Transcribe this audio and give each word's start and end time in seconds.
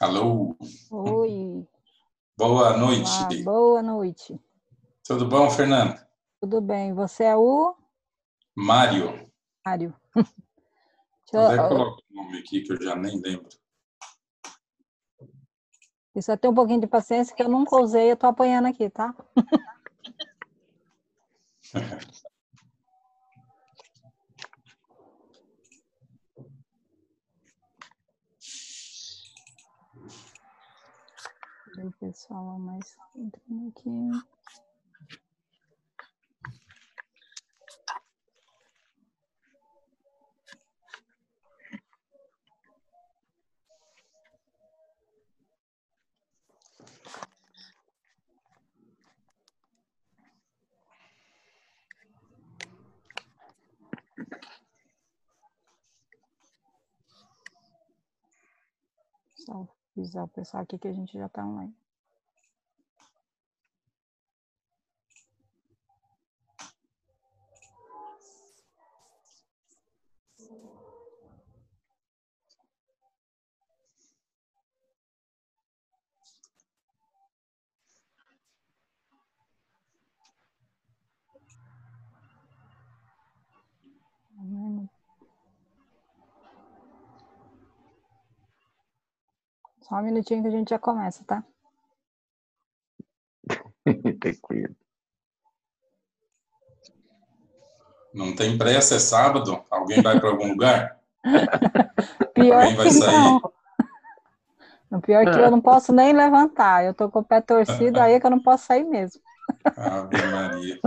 Alô? 0.00 0.56
Oi. 0.90 1.66
Boa 2.36 2.76
noite. 2.76 3.08
Olá, 3.08 3.44
boa 3.44 3.82
noite. 3.82 4.40
Tudo 5.04 5.26
bom, 5.26 5.50
Fernando? 5.50 5.98
Tudo 6.40 6.60
bem. 6.60 6.92
Você 6.94 7.24
é 7.24 7.36
o 7.36 7.74
Mário. 8.54 9.30
Mário. 9.64 9.94
Deixa 11.32 11.50
que 11.50 11.68
coloca 11.68 12.02
o 12.10 12.14
nome 12.14 12.38
aqui 12.38 12.60
que 12.60 12.72
eu 12.72 12.82
já 12.82 12.94
nem 12.94 13.20
lembro? 13.20 13.48
Precisa 16.12 16.36
ter 16.36 16.48
um 16.48 16.54
pouquinho 16.54 16.80
de 16.80 16.86
paciência 16.86 17.34
que 17.34 17.42
eu 17.42 17.48
nunca 17.48 17.76
usei, 17.76 18.10
eu 18.10 18.16
tô 18.16 18.26
apanhando 18.26 18.66
aqui, 18.66 18.88
tá? 18.88 19.14
pessoal 31.98 32.58
mais 32.58 32.96
entrando 33.16 33.68
aqui. 33.68 34.35
Só 59.46 59.68
avisar 59.96 60.24
o 60.24 60.28
pessoal 60.28 60.64
aqui 60.64 60.76
que 60.76 60.88
a 60.88 60.92
gente 60.92 61.16
já 61.16 61.26
está 61.26 61.46
online. 61.46 61.72
Só 89.88 89.94
um 89.96 90.02
minutinho 90.02 90.42
que 90.42 90.48
a 90.48 90.50
gente 90.50 90.70
já 90.70 90.80
começa, 90.80 91.22
tá? 91.24 91.44
Tranquilo. 94.20 94.74
Não 98.12 98.34
tem 98.34 98.58
pressa, 98.58 98.96
é 98.96 98.98
sábado? 98.98 99.62
Alguém 99.70 100.02
vai 100.02 100.18
para 100.18 100.28
algum 100.30 100.48
lugar? 100.48 100.98
Pior 102.34 102.62
Alguém 102.62 102.76
vai 102.76 102.86
que 102.86 102.92
sair? 102.94 103.12
Não. 103.12 103.52
O 104.90 105.00
pior 105.00 105.26
é 105.26 105.30
que 105.30 105.38
eu 105.38 105.50
não 105.50 105.60
posso 105.62 105.92
nem 105.92 106.12
levantar. 106.12 106.84
Eu 106.84 106.94
tô 106.94 107.08
com 107.08 107.20
o 107.20 107.24
pé 107.24 107.40
torcido, 107.40 108.00
aí 108.00 108.14
é 108.14 108.20
que 108.20 108.26
eu 108.26 108.30
não 108.30 108.42
posso 108.42 108.66
sair 108.66 108.84
mesmo. 108.84 109.20
Ave 109.76 110.16
Maria. 110.32 110.80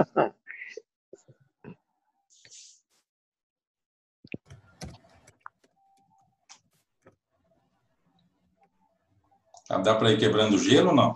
Dá 9.70 9.94
para 9.96 10.12
ir 10.12 10.18
quebrando 10.18 10.58
gelo 10.58 10.90
ou 10.90 10.96
não? 10.96 11.16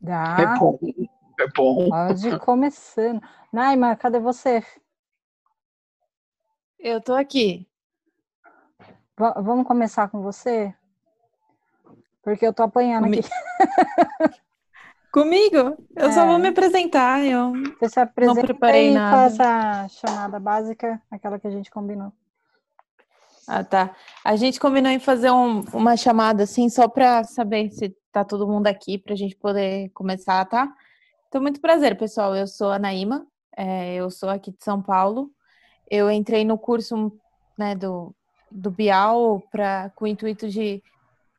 Dá. 0.00 0.36
É 0.40 0.58
bom. 0.58 0.78
É 1.38 1.46
bom. 1.54 1.88
Pode 1.88 2.28
ir 2.28 2.38
começando. 2.40 3.22
Naima, 3.52 3.94
cadê 3.94 4.18
você? 4.18 4.64
Eu 6.78 7.00
tô 7.00 7.14
aqui. 7.14 7.68
V 9.16 9.32
vamos 9.42 9.66
começar 9.66 10.08
com 10.08 10.20
você? 10.20 10.74
Porque 12.22 12.44
eu 12.44 12.52
tô 12.52 12.64
apanhando 12.64 13.04
Comi... 13.04 13.20
aqui. 13.20 13.28
Comigo? 15.10 15.78
Eu 15.96 16.08
é. 16.08 16.12
só 16.12 16.26
vou 16.26 16.38
me 16.38 16.48
apresentar. 16.48 17.24
Eu 17.24 17.52
você 17.80 17.88
se 17.88 18.00
apresenta 18.00 18.40
não 18.40 18.46
preparei 18.46 18.90
e 18.90 18.94
nada. 18.94 19.16
faz 19.16 19.40
a 19.40 19.88
chamada 19.88 20.38
básica, 20.38 21.00
aquela 21.10 21.38
que 21.38 21.46
a 21.46 21.50
gente 21.50 21.70
combinou. 21.70 22.12
Ah, 23.50 23.64
tá. 23.64 23.96
A 24.22 24.36
gente 24.36 24.60
combinou 24.60 24.92
em 24.92 24.98
fazer 24.98 25.30
um, 25.30 25.60
uma 25.72 25.96
chamada 25.96 26.42
assim, 26.42 26.68
só 26.68 26.86
para 26.86 27.24
saber 27.24 27.70
se 27.70 27.96
tá 28.12 28.22
todo 28.22 28.46
mundo 28.46 28.66
aqui, 28.66 28.98
para 28.98 29.14
a 29.14 29.16
gente 29.16 29.34
poder 29.34 29.88
começar, 29.94 30.44
tá? 30.44 30.70
Então, 31.26 31.40
muito 31.40 31.58
prazer, 31.58 31.96
pessoal. 31.96 32.36
Eu 32.36 32.46
sou 32.46 32.70
a 32.70 32.78
Naíma, 32.78 33.26
é, 33.56 33.94
eu 33.94 34.10
sou 34.10 34.28
aqui 34.28 34.50
de 34.50 34.62
São 34.62 34.82
Paulo. 34.82 35.30
Eu 35.90 36.10
entrei 36.10 36.44
no 36.44 36.58
curso 36.58 37.10
né, 37.56 37.74
do, 37.74 38.14
do 38.50 38.70
Bial 38.70 39.42
pra, 39.50 39.90
com 39.96 40.04
o 40.04 40.08
intuito 40.08 40.46
de, 40.46 40.82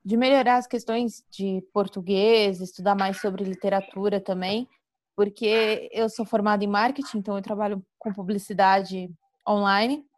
de 0.03 0.17
melhorar 0.17 0.57
as 0.57 0.65
questões 0.65 1.23
de 1.29 1.63
português, 1.71 2.59
estudar 2.59 2.95
mais 2.95 3.21
sobre 3.21 3.43
literatura 3.43 4.19
também, 4.19 4.67
porque 5.15 5.87
eu 5.93 6.09
sou 6.09 6.25
formada 6.25 6.63
em 6.63 6.67
marketing, 6.67 7.19
então 7.19 7.35
eu 7.35 7.43
trabalho 7.43 7.85
com 7.99 8.11
publicidade 8.11 9.11
online. 9.47 10.08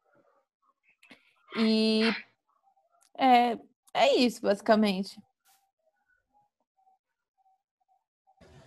E 1.57 2.12
é, 3.18 3.57
é 3.94 4.15
isso, 4.18 4.42
basicamente. 4.42 5.21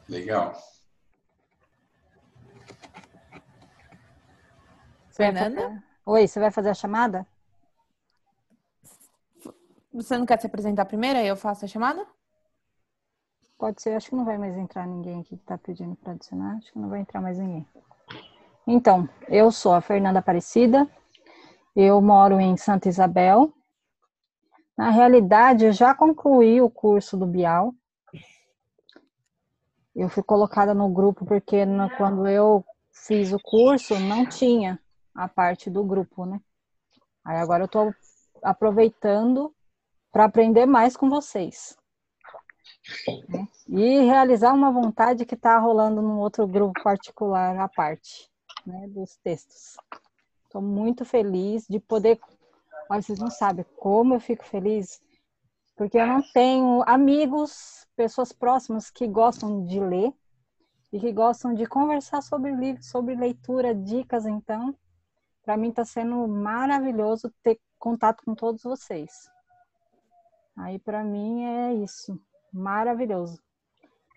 Legal. 0.09 0.55
Fernanda? 5.11 5.83
Oi, 6.05 6.27
você 6.27 6.39
vai 6.39 6.51
fazer 6.51 6.71
a 6.71 6.75
chamada? 6.75 7.27
Você 9.93 10.19
não 10.19 10.27
quer 10.27 10.41
se 10.41 10.47
apresentar 10.47 10.85
primeiro, 10.85 11.19
aí 11.19 11.27
eu 11.29 11.37
faço 11.37 11.65
a 11.65 11.69
chamada? 11.69 12.05
Pode 13.57 13.81
ser, 13.81 13.95
acho 13.95 14.11
que 14.11 14.17
não 14.17 14.25
vai 14.25 14.37
mais 14.37 14.57
entrar 14.57 14.87
ninguém 14.87 15.21
aqui 15.21 15.37
que 15.37 15.43
está 15.43 15.57
pedindo 15.57 15.95
para 15.97 16.13
adicionar, 16.13 16.57
acho 16.57 16.73
que 16.73 16.79
não 16.79 16.89
vai 16.89 17.01
entrar 17.01 17.21
mais 17.21 17.39
ninguém. 17.39 17.67
Então, 18.67 19.09
eu 19.29 19.53
sou 19.53 19.73
a 19.73 19.81
Fernanda 19.81 20.19
Aparecida, 20.19 20.89
eu 21.75 22.00
moro 22.00 22.41
em 22.41 22.56
Santa 22.56 22.88
Isabel. 22.88 23.53
Na 24.76 24.91
realidade, 24.91 25.67
eu 25.67 25.73
já 25.73 25.94
concluí 25.94 26.61
o 26.61 26.71
curso 26.71 27.17
do 27.17 27.26
Bial. 27.26 27.75
Eu 29.94 30.09
fui 30.09 30.23
colocada 30.23 30.75
no 30.75 30.88
grupo 30.88 31.25
porque 31.25 31.65
no, 31.65 31.88
quando 31.97 32.26
eu 32.26 32.65
fiz 32.93 33.32
o 33.32 33.38
curso 33.41 33.99
não 33.99 34.26
tinha 34.26 34.81
a 35.15 35.29
parte 35.29 35.71
do 35.71 35.85
grupo, 35.85 36.26
né? 36.26 36.41
Aí 37.25 37.37
agora 37.38 37.62
eu 37.62 37.67
estou 37.67 37.94
aproveitando 38.43 39.55
para 40.12 40.25
aprender 40.25 40.67
mais 40.67 40.97
com 40.97 41.09
vocês. 41.09 41.77
Né? 43.29 43.49
E 43.69 44.00
realizar 44.05 44.53
uma 44.53 44.70
vontade 44.70 45.25
que 45.25 45.35
está 45.35 45.59
rolando 45.59 46.03
num 46.03 46.19
outro 46.19 46.47
grupo 46.47 46.82
particular 46.82 47.56
à 47.59 47.69
parte, 47.69 48.31
né, 48.67 48.87
dos 48.88 49.17
textos. 49.17 49.77
Estou 50.55 50.62
muito 50.62 51.05
feliz 51.05 51.67
de 51.69 51.81
poder. 51.81 52.17
Olha, 52.89 53.03
vocês 53.03 53.19
não 53.19 53.29
sabem 53.29 53.67
como 53.77 54.15
eu 54.15 54.21
fico 54.21 54.45
feliz, 54.45 55.03
porque 55.77 55.99
eu 55.99 56.06
não 56.06 56.23
tenho 56.33 56.85
amigos, 56.87 57.85
pessoas 57.97 58.31
próximas 58.31 58.89
que 58.89 59.09
gostam 59.09 59.67
de 59.67 59.81
ler 59.81 60.12
e 60.93 61.01
que 61.01 61.11
gostam 61.11 61.53
de 61.53 61.67
conversar 61.67 62.23
sobre 62.23 62.55
livros, 62.55 62.87
sobre 62.87 63.17
leitura, 63.17 63.75
dicas. 63.75 64.27
Então, 64.27 64.73
para 65.45 65.56
mim 65.56 65.71
está 65.71 65.85
sendo 65.85 66.29
maravilhoso 66.29 67.35
ter 67.43 67.59
contato 67.77 68.23
com 68.25 68.37
todos 68.37 68.62
vocês. 68.62 69.29
Aí, 70.56 70.79
para 70.79 71.03
mim, 71.03 71.43
é 71.43 71.75
isso. 71.75 72.17
Maravilhoso. 72.53 73.43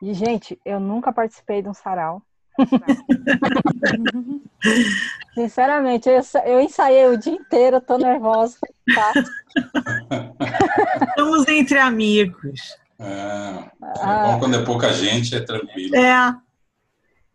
E, 0.03 0.13
gente, 0.13 0.61
eu 0.63 0.79
nunca 0.79 1.11
participei 1.11 1.63
de 1.63 1.69
um 1.69 1.73
sarau. 1.73 2.21
Sinceramente, 5.37 6.09
eu, 6.09 6.19
eu 6.45 6.59
ensaiei 6.59 7.05
o 7.05 7.15
dia 7.15 7.33
inteiro, 7.33 7.79
tô 7.79 7.95
nervosa, 7.95 8.57
tá? 8.95 9.13
Estamos 11.09 11.47
entre 11.47 11.77
amigos. 11.77 12.75
É, 12.97 13.05
é 13.05 13.71
ah, 14.01 14.31
bom 14.31 14.39
quando 14.39 14.55
é 14.55 14.65
pouca 14.65 14.91
gente, 14.91 15.35
é 15.35 15.39
tranquilo. 15.39 15.95
É. 15.95 16.35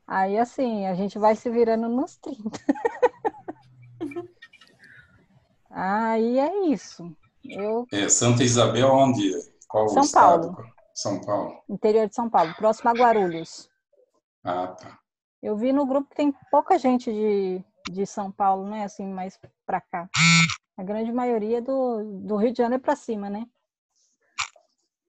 Aí, 0.05 0.37
assim, 0.37 0.85
a 0.87 0.97
gente 0.97 1.17
vai 1.17 1.37
se 1.37 1.49
virando 1.49 1.89
nos 1.89 2.17
30. 2.17 2.59
Aí 5.71 6.41
é 6.41 6.67
isso. 6.67 7.17
Eu... 7.45 7.87
É, 7.93 8.09
Santa 8.09 8.43
Isabel, 8.43 8.93
onde? 8.93 9.31
Qual 9.69 9.89
São 9.91 10.03
estado? 10.03 10.53
Paulo. 10.57 10.73
São 10.93 11.21
Paulo. 11.21 11.63
Interior 11.69 12.09
de 12.09 12.17
São 12.17 12.29
Paulo, 12.29 12.53
próximo 12.57 12.91
a 12.91 12.95
Guarulhos. 12.95 13.71
Ah, 14.43 14.67
tá. 14.67 14.99
Eu 15.41 15.57
vi 15.57 15.73
no 15.73 15.87
grupo 15.87 16.11
que 16.11 16.17
tem 16.17 16.35
pouca 16.51 16.77
gente 16.77 17.13
de, 17.13 17.65
de 17.91 18.07
São 18.07 18.31
Paulo, 18.31 18.69
né? 18.69 18.85
Assim, 18.85 19.07
mais 19.07 19.39
para 19.67 19.81
cá. 19.81 20.09
A 20.77 20.83
grande 20.83 21.13
maioria 21.13 21.61
do, 21.61 22.21
do 22.21 22.37
Rio 22.37 22.53
de 22.53 22.59
Janeiro 22.59 22.83
para 22.83 22.97
cima, 22.97 23.29
né? 23.29 23.47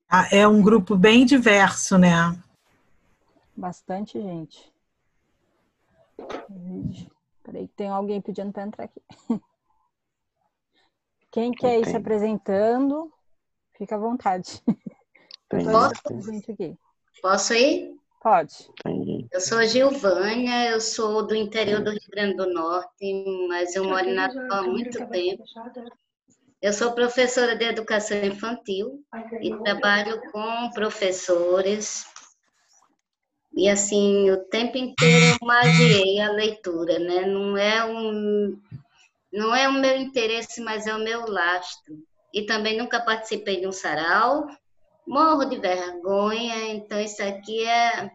Ah, 0.10 0.28
É 0.32 0.48
um 0.48 0.62
grupo 0.62 0.96
bem 0.96 1.26
diverso, 1.26 1.98
né? 1.98 2.12
Bastante 3.56 4.22
gente. 4.22 4.72
Peraí, 7.44 7.68
que 7.68 7.74
tem 7.76 7.90
alguém 7.90 8.22
pedindo 8.22 8.52
para 8.52 8.64
entrar 8.64 8.86
aqui. 8.86 9.02
Quem 11.32 11.52
quer 11.52 11.80
ir 11.80 11.86
se 11.86 11.98
apresentando, 11.98 13.12
fica 13.76 13.96
à 13.96 14.00
vontade. 14.00 14.62
Posso? 15.50 15.94
aqui. 16.52 16.78
Posso 17.22 17.54
ir? 17.54 17.96
Pode. 18.24 18.70
Eu 19.30 19.42
sou 19.42 19.62
Gilvânia, 19.68 20.70
eu 20.70 20.80
sou 20.80 21.28
do 21.28 21.36
interior 21.36 21.84
do 21.84 21.92
Rio 21.92 22.10
Grande 22.10 22.38
do 22.38 22.54
Norte, 22.54 23.26
mas 23.50 23.76
eu 23.76 23.84
moro 23.84 24.08
em 24.08 24.14
Natal 24.14 24.60
há 24.60 24.64
muito 24.64 25.06
tempo. 25.10 25.44
Eu 26.62 26.72
sou 26.72 26.94
professora 26.94 27.54
de 27.54 27.66
educação 27.66 28.18
infantil 28.24 29.04
e 29.42 29.54
trabalho 29.58 30.22
com 30.32 30.72
professores. 30.72 32.06
E 33.54 33.68
assim, 33.68 34.32
o 34.32 34.38
tempo 34.46 34.78
inteiro 34.78 35.36
eu 35.42 35.46
magiei 35.46 36.22
a 36.22 36.32
leitura, 36.32 36.98
né? 37.00 37.26
Não 37.26 37.58
é 37.58 37.84
um 37.84 38.58
não 39.34 39.54
é 39.54 39.68
o 39.68 39.74
meu 39.74 39.98
interesse, 39.98 40.62
mas 40.62 40.88
é 40.88 40.96
o 40.96 41.04
meu 41.04 41.26
lastro. 41.26 41.98
E 42.34 42.46
também 42.46 42.78
nunca 42.78 43.02
participei 43.02 43.60
de 43.60 43.68
um 43.68 43.72
sarau. 43.74 44.48
Morro 45.06 45.46
de 45.46 45.58
vergonha, 45.58 46.74
então 46.74 47.00
isso 47.00 47.22
aqui 47.22 47.66
é 47.66 48.12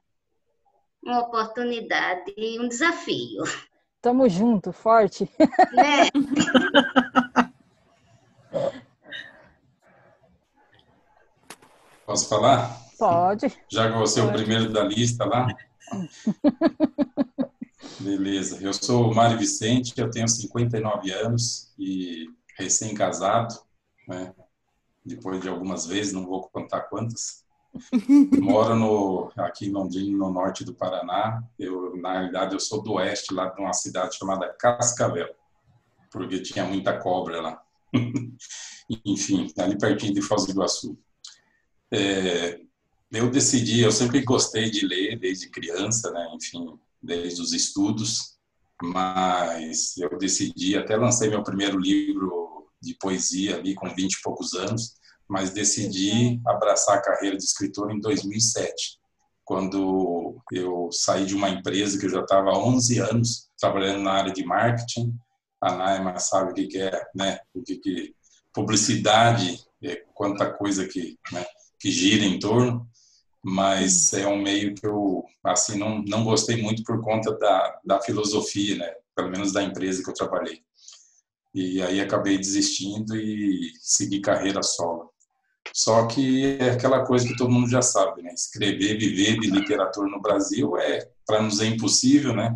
uma 1.03 1.21
oportunidade 1.21 2.35
e 2.37 2.59
um 2.59 2.69
desafio, 2.69 3.45
Tamo 4.01 4.29
junto, 4.29 4.73
forte. 4.73 5.29
né? 5.73 6.09
Posso 12.07 12.29
falar? 12.29 12.81
Pode. 12.99 13.53
Já 13.71 13.91
que 13.91 13.99
você 13.99 14.21
é 14.21 14.23
o 14.25 14.33
primeiro 14.33 14.73
da 14.73 14.83
lista 14.83 15.27
lá. 15.27 15.47
Beleza. 18.01 18.63
Eu 18.63 18.73
sou 18.73 19.11
o 19.11 19.15
Mário 19.15 19.37
Vicente, 19.37 19.93
eu 19.97 20.11
tenho 20.11 20.27
59 20.27 21.11
anos 21.13 21.75
e 21.79 22.27
recém-casado, 22.57 23.55
né? 24.07 24.33
Depois 25.09 25.41
de 25.41 25.49
algumas 25.49 25.87
vezes, 25.87 26.13
não 26.13 26.27
vou 26.27 26.49
contar 26.49 26.83
quantas. 26.83 27.45
Moro 28.41 28.77
no, 28.77 29.33
aqui 29.37 29.67
em 29.67 29.73
Londrina, 29.73 30.19
no 30.19 30.31
norte 30.31 30.65
do 30.65 30.75
Paraná. 30.75 31.43
Eu, 31.59 31.97
na 31.97 32.13
realidade, 32.13 32.55
eu 32.55 32.61
sou 32.61 32.83
do 32.83 32.93
oeste, 32.93 33.33
lá 33.33 33.49
de 33.49 33.61
uma 33.61 33.73
cidade 33.73 34.17
chamada 34.17 34.53
Cascavel, 34.59 35.35
porque 36.11 36.43
tinha 36.43 36.65
muita 36.65 36.99
cobra 36.99 37.41
lá. 37.41 37.63
Enfim, 39.05 39.53
ali 39.59 39.79
pertinho 39.79 40.13
de 40.15 40.21
Foz 40.21 40.45
do 40.45 40.53
Iguaçu. 40.53 40.99
É, 41.91 42.61
eu 43.11 43.31
decidi, 43.31 43.81
eu 43.81 43.91
sempre 43.91 44.23
gostei 44.23 44.71
de 44.71 44.87
ler 44.87 45.19
desde 45.19 45.49
criança, 45.49 46.11
né? 46.11 46.29
Enfim, 46.35 46.79
desde 47.03 47.41
os 47.41 47.53
estudos, 47.55 48.39
mas 48.83 49.97
eu 49.97 50.19
decidi, 50.19 50.77
até 50.77 50.97
lancei 50.97 51.31
meu 51.31 51.43
primeiro 51.43 51.79
livro 51.79 52.69
de 52.81 52.95
poesia 52.95 53.57
ali 53.57 53.75
com 53.75 53.93
20 53.93 54.13
e 54.13 54.23
poucos 54.23 54.55
anos, 54.55 54.97
mas 55.29 55.51
decidi 55.51 56.41
abraçar 56.47 56.99
a 56.99 57.03
carreira 57.03 57.37
de 57.37 57.45
escritor 57.45 57.91
em 57.91 58.01
2007, 58.01 58.99
quando 59.45 60.41
eu 60.53 60.89
saí 60.93 61.27
de 61.27 61.35
uma 61.35 61.49
empresa 61.49 61.99
que 61.99 62.07
eu 62.07 62.11
já 62.11 62.21
estava 62.21 62.51
há 62.51 62.59
11 62.59 62.99
anos 62.99 63.49
trabalhando 63.59 64.03
na 64.03 64.13
área 64.13 64.33
de 64.33 64.45
marketing. 64.45 65.15
A 65.61 65.75
Naima 65.75 66.19
sabe 66.19 66.53
o 66.53 66.55
que 66.55 66.79
é, 66.79 67.07
né? 67.15 67.39
O 67.55 67.63
que 67.63 67.77
que 67.77 68.15
publicidade, 68.53 69.61
é, 69.83 70.03
quanta 70.15 70.53
coisa 70.53 70.87
que, 70.87 71.19
né, 71.33 71.45
que 71.79 71.91
gira 71.91 72.25
em 72.25 72.39
torno 72.39 72.89
mas 73.43 74.13
é 74.13 74.27
um 74.27 74.41
meio 74.41 74.75
que 74.75 74.87
eu 74.87 75.25
assim 75.45 75.79
não 75.79 76.03
não 76.03 76.25
gostei 76.25 76.61
muito 76.61 76.83
por 76.83 77.03
conta 77.03 77.37
da, 77.39 77.81
da 77.85 78.01
filosofia 78.01 78.77
né 78.77 78.93
pelo 79.15 79.31
menos 79.31 79.53
da 79.53 79.63
empresa 79.63 80.03
que 80.03 80.11
eu 80.11 80.15
trabalhei 80.15 80.61
e 81.55 81.81
aí 81.83 82.01
acabei 82.01 82.37
desistindo 82.37 83.17
e 83.17 83.73
segui 83.81 84.21
carreira 84.21 84.63
solo 84.63 85.13
só 85.73 86.07
que 86.07 86.57
é 86.59 86.71
aquela 86.71 87.05
coisa 87.05 87.27
que 87.27 87.37
todo 87.37 87.51
mundo 87.51 87.69
já 87.69 87.83
sabe 87.83 88.23
né? 88.23 88.33
Escrever 88.33 88.99
viver 88.99 89.39
de 89.39 89.51
literatura 89.51 90.09
no 90.09 90.21
Brasil 90.21 90.77
é 90.77 91.09
para 91.27 91.43
nos 91.43 91.61
é 91.61 91.67
impossível 91.67 92.35
né? 92.35 92.55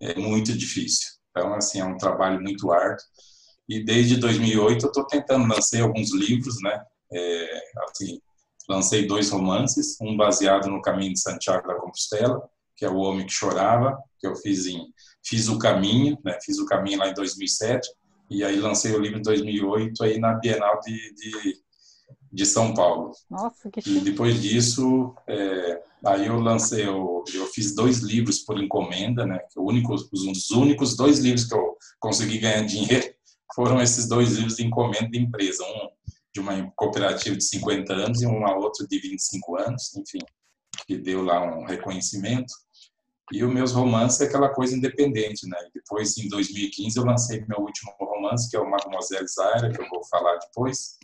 É 0.00 0.14
muito 0.14 0.56
difícil. 0.56 1.08
Então 1.30 1.54
assim 1.54 1.80
é 1.80 1.84
um 1.84 1.96
trabalho 1.96 2.40
muito 2.40 2.70
árduo. 2.72 3.04
E 3.68 3.82
desde 3.84 4.16
2008 4.16 4.84
eu 4.84 4.88
estou 4.88 5.06
tentando 5.06 5.48
lancei 5.48 5.80
alguns 5.80 6.12
livros 6.12 6.56
né? 6.62 6.82
É, 7.12 7.60
assim 7.88 8.20
lancei 8.68 9.06
dois 9.06 9.30
romances, 9.30 9.96
um 10.00 10.16
baseado 10.16 10.68
no 10.68 10.80
Caminho 10.80 11.12
de 11.12 11.20
Santiago 11.20 11.68
da 11.68 11.74
Compostela, 11.74 12.42
que 12.76 12.84
é 12.84 12.88
O 12.88 12.96
Homem 12.96 13.26
que 13.26 13.32
Chorava, 13.32 13.98
que 14.18 14.26
eu 14.26 14.34
fiz 14.36 14.66
em 14.66 14.92
fiz 15.22 15.48
o 15.48 15.58
caminho, 15.58 16.18
né? 16.24 16.38
Fiz 16.44 16.58
o 16.58 16.66
caminho 16.66 16.98
lá 16.98 17.08
em 17.08 17.14
2007 17.14 17.88
e 18.30 18.44
aí 18.44 18.58
lancei 18.58 18.92
o 18.92 19.00
livro 19.00 19.18
em 19.18 19.22
2008 19.22 20.02
aí 20.04 20.18
na 20.18 20.34
Bienal 20.34 20.80
de, 20.80 21.14
de, 21.14 21.63
de 22.34 22.44
São 22.44 22.74
Paulo. 22.74 23.12
Nossa, 23.30 23.70
que 23.70 23.78
E 23.78 23.82
chique. 23.82 24.00
depois 24.00 24.42
disso, 24.42 25.14
é, 25.28 25.82
aí 26.04 26.26
eu 26.26 26.40
lancei, 26.40 26.86
eu, 26.86 27.22
eu 27.32 27.46
fiz 27.46 27.74
dois 27.74 28.00
livros 28.00 28.40
por 28.40 28.60
encomenda, 28.62 29.24
né? 29.24 29.38
que 29.50 29.58
o 29.58 29.64
único, 29.64 29.94
os, 29.94 30.10
os 30.12 30.50
únicos 30.50 30.96
dois 30.96 31.20
livros 31.20 31.44
que 31.44 31.54
eu 31.54 31.76
consegui 32.00 32.38
ganhar 32.38 32.62
dinheiro 32.66 33.14
foram 33.54 33.80
esses 33.80 34.08
dois 34.08 34.32
livros 34.32 34.56
de 34.56 34.66
encomenda 34.66 35.08
de 35.08 35.18
empresa, 35.18 35.62
um 35.64 35.88
de 36.34 36.40
uma 36.40 36.68
cooperativa 36.74 37.36
de 37.36 37.44
50 37.44 37.92
anos 37.92 38.20
e 38.20 38.26
uma 38.26 38.56
outra 38.56 38.84
de 38.84 38.98
25 38.98 39.56
anos, 39.56 39.94
enfim, 39.94 40.18
que 40.84 40.96
deu 40.98 41.22
lá 41.22 41.40
um 41.40 41.64
reconhecimento. 41.64 42.52
E 43.32 43.44
os 43.44 43.54
meus 43.54 43.70
romances 43.70 44.20
é 44.20 44.24
aquela 44.24 44.48
coisa 44.48 44.76
independente, 44.76 45.48
né? 45.48 45.56
Depois, 45.72 46.18
em 46.18 46.28
2015, 46.28 46.98
eu 46.98 47.04
lancei 47.04 47.44
meu 47.46 47.60
último 47.60 47.92
romance, 48.00 48.50
que 48.50 48.56
é 48.56 48.60
o 48.60 48.68
Mademoiselle 48.68 49.28
Zaira, 49.28 49.70
que 49.72 49.80
eu 49.80 49.88
vou 49.88 50.04
falar 50.10 50.36
depois. 50.38 50.98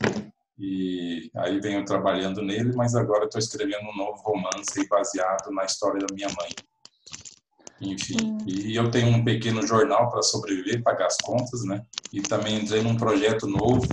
E 0.60 1.30
aí 1.36 1.58
venho 1.58 1.84
trabalhando 1.86 2.42
nele, 2.42 2.76
mas 2.76 2.94
agora 2.94 3.24
estou 3.24 3.38
escrevendo 3.38 3.88
um 3.88 3.96
novo 3.96 4.20
romance 4.22 4.86
baseado 4.88 5.50
na 5.50 5.64
história 5.64 5.98
da 6.06 6.14
minha 6.14 6.28
mãe. 6.28 6.50
Enfim, 7.80 8.36
e 8.46 8.76
eu 8.76 8.90
tenho 8.90 9.08
um 9.08 9.24
pequeno 9.24 9.66
jornal 9.66 10.10
para 10.10 10.22
sobreviver, 10.22 10.82
pagar 10.82 11.06
as 11.06 11.16
contas, 11.16 11.64
né? 11.64 11.82
E 12.12 12.20
também 12.20 12.56
entrei 12.56 12.82
num 12.82 12.94
projeto 12.94 13.46
novo 13.46 13.86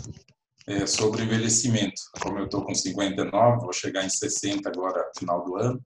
é, 0.67 0.85
sobre 0.85 1.23
envelhecimento. 1.23 2.01
Como 2.21 2.37
eu 2.37 2.45
estou 2.45 2.65
com 2.65 2.75
59, 2.75 3.61
vou 3.61 3.71
chegar 3.71 4.03
em 4.03 4.09
60 4.09 4.67
agora, 4.67 5.09
final 5.17 5.45
do 5.45 5.55
ano, 5.55 5.81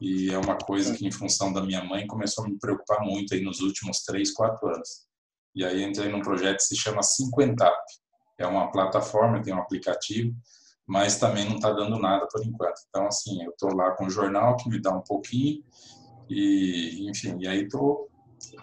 e 0.00 0.30
é 0.32 0.38
uma 0.38 0.58
coisa 0.58 0.96
que, 0.96 1.06
em 1.06 1.12
função 1.12 1.52
da 1.52 1.62
minha 1.62 1.84
mãe, 1.84 2.08
começou 2.08 2.44
a 2.44 2.48
me 2.48 2.58
preocupar 2.58 3.04
muito 3.04 3.34
aí 3.34 3.40
nos 3.40 3.60
últimos 3.60 4.00
3, 4.00 4.32
4 4.32 4.68
anos. 4.68 5.06
E 5.54 5.64
aí 5.64 5.84
entrei 5.84 6.10
num 6.10 6.20
projeto 6.20 6.56
que 6.56 6.64
se 6.64 6.76
chama 6.76 7.04
50 7.04 7.72
É 8.38 8.46
uma 8.46 8.70
plataforma, 8.70 9.42
tem 9.42 9.52
um 9.52 9.60
aplicativo, 9.60 10.34
mas 10.86 11.18
também 11.18 11.44
não 11.44 11.56
está 11.56 11.72
dando 11.72 11.98
nada 11.98 12.26
por 12.30 12.44
enquanto. 12.44 12.80
Então, 12.88 13.06
assim, 13.06 13.42
eu 13.42 13.50
estou 13.50 13.74
lá 13.74 13.90
com 13.92 14.06
o 14.06 14.10
jornal 14.10 14.56
que 14.56 14.68
me 14.68 14.80
dá 14.80 14.94
um 14.94 15.02
pouquinho, 15.02 15.62
e, 16.28 17.08
enfim, 17.08 17.36
e 17.40 17.48
aí 17.48 17.64
estou 17.64 18.08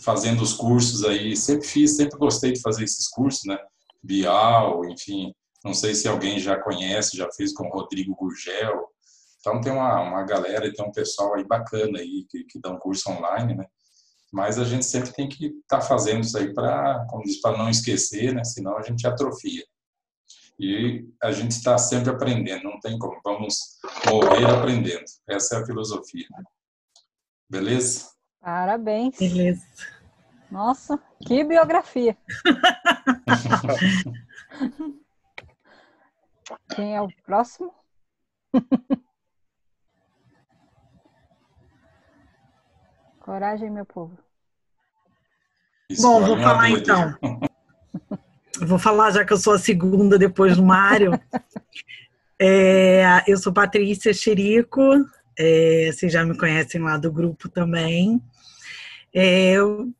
fazendo 0.01 0.41
os 0.41 0.53
cursos 0.53 1.03
aí, 1.03 1.35
sempre 1.35 1.67
fiz, 1.67 1.95
sempre 1.95 2.17
gostei 2.17 2.51
de 2.51 2.61
fazer 2.61 2.83
esses 2.83 3.07
cursos, 3.07 3.43
né? 3.45 3.57
Bial, 4.03 4.85
enfim, 4.85 5.33
não 5.63 5.73
sei 5.73 5.95
se 5.95 6.07
alguém 6.07 6.39
já 6.39 6.61
conhece, 6.61 7.17
já 7.17 7.27
fez 7.31 7.53
com 7.53 7.67
o 7.67 7.71
Rodrigo 7.71 8.15
Gurgel. 8.15 8.87
Então 9.39 9.59
tem 9.61 9.73
uma, 9.73 10.01
uma 10.01 10.23
galera 10.23 10.67
e 10.67 10.73
tem 10.73 10.85
um 10.85 10.91
pessoal 10.91 11.35
aí 11.35 11.43
bacana 11.43 11.99
aí 11.99 12.25
que, 12.29 12.43
que 12.43 12.59
dá 12.59 12.69
um 12.69 12.77
curso 12.77 13.09
online, 13.09 13.55
né? 13.55 13.65
Mas 14.31 14.59
a 14.59 14.63
gente 14.63 14.85
sempre 14.85 15.11
tem 15.13 15.29
que 15.29 15.47
estar 15.47 15.79
tá 15.79 15.81
fazendo 15.81 16.21
isso 16.21 16.37
aí 16.37 16.53
para, 16.53 17.05
como 17.09 17.23
diz, 17.23 17.41
para 17.41 17.57
não 17.57 17.69
esquecer, 17.69 18.33
né? 18.33 18.43
Senão 18.43 18.77
a 18.77 18.81
gente 18.81 19.07
atrofia. 19.07 19.63
E 20.59 21.07
a 21.21 21.31
gente 21.31 21.51
está 21.51 21.77
sempre 21.77 22.09
aprendendo, 22.09 22.63
não 22.63 22.79
tem 22.79 22.97
como. 22.97 23.19
Vamos 23.23 23.77
morrer 24.09 24.45
aprendendo. 24.45 25.03
Essa 25.27 25.57
é 25.57 25.61
a 25.61 25.65
filosofia. 25.65 26.25
Beleza? 27.49 28.09
Parabéns. 28.41 29.17
Beleza. 29.17 29.65
Nossa, 30.49 30.97
que 31.25 31.43
biografia. 31.43 32.17
Quem 36.75 36.95
é 36.95 37.01
o 37.01 37.09
próximo? 37.25 37.73
Coragem, 43.25 43.71
meu 43.71 43.85
povo. 43.87 44.15
Bom, 45.99 46.19
Escolhe 46.19 46.25
vou 46.27 46.37
falar 46.37 46.69
então. 46.69 47.17
Vou 48.61 48.79
falar, 48.79 49.11
já 49.11 49.25
que 49.25 49.33
eu 49.33 49.37
sou 49.37 49.53
a 49.53 49.59
segunda 49.59 50.17
depois 50.17 50.55
do 50.55 50.63
Mário. 50.63 51.11
É, 52.39 53.21
eu 53.27 53.35
sou 53.37 53.51
Patrícia 53.51 54.13
Chirico, 54.13 54.81
é, 55.37 55.89
vocês 55.91 56.13
já 56.13 56.23
me 56.23 56.37
conhecem 56.37 56.79
lá 56.79 56.97
do 56.97 57.11
grupo 57.11 57.49
também. 57.49 58.21
É, 59.13 59.51
eu 59.51 59.91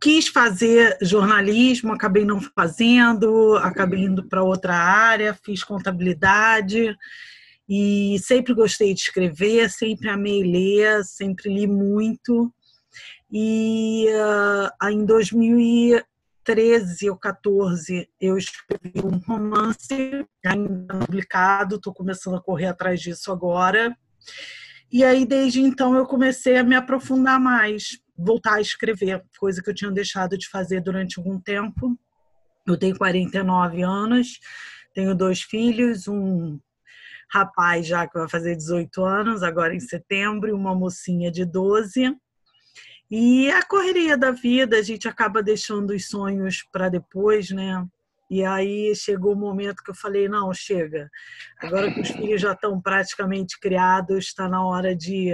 quis 0.00 0.28
fazer 0.28 0.96
jornalismo, 1.02 1.92
acabei 1.92 2.24
não 2.24 2.40
fazendo, 2.40 3.56
acabei 3.58 4.04
indo 4.04 4.24
para 4.24 4.42
outra 4.42 4.74
área, 4.74 5.34
fiz 5.34 5.62
contabilidade 5.62 6.96
e 7.68 8.18
sempre 8.18 8.54
gostei 8.54 8.92
de 8.92 9.00
escrever, 9.00 9.70
sempre 9.70 10.08
amei 10.08 10.42
ler, 10.42 11.04
sempre 11.04 11.52
li 11.52 11.66
muito. 11.66 12.52
E 13.32 14.06
uh, 14.10 14.90
em 14.90 15.04
2013 15.04 17.10
ou 17.10 17.16
14 17.16 18.08
eu 18.20 18.36
escrevi 18.36 19.00
um 19.02 19.18
romance 19.18 20.26
ainda 20.44 20.98
publicado, 20.98 21.76
estou 21.76 21.94
começando 21.94 22.36
a 22.36 22.42
correr 22.42 22.66
atrás 22.66 23.00
disso 23.00 23.32
agora. 23.32 23.96
E 24.92 25.02
aí 25.02 25.26
desde 25.26 25.60
então 25.60 25.96
eu 25.96 26.06
comecei 26.06 26.58
a 26.58 26.62
me 26.62 26.76
aprofundar 26.76 27.40
mais, 27.40 27.98
voltar 28.16 28.56
a 28.56 28.60
escrever, 28.60 29.24
coisa 29.38 29.62
que 29.62 29.70
eu 29.70 29.74
tinha 29.74 29.90
deixado 29.90 30.36
de 30.36 30.48
fazer 30.48 30.80
durante 30.80 31.18
algum 31.18 31.40
tempo. 31.40 31.98
Eu 32.66 32.76
tenho 32.76 32.96
49 32.96 33.82
anos, 33.82 34.38
tenho 34.94 35.14
dois 35.14 35.42
filhos, 35.42 36.06
um 36.06 36.58
rapaz 37.34 37.84
já 37.84 38.06
que 38.06 38.16
vai 38.16 38.28
fazer 38.28 38.54
18 38.54 39.04
anos, 39.04 39.42
agora 39.42 39.74
em 39.74 39.80
setembro, 39.80 40.48
e 40.48 40.52
uma 40.52 40.72
mocinha 40.72 41.32
de 41.32 41.44
12. 41.44 42.16
E 43.10 43.50
a 43.50 43.62
correria 43.64 44.16
da 44.16 44.30
vida, 44.30 44.78
a 44.78 44.82
gente 44.82 45.08
acaba 45.08 45.42
deixando 45.42 45.90
os 45.90 46.06
sonhos 46.06 46.62
para 46.70 46.88
depois, 46.88 47.50
né? 47.50 47.84
E 48.30 48.44
aí 48.44 48.94
chegou 48.94 49.32
o 49.32 49.36
momento 49.36 49.82
que 49.82 49.90
eu 49.90 49.94
falei: 49.94 50.28
não, 50.28 50.54
chega. 50.54 51.10
Agora 51.58 51.92
que 51.92 52.00
os 52.00 52.08
filhos 52.08 52.40
já 52.40 52.52
estão 52.52 52.80
praticamente 52.80 53.58
criados, 53.58 54.26
está 54.26 54.48
na 54.48 54.64
hora 54.64 54.94
de 54.94 55.32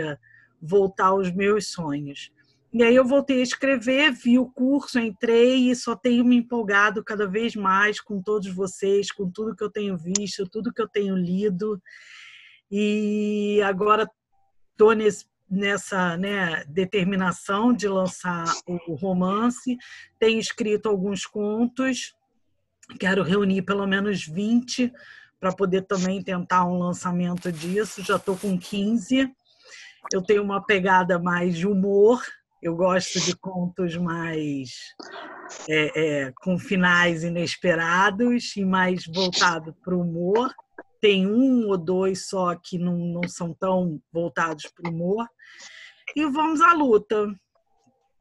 voltar 0.61 1.09
aos 1.09 1.31
meus 1.31 1.69
sonhos. 1.69 2.33
E 2.73 2.85
aí 2.85 2.95
eu 2.95 3.05
voltei 3.05 3.41
a 3.41 3.43
escrever, 3.43 4.13
vi 4.13 4.39
o 4.39 4.47
curso, 4.47 5.01
entrei 5.01 5.71
e 5.71 5.75
só 5.75 5.97
tenho 5.97 6.25
me 6.25 6.37
empolgado 6.37 7.03
cada 7.03 7.27
vez 7.27 7.57
mais 7.57 8.01
com 8.01 8.23
todos 8.23 8.49
vocês, 8.55 9.11
com 9.11 9.29
tudo 9.29 9.57
que 9.57 9.65
eu 9.65 9.71
tenho 9.71 9.97
visto, 9.97 10.49
tudo 10.49 10.73
que 10.73 10.81
eu 10.81 10.89
tenho 10.89 11.17
lido. 11.17 11.83
E 12.71 13.61
agora 13.65 14.09
estou 14.71 14.93
nessa 15.51 16.17
né, 16.17 16.65
determinação 16.69 17.73
de 17.73 17.89
lançar 17.89 18.45
o 18.69 18.95
romance. 18.95 19.77
Tenho 20.17 20.39
escrito 20.39 20.89
alguns 20.89 21.27
contos, 21.27 22.15
quero 23.01 23.25
reunir 23.25 23.63
pelo 23.63 23.85
menos 23.85 24.25
20 24.25 24.93
para 25.41 25.53
poder 25.53 25.83
também 25.83 26.23
tentar 26.23 26.65
um 26.67 26.79
lançamento 26.79 27.51
disso. 27.51 28.05
Já 28.05 28.15
estou 28.15 28.37
com 28.37 28.57
15. 28.57 29.29
Eu 30.13 30.23
tenho 30.23 30.43
uma 30.45 30.65
pegada 30.65 31.19
mais 31.19 31.57
de 31.57 31.67
humor, 31.67 32.23
eu 32.63 32.77
gosto 32.77 33.19
de 33.21 33.35
contos 33.37 33.97
mais 33.97 34.71
é, 35.69 36.25
é, 36.27 36.33
com 36.43 36.59
finais 36.59 37.25
inesperados 37.25 38.55
e 38.57 38.65
mais 38.65 39.07
voltado 39.07 39.75
para 39.83 39.95
o 39.95 40.03
humor. 40.03 40.55
Tem 41.01 41.27
um 41.27 41.69
ou 41.69 41.79
dois 41.79 42.29
só 42.29 42.55
que 42.55 42.79
não, 42.79 42.97
não 42.97 43.29
são 43.29 43.55
tão 43.55 44.01
voltados 44.13 44.67
para 44.67 44.91
o 44.91 44.95
humor. 44.95 45.27
E 46.15 46.27
vamos 46.27 46.61
à 46.61 46.75
luta. 46.75 47.27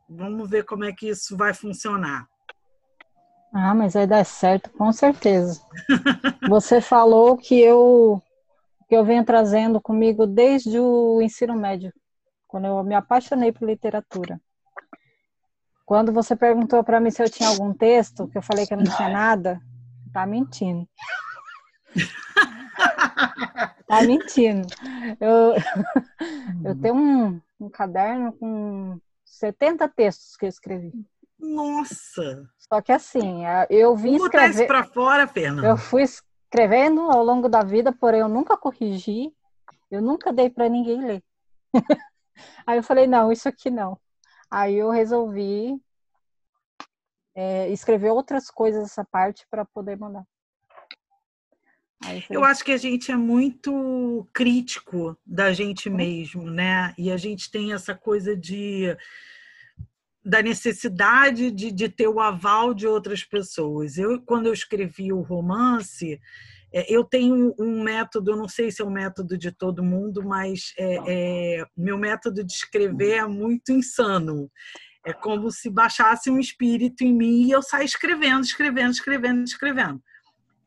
Vamos 0.09 0.49
ver 0.49 0.63
como 0.63 0.85
é 0.85 0.93
que 0.93 1.09
isso 1.09 1.35
vai 1.35 1.53
funcionar. 1.53 2.25
Ah, 3.53 3.73
mas 3.73 3.93
vai 3.93 4.07
dar 4.07 4.23
certo, 4.23 4.69
com 4.71 4.91
certeza. 4.93 5.61
Você 6.47 6.79
falou 6.79 7.35
que 7.35 7.59
eu 7.59 8.21
que 8.87 8.95
eu 8.95 9.05
venho 9.05 9.23
trazendo 9.23 9.79
comigo 9.79 10.25
desde 10.25 10.79
o 10.79 11.21
ensino 11.21 11.55
médio, 11.55 11.93
quando 12.49 12.65
eu 12.65 12.83
me 12.83 12.95
apaixonei 12.95 13.51
por 13.51 13.67
literatura. 13.67 14.41
Quando 15.85 16.11
você 16.11 16.35
perguntou 16.35 16.83
para 16.83 16.99
mim 16.99 17.11
se 17.11 17.23
eu 17.23 17.29
tinha 17.29 17.47
algum 17.47 17.73
texto, 17.73 18.27
que 18.27 18.37
eu 18.37 18.41
falei 18.41 18.65
que 18.65 18.73
eu 18.73 18.77
não 18.77 18.83
tinha 18.83 19.07
nada, 19.07 19.61
tá 20.11 20.25
mentindo. 20.25 20.89
tá 23.87 24.01
mentindo. 24.01 24.67
Eu, 25.19 25.53
eu 26.65 26.81
tenho 26.81 26.95
um, 26.95 27.41
um 27.59 27.69
caderno 27.69 28.33
com 28.33 28.99
70 29.23 29.87
textos 29.89 30.35
que 30.35 30.45
eu 30.45 30.49
escrevi. 30.49 30.91
Nossa! 31.39 32.49
Só 32.57 32.81
que 32.81 32.91
assim, 32.91 33.43
eu 33.69 33.95
vim 33.95 34.13
Vamos 34.13 34.25
escrever... 34.25 34.49
isso 34.49 34.67
para 34.67 34.83
fora, 34.83 35.27
Fernanda. 35.27 35.67
Eu 35.67 35.77
fui 35.77 36.01
escrevendo 36.01 37.01
ao 37.11 37.23
longo 37.23 37.47
da 37.47 37.63
vida, 37.63 37.91
porém 37.91 38.21
eu 38.21 38.27
nunca 38.27 38.57
corrigi, 38.57 39.31
eu 39.91 40.01
nunca 40.01 40.33
dei 40.33 40.49
para 40.49 40.67
ninguém 40.67 41.05
ler. 41.05 41.23
Aí 42.65 42.77
eu 42.77 42.83
falei, 42.83 43.07
não, 43.07 43.31
isso 43.31 43.47
aqui 43.47 43.69
não. 43.69 43.99
Aí 44.49 44.75
eu 44.75 44.89
resolvi 44.89 45.79
é, 47.35 47.69
escrever 47.69 48.09
outras 48.09 48.49
coisas 48.49 48.83
essa 48.83 49.05
parte 49.05 49.45
para 49.49 49.63
poder 49.65 49.97
mandar. 49.97 50.25
Eu 52.29 52.45
acho 52.45 52.63
que 52.63 52.71
a 52.71 52.77
gente 52.77 53.11
é 53.11 53.15
muito 53.15 54.27
crítico 54.33 55.17
da 55.25 55.51
gente 55.51 55.89
mesmo, 55.89 56.49
né? 56.49 56.93
E 56.97 57.11
a 57.11 57.17
gente 57.17 57.51
tem 57.51 57.73
essa 57.73 57.93
coisa 57.93 58.35
de 58.35 58.95
da 60.23 60.41
necessidade 60.41 61.49
de, 61.49 61.71
de 61.71 61.89
ter 61.89 62.07
o 62.07 62.19
aval 62.19 62.73
de 62.73 62.85
outras 62.85 63.23
pessoas. 63.23 63.97
Eu, 63.97 64.21
quando 64.21 64.45
eu 64.45 64.53
escrevi 64.53 65.11
o 65.11 65.21
romance, 65.21 66.19
eu 66.71 67.03
tenho 67.03 67.53
um 67.59 67.81
método, 67.81 68.35
não 68.35 68.47
sei 68.47 68.71
se 68.71 68.81
é 68.81 68.85
um 68.85 68.91
método 68.91 69.37
de 69.37 69.51
todo 69.51 69.83
mundo, 69.83 70.23
mas 70.23 70.73
é, 70.77 70.97
é, 71.07 71.65
meu 71.75 71.97
método 71.97 72.43
de 72.43 72.53
escrever 72.53 73.17
é 73.17 73.25
muito 73.25 73.71
insano. 73.71 74.49
É 75.05 75.13
como 75.13 75.49
se 75.49 75.69
baixasse 75.69 76.29
um 76.29 76.37
espírito 76.37 77.03
em 77.03 77.13
mim 77.13 77.43
e 77.43 77.51
eu 77.51 77.61
saio 77.61 77.85
escrevendo, 77.85 78.43
escrevendo, 78.43 78.91
escrevendo, 78.91 79.43
escrevendo. 79.43 80.03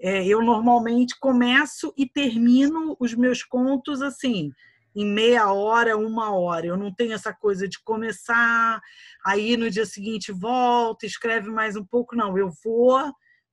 É, 0.00 0.26
eu 0.26 0.42
normalmente 0.42 1.16
começo 1.20 1.94
e 1.96 2.08
termino 2.08 2.96
os 2.98 3.14
meus 3.14 3.44
contos 3.44 4.02
assim, 4.02 4.50
em 4.96 5.06
meia 5.06 5.52
hora, 5.52 5.96
uma 5.96 6.32
hora. 6.34 6.66
Eu 6.66 6.76
não 6.76 6.92
tenho 6.92 7.12
essa 7.12 7.32
coisa 7.32 7.68
de 7.68 7.78
começar, 7.84 8.80
aí 9.24 9.56
no 9.56 9.70
dia 9.70 9.86
seguinte 9.86 10.32
volta, 10.32 11.06
escreve 11.06 11.48
mais 11.48 11.76
um 11.76 11.84
pouco. 11.84 12.16
Não, 12.16 12.36
eu 12.36 12.50
vou 12.64 13.12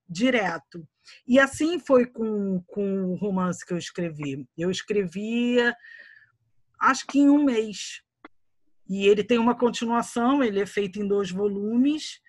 direto. 0.10 0.84
E 1.27 1.39
assim 1.39 1.79
foi 1.79 2.05
com, 2.05 2.61
com 2.67 3.05
o 3.05 3.15
romance 3.15 3.65
que 3.65 3.73
eu 3.73 3.77
escrevi. 3.77 4.47
Eu 4.57 4.71
escrevia, 4.71 5.75
acho 6.79 7.05
que 7.07 7.19
em 7.19 7.29
um 7.29 7.43
mês. 7.43 8.01
E 8.87 9.07
ele 9.07 9.23
tem 9.23 9.37
uma 9.37 9.55
continuação, 9.55 10.43
ele 10.43 10.59
é 10.59 10.65
feito 10.65 10.99
em 10.99 11.07
dois 11.07 11.29
volumes. 11.29 12.19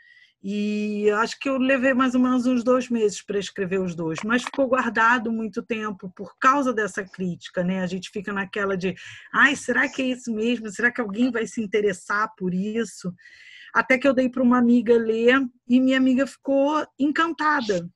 E 0.42 1.10
acho 1.10 1.38
que 1.38 1.48
eu 1.48 1.58
levei 1.58 1.92
mais 1.92 2.14
ou 2.14 2.20
menos 2.20 2.46
uns 2.46 2.64
dois 2.64 2.88
meses 2.88 3.20
para 3.20 3.38
escrever 3.38 3.78
os 3.78 3.94
dois, 3.94 4.20
mas 4.24 4.42
ficou 4.42 4.66
guardado 4.66 5.30
muito 5.30 5.62
tempo 5.62 6.10
por 6.16 6.34
causa 6.38 6.72
dessa 6.72 7.04
crítica, 7.04 7.62
né? 7.62 7.82
A 7.82 7.86
gente 7.86 8.08
fica 8.10 8.32
naquela 8.32 8.74
de, 8.74 8.94
ai, 9.34 9.54
será 9.54 9.86
que 9.86 10.00
é 10.00 10.06
isso 10.06 10.32
mesmo? 10.32 10.70
Será 10.70 10.90
que 10.90 11.00
alguém 11.00 11.30
vai 11.30 11.46
se 11.46 11.60
interessar 11.62 12.32
por 12.38 12.54
isso? 12.54 13.12
Até 13.74 13.98
que 13.98 14.08
eu 14.08 14.14
dei 14.14 14.30
para 14.30 14.42
uma 14.42 14.56
amiga 14.56 14.96
ler 14.96 15.46
e 15.68 15.78
minha 15.78 15.98
amiga 15.98 16.26
ficou 16.26 16.86
encantada. 16.98 17.86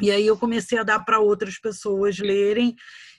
E 0.00 0.10
aí 0.10 0.26
eu 0.26 0.36
comecei 0.36 0.78
a 0.78 0.82
dar 0.82 1.04
para 1.04 1.20
outras 1.20 1.58
pessoas 1.58 2.18
lerem 2.18 2.76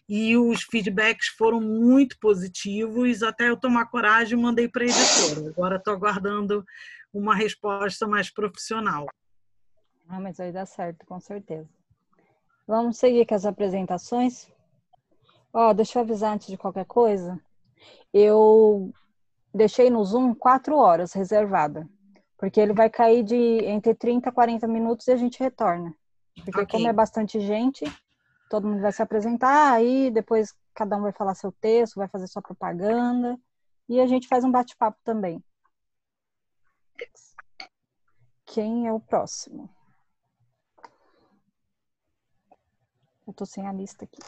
e 0.07 0.37
os 0.37 0.63
feedbacks 0.63 1.27
foram 1.27 1.59
muito 1.59 2.17
positivos, 2.19 3.23
até 3.23 3.49
eu 3.49 3.57
tomar 3.57 3.87
coragem 3.87 4.37
e 4.37 4.41
mandei 4.41 4.67
para 4.67 4.83
a 4.83 4.87
editora. 4.87 5.49
Agora 5.49 5.75
estou 5.75 5.93
aguardando 5.93 6.63
uma 7.13 7.35
resposta 7.35 8.07
mais 8.07 8.29
profissional. 8.29 9.07
Ah, 10.07 10.19
mas 10.19 10.37
vai 10.37 10.51
dar 10.51 10.65
certo, 10.65 11.05
com 11.05 11.19
certeza. 11.19 11.67
Vamos 12.65 12.97
seguir 12.97 13.25
com 13.25 13.35
as 13.35 13.45
apresentações? 13.45 14.47
Ó, 15.53 15.69
oh, 15.69 15.73
deixa 15.73 15.99
eu 15.99 16.03
avisar 16.03 16.33
antes 16.33 16.47
de 16.47 16.57
qualquer 16.57 16.85
coisa. 16.85 17.39
Eu 18.13 18.91
deixei 19.53 19.89
no 19.89 20.03
Zoom 20.05 20.33
quatro 20.33 20.77
horas 20.77 21.13
reservada, 21.13 21.87
porque 22.37 22.59
ele 22.59 22.73
vai 22.73 22.89
cair 22.89 23.23
de 23.23 23.35
entre 23.35 23.93
30 23.93 24.29
a 24.29 24.31
40 24.31 24.67
minutos 24.67 25.07
e 25.07 25.11
a 25.11 25.17
gente 25.17 25.39
retorna. 25.39 25.93
Porque 26.45 26.61
okay. 26.61 26.67
como 26.67 26.87
é 26.87 26.93
bastante 26.93 27.39
gente, 27.39 27.85
todo 28.49 28.67
mundo 28.67 28.81
vai 28.81 28.91
se 28.91 29.01
apresentar, 29.01 29.73
aí 29.73 30.09
depois 30.11 30.53
cada 30.73 30.95
um 30.95 31.01
vai 31.01 31.11
falar 31.11 31.35
seu 31.35 31.51
texto, 31.51 31.95
vai 31.95 32.07
fazer 32.07 32.27
sua 32.27 32.41
propaganda, 32.41 33.37
e 33.89 33.99
a 33.99 34.07
gente 34.07 34.27
faz 34.27 34.43
um 34.43 34.51
bate-papo 34.51 34.97
também. 35.03 35.43
Quem 38.45 38.87
é 38.87 38.93
o 38.93 38.99
próximo? 38.99 39.69
Eu 43.27 43.33
tô 43.33 43.45
sem 43.45 43.67
a 43.67 43.73
lista 43.73 44.05
aqui. 44.05 44.21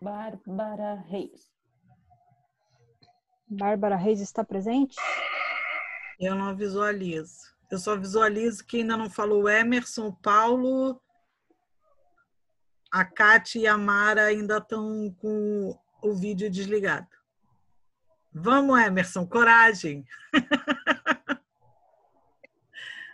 Bárbara 0.00 0.94
Reis. 1.08 1.50
Bárbara 3.48 3.96
Reis 3.96 4.20
está 4.20 4.44
presente? 4.44 4.96
Eu 6.18 6.34
não 6.34 6.54
visualizo. 6.54 7.48
Eu 7.70 7.78
só 7.78 7.96
visualizo 7.96 8.64
que 8.64 8.78
ainda 8.78 8.96
não 8.96 9.10
falou 9.10 9.44
o 9.44 9.48
Emerson, 9.48 10.08
o 10.08 10.12
Paulo, 10.12 11.00
a 12.90 13.04
Kátia 13.04 13.60
e 13.60 13.66
a 13.66 13.76
Mara 13.76 14.24
ainda 14.24 14.58
estão 14.58 15.14
com 15.20 15.78
o 16.02 16.14
vídeo 16.14 16.50
desligado. 16.50 17.06
Vamos, 18.32 18.80
Emerson, 18.80 19.26
coragem. 19.26 20.04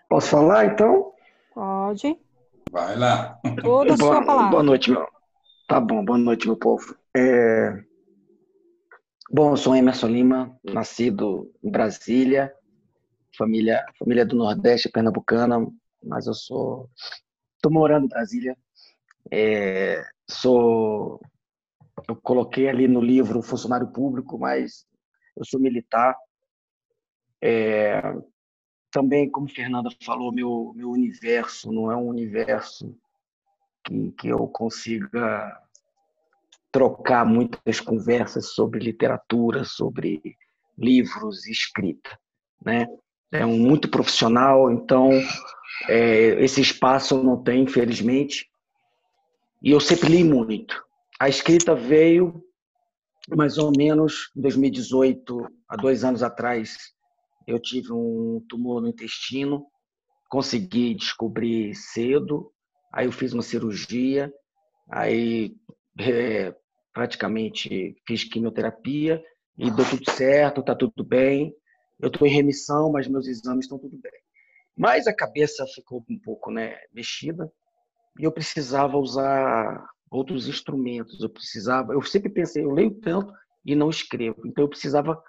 Posso 0.09 0.29
falar, 0.29 0.67
então? 0.67 1.13
Pode. 1.53 2.19
Vai 2.71 2.97
lá. 2.97 3.41
Toda 3.63 3.95
a 3.95 3.97
sua 3.97 4.11
Boa, 4.11 4.25
palavra. 4.25 4.51
boa 4.51 4.63
noite, 4.63 4.91
meu. 4.91 5.07
Tá 5.67 5.81
bom, 5.81 6.05
boa 6.05 6.19
noite, 6.19 6.47
meu 6.47 6.57
povo. 6.57 6.97
É, 7.17 7.85
Bom, 9.31 9.51
eu 9.51 9.57
sou 9.57 9.75
Emerson 9.75 10.07
Lima, 10.07 10.57
nascido 10.63 11.51
em 11.61 11.69
Brasília, 11.69 12.55
família, 13.37 13.85
família 13.99 14.25
do 14.25 14.37
Nordeste 14.37 14.89
pernambucana, 14.89 15.67
mas 16.03 16.27
eu 16.27 16.35
sou. 16.35 16.91
Estou 17.57 17.73
morando 17.73 18.07
em 18.07 18.09
Brasília. 18.09 18.57
É, 19.31 20.05
Sou. 20.29 21.21
Eu 22.09 22.17
coloquei 22.17 22.69
ali 22.69 22.89
no 22.89 23.01
livro 23.01 23.43
funcionário 23.43 23.87
público, 23.93 24.39
mas 24.39 24.87
eu 25.37 25.45
sou 25.45 25.61
militar. 25.61 26.17
É, 27.41 28.01
Também, 28.91 29.31
como 29.31 29.49
Fernanda 29.49 29.91
falou, 30.03 30.33
meu, 30.33 30.73
meu 30.75 30.91
universo 30.91 31.71
não 31.71 31.91
é 31.91 31.97
um 31.97 32.09
universo 32.09 32.97
que, 33.85 34.13
que 34.13 34.29
eu 34.29 34.47
consiga 34.49 35.61
trocar 36.73 37.25
muitas 37.25 37.81
conversas 37.81 38.55
sobre 38.55 38.81
literatura, 38.81 39.65
sobre 39.65 40.37
livros 40.77 41.47
e 41.47 41.53
escrita, 41.53 42.19
né? 42.65 42.87
É 43.33 43.45
um 43.45 43.59
muito 43.59 43.89
profissional, 43.89 44.71
então 44.71 45.11
é, 45.89 46.43
esse 46.43 46.61
espaço 46.61 47.23
não 47.23 47.43
tenho, 47.43 47.65
infelizmente. 47.65 48.49
E 49.63 49.71
eu 49.71 49.81
sempre 49.81 50.09
li 50.09 50.25
muito. 50.25 50.83
A 51.19 51.29
escrita 51.29 51.75
veio 51.75 52.45
mais 53.29 53.57
ou 53.57 53.73
menos 53.77 54.31
em 54.37 54.41
2018, 54.43 55.49
há 55.69 55.77
dois 55.77 56.05
anos 56.05 56.23
atrás. 56.23 56.77
Eu 57.47 57.61
tive 57.61 57.93
um 57.93 58.45
tumor 58.49 58.81
no 58.81 58.89
intestino, 58.89 59.67
consegui 60.29 60.95
descobrir 60.95 61.75
cedo. 61.75 62.51
Aí 62.93 63.07
eu 63.07 63.13
fiz 63.13 63.33
uma 63.33 63.43
cirurgia, 63.43 64.33
aí 64.91 65.55
é, 65.99 66.55
praticamente 66.93 67.97
fiz 68.07 68.25
quimioterapia 68.25 69.23
e 69.59 69.71
deu 69.71 69.89
tudo 69.89 70.11
certo, 70.11 70.61
está 70.61 70.75
tudo 70.75 71.05
bem. 71.05 71.55
Eu 72.01 72.09
estou 72.09 72.27
em 72.27 72.31
remissão, 72.31 72.91
mas 72.91 73.09
meus 73.09 73.27
exames 73.27 73.65
estão 73.65 73.79
tudo 73.79 73.97
bem. 73.99 74.13
Mas 74.77 75.07
a 75.07 75.15
cabeça 75.15 75.65
ficou 75.75 76.05
um 76.09 76.19
pouco 76.19 76.51
né, 76.51 76.77
mexida 76.93 77.51
e 78.19 78.25
eu 78.25 78.33
precisava 78.33 78.97
usar 78.97 79.87
outros 80.11 80.49
instrumentos. 80.49 81.21
Eu 81.21 81.31
precisava, 81.31 81.93
eu 81.93 82.03
sempre 82.03 82.31
pensei, 82.31 82.65
eu 82.65 82.71
leio 82.71 82.93
tanto 83.01 83.33
e 83.65 83.75
não 83.75 83.91
escrevo. 83.91 84.47
Então 84.47 84.65
eu 84.65 84.69
precisava, 84.69 85.23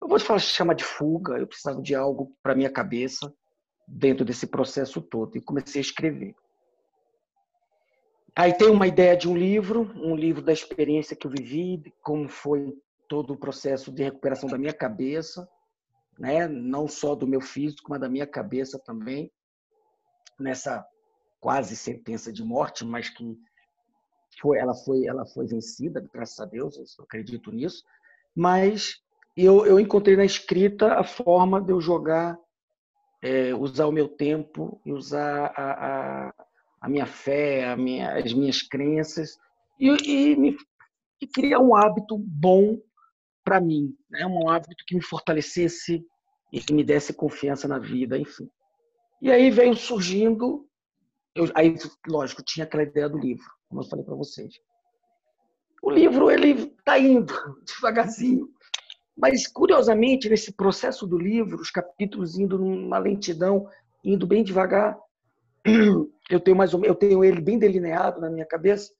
eu 0.00 0.08
vou 0.08 0.18
falar 0.18 0.38
chamar 0.38 0.74
de 0.74 0.84
fuga. 0.84 1.38
Eu 1.38 1.46
precisava 1.46 1.80
de 1.82 1.94
algo 1.94 2.34
para 2.42 2.54
minha 2.54 2.70
cabeça 2.70 3.32
dentro 3.86 4.24
desse 4.24 4.46
processo 4.46 5.00
todo 5.00 5.36
e 5.36 5.40
comecei 5.40 5.80
a 5.80 5.84
escrever. 5.84 6.34
Aí 8.34 8.52
tem 8.52 8.68
uma 8.68 8.86
ideia 8.86 9.16
de 9.16 9.28
um 9.28 9.36
livro, 9.36 9.90
um 9.94 10.14
livro 10.14 10.42
da 10.42 10.52
experiência 10.52 11.16
que 11.16 11.26
eu 11.26 11.30
vivi, 11.30 11.82
como 12.02 12.28
foi 12.28 12.76
todo 13.08 13.32
o 13.32 13.38
processo 13.38 13.90
de 13.90 14.02
recuperação 14.02 14.46
da 14.46 14.58
minha 14.58 14.74
cabeça, 14.74 15.48
né? 16.18 16.46
Não 16.48 16.88
só 16.88 17.14
do 17.14 17.26
meu 17.26 17.40
físico, 17.40 17.90
mas 17.90 18.00
da 18.00 18.08
minha 18.08 18.26
cabeça 18.26 18.78
também, 18.78 19.30
nessa 20.38 20.84
quase 21.40 21.76
sentença 21.76 22.32
de 22.32 22.42
morte, 22.42 22.84
mas 22.84 23.08
que 23.08 23.36
foi, 24.40 24.58
ela 24.58 24.74
foi, 24.74 25.06
ela 25.06 25.24
foi 25.26 25.46
vencida, 25.46 26.06
graças 26.12 26.38
a 26.40 26.44
Deus, 26.44 26.76
eu 26.76 27.04
acredito 27.04 27.50
nisso. 27.50 27.82
Mas 28.34 29.02
eu, 29.36 29.64
eu 29.66 29.80
encontrei 29.80 30.16
na 30.16 30.24
escrita 30.24 30.94
a 30.94 31.04
forma 31.04 31.60
de 31.60 31.72
eu 31.72 31.80
jogar, 31.80 32.38
é, 33.22 33.54
usar 33.54 33.86
o 33.86 33.92
meu 33.92 34.08
tempo 34.08 34.80
e 34.84 34.92
usar 34.92 35.52
a, 35.56 36.28
a 36.28 36.46
a 36.80 36.88
minha 36.88 37.06
fé, 37.06 37.68
a 37.68 37.76
minha, 37.76 38.16
as 38.16 38.32
minhas 38.32 38.62
crenças 38.62 39.36
e, 39.78 39.88
e, 39.88 40.36
me, 40.36 40.56
e 41.20 41.26
criar 41.26 41.58
um 41.58 41.74
hábito 41.74 42.16
bom 42.16 42.78
para 43.46 43.60
mim, 43.60 43.96
né? 44.10 44.26
um 44.26 44.50
hábito 44.50 44.84
que 44.84 44.96
me 44.96 45.00
fortalecesse 45.00 46.04
e 46.52 46.60
que 46.60 46.74
me 46.74 46.82
desse 46.82 47.14
confiança 47.14 47.68
na 47.68 47.78
vida, 47.78 48.18
enfim. 48.18 48.50
E 49.22 49.30
aí 49.30 49.52
veio 49.52 49.76
surgindo, 49.76 50.68
eu, 51.32 51.48
aí 51.54 51.76
lógico 52.08 52.42
tinha 52.42 52.64
aquela 52.64 52.82
ideia 52.82 53.08
do 53.08 53.16
livro, 53.16 53.46
como 53.68 53.82
eu 53.82 53.86
falei 53.88 54.04
para 54.04 54.16
vocês. 54.16 54.52
O 55.80 55.92
livro 55.92 56.28
ele 56.28 56.50
está 56.64 56.98
indo 56.98 57.32
devagarzinho, 57.64 58.48
mas 59.16 59.46
curiosamente 59.46 60.28
nesse 60.28 60.52
processo 60.52 61.06
do 61.06 61.16
livro, 61.16 61.60
os 61.60 61.70
capítulos 61.70 62.36
indo 62.36 62.58
numa 62.58 62.98
lentidão, 62.98 63.68
indo 64.02 64.26
bem 64.26 64.42
devagar, 64.42 64.98
eu 66.28 66.40
tenho 66.40 66.56
mais 66.56 66.72
eu 66.72 66.94
tenho 66.96 67.22
ele 67.22 67.40
bem 67.40 67.60
delineado 67.60 68.20
na 68.20 68.28
minha 68.28 68.44
cabeça. 68.44 68.92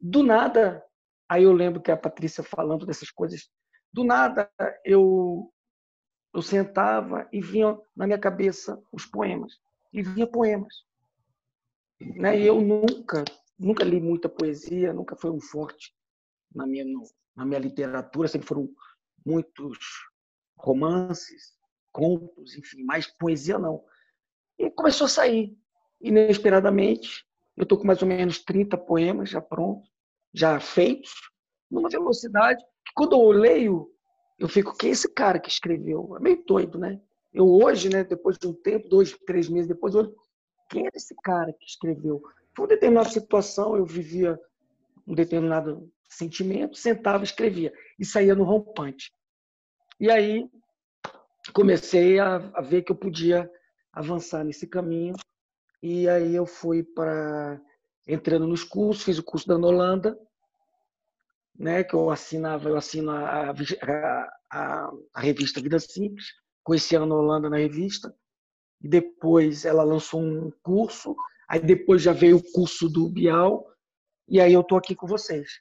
Do 0.00 0.22
nada, 0.22 0.84
aí 1.28 1.42
eu 1.42 1.52
lembro 1.52 1.82
que 1.82 1.90
a 1.90 1.96
Patrícia 1.96 2.44
falando 2.44 2.86
dessas 2.86 3.10
coisas, 3.10 3.50
do 3.92 4.04
nada 4.04 4.50
eu 4.84 5.52
eu 6.34 6.40
sentava 6.40 7.28
e 7.30 7.42
vinha 7.42 7.78
na 7.94 8.06
minha 8.06 8.18
cabeça 8.18 8.82
os 8.90 9.04
poemas 9.04 9.60
e 9.92 10.02
vinha 10.02 10.26
poemas. 10.26 10.74
Né? 12.00 12.40
E 12.40 12.46
eu 12.46 12.60
nunca 12.60 13.24
nunca 13.58 13.84
li 13.84 14.00
muita 14.00 14.28
poesia, 14.28 14.92
nunca 14.92 15.14
foi 15.14 15.30
um 15.30 15.40
forte 15.40 15.94
na 16.54 16.66
minha 16.66 16.84
na 17.36 17.44
minha 17.44 17.60
literatura, 17.60 18.28
sempre 18.28 18.46
foram 18.46 18.68
muitos 19.24 19.78
romances, 20.56 21.56
contos, 21.90 22.56
enfim, 22.56 22.82
mais 22.84 23.06
poesia 23.06 23.58
não. 23.58 23.84
E 24.58 24.70
começou 24.70 25.06
a 25.06 25.08
sair 25.08 25.56
inesperadamente, 26.00 27.26
eu 27.56 27.62
estou 27.62 27.78
com 27.78 27.86
mais 27.86 28.02
ou 28.02 28.08
menos 28.08 28.42
30 28.42 28.76
poemas 28.76 29.30
já 29.30 29.40
prontos, 29.40 29.88
já 30.32 30.58
feitos, 30.58 31.12
numa 31.70 31.88
velocidade 31.88 32.62
que 32.84 32.92
quando 32.94 33.14
eu 33.14 33.30
leio, 33.30 33.90
eu 34.38 34.48
fico, 34.48 34.76
quem 34.76 34.90
é 34.90 34.92
esse 34.92 35.12
cara 35.12 35.38
que 35.38 35.48
escreveu? 35.48 36.16
É 36.16 36.20
meio 36.20 36.42
doido, 36.44 36.78
né? 36.78 37.00
Eu 37.32 37.48
hoje, 37.48 37.88
né, 37.88 38.04
depois 38.04 38.38
de 38.38 38.46
um 38.46 38.52
tempo, 38.52 38.88
dois, 38.88 39.16
três 39.26 39.48
meses 39.48 39.68
depois, 39.68 39.94
eu, 39.94 40.14
quem 40.68 40.86
era 40.86 40.96
esse 40.96 41.14
cara 41.22 41.52
que 41.52 41.64
escreveu? 41.64 42.20
Foi 42.54 42.64
uma 42.64 42.68
determinada 42.68 43.08
situação, 43.08 43.76
eu 43.76 43.86
vivia 43.86 44.38
um 45.06 45.14
determinado 45.14 45.90
sentimento, 46.08 46.76
sentava, 46.76 47.24
escrevia 47.24 47.72
e 47.98 48.04
saía 48.04 48.34
no 48.34 48.44
rompante. 48.44 49.12
E 49.98 50.10
aí 50.10 50.48
comecei 51.52 52.18
a, 52.18 52.36
a 52.54 52.60
ver 52.60 52.82
que 52.82 52.92
eu 52.92 52.96
podia 52.96 53.50
avançar 53.92 54.44
nesse 54.44 54.66
caminho 54.66 55.14
e 55.82 56.08
aí 56.08 56.34
eu 56.34 56.46
fui 56.46 56.82
para 56.82 57.60
entrando 58.06 58.46
nos 58.46 58.64
cursos, 58.64 59.04
fiz 59.04 59.18
o 59.18 59.22
curso 59.22 59.46
da 59.46 59.56
Holanda, 59.56 60.18
né, 61.58 61.84
que 61.84 61.94
eu 61.94 62.10
assinava, 62.10 62.68
eu 62.68 62.76
assino 62.76 63.10
a, 63.10 63.50
a, 63.50 63.54
a, 64.50 64.92
a 65.14 65.20
revista 65.20 65.60
Vida 65.60 65.78
Simples, 65.78 66.26
conheci 66.62 66.96
a 66.96 67.00
Ana 67.00 67.14
Holanda 67.14 67.50
na 67.50 67.56
revista, 67.56 68.14
e 68.82 68.88
depois 68.88 69.64
ela 69.64 69.82
lançou 69.82 70.20
um 70.20 70.50
curso, 70.62 71.14
aí 71.48 71.60
depois 71.60 72.02
já 72.02 72.12
veio 72.12 72.38
o 72.38 72.52
curso 72.52 72.88
do 72.88 73.08
Bial, 73.08 73.66
e 74.28 74.40
aí 74.40 74.52
eu 74.52 74.62
tô 74.62 74.76
aqui 74.76 74.94
com 74.94 75.06
vocês. 75.06 75.58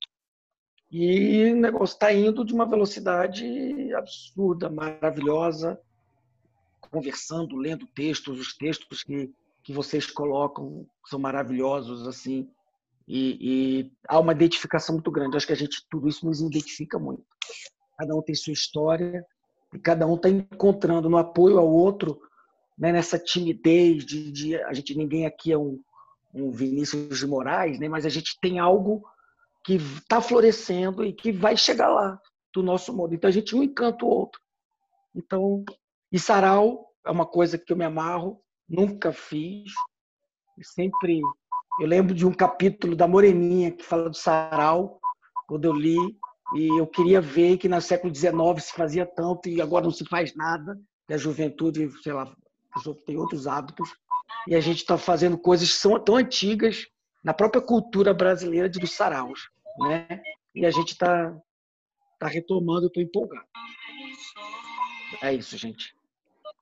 E 0.89 1.51
o 1.53 1.55
negócio 1.55 1.93
está 1.93 2.11
indo 2.11 2.43
de 2.43 2.53
uma 2.53 2.65
velocidade 2.65 3.93
absurda, 3.93 4.69
maravilhosa, 4.69 5.79
conversando, 6.79 7.55
lendo 7.55 7.87
textos, 7.87 8.39
os 8.39 8.57
textos 8.57 9.03
que 9.03 9.33
que 9.63 9.73
vocês 9.73 10.09
colocam 10.09 10.87
são 11.05 11.19
maravilhosos 11.19 12.07
assim 12.07 12.49
e, 13.07 13.81
e, 13.81 13.91
há 14.07 14.19
uma 14.19 14.31
identificação 14.31 14.95
muito 14.95 15.11
grande. 15.11 15.35
Acho 15.35 15.47
que 15.47 15.53
a 15.53 15.57
gente 15.57 15.85
tudo 15.89 16.07
isso 16.07 16.25
nos 16.25 16.41
identifica 16.41 16.97
muito. 16.97 17.23
Cada 17.97 18.15
um 18.15 18.21
tem 18.21 18.35
sua 18.35 18.53
história 18.53 19.25
e 19.73 19.79
cada 19.79 20.07
um 20.07 20.15
está 20.15 20.29
encontrando 20.29 21.09
no 21.09 21.17
apoio 21.17 21.57
ao 21.59 21.67
outro, 21.67 22.21
né, 22.77 22.91
nessa 22.91 23.19
timidez 23.19 24.05
de, 24.05 24.31
de, 24.31 24.55
a 24.63 24.73
gente 24.73 24.95
ninguém 24.95 25.25
aqui 25.25 25.51
é 25.51 25.57
um, 25.57 25.79
um 26.33 26.51
Vinícius 26.51 27.19
de 27.19 27.27
Moraes, 27.27 27.79
né, 27.79 27.87
mas 27.87 28.05
a 28.05 28.09
gente 28.09 28.37
tem 28.41 28.59
algo 28.59 29.03
que 29.63 29.75
está 29.75 30.19
florescendo 30.21 31.03
e 31.05 31.13
que 31.13 31.31
vai 31.31 31.55
chegar 31.55 31.89
lá 31.89 32.19
do 32.53 32.63
nosso 32.63 32.93
modo. 32.93 33.13
Então 33.13 33.27
a 33.27 33.31
gente 33.31 33.55
um 33.55 33.63
encanta 33.63 34.05
o 34.05 34.09
outro. 34.09 34.41
Então 35.15 35.63
e 36.11 36.19
sarau 36.19 36.91
é 37.05 37.11
uma 37.11 37.25
coisa 37.25 37.57
que 37.57 37.71
eu 37.71 37.77
me 37.77 37.85
amarro 37.85 38.41
nunca 38.67 39.13
fiz. 39.13 39.71
Sempre. 40.61 41.21
Eu 41.79 41.87
lembro 41.87 42.13
de 42.13 42.25
um 42.25 42.33
capítulo 42.33 42.95
da 42.95 43.07
Moreninha 43.07 43.71
que 43.71 43.83
fala 43.83 44.09
do 44.09 44.15
sarau, 44.15 44.99
quando 45.47 45.65
eu 45.65 45.73
li, 45.73 45.97
e 46.53 46.79
eu 46.79 46.85
queria 46.85 47.21
ver 47.21 47.57
que 47.57 47.69
no 47.69 47.81
século 47.81 48.13
XIX 48.13 48.33
se 48.59 48.73
fazia 48.73 49.05
tanto 49.05 49.47
e 49.47 49.61
agora 49.61 49.85
não 49.85 49.91
se 49.91 50.05
faz 50.05 50.35
nada, 50.35 50.79
que 51.07 51.13
a 51.13 51.17
juventude, 51.17 51.89
sei 52.01 52.13
lá, 52.13 52.31
tem 53.05 53.17
outros 53.17 53.47
hábitos, 53.47 53.89
e 54.47 54.55
a 54.55 54.59
gente 54.59 54.77
está 54.77 54.97
fazendo 54.97 55.37
coisas 55.37 55.71
que 55.71 55.77
são 55.77 55.99
tão 55.99 56.15
antigas 56.15 56.87
na 57.23 57.33
própria 57.33 57.61
cultura 57.61 58.13
brasileira 58.13 58.69
de 58.69 58.79
dos 58.79 58.91
saraus, 58.91 59.49
né? 59.79 60.21
E 60.53 60.65
a 60.65 60.71
gente 60.71 60.91
está 60.91 61.35
tá 62.19 62.27
retomando, 62.27 62.87
estou 62.87 63.01
empolgado. 63.01 63.45
É 65.21 65.33
isso, 65.33 65.57
gente. 65.57 65.95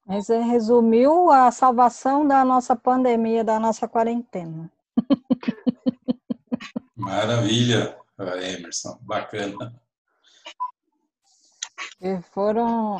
Você 0.06 0.40
resumiu 0.40 1.30
a 1.32 1.52
salvação 1.52 2.28
da 2.28 2.44
nossa 2.44 2.76
pandemia, 2.76 3.44
da 3.44 3.60
nossa 3.60 3.88
quarentena. 3.88 4.72
Maravilha, 6.96 7.98
Emerson, 8.18 8.98
bacana. 9.02 9.74
E 12.02 12.22
foram 12.22 12.98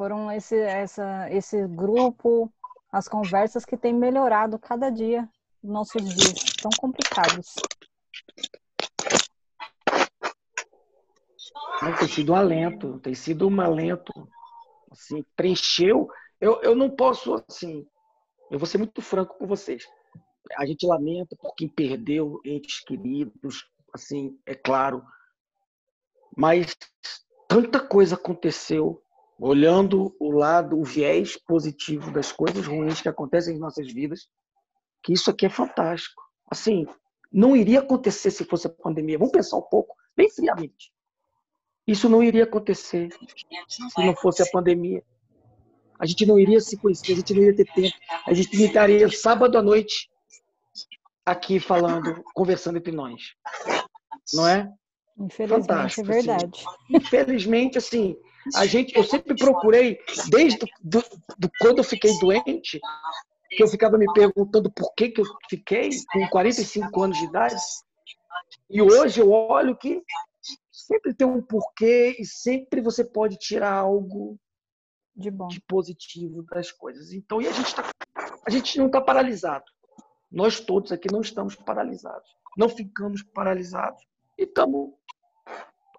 foram 0.00 0.32
esse, 0.32 0.58
essa, 0.58 1.30
esse 1.30 1.66
grupo, 1.66 2.50
as 2.90 3.06
conversas 3.06 3.66
que 3.66 3.76
têm 3.76 3.92
melhorado 3.92 4.58
cada 4.58 4.88
dia 4.88 5.28
nossos 5.62 6.02
dias 6.02 6.56
tão 6.62 6.70
complicados. 6.78 7.54
tem 11.98 12.08
sido 12.08 12.32
um 12.32 12.36
alento, 12.36 12.98
tem 13.00 13.14
sido 13.14 13.46
um 13.46 13.60
alento, 13.60 14.12
assim, 14.90 15.22
preencheu. 15.36 16.08
Eu, 16.40 16.62
eu 16.62 16.74
não 16.74 16.90
posso, 16.90 17.34
assim, 17.48 17.86
eu 18.50 18.58
vou 18.58 18.66
ser 18.66 18.78
muito 18.78 19.02
franco 19.02 19.36
com 19.36 19.46
vocês. 19.46 19.86
A 20.56 20.66
gente 20.66 20.86
lamenta 20.86 21.36
por 21.36 21.54
quem 21.54 21.68
perdeu 21.68 22.40
entes 22.44 22.80
queridos, 22.80 23.68
assim, 23.92 24.38
é 24.46 24.54
claro. 24.54 25.02
Mas 26.36 26.76
tanta 27.48 27.80
coisa 27.80 28.14
aconteceu, 28.14 29.02
olhando 29.38 30.14
o 30.20 30.30
lado, 30.30 30.78
o 30.78 30.84
viés 30.84 31.36
positivo 31.36 32.12
das 32.12 32.32
coisas 32.32 32.66
ruins 32.66 33.00
que 33.00 33.08
acontecem 33.08 33.56
em 33.56 33.60
nossas 33.60 33.92
vidas, 33.92 34.28
que 35.02 35.12
isso 35.12 35.30
aqui 35.30 35.46
é 35.46 35.50
fantástico. 35.50 36.22
Assim, 36.50 36.86
não 37.32 37.56
iria 37.56 37.80
acontecer 37.80 38.30
se 38.30 38.44
fosse 38.44 38.66
a 38.66 38.70
pandemia. 38.70 39.18
Vamos 39.18 39.32
pensar 39.32 39.56
um 39.56 39.62
pouco, 39.62 39.96
bem 40.16 40.28
friamente. 40.30 40.92
Isso 41.86 42.08
não 42.08 42.22
iria 42.22 42.44
acontecer 42.44 43.08
se 43.68 44.04
não 44.04 44.14
fosse 44.14 44.42
a 44.42 44.46
pandemia. 44.50 45.02
A 45.98 46.06
gente 46.06 46.24
não 46.24 46.38
iria 46.38 46.60
se 46.60 46.76
conhecer, 46.76 47.12
a 47.12 47.16
gente 47.16 47.34
não 47.34 47.42
iria 47.42 47.56
ter 47.56 47.72
tempo. 47.72 47.96
A 48.26 48.32
gente 48.32 48.62
estaria 48.62 49.08
sábado 49.10 49.58
à 49.58 49.62
noite 49.62 50.10
aqui 51.24 51.60
falando, 51.60 52.22
conversando 52.34 52.78
entre 52.78 52.92
nós. 52.92 53.34
Não 54.34 54.46
é? 54.46 54.70
Infelizmente, 55.18 55.42
é 55.42 55.66
Fantástico, 55.66 56.10
é 56.10 56.14
verdade. 56.14 56.44
Assim. 56.44 56.96
Infelizmente, 56.96 57.78
assim, 57.78 58.16
a 58.54 58.66
gente, 58.66 58.96
eu 58.96 59.04
sempre 59.04 59.34
procurei, 59.36 59.98
desde 60.30 60.58
do, 60.80 61.02
do, 61.38 61.50
quando 61.60 61.78
eu 61.78 61.84
fiquei 61.84 62.18
doente, 62.18 62.80
que 63.50 63.62
eu 63.62 63.68
ficava 63.68 63.98
me 63.98 64.10
perguntando 64.12 64.70
por 64.72 64.94
que, 64.94 65.10
que 65.10 65.20
eu 65.20 65.26
fiquei 65.48 65.90
com 66.12 66.26
45 66.28 67.02
anos 67.02 67.18
de 67.18 67.24
idade. 67.24 67.60
E 68.68 68.80
hoje 68.80 69.20
eu 69.20 69.30
olho 69.30 69.76
que 69.76 70.02
sempre 70.70 71.12
tem 71.12 71.26
um 71.26 71.42
porquê 71.42 72.16
e 72.18 72.24
sempre 72.24 72.80
você 72.80 73.04
pode 73.04 73.36
tirar 73.36 73.72
algo 73.72 74.38
de, 75.14 75.30
bom. 75.30 75.48
de 75.48 75.60
positivo 75.60 76.42
das 76.44 76.72
coisas. 76.72 77.12
Então, 77.12 77.42
e 77.42 77.48
a 77.48 77.52
gente, 77.52 77.74
tá, 77.74 77.90
a 78.46 78.50
gente 78.50 78.78
não 78.78 78.86
está 78.86 79.00
paralisado. 79.00 79.64
Nós 80.30 80.60
todos 80.60 80.92
aqui 80.92 81.10
não 81.10 81.20
estamos 81.20 81.56
paralisados. 81.56 82.36
Não 82.56 82.68
ficamos 82.68 83.22
paralisados 83.22 84.06
e 84.38 84.44
estamos 84.44 84.92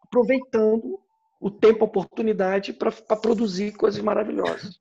aproveitando 0.04 1.00
o 1.40 1.50
tempo, 1.50 1.84
a 1.84 1.88
oportunidade 1.88 2.72
para 2.72 2.92
produzir 3.18 3.76
coisas 3.76 4.02
maravilhosas. 4.02 4.80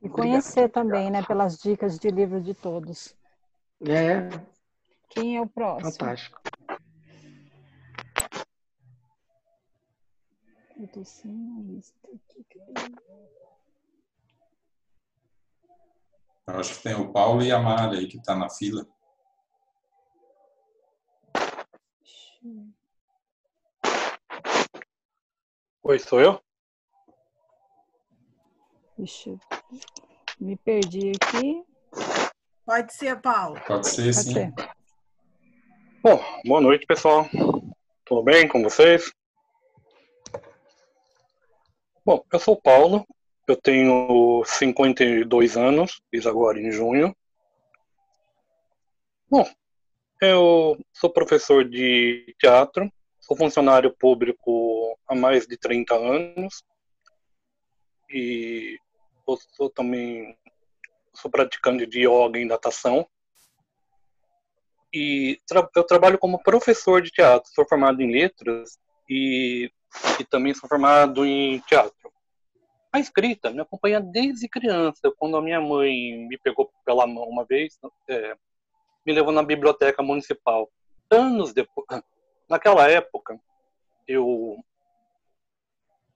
E 0.00 0.08
conhecer 0.08 0.64
Obrigado. 0.64 0.72
também, 0.72 1.10
né, 1.10 1.22
pelas 1.24 1.58
dicas 1.58 1.98
de 1.98 2.08
livro 2.08 2.40
de 2.40 2.54
todos. 2.54 3.14
É. 3.86 4.28
Quem 5.10 5.36
é 5.36 5.40
o 5.40 5.46
próximo? 5.46 5.92
Fantástico. 5.92 6.40
Eu 10.80 10.88
tô 10.88 11.04
sem 11.04 11.30
a 11.30 11.62
lista 11.62 12.08
aqui. 12.08 12.42
Eu 16.46 16.58
acho 16.58 16.74
que 16.74 16.82
tem 16.82 16.94
o 16.94 17.12
Paulo 17.12 17.42
e 17.42 17.52
a 17.52 17.58
Mari 17.58 17.98
aí 17.98 18.08
que 18.08 18.20
tá 18.22 18.34
na 18.34 18.50
fila. 18.50 18.86
Oi, 25.84 25.98
sou 25.98 26.20
eu? 26.20 26.42
Deixa 28.98 29.30
eu... 29.30 29.38
Me 30.40 30.56
perdi 30.56 31.12
aqui. 31.12 31.64
Pode 32.66 32.92
ser, 32.92 33.20
Paulo. 33.20 33.60
Pode 33.66 33.88
ser, 33.88 34.12
Pode 34.12 34.14
sim. 34.14 34.32
Ser. 34.32 34.52
Bom, 36.02 36.20
boa 36.44 36.60
noite, 36.60 36.84
pessoal. 36.84 37.28
Tudo 38.04 38.24
bem 38.24 38.48
com 38.48 38.60
vocês? 38.62 39.12
Bom, 42.04 42.24
eu 42.32 42.38
sou 42.40 42.54
o 42.54 42.60
Paulo, 42.60 43.06
eu 43.46 43.56
tenho 43.56 44.42
52 44.44 45.56
anos, 45.56 46.00
fiz 46.10 46.26
agora 46.26 46.60
em 46.60 46.70
junho. 46.70 47.14
Bom, 49.28 49.48
eu 50.20 50.78
sou 50.92 51.10
professor 51.10 51.64
de 51.68 52.34
teatro, 52.38 52.90
sou 53.20 53.36
funcionário 53.36 53.94
público 53.96 54.98
há 55.06 55.14
mais 55.14 55.46
de 55.46 55.56
30 55.56 55.94
anos 55.94 56.62
e 58.10 58.78
sou 59.56 59.70
também 59.70 60.36
sou 61.14 61.30
praticante 61.30 61.86
de 61.86 62.06
yoga 62.06 62.38
e 62.38 62.44
natação. 62.44 63.06
E 64.92 65.40
tra 65.46 65.66
eu 65.74 65.84
trabalho 65.84 66.18
como 66.18 66.42
professor 66.42 67.00
de 67.00 67.10
teatro, 67.10 67.50
sou 67.54 67.66
formado 67.66 68.02
em 68.02 68.10
letras 68.10 68.78
e 69.08 69.70
e 70.20 70.24
também 70.24 70.54
sou 70.54 70.68
formado 70.68 71.24
em 71.24 71.58
teatro. 71.60 72.11
A 72.92 73.00
escrita 73.00 73.50
me 73.50 73.62
acompanha 73.62 74.00
desde 74.00 74.48
criança. 74.48 75.10
Quando 75.16 75.36
a 75.36 75.42
minha 75.42 75.60
mãe 75.60 76.26
me 76.28 76.38
pegou 76.38 76.70
pela 76.84 77.06
mão 77.06 77.24
uma 77.24 77.44
vez, 77.44 77.78
é, 78.06 78.36
me 79.06 79.14
levou 79.14 79.32
na 79.32 79.42
biblioteca 79.42 80.02
municipal. 80.02 80.70
Anos 81.10 81.54
depois, 81.54 81.86
naquela 82.48 82.90
época, 82.90 83.40
eu 84.06 84.62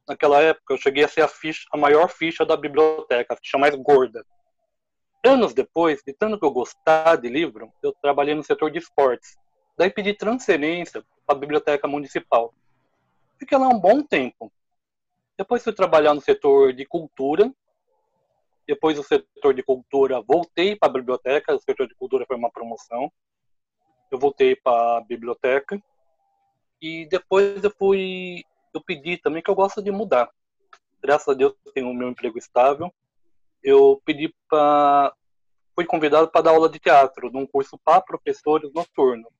naquela 0.06 0.40
época 0.40 0.74
eu 0.74 0.78
cheguei 0.78 1.02
a 1.02 1.08
ser 1.08 1.22
a 1.22 1.28
ficha, 1.28 1.66
a 1.72 1.76
maior 1.76 2.08
ficha 2.08 2.44
da 2.44 2.56
biblioteca, 2.56 3.34
a 3.34 3.36
ficha 3.36 3.56
mais 3.56 3.74
gorda. 3.74 4.24
Anos 5.24 5.54
depois, 5.54 6.02
de 6.06 6.12
tanto 6.12 6.38
que 6.38 6.44
eu 6.44 6.50
gostar 6.50 7.16
de 7.16 7.28
livro, 7.28 7.72
eu 7.82 7.92
trabalhei 8.02 8.34
no 8.34 8.44
setor 8.44 8.70
de 8.70 8.78
esportes. 8.78 9.36
Daí 9.78 9.90
pedi 9.90 10.14
transferência 10.14 11.02
para 11.26 11.36
a 11.36 11.38
biblioteca 11.38 11.88
municipal. 11.88 12.54
Fiquei 13.38 13.58
lá 13.58 13.66
um 13.66 13.78
bom 13.80 14.02
tempo. 14.02 14.52
Depois 15.38 15.62
fui 15.62 15.72
trabalhar 15.72 16.14
no 16.14 16.20
setor 16.20 16.72
de 16.72 16.86
cultura. 16.86 17.52
Depois 18.66 18.96
do 18.96 19.02
setor 19.02 19.54
de 19.54 19.62
cultura, 19.62 20.20
voltei 20.22 20.74
para 20.74 20.88
a 20.88 20.92
biblioteca. 20.92 21.54
O 21.54 21.60
setor 21.60 21.86
de 21.86 21.94
cultura 21.94 22.24
foi 22.26 22.36
uma 22.36 22.50
promoção. 22.50 23.12
Eu 24.10 24.18
voltei 24.18 24.56
para 24.56 24.98
a 24.98 25.00
biblioteca. 25.02 25.80
E 26.80 27.06
depois 27.06 27.62
eu 27.62 27.70
fui. 27.70 28.42
Eu 28.74 28.80
pedi 28.82 29.18
também 29.18 29.42
que 29.42 29.50
eu 29.50 29.54
gosto 29.54 29.82
de 29.82 29.90
mudar. 29.90 30.30
Graças 31.02 31.28
a 31.28 31.34
Deus 31.34 31.54
eu 31.64 31.72
tenho 31.72 31.90
o 31.90 31.94
meu 31.94 32.08
emprego 32.08 32.38
estável. 32.38 32.92
Eu 33.62 34.00
pedi 34.04 34.34
para. 34.48 35.14
Fui 35.74 35.84
convidado 35.84 36.28
para 36.28 36.40
dar 36.40 36.50
aula 36.52 36.70
de 36.70 36.78
teatro 36.78 37.30
num 37.30 37.46
curso 37.46 37.78
para 37.84 38.00
professores 38.00 38.72
noturnos. 38.72 39.30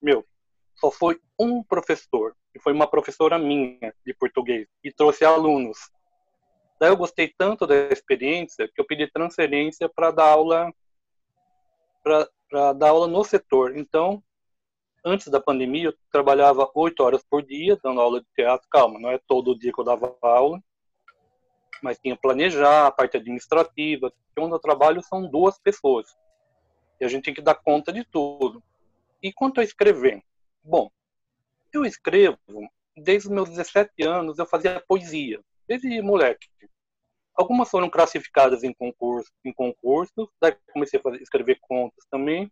Meu, 0.00 0.24
só 0.74 0.90
foi 0.90 1.18
um 1.38 1.62
professor, 1.62 2.36
e 2.54 2.60
foi 2.60 2.72
uma 2.72 2.86
professora 2.86 3.38
minha 3.38 3.94
de 4.04 4.14
português, 4.14 4.68
e 4.82 4.92
trouxe 4.92 5.24
alunos. 5.24 5.90
Daí 6.78 6.90
eu 6.90 6.96
gostei 6.96 7.32
tanto 7.36 7.66
da 7.66 7.74
experiência 7.88 8.68
que 8.68 8.80
eu 8.80 8.86
pedi 8.86 9.10
transferência 9.10 9.88
para 9.88 10.10
dar 10.10 10.30
aula 10.30 10.72
para 12.02 12.72
dar 12.74 12.90
aula 12.90 13.08
no 13.08 13.24
setor. 13.24 13.76
Então, 13.76 14.22
antes 15.04 15.28
da 15.28 15.40
pandemia, 15.40 15.86
eu 15.88 15.94
trabalhava 16.12 16.70
oito 16.74 17.02
horas 17.02 17.24
por 17.24 17.42
dia 17.42 17.78
dando 17.82 18.00
aula 18.00 18.20
de 18.20 18.26
teatro. 18.36 18.68
Calma, 18.70 19.00
não 19.00 19.10
é 19.10 19.18
todo 19.26 19.58
dia 19.58 19.72
que 19.72 19.80
eu 19.80 19.84
dava 19.84 20.14
aula, 20.20 20.62
mas 21.82 21.98
tinha 21.98 22.14
que 22.14 22.20
planejar 22.20 22.86
a 22.86 22.90
parte 22.90 23.16
administrativa. 23.16 24.12
Onde 24.38 24.52
eu 24.52 24.58
trabalho 24.58 25.02
são 25.02 25.26
duas 25.26 25.58
pessoas 25.58 26.06
e 27.00 27.04
a 27.04 27.08
gente 27.08 27.24
tem 27.24 27.34
que 27.34 27.40
dar 27.40 27.54
conta 27.54 27.92
de 27.92 28.04
tudo. 28.04 28.62
E 29.22 29.32
quanto 29.32 29.60
a 29.60 29.64
escrever, 29.64 30.22
Bom, 30.64 30.90
eu 31.76 31.84
escrevo 31.84 32.38
desde 32.96 33.28
os 33.28 33.34
meus 33.34 33.48
17 33.50 34.02
anos, 34.04 34.38
eu 34.38 34.46
fazia 34.46 34.82
poesia, 34.86 35.40
desde 35.66 36.00
moleque. 36.00 36.48
Algumas 37.34 37.68
foram 37.68 37.90
classificadas 37.90 38.62
em 38.62 38.72
concurso, 38.72 39.30
em 39.44 39.52
concursos, 39.52 40.28
daí 40.40 40.56
comecei 40.72 41.00
a 41.00 41.02
fazer, 41.02 41.20
escrever 41.20 41.58
contos 41.60 42.04
também. 42.10 42.50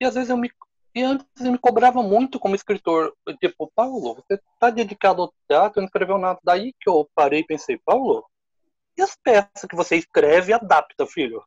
E 0.00 0.04
às 0.04 0.14
vezes 0.14 0.30
eu 0.30 0.36
me 0.36 0.50
e 0.96 1.02
antes 1.02 1.26
eu 1.40 1.50
me 1.50 1.58
cobrava 1.58 2.04
muito 2.04 2.38
como 2.38 2.54
escritor, 2.54 3.12
tipo, 3.40 3.70
Paulo, 3.74 4.14
você 4.14 4.34
está 4.34 4.70
dedicado 4.70 5.22
ao 5.22 5.34
teatro, 5.48 5.80
não 5.80 5.86
escreveu 5.86 6.18
nada. 6.18 6.38
Daí 6.44 6.72
que 6.80 6.88
eu 6.88 7.08
parei 7.16 7.40
e 7.40 7.46
pensei, 7.46 7.76
Paulo, 7.84 8.24
e 8.96 9.02
as 9.02 9.16
peças 9.16 9.68
que 9.68 9.74
você 9.74 9.96
escreve 9.96 10.52
adapta, 10.52 11.04
filho? 11.04 11.44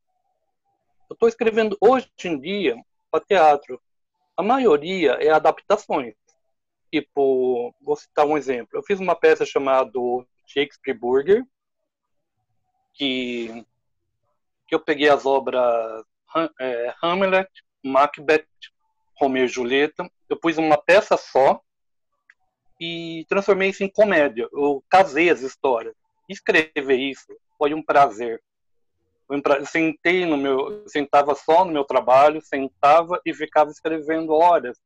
Eu 1.10 1.14
estou 1.14 1.30
escrevendo 1.30 1.78
hoje 1.80 2.12
em 2.26 2.38
dia 2.38 2.76
para 3.10 3.24
teatro 3.24 3.82
a 4.38 4.44
maioria 4.44 5.14
é 5.14 5.32
adaptações. 5.32 6.14
Tipo, 6.92 7.74
vou 7.82 7.96
citar 7.96 8.26
um 8.26 8.38
exemplo. 8.38 8.70
Eu 8.74 8.84
fiz 8.84 9.00
uma 9.00 9.16
peça 9.16 9.46
chamada 9.46 9.92
Shakespeare 10.46 10.98
Burger, 10.98 11.44
que, 12.94 13.66
que 14.68 14.76
eu 14.76 14.80
peguei 14.80 15.10
as 15.10 15.26
obras 15.26 16.04
é, 16.60 16.94
Hamlet, 17.04 17.50
Macbeth, 17.84 18.48
Romeo 19.20 19.46
e 19.46 19.48
Julieta. 19.48 20.10
Eu 20.30 20.40
pus 20.40 20.58
uma 20.58 20.78
peça 20.78 21.18
só 21.18 21.62
e 22.80 23.26
transformei 23.28 23.70
isso 23.70 23.84
em 23.84 23.92
comédia. 23.92 24.48
Eu 24.52 24.84
casei 24.90 25.30
as 25.30 25.42
histórias. 25.42 25.96
Escrever 26.30 26.98
isso 26.98 27.28
foi 27.58 27.74
um 27.74 27.84
prazer. 27.84 28.42
Eu 29.30 29.66
sentei 29.66 30.26
no 30.26 30.38
meu, 30.38 30.88
sentava 30.88 31.36
só 31.36 31.66
no 31.66 31.72
meu 31.72 31.84
trabalho, 31.84 32.42
sentava 32.42 33.20
e 33.26 33.34
ficava 33.34 33.70
escrevendo 33.70 34.32
horas, 34.32 34.80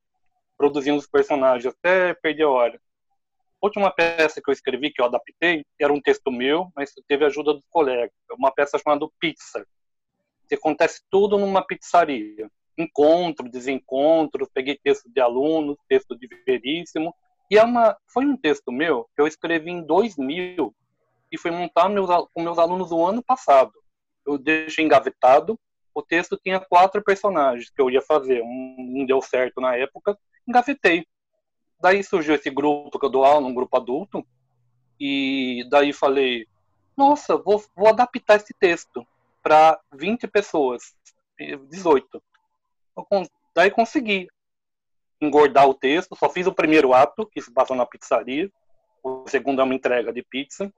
produzindo 0.62 1.00
os 1.00 1.08
personagens 1.08 1.74
até 1.74 2.13
perder 2.13 2.43
a 2.43 2.50
hora. 2.50 2.82
A 3.60 3.65
última 3.65 3.89
peça 3.89 4.39
que 4.39 4.47
eu 4.47 4.54
escrevi, 4.54 4.91
que 4.91 5.02
eu 5.02 5.06
adaptei, 5.06 5.65
era 5.80 5.91
um 5.91 6.00
texto 6.00 6.32
meu, 6.32 6.71
mas 6.76 6.93
teve 7.08 7.24
a 7.24 7.28
ajuda 7.28 7.56
dos 7.56 7.65
colegas. 7.67 8.13
Uma 8.38 8.52
peça 8.52 8.78
chamada 8.78 9.08
Pizza, 9.19 9.65
que 10.47 10.54
acontece 10.54 11.02
tudo 11.10 11.39
numa 11.39 11.65
pizzaria. 11.65 12.47
Encontro, 12.78 13.50
desencontro, 13.50 14.47
peguei 14.54 14.78
texto 14.84 15.10
de 15.12 15.19
alunos, 15.19 15.78
texto 15.89 16.15
de 16.15 16.28
veríssimo, 16.45 17.12
e 17.50 17.58
é 17.58 17.63
uma, 17.63 17.97
foi 18.13 18.24
um 18.24 18.38
texto 18.38 18.71
meu 18.71 19.10
que 19.15 19.21
eu 19.21 19.26
escrevi 19.26 19.71
em 19.71 19.84
2000 19.84 20.76
e 21.32 21.38
fui 21.39 21.50
montar 21.50 21.89
meus, 21.89 22.08
com 22.36 22.43
meus 22.43 22.60
alunos 22.60 22.91
o 22.91 23.04
ano 23.04 23.24
passado. 23.24 23.74
Eu 24.28 24.38
deixei 24.38 24.86
engavetado. 24.86 25.60
O 25.93 26.04
texto 26.04 26.38
tinha 26.38 26.60
quatro 26.60 27.04
personagens 27.04 27.71
que 27.71 27.82
eu 27.82 27.89
ia 27.89 28.02
fazer. 28.02 28.43
Um 28.43 28.76
não 28.78 29.06
deu 29.08 29.21
certo 29.24 29.60
na 29.60 29.76
época, 29.76 30.15
engavetei. 30.48 31.06
Daí 31.80 32.04
surgiu 32.04 32.36
esse 32.36 32.50
grupo 32.50 33.00
que 33.00 33.06
eu 33.06 33.10
dou 33.10 33.26
aula, 33.26 33.48
um 33.48 33.54
grupo 33.54 33.76
adulto, 33.78 34.26
e 35.00 35.66
daí 35.70 35.92
falei: 35.92 36.48
nossa, 36.96 37.38
vou, 37.38 37.64
vou 37.76 37.88
adaptar 37.88 38.36
esse 38.36 38.54
texto 38.54 39.06
para 39.42 39.80
20 39.94 40.28
pessoas, 40.28 40.96
18. 41.70 42.22
Daí 43.56 43.72
consegui 43.72 44.28
engordar 45.20 45.68
o 45.68 45.74
texto, 45.74 46.16
só 46.16 46.30
fiz 46.30 46.48
o 46.48 46.54
primeiro 46.54 46.94
ato, 46.94 47.26
que 47.26 47.42
se 47.42 47.52
passa 47.52 47.76
na 47.76 47.86
pizzaria, 47.86 48.52
o 49.04 49.28
segundo 49.28 49.62
é 49.62 49.64
uma 49.64 49.74
entrega 49.74 50.14
de 50.14 50.24
pizza, 50.24 50.72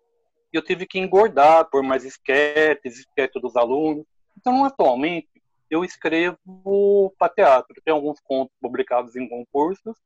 e 0.52 0.58
eu 0.58 0.62
tive 0.62 0.86
que 0.86 1.00
engordar 1.00 1.70
por 1.70 1.84
mais 1.84 2.06
esquetes, 2.06 3.00
esquetes 3.00 3.42
dos 3.42 3.56
alunos. 3.56 4.06
Então, 4.38 4.64
atualmente, 4.64 5.33
eu 5.74 5.84
escrevo 5.84 7.14
para 7.18 7.34
teatro. 7.34 7.82
Tem 7.84 7.94
alguns 7.94 8.20
contos 8.20 8.56
publicados 8.62 9.16
em 9.16 9.28
concursos, 9.28 9.98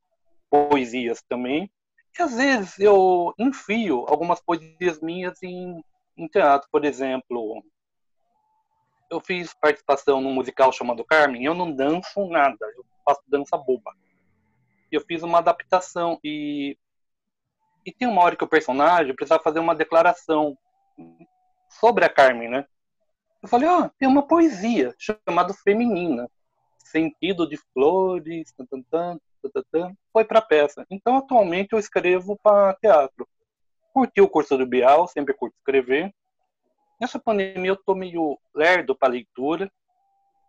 poesias 0.50 1.22
também, 1.28 1.70
e 2.18 2.22
às 2.22 2.34
vezes 2.34 2.78
eu 2.78 3.34
enfio 3.38 4.04
algumas 4.08 4.40
poesias 4.40 5.00
minhas 5.00 5.42
em, 5.42 5.82
em 6.16 6.26
teatro. 6.28 6.68
Por 6.70 6.84
exemplo, 6.84 7.62
eu 9.10 9.20
fiz 9.20 9.54
participação 9.54 10.20
num 10.20 10.32
musical 10.32 10.72
chamado 10.72 11.04
Carmen, 11.04 11.44
eu 11.44 11.54
não 11.54 11.70
danço 11.70 12.26
nada, 12.28 12.66
eu 12.76 12.84
faço 13.04 13.22
dança 13.28 13.56
boba 13.56 13.92
eu 14.90 15.00
fiz 15.02 15.22
uma 15.22 15.38
adaptação 15.38 16.18
e 16.24 16.76
e 17.86 17.92
tem 17.92 18.06
uma 18.06 18.22
hora 18.22 18.36
que 18.36 18.44
o 18.44 18.48
personagem 18.48 19.14
precisava 19.14 19.42
fazer 19.42 19.60
uma 19.60 19.74
declaração 19.74 20.58
sobre 21.70 22.04
a 22.04 22.08
Carmen, 22.08 22.50
né? 22.50 22.66
Eu 23.42 23.48
falei, 23.48 23.68
ó, 23.68 23.82
oh, 23.82 23.90
tem 23.98 24.08
uma 24.08 24.26
poesia 24.26 24.94
chamada 24.98 25.54
Feminina, 25.54 26.28
sentido 26.78 27.48
de 27.48 27.56
flores, 27.72 28.52
tan, 28.52 28.66
tan, 28.66 29.62
tan, 29.70 29.96
foi 30.12 30.24
para 30.24 30.42
peça. 30.42 30.84
Então, 30.90 31.16
atualmente 31.16 31.72
eu 31.72 31.78
escrevo 31.78 32.36
para 32.42 32.74
teatro. 32.74 33.28
Curti 33.92 34.20
o 34.20 34.28
curso 34.28 34.56
do 34.56 34.66
Bial, 34.66 35.06
sempre 35.08 35.34
curto 35.34 35.54
escrever. 35.58 36.12
Nessa 37.00 37.18
pandemia 37.18 37.70
eu 37.70 37.76
tô 37.76 37.94
meio 37.94 38.38
lerdo 38.54 38.96
para 38.96 39.12
leitura. 39.12 39.70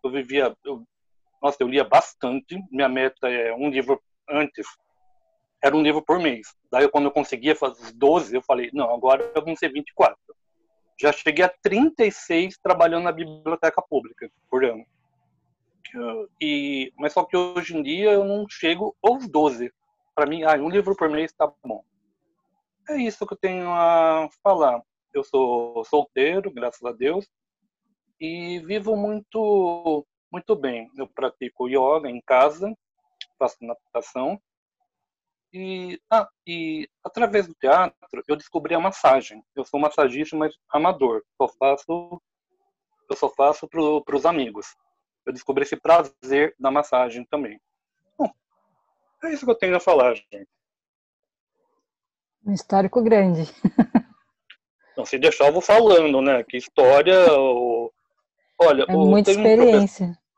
Eu 0.04 0.10
vivia, 0.10 0.56
eu, 0.66 0.84
nossa, 1.42 1.58
eu 1.60 1.68
lia 1.68 1.84
bastante. 1.84 2.60
Minha 2.72 2.90
meta 2.90 3.30
é 3.30 3.54
um 3.54 3.70
livro 3.70 4.02
antes 4.28 4.66
era 5.62 5.76
um 5.76 5.82
livro 5.82 6.02
por 6.02 6.20
mês. 6.20 6.56
Daí, 6.72 6.88
quando 6.88 7.06
eu 7.06 7.12
conseguia 7.12 7.56
fazer 7.56 7.82
os 7.82 7.92
12, 7.92 8.36
eu 8.36 8.42
falei, 8.42 8.70
não, 8.74 8.94
agora 8.94 9.32
vão 9.44 9.56
ser 9.56 9.72
24. 9.72 10.18
Já 11.02 11.12
cheguei 11.14 11.46
a 11.46 11.50
36 11.50 12.58
trabalhando 12.58 13.06
na 13.06 13.12
biblioteca 13.12 13.82
pública 13.82 14.30
por 14.50 14.66
ano. 14.66 14.86
E, 16.42 16.92
mas 16.98 17.14
só 17.14 17.24
que 17.24 17.36
hoje 17.38 17.76
em 17.76 17.82
dia 17.82 18.12
eu 18.12 18.24
não 18.26 18.48
chego 18.50 18.96
aos 19.02 19.28
12. 19.28 19.72
Para 20.14 20.26
mim, 20.26 20.44
ah, 20.44 20.56
um 20.56 20.70
livro 20.70 20.96
por 20.96 21.10
mês 21.10 21.32
está 21.32 21.52
bom. 21.64 21.84
É 22.90 22.98
isso 22.98 23.26
que 23.26 23.34
eu 23.34 23.38
tenho 23.38 23.72
a 23.72 24.30
falar. 24.44 24.82
Eu 25.14 25.24
sou 25.24 25.84
solteiro, 25.86 26.52
graças 26.52 26.84
a 26.84 26.92
Deus, 26.92 27.28
e 28.20 28.60
vivo 28.60 28.96
muito 28.96 30.06
muito 30.32 30.56
bem. 30.56 30.92
Eu 30.96 31.08
pratico 31.08 31.68
yoga 31.68 32.10
em 32.10 32.22
casa, 32.22 32.76
faço 33.38 33.58
natação. 33.62 34.40
E, 35.52 36.00
ah, 36.12 36.28
e 36.46 36.88
através 37.04 37.48
do 37.48 37.56
teatro 37.56 38.24
eu 38.28 38.36
descobri 38.36 38.76
a 38.76 38.80
massagem. 38.80 39.44
Eu 39.56 39.66
sou 39.66 39.80
massagista, 39.80 40.36
mas 40.36 40.54
amador. 40.70 41.24
Só 41.38 41.48
faço, 41.48 42.22
eu 43.10 43.16
só 43.16 43.30
faço 43.30 43.68
para 43.68 44.16
os 44.16 44.26
amigos. 44.26 44.76
Eu 45.26 45.34
descobri 45.34 45.64
esse 45.64 45.76
prazer 45.76 46.56
da 46.60 46.70
massagem 46.70 47.26
também. 47.26 47.60
Bom, 48.18 48.32
é 49.24 49.34
isso 49.34 49.46
que 49.46 49.52
eu 49.52 49.58
tenho 49.58 49.76
a 49.76 49.80
falar, 49.80 50.16
gente. 50.16 50.48
Um 52.46 52.54
histórico 52.54 53.02
grande. 53.02 53.44
Não, 54.96 55.06
se 55.06 55.18
deixar, 55.18 55.48
eu 55.48 55.54
vou 55.54 55.62
falando, 55.62 56.22
né? 56.22 56.44
Que 56.44 56.58
história. 56.58 57.16
Olha, 58.60 58.86
é 58.88 58.92
muita 58.92 59.32
experiência. 59.32 60.08
Um 60.08 60.30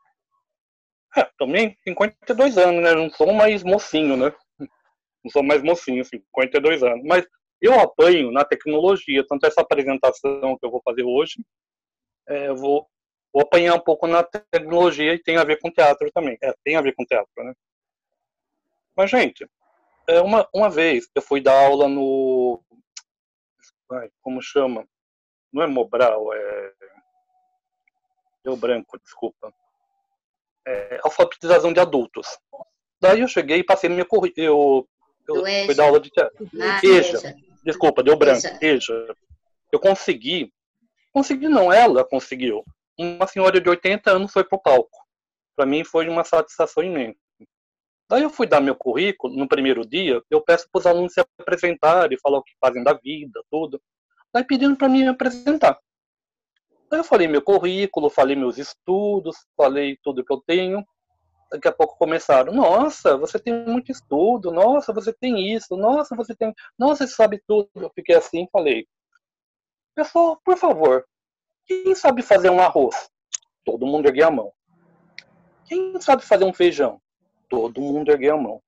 é, 1.20 1.30
também 1.36 1.76
52 1.84 2.56
anos, 2.56 2.82
né? 2.82 2.94
Não 2.94 3.10
sou 3.10 3.32
mais 3.32 3.62
mocinho, 3.62 4.16
né? 4.16 4.32
Não 5.24 5.30
sou 5.30 5.42
mais 5.42 5.62
mocinho, 5.62 6.04
52 6.04 6.82
anos. 6.82 7.04
Mas 7.04 7.26
eu 7.60 7.78
apanho 7.78 8.30
na 8.30 8.44
tecnologia, 8.44 9.24
tanto 9.26 9.46
essa 9.46 9.60
apresentação 9.60 10.56
que 10.58 10.66
eu 10.66 10.70
vou 10.70 10.82
fazer 10.84 11.04
hoje, 11.04 11.44
é, 12.28 12.48
eu 12.48 12.56
vou, 12.56 12.86
vou 13.32 13.42
apanhar 13.42 13.74
um 13.74 13.80
pouco 13.80 14.06
na 14.06 14.22
tecnologia 14.22 15.14
e 15.14 15.22
tem 15.22 15.36
a 15.36 15.44
ver 15.44 15.60
com 15.60 15.70
teatro 15.70 16.10
também. 16.12 16.36
É, 16.42 16.54
tem 16.64 16.76
a 16.76 16.80
ver 16.80 16.94
com 16.94 17.04
teatro, 17.04 17.30
né? 17.36 17.54
Mas, 18.96 19.10
gente, 19.10 19.48
é, 20.08 20.20
uma, 20.20 20.48
uma 20.54 20.68
vez 20.68 21.08
eu 21.14 21.22
fui 21.22 21.40
dar 21.40 21.66
aula 21.66 21.88
no. 21.88 22.62
Ai, 23.90 24.10
como 24.20 24.42
chama? 24.42 24.86
Não 25.52 25.62
é 25.62 25.66
Mobral, 25.66 26.32
é. 26.34 26.72
Deu 28.44 28.56
branco, 28.56 28.98
desculpa 28.98 29.54
é, 30.66 31.00
alfabetização 31.02 31.72
de 31.72 31.80
adultos. 31.80 32.38
Daí 33.00 33.20
eu 33.20 33.28
cheguei 33.28 33.58
e 33.58 33.64
passei 33.64 33.88
no 33.88 33.96
meu 33.96 34.06
currículo. 34.06 34.46
Eu, 34.46 34.88
eu 35.28 35.44
fui 35.66 35.74
dar 35.74 35.84
aula 35.84 36.00
de 36.00 36.10
teatro. 36.10 36.48
Ah, 36.60 36.80
EJA. 36.82 37.34
Desculpa, 37.64 38.02
deu 38.02 38.16
branco. 38.16 38.46
EJA. 38.46 38.58
EJA. 38.60 39.16
Eu 39.70 39.80
consegui. 39.80 40.52
Consegui 41.12 41.48
não, 41.48 41.72
ela 41.72 42.04
conseguiu. 42.04 42.64
Uma 42.98 43.26
senhora 43.26 43.60
de 43.60 43.68
80 43.68 44.10
anos 44.10 44.32
foi 44.32 44.44
pro 44.44 44.60
palco. 44.60 44.98
Para 45.56 45.66
mim 45.66 45.84
foi 45.84 46.08
uma 46.08 46.24
satisfação 46.24 46.82
imensa. 46.82 47.18
Daí 48.08 48.22
eu 48.22 48.30
fui 48.30 48.46
dar 48.46 48.60
meu 48.60 48.74
currículo, 48.74 49.34
no 49.34 49.48
primeiro 49.48 49.86
dia, 49.86 50.22
eu 50.30 50.40
peço 50.42 50.68
para 50.70 50.78
os 50.78 50.86
alunos 50.86 51.14
se 51.14 51.24
apresentarem, 51.38 52.18
falar 52.18 52.38
o 52.38 52.42
que 52.42 52.52
fazem 52.60 52.84
da 52.84 52.92
vida, 52.92 53.42
tudo. 53.50 53.80
Daí 54.34 54.44
pedindo 54.44 54.76
para 54.76 54.88
mim 54.88 55.02
me 55.02 55.08
apresentar. 55.08 55.78
Aí 56.90 56.98
eu 56.98 57.04
falei 57.04 57.26
meu 57.26 57.40
currículo, 57.40 58.10
falei 58.10 58.36
meus 58.36 58.58
estudos, 58.58 59.36
falei 59.56 59.98
tudo 60.02 60.24
que 60.24 60.32
eu 60.32 60.42
tenho. 60.46 60.84
Daqui 61.52 61.68
a 61.68 61.72
pouco 61.72 61.98
começaram, 61.98 62.50
nossa, 62.50 63.14
você 63.18 63.38
tem 63.38 63.52
muito 63.66 63.92
estudo, 63.92 64.50
nossa, 64.50 64.90
você 64.90 65.12
tem 65.12 65.54
isso, 65.54 65.76
nossa, 65.76 66.16
você 66.16 66.34
tem. 66.34 66.54
Nossa, 66.78 67.06
você 67.06 67.14
sabe 67.14 67.42
tudo. 67.46 67.68
Eu 67.76 67.92
fiquei 67.94 68.16
assim 68.16 68.48
falei, 68.50 68.86
pessoal, 69.94 70.40
por 70.42 70.56
favor, 70.56 71.04
quem 71.66 71.94
sabe 71.94 72.22
fazer 72.22 72.48
um 72.48 72.58
arroz? 72.58 73.10
Todo 73.66 73.86
mundo 73.86 74.06
ergueu 74.06 74.28
a 74.28 74.30
mão. 74.30 74.52
Quem 75.66 76.00
sabe 76.00 76.22
fazer 76.24 76.44
um 76.44 76.54
feijão? 76.54 77.00
Todo 77.50 77.82
mundo 77.82 78.10
ergueu 78.10 78.34
a 78.34 78.40
mão. 78.40 78.62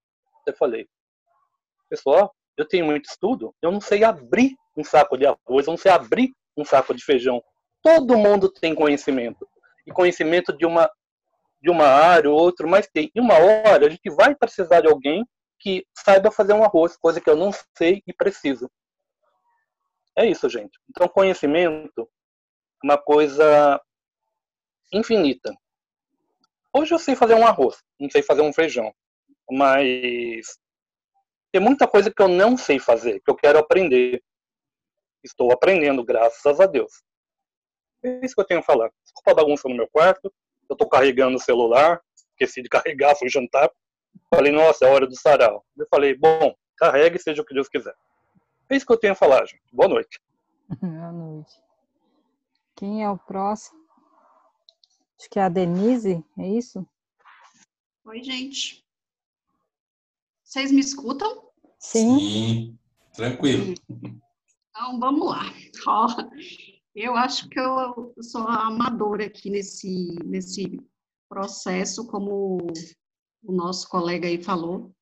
Eu 0.47 0.55
falei, 0.55 0.87
pessoal, 1.89 2.35
eu 2.57 2.69
tenho 2.69 2.85
muito 2.85 3.07
estudo, 3.09 3.55
eu 3.63 3.73
não 3.73 3.81
sei 3.81 4.05
abrir 4.05 4.55
um 4.77 4.85
saco 4.85 5.17
de 5.17 5.27
arroz, 5.27 5.67
eu 5.67 5.73
não 5.73 5.79
sei 5.79 5.91
abrir 5.91 6.35
um 6.57 6.65
saco 6.65 6.95
de 6.95 7.03
feijão. 7.03 7.43
Todo 7.83 8.17
mundo 8.17 8.49
tem 8.49 8.75
conhecimento. 8.75 9.49
E 9.87 9.93
conhecimento 9.93 10.57
de 10.57 10.65
uma, 10.65 10.91
de 11.65 11.71
uma 11.71 11.87
área 11.87 12.29
ou 12.31 12.39
outra, 12.39 12.67
mas 12.67 12.87
tem. 12.87 13.11
Em 13.15 13.21
uma 13.23 13.39
hora, 13.39 13.87
a 13.87 13.89
gente 13.89 14.11
vai 14.11 14.35
precisar 14.35 14.83
de 14.83 14.87
alguém 14.87 15.27
que 15.59 15.83
saiba 15.97 16.31
fazer 16.31 16.53
um 16.53 16.63
arroz, 16.63 16.95
coisa 16.99 17.23
que 17.23 17.31
eu 17.31 17.35
não 17.35 17.51
sei 17.75 18.03
e 18.07 18.13
preciso. 18.13 18.71
É 20.15 20.27
isso, 20.27 20.47
gente. 20.51 20.79
Então, 20.91 21.09
conhecimento 21.09 22.03
é 22.03 22.87
uma 22.87 22.99
coisa 22.99 23.81
infinita. 24.93 25.55
Hoje 26.71 26.93
eu 26.93 26.99
sei 26.99 27.17
fazer 27.17 27.35
um 27.35 27.47
arroz, 27.47 27.83
não 27.99 28.11
sei 28.11 28.23
fazer 28.23 28.43
um 28.43 28.53
feijão, 28.53 28.93
mas 29.51 30.59
Tem 31.51 31.63
muita 31.63 31.89
coisa 31.89 32.13
que 32.13 32.21
eu 32.21 32.29
não 32.29 32.59
sei 32.59 32.79
fazer, 32.79 33.21
que 33.21 33.31
eu 33.31 33.37
quero 33.37 33.59
aprender. 33.59 34.23
Estou 35.25 35.51
aprendendo, 35.51 36.05
graças 36.05 36.61
a 36.61 36.67
Deus. 36.67 36.93
É 38.05 38.25
isso 38.27 38.35
que 38.35 38.41
eu 38.43 38.47
tenho 38.47 38.61
a 38.61 38.63
falar. 38.63 38.91
Desculpa 39.03 39.31
a 39.31 39.35
bagunça 39.35 39.67
no 39.67 39.77
meu 39.77 39.89
quarto. 39.89 40.31
Eu 40.69 40.75
estou 40.75 40.89
carregando 40.89 41.37
o 41.37 41.41
celular. 41.41 42.01
Esqueci 42.33 42.63
de 42.63 42.69
carregar, 42.71 43.17
fui 43.17 43.29
jantar. 43.29 43.71
Falei, 44.33 44.53
nossa, 44.53 44.85
é 44.85 44.91
hora 44.91 45.07
do 45.07 45.19
sarau. 45.19 45.65
Eu 45.77 45.87
falei, 45.91 46.17
bom, 46.17 46.55
carregue, 46.77 47.19
seja 47.19 47.43
o 47.43 47.45
que 47.45 47.55
Deus 47.55 47.69
quiser. 47.69 47.95
É 48.69 48.77
isso 48.77 48.87
que 48.87 48.93
eu 48.93 48.99
tenho 48.99 49.13
a 49.13 49.17
falar, 49.17 49.45
gente. 49.47 49.63
Boa 49.73 49.89
noite. 49.89 50.21
Boa 50.81 51.13
noite. 51.13 51.53
Quem 52.77 53.05
é 53.05 53.11
o 53.11 53.19
próximo? 53.19 53.85
Acho 55.19 55.31
que 55.31 55.39
é 55.39 55.43
a 55.43 55.49
Denise, 55.49 56.25
é 56.39 56.49
isso? 56.49 56.87
Oi, 58.05 58.23
gente. 58.23 58.85
Vocês 60.43 60.71
me 60.73 60.81
escutam? 60.81 61.51
Sim. 61.79 62.19
Sim, 62.19 62.79
tranquilo. 63.15 63.75
Então, 63.91 64.99
vamos 64.99 65.31
lá. 65.31 65.43
Ó, 65.87 66.09
eu 66.95 67.17
acho 67.17 67.49
que 67.49 67.59
eu 67.59 68.15
sou 68.21 68.43
amadora 68.43 69.27
aqui 69.27 69.51
nesse, 69.51 70.17
nesse 70.25 70.81
processo, 71.29 72.07
como 72.07 72.59
o 73.43 73.53
nosso 73.53 73.89
colega 73.89 74.29
aí 74.29 74.43
falou. 74.43 74.95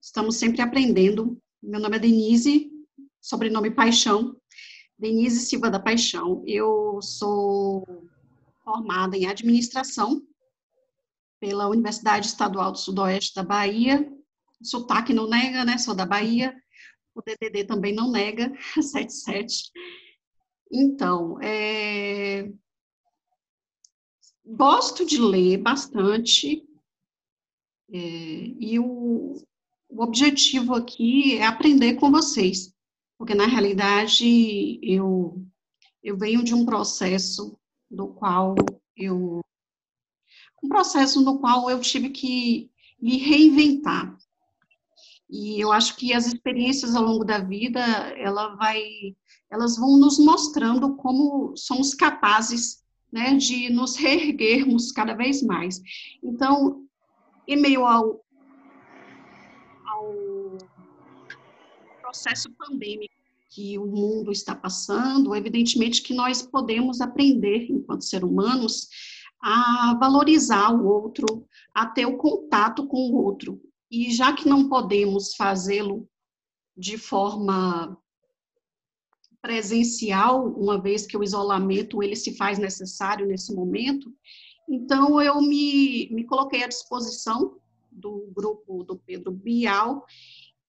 Estamos 0.00 0.36
sempre 0.36 0.60
aprendendo. 0.60 1.40
Meu 1.62 1.80
nome 1.80 1.96
é 1.96 2.00
Denise, 2.00 2.70
sobrenome 3.20 3.70
Paixão. 3.70 4.36
Denise 4.98 5.40
Silva 5.40 5.70
da 5.70 5.80
Paixão. 5.80 6.44
Eu 6.46 7.00
sou 7.00 8.06
formada 8.62 9.16
em 9.16 9.26
administração 9.26 10.22
pela 11.40 11.68
Universidade 11.68 12.26
Estadual 12.26 12.72
do 12.72 12.78
Sudoeste 12.78 13.34
da 13.34 13.42
Bahia. 13.42 14.06
O 14.60 14.64
sotaque 14.64 15.14
não 15.14 15.26
nega, 15.26 15.64
né? 15.64 15.78
Sou 15.78 15.94
da 15.94 16.04
Bahia. 16.04 16.54
O 17.14 17.22
DDD 17.22 17.64
também 17.64 17.94
não 17.94 18.10
nega, 18.10 18.52
77. 18.76 19.70
Então, 20.70 21.40
é... 21.42 22.52
gosto 24.44 25.04
de 25.04 25.20
ler 25.20 25.58
bastante, 25.58 26.64
é... 27.92 27.98
e 27.98 28.78
o... 28.78 29.42
o 29.88 30.02
objetivo 30.02 30.74
aqui 30.74 31.36
é 31.36 31.44
aprender 31.44 31.94
com 31.94 32.10
vocês, 32.10 32.72
porque 33.18 33.34
na 33.34 33.46
realidade 33.46 34.78
eu, 34.82 35.44
eu 36.02 36.16
venho 36.16 36.44
de 36.44 36.54
um 36.54 36.64
processo 36.64 37.58
do 37.90 38.08
qual 38.08 38.54
eu. 38.96 39.40
um 40.62 40.68
processo 40.68 41.20
no 41.20 41.40
qual 41.40 41.68
eu 41.68 41.80
tive 41.80 42.10
que 42.10 42.70
me 43.00 43.16
reinventar. 43.16 44.16
E 45.30 45.60
eu 45.60 45.70
acho 45.70 45.96
que 45.96 46.12
as 46.12 46.26
experiências 46.26 46.96
ao 46.96 47.04
longo 47.04 47.24
da 47.24 47.38
vida, 47.38 47.80
ela 48.16 48.54
vai 48.56 48.82
elas 49.50 49.76
vão 49.76 49.98
nos 49.98 50.18
mostrando 50.18 50.94
como 50.94 51.56
somos 51.56 51.92
capazes 51.92 52.84
né, 53.12 53.34
de 53.34 53.68
nos 53.70 53.96
reerguermos 53.96 54.92
cada 54.92 55.14
vez 55.14 55.42
mais. 55.42 55.80
Então, 56.22 56.86
em 57.46 57.56
meio 57.60 57.84
ao, 57.84 58.24
ao 59.86 60.58
processo 62.00 62.48
pandêmico 62.52 63.12
que 63.50 63.76
o 63.76 63.86
mundo 63.86 64.30
está 64.30 64.54
passando, 64.54 65.34
evidentemente 65.34 66.02
que 66.02 66.14
nós 66.14 66.40
podemos 66.40 67.00
aprender, 67.00 67.66
enquanto 67.68 68.04
seres 68.04 68.28
humanos, 68.28 68.88
a 69.42 69.96
valorizar 69.98 70.70
o 70.70 70.86
outro, 70.86 71.44
a 71.74 71.86
ter 71.86 72.06
o 72.06 72.16
contato 72.16 72.86
com 72.86 73.10
o 73.10 73.16
outro. 73.16 73.60
E 73.90 74.12
já 74.12 74.32
que 74.32 74.48
não 74.48 74.68
podemos 74.68 75.34
fazê-lo 75.34 76.08
de 76.76 76.96
forma 76.96 77.98
presencial, 79.42 80.46
uma 80.46 80.80
vez 80.80 81.06
que 81.06 81.16
o 81.16 81.24
isolamento 81.24 82.02
ele 82.02 82.14
se 82.14 82.36
faz 82.36 82.58
necessário 82.58 83.26
nesse 83.26 83.54
momento. 83.54 84.14
Então 84.68 85.20
eu 85.20 85.40
me, 85.40 86.08
me 86.10 86.24
coloquei 86.24 86.62
à 86.62 86.68
disposição 86.68 87.58
do 87.90 88.30
grupo 88.32 88.84
do 88.84 88.96
Pedro 88.96 89.32
Bial 89.32 90.04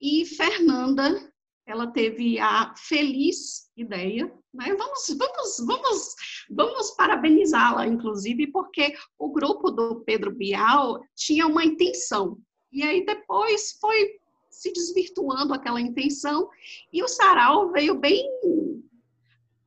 e 0.00 0.26
Fernanda, 0.26 1.32
ela 1.64 1.86
teve 1.86 2.40
a 2.40 2.74
feliz 2.76 3.70
ideia, 3.76 4.26
né? 4.52 4.74
Vamos, 4.74 5.16
vamos, 5.16 5.56
vamos, 5.64 6.14
vamos 6.50 6.90
parabenizá-la, 6.92 7.86
inclusive, 7.86 8.48
porque 8.48 8.94
o 9.16 9.30
grupo 9.30 9.70
do 9.70 10.00
Pedro 10.00 10.34
Bial 10.34 11.00
tinha 11.14 11.46
uma 11.46 11.64
intenção. 11.64 12.38
E 12.72 12.82
aí 12.82 13.04
depois 13.04 13.72
foi 13.80 14.20
se 14.50 14.72
desvirtuando 14.72 15.54
aquela 15.54 15.80
intenção, 15.80 16.48
e 16.92 17.02
o 17.02 17.08
sarau 17.08 17.70
veio 17.72 17.94
bem. 17.94 18.28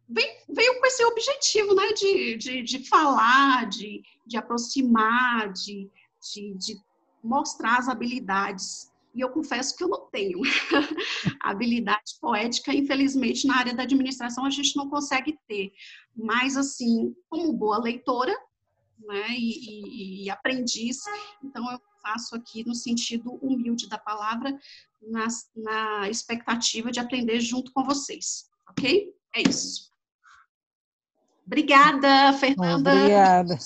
Veio, 0.08 0.34
veio 0.47 0.80
com 0.80 0.86
esse 0.86 1.03
objetivo, 1.03 1.74
né, 1.74 1.91
de, 1.93 2.38
de, 2.38 2.62
de 2.62 2.88
falar, 2.88 3.68
de, 3.68 4.03
de 4.26 4.38
aproximar, 4.38 5.51
de, 5.51 5.89
de, 6.34 6.53
de 6.53 6.80
mostrar 7.24 7.80
as 7.80 7.89
habilidades 7.89 8.93
e 9.16 9.22
eu 9.22 9.30
confesso 9.30 9.76
que 9.78 9.84
eu 9.84 9.88
não 9.88 10.08
tenho 10.12 10.41
habilidade 11.39 12.20
poética, 12.20 12.74
infelizmente, 12.74 13.47
na 13.47 13.58
área 13.58 13.74
da 13.74 13.84
administração 13.84 14.45
a 14.45 14.49
gente 14.49 14.76
não 14.76 14.89
consegue 14.89 15.39
ter. 15.47 15.72
Mas, 16.14 16.58
assim, 16.58 17.16
como 17.30 17.53
boa 17.53 17.78
leitora 17.78 18.38
né, 18.99 19.28
e, 19.30 20.24
e, 20.24 20.26
e 20.26 20.30
aprendiz, 20.30 20.97
então 21.41 21.72
eu 21.72 21.80
faço 22.06 22.36
aqui 22.36 22.64
no 22.66 22.76
sentido 22.76 23.34
humilde 23.41 23.89
da 23.89 23.97
palavra, 23.97 24.56
na, 25.01 25.28
na 25.56 26.10
expectativa 26.10 26.91
de 26.91 26.99
aprender 26.99 27.39
junto 27.39 27.74
com 27.74 27.84
vocês, 27.84 28.47
ok? 28.70 29.12
É 29.36 29.41
isso. 29.41 29.91
Obrigada, 31.45 32.34
Fernanda. 32.34 32.93
Obrigada. 32.93 33.58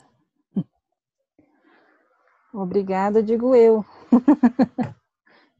Obrigada, 2.54 3.24
digo 3.24 3.54
eu. 3.54 3.86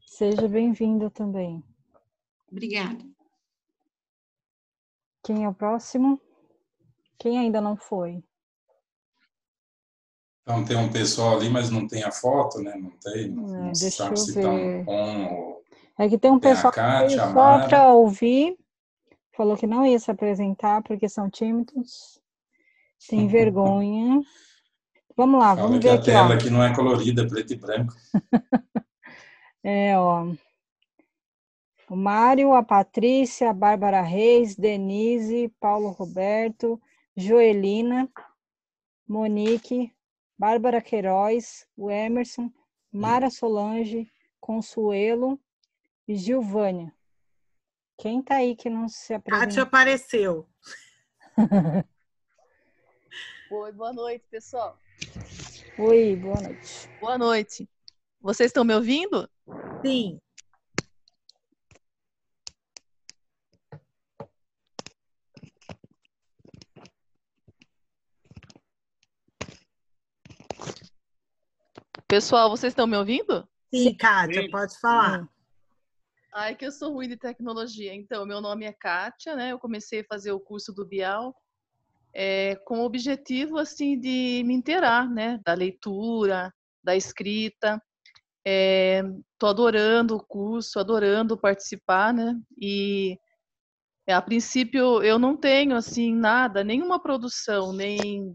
Seja 0.06 0.48
bem-vindo 0.48 1.10
também. 1.10 1.62
Obrigada. 2.50 3.04
Quem 5.22 5.44
é 5.44 5.48
o 5.48 5.54
próximo? 5.54 6.20
Quem 7.18 7.38
ainda 7.38 7.60
não 7.60 7.76
foi? 7.76 8.22
Então 10.42 10.64
tem 10.64 10.76
um 10.76 10.90
pessoal 10.90 11.36
ali, 11.36 11.48
mas 11.48 11.70
não 11.70 11.86
tem 11.86 12.02
a 12.02 12.10
foto, 12.10 12.60
né? 12.60 12.74
Não 12.76 12.90
tem. 12.98 13.30
Não, 13.30 13.68
É, 13.68 13.72
deixa 13.72 13.90
sabe 13.90 14.12
eu 14.12 14.16
se 14.16 14.34
tá 14.34 14.40
ver. 14.40 14.84
um 14.88 15.60
É 15.98 16.08
que 16.08 16.18
tem 16.18 16.30
um 16.30 16.38
Tem 16.40 16.50
a 16.50 16.54
pessoal 16.54 16.72
que 16.72 16.78
Kátia, 16.78 17.22
a 17.24 17.32
só 17.32 17.68
para 17.68 17.92
ouvir, 17.92 18.56
falou 19.36 19.56
que 19.56 19.66
não 19.66 19.86
ia 19.86 19.98
se 19.98 20.10
apresentar 20.10 20.82
porque 20.82 21.08
são 21.08 21.30
tímidos, 21.30 22.20
tem 23.08 23.26
vergonha. 23.28 24.20
Vamos 25.16 25.38
lá, 25.40 25.54
Fala 25.54 25.68
vamos 25.68 25.84
ver 25.84 25.90
a 25.90 25.94
aqui, 25.96 26.04
tela 26.06 26.30
ó. 26.30 26.32
aqui 26.32 26.50
não 26.50 26.62
é 26.62 26.74
colorida, 26.74 27.22
é 27.22 27.28
preto 27.28 27.52
e 27.52 27.56
branco. 27.56 27.94
É, 29.62 29.94
ó. 29.98 30.24
O 31.90 31.94
Mário, 31.96 32.54
a 32.54 32.62
Patrícia, 32.62 33.50
a 33.50 33.52
Bárbara 33.52 34.00
Reis, 34.00 34.56
Denise, 34.56 35.52
Paulo 35.60 35.90
Roberto, 35.90 36.80
Joelina, 37.14 38.08
Monique, 39.06 39.92
Bárbara 40.40 40.80
Queiroz, 40.80 41.66
o 41.76 41.90
Emerson, 41.90 42.50
Mara 42.90 43.28
Solange, 43.28 44.10
Consuelo 44.40 45.38
e 46.08 46.16
Gilvânia. 46.16 46.96
Quem 47.98 48.22
tá 48.22 48.36
aí 48.36 48.56
que 48.56 48.70
não 48.70 48.88
se 48.88 49.08
Kátia 49.08 49.18
apresentou? 49.34 49.62
apareceu. 49.64 50.48
Oi, 53.50 53.72
boa 53.72 53.92
noite, 53.92 54.24
pessoal. 54.30 54.78
Oi, 55.76 56.16
boa 56.16 56.40
noite. 56.40 56.88
Boa 56.98 57.18
noite. 57.18 57.68
Vocês 58.18 58.48
estão 58.48 58.64
me 58.64 58.74
ouvindo? 58.74 59.28
Sim. 59.84 60.18
Pessoal, 72.10 72.50
vocês 72.50 72.72
estão 72.72 72.88
me 72.88 72.96
ouvindo? 72.96 73.48
Sim, 73.72 73.94
Kátia, 73.94 74.42
Sim. 74.42 74.50
pode 74.50 74.76
falar. 74.80 75.28
Ai, 76.34 76.56
que 76.56 76.66
eu 76.66 76.72
sou 76.72 76.92
ruim 76.92 77.08
de 77.08 77.16
tecnologia. 77.16 77.94
Então, 77.94 78.26
meu 78.26 78.40
nome 78.40 78.64
é 78.64 78.72
Kátia, 78.72 79.36
né? 79.36 79.52
Eu 79.52 79.60
comecei 79.60 80.00
a 80.00 80.06
fazer 80.08 80.32
o 80.32 80.40
curso 80.40 80.72
do 80.72 80.84
Bial 80.84 81.32
é, 82.12 82.56
com 82.64 82.80
o 82.80 82.84
objetivo, 82.84 83.58
assim, 83.58 83.96
de 83.96 84.42
me 84.44 84.54
inteirar, 84.54 85.08
né? 85.08 85.40
Da 85.44 85.54
leitura, 85.54 86.52
da 86.82 86.96
escrita. 86.96 87.80
É, 88.44 89.02
tô 89.38 89.46
adorando 89.46 90.16
o 90.16 90.24
curso, 90.26 90.80
adorando 90.80 91.38
participar, 91.38 92.12
né? 92.12 92.36
E 92.60 93.16
é, 94.04 94.12
a 94.12 94.20
princípio 94.20 95.00
eu 95.00 95.16
não 95.16 95.36
tenho, 95.36 95.76
assim, 95.76 96.12
nada, 96.12 96.64
nenhuma 96.64 97.00
produção, 97.00 97.72
nem, 97.72 98.34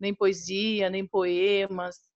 nem 0.00 0.12
poesia, 0.12 0.90
nem 0.90 1.06
poemas, 1.06 2.10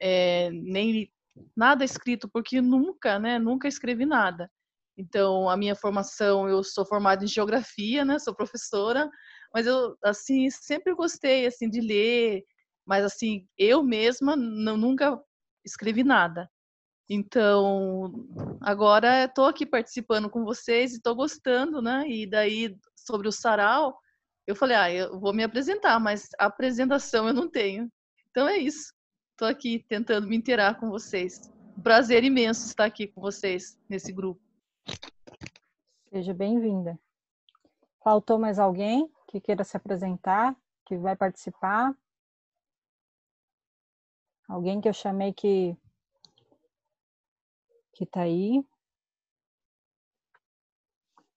é, 0.00 0.50
nem 0.50 1.10
nada 1.56 1.84
escrito, 1.84 2.28
porque 2.28 2.60
nunca, 2.60 3.18
né, 3.18 3.38
nunca 3.38 3.68
escrevi 3.68 4.06
nada. 4.06 4.50
Então, 4.96 5.48
a 5.48 5.56
minha 5.56 5.74
formação, 5.74 6.48
eu 6.48 6.62
sou 6.64 6.86
formada 6.86 7.24
em 7.24 7.28
geografia, 7.28 8.04
né, 8.04 8.18
sou 8.18 8.34
professora, 8.34 9.10
mas 9.52 9.66
eu, 9.66 9.96
assim, 10.02 10.48
sempre 10.50 10.94
gostei, 10.94 11.46
assim, 11.46 11.68
de 11.68 11.80
ler, 11.80 12.42
mas, 12.86 13.04
assim, 13.04 13.46
eu 13.58 13.82
mesma 13.82 14.36
não, 14.36 14.76
nunca 14.76 15.20
escrevi 15.64 16.02
nada. 16.04 16.48
Então, 17.08 18.12
agora 18.60 19.24
estou 19.24 19.46
aqui 19.46 19.64
participando 19.64 20.28
com 20.28 20.44
vocês 20.44 20.92
e 20.92 20.96
estou 20.96 21.14
gostando, 21.14 21.80
né? 21.80 22.04
E 22.08 22.26
daí, 22.28 22.76
sobre 22.96 23.28
o 23.28 23.32
sarau, 23.32 23.96
eu 24.46 24.56
falei, 24.56 24.76
ah, 24.76 24.92
eu 24.92 25.20
vou 25.20 25.32
me 25.32 25.44
apresentar, 25.44 26.00
mas 26.00 26.28
apresentação 26.38 27.28
eu 27.28 27.34
não 27.34 27.48
tenho. 27.48 27.90
Então 28.30 28.48
é 28.48 28.58
isso. 28.58 28.92
Estou 29.36 29.48
aqui 29.48 29.84
tentando 29.86 30.26
me 30.26 30.34
inteirar 30.34 30.80
com 30.80 30.88
vocês. 30.88 31.52
Um 31.76 31.82
prazer 31.82 32.24
imenso 32.24 32.64
estar 32.64 32.86
aqui 32.86 33.06
com 33.06 33.20
vocês 33.20 33.78
nesse 33.86 34.10
grupo. 34.10 34.40
Seja 36.08 36.32
bem-vinda. 36.32 36.98
Faltou 38.02 38.38
mais 38.38 38.58
alguém 38.58 39.12
que 39.28 39.38
queira 39.38 39.62
se 39.62 39.76
apresentar, 39.76 40.56
que 40.86 40.96
vai 40.96 41.14
participar? 41.14 41.94
Alguém 44.48 44.80
que 44.80 44.88
eu 44.88 44.94
chamei 44.94 45.34
que 45.34 45.76
que 47.92 48.06
tá 48.06 48.22
aí. 48.22 48.64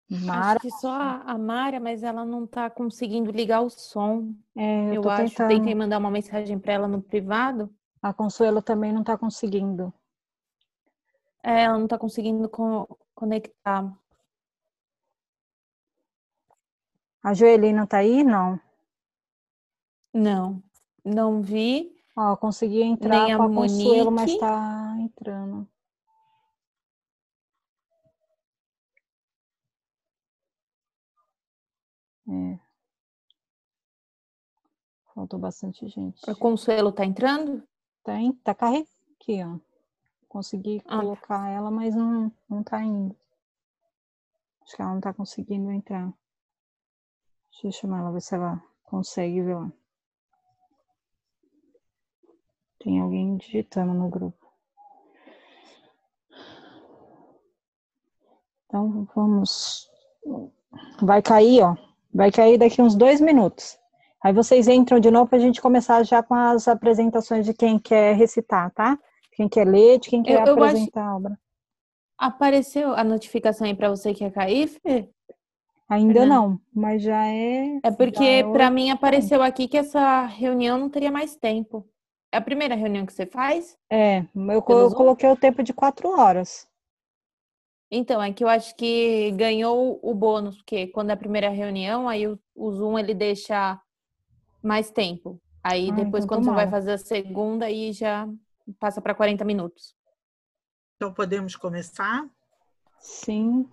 Mara. 0.10 0.52
Acho 0.52 0.60
que 0.62 0.72
só 0.72 0.94
a, 0.94 1.34
a 1.34 1.38
Mara, 1.38 1.82
mas 1.82 2.02
ela 2.02 2.24
não 2.24 2.48
tá 2.48 2.70
conseguindo 2.70 3.30
ligar 3.30 3.60
o 3.60 3.70
som. 3.70 4.34
É, 4.56 4.92
eu, 4.92 5.04
eu 5.04 5.10
acho. 5.10 5.36
Tentando. 5.36 5.50
Tentei 5.50 5.76
mandar 5.76 5.98
uma 5.98 6.10
mensagem 6.10 6.58
para 6.58 6.72
ela 6.72 6.88
no 6.88 7.02
privado. 7.02 7.70
A 8.02 8.14
Consuelo 8.14 8.62
também 8.62 8.94
não 8.94 9.04
tá 9.04 9.18
conseguindo. 9.18 9.94
É, 11.44 11.64
ela 11.64 11.78
não 11.78 11.88
tá 11.88 11.98
conseguindo 11.98 12.48
co 12.50 12.98
conectar. 13.14 13.94
A 17.22 17.34
Joelina 17.34 17.86
tá 17.86 17.98
aí? 17.98 18.24
Não. 18.24 18.60
Não, 20.14 20.64
não 21.04 21.42
vi. 21.42 21.96
Ó, 22.16 22.36
consegui 22.36 22.82
entrar 22.82 23.28
Nem 23.28 23.38
com 23.38 23.44
a, 23.44 23.46
a 23.46 23.54
Consuelo, 23.54 24.12
mas 24.12 24.38
tá 24.38 24.96
entrando. 25.00 25.68
É. 32.28 32.60
Faltou 35.14 35.40
bastante 35.40 35.88
gente. 35.88 36.22
O 36.30 36.36
Consuelo 36.36 36.92
tá 36.92 37.06
entrando? 37.06 37.68
Tem, 38.04 38.34
tá 38.34 38.54
carregando 38.56 38.90
aqui, 39.16 39.44
ó. 39.44 39.60
Consegui 40.28 40.82
ah. 40.86 41.00
colocar 41.00 41.50
ela, 41.50 41.72
mas 41.72 41.96
não, 41.96 42.32
não 42.50 42.64
tá 42.64 42.84
indo. 42.84 43.16
Acho 44.62 44.76
que 44.76 44.82
ela 44.82 44.94
não 44.94 45.02
tá 45.02 45.14
conseguindo 45.14 45.72
entrar. 45.72 46.14
Deixa 47.52 47.68
eu 47.68 47.72
chamar 47.72 48.00
ela, 48.00 48.12
ver 48.12 48.22
se 48.22 48.36
ela 48.36 48.64
consegue 48.84 49.42
ver 49.42 49.56
lá. 49.56 49.72
Tem 52.80 53.02
alguém 53.02 53.38
digitando 53.38 53.94
no 53.94 54.10
grupo. 54.10 54.48
Então 58.66 59.08
vamos. 59.16 59.90
Vai 61.02 61.24
cair, 61.24 61.64
ó. 61.64 61.76
Vai 62.14 62.32
cair 62.32 62.60
daqui 62.60 62.82
uns 62.82 62.96
dois 62.96 63.20
minutos. 63.20 63.79
Aí 64.24 64.34
vocês 64.34 64.68
entram 64.68 65.00
de 65.00 65.10
novo 65.10 65.30
para 65.30 65.38
a 65.38 65.42
gente 65.42 65.62
começar 65.62 66.04
já 66.04 66.22
com 66.22 66.34
as 66.34 66.68
apresentações 66.68 67.46
de 67.46 67.54
quem 67.54 67.80
quer 67.80 68.16
recitar, 68.16 68.72
tá? 68.72 68.98
Quem 69.32 69.48
quer 69.48 69.66
ler, 69.66 70.00
de 70.00 70.10
quem 70.10 70.22
quer 70.22 70.42
eu, 70.42 70.46
eu 70.46 70.54
apresentar 70.54 71.02
acho... 71.02 71.10
a 71.10 71.16
obra. 71.16 71.40
Apareceu 72.18 72.94
a 72.94 73.04
notificação 73.04 73.66
aí 73.66 73.74
para 73.74 73.90
você 73.90 74.14
que 74.14 74.20
quer 74.20 74.32
cair, 74.32 74.68
Fê? 74.68 75.10
Ainda 75.88 76.26
não, 76.26 76.60
mas 76.76 77.02
já 77.02 77.26
é. 77.28 77.80
É 77.82 77.92
porque 77.92 78.24
é 78.24 78.44
para 78.44 78.70
mim 78.70 78.92
apareceu 78.92 79.42
aqui 79.42 79.68
que 79.68 79.78
essa 79.78 80.26
reunião 80.26 80.78
não 80.78 80.90
teria 80.90 81.12
mais 81.12 81.36
tempo. 81.36 81.88
É 82.32 82.38
a 82.38 82.42
primeira 82.42 82.76
reunião 82.76 83.06
que 83.06 83.14
você 83.14 83.26
faz? 83.26 83.76
É, 83.90 84.20
eu, 84.36 84.54
eu 84.54 84.92
coloquei 84.92 85.28
o 85.30 85.36
tempo 85.36 85.64
de 85.64 85.74
quatro 85.74 86.10
horas. 86.10 86.68
Então, 87.92 88.22
é 88.22 88.32
que 88.32 88.44
eu 88.44 88.48
acho 88.48 88.76
que 88.76 89.32
ganhou 89.32 90.00
o 90.04 90.14
bônus, 90.14 90.58
porque 90.58 90.88
quando 90.88 91.10
é 91.10 91.14
a 91.14 91.18
primeira 91.18 91.50
reunião, 91.50 92.08
aí 92.08 92.28
o, 92.28 92.38
o 92.56 92.72
Zoom 92.72 93.00
ele 93.00 93.16
deixa 93.16 93.82
mais 94.62 94.92
tempo. 94.92 95.42
Aí 95.64 95.90
ah, 95.90 95.94
depois, 95.94 96.24
então 96.24 96.38
quando 96.38 96.46
você 96.46 96.56
vai 96.56 96.70
fazer 96.70 96.94
a 96.94 96.98
segunda, 96.98 97.66
aí 97.66 97.92
já 97.92 98.28
passa 98.80 99.02
para 99.02 99.16
40 99.16 99.44
minutos. 99.46 99.96
Então, 100.96 101.14
podemos 101.14 101.56
começar? 101.56 102.26
Sim, 103.00 103.70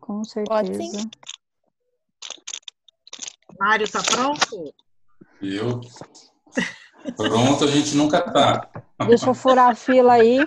com 0.00 0.24
certeza. 0.24 0.62
Pode 0.62 0.74
sim. 0.74 1.10
Mário, 3.58 3.90
tá 3.90 4.02
pronto? 4.02 4.74
Eu? 5.40 5.80
Pronto, 7.16 7.64
a 7.64 7.66
gente 7.68 7.96
nunca 7.96 8.20
tá. 8.20 8.68
Deixa 9.06 9.28
eu 9.28 9.34
furar 9.34 9.70
a 9.70 9.74
fila 9.74 10.14
aí. 10.14 10.38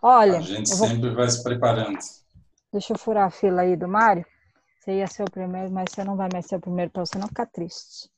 Olha. 0.00 0.38
A 0.38 0.40
gente 0.40 0.74
vou... 0.74 0.88
sempre 0.88 1.10
vai 1.10 1.28
se 1.28 1.42
preparando. 1.42 1.98
Deixa 2.72 2.92
eu 2.92 2.98
furar 2.98 3.26
a 3.26 3.30
fila 3.30 3.62
aí 3.62 3.76
do 3.76 3.88
Mário. 3.88 4.24
Você 4.78 4.98
ia 4.98 5.06
ser 5.06 5.24
o 5.24 5.30
primeiro, 5.30 5.70
mas 5.70 5.90
você 5.90 6.04
não 6.04 6.16
vai 6.16 6.28
mais 6.32 6.46
ser 6.46 6.56
o 6.56 6.60
primeiro 6.60 6.90
para 6.90 7.04
você 7.04 7.18
não 7.18 7.28
ficar 7.28 7.46
triste. 7.46 8.10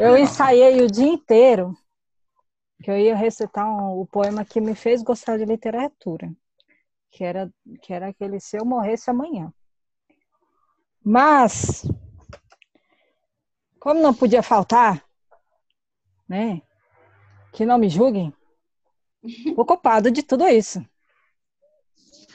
Eu 0.00 0.16
ensaiei 0.16 0.82
o 0.82 0.90
dia 0.90 1.06
inteiro 1.06 1.76
que 2.82 2.90
eu 2.90 2.98
ia 2.98 3.16
recitar 3.16 3.66
um, 3.66 4.00
o 4.00 4.06
poema 4.06 4.44
que 4.44 4.60
me 4.60 4.74
fez 4.74 5.02
gostar 5.02 5.38
de 5.38 5.44
literatura, 5.44 6.32
que 7.10 7.24
era 7.24 7.50
que 7.82 7.92
era 7.92 8.08
aquele 8.08 8.38
se 8.38 8.56
eu 8.56 8.64
morresse 8.64 9.10
amanhã. 9.10 9.52
Mas 11.02 11.84
como 13.80 14.00
não 14.00 14.12
podia 14.12 14.42
faltar, 14.42 15.02
né? 16.28 16.60
Que 17.52 17.64
não 17.64 17.78
me 17.78 17.88
julguem, 17.88 18.34
ocupado 19.56 20.10
de 20.10 20.22
tudo 20.22 20.46
isso. 20.46 20.84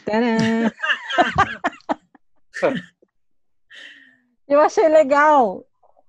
eu 4.47 4.59
achei 4.59 4.89
legal 4.89 5.63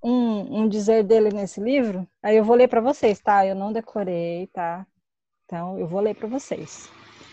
um, 0.04 0.60
um 0.60 0.68
dizer 0.68 1.02
dele 1.02 1.30
nesse 1.30 1.60
livro. 1.60 2.06
Aí 2.22 2.36
eu 2.36 2.44
vou 2.44 2.54
ler 2.54 2.68
para 2.68 2.82
vocês, 2.82 3.18
tá? 3.20 3.46
Eu 3.46 3.54
não 3.54 3.72
decorei, 3.72 4.46
tá? 4.48 4.86
Então 5.46 5.78
eu 5.78 5.88
vou 5.88 6.00
ler 6.00 6.14
para 6.14 6.28
vocês. 6.28 6.90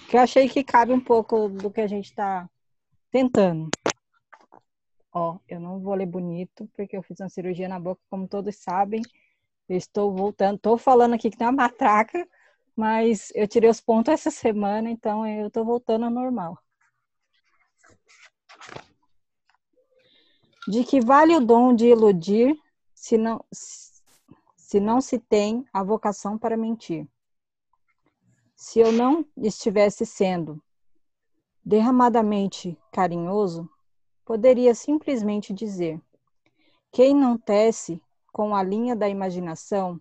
Que 0.10 0.16
eu 0.16 0.22
achei 0.22 0.48
que 0.48 0.64
cabe 0.64 0.94
um 0.94 1.00
pouco 1.00 1.50
do 1.50 1.70
que 1.70 1.82
a 1.82 1.88
gente 1.88 2.06
está 2.06 2.50
tentando. 3.12 3.70
Ó, 5.14 5.38
eu 5.50 5.60
não 5.60 5.82
vou 5.82 5.94
ler 5.94 6.06
bonito, 6.06 6.70
porque 6.74 6.96
eu 6.96 7.04
fiz 7.04 7.20
uma 7.20 7.28
cirurgia 7.28 7.68
na 7.68 7.78
boca, 7.78 8.02
como 8.10 8.26
todos 8.26 8.56
sabem. 8.56 9.02
Eu 9.68 9.76
estou 9.76 10.16
voltando, 10.16 10.56
estou 10.56 10.78
falando 10.78 11.16
aqui 11.16 11.30
que 11.30 11.38
tem 11.38 11.48
uma 11.48 11.64
matraca, 11.64 12.26
mas 12.76 13.32
eu 13.36 13.46
tirei 13.48 13.70
os 13.70 13.82
pontos 13.82 14.14
essa 14.14 14.32
semana, 14.32 14.90
então 14.90 15.28
eu 15.28 15.48
estou 15.48 15.66
voltando 15.66 16.06
ao 16.06 16.12
normal. 16.12 16.58
De 20.68 20.84
que 20.84 21.02
vale 21.02 21.36
o 21.36 21.44
dom 21.44 21.74
de 21.74 21.88
iludir 21.88 22.56
se 22.94 23.18
não 23.18 23.44
se, 23.52 24.80
não 24.80 25.02
se 25.02 25.18
tem 25.18 25.66
a 25.74 25.84
vocação 25.84 26.38
para 26.38 26.56
mentir? 26.56 27.08
Se 28.56 28.80
eu 28.80 28.92
não 28.92 29.26
estivesse 29.38 30.06
sendo 30.06 30.62
derramadamente 31.66 32.78
carinhoso, 32.92 33.68
poderia 34.24 34.76
simplesmente 34.76 35.52
dizer: 35.52 36.00
quem 36.92 37.16
não 37.16 37.40
tece 37.40 38.00
com 38.32 38.56
a 38.56 38.62
linha 38.62 38.96
da 38.96 39.10
imaginação, 39.10 40.00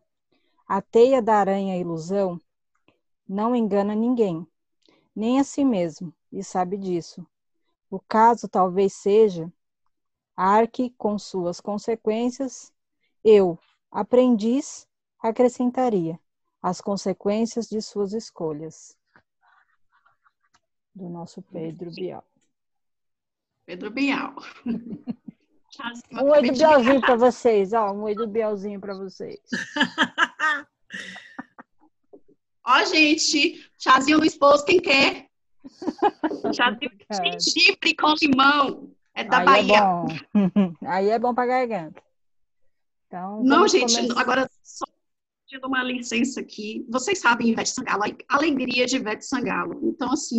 a 0.68 0.82
teia 0.82 1.22
da 1.22 1.36
aranha 1.36 1.78
ilusão, 1.78 2.38
não 3.26 3.56
engana 3.56 3.94
ninguém, 3.94 4.46
nem 5.16 5.40
a 5.40 5.44
si 5.44 5.64
mesmo, 5.64 6.14
e 6.30 6.44
sabe 6.44 6.76
disso. 6.76 7.26
O 7.90 7.98
caso 7.98 8.46
talvez 8.46 8.92
seja 8.92 9.50
arque 10.40 10.88
com 10.96 11.18
suas 11.18 11.60
consequências, 11.60 12.72
eu, 13.22 13.58
aprendiz, 13.90 14.88
acrescentaria 15.18 16.18
as 16.62 16.80
consequências 16.80 17.68
de 17.68 17.82
suas 17.82 18.14
escolhas. 18.14 18.96
Do 20.94 21.10
nosso 21.10 21.42
Pedro 21.42 21.90
Bial. 21.90 22.24
Pedro 23.66 23.90
Bial. 23.90 24.34
um 26.10 26.30
oi 26.30 26.42
do 26.42 26.52
Bialzinho 26.54 27.00
para 27.02 27.16
vocês, 27.16 27.74
ó, 27.74 27.92
um 27.92 28.04
oi 28.04 28.14
do 28.14 28.26
Bialzinho 28.26 28.80
para 28.80 28.94
vocês. 28.94 29.40
Ó, 32.66 32.84
gente, 32.84 33.70
chazinho 33.76 34.20
do 34.20 34.26
esposo, 34.26 34.64
quem 34.64 34.80
quer? 34.80 35.28
Chazinho 36.54 36.90
de 36.90 37.40
gengibre 37.40 37.96
com 37.96 38.14
limão. 38.14 38.94
É 39.14 39.24
da 39.24 39.38
Aí 39.38 39.44
Bahia. 39.44 39.76
É 39.76 39.80
bom. 39.80 40.06
Aí 40.86 41.08
é 41.10 41.18
bom 41.18 41.34
pra 41.34 41.46
garganta. 41.46 42.02
Então, 43.06 43.42
Não, 43.42 43.66
gente, 43.66 43.96
começar. 43.96 44.20
agora 44.20 44.48
só 44.62 44.84
pedindo 45.50 45.66
uma 45.66 45.82
licença 45.82 46.40
aqui. 46.40 46.86
Vocês 46.88 47.18
sabem 47.18 47.48
Ivete 47.48 47.70
Sangalo, 47.70 48.04
a 48.04 48.36
alegria 48.36 48.86
de 48.86 48.96
Ivete 48.96 49.26
Sangalo. 49.26 49.80
Então, 49.82 50.12
assim, 50.12 50.38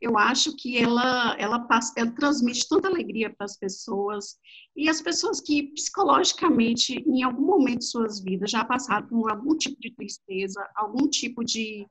eu 0.00 0.16
acho 0.16 0.54
que 0.56 0.78
ela, 0.78 1.36
ela, 1.38 1.58
passa, 1.60 1.92
ela 1.96 2.12
transmite 2.12 2.68
tanta 2.68 2.86
alegria 2.86 3.28
para 3.28 3.44
as 3.44 3.58
pessoas. 3.58 4.36
E 4.76 4.88
as 4.88 5.02
pessoas 5.02 5.40
que 5.40 5.64
psicologicamente, 5.74 6.94
em 6.94 7.24
algum 7.24 7.44
momento 7.44 7.80
de 7.80 7.86
suas 7.86 8.22
vidas, 8.22 8.50
já 8.50 8.64
passaram 8.64 9.08
por 9.08 9.30
algum 9.30 9.56
tipo 9.56 9.80
de 9.80 9.92
tristeza, 9.92 10.64
algum 10.76 11.08
tipo 11.08 11.44
de, 11.44 11.84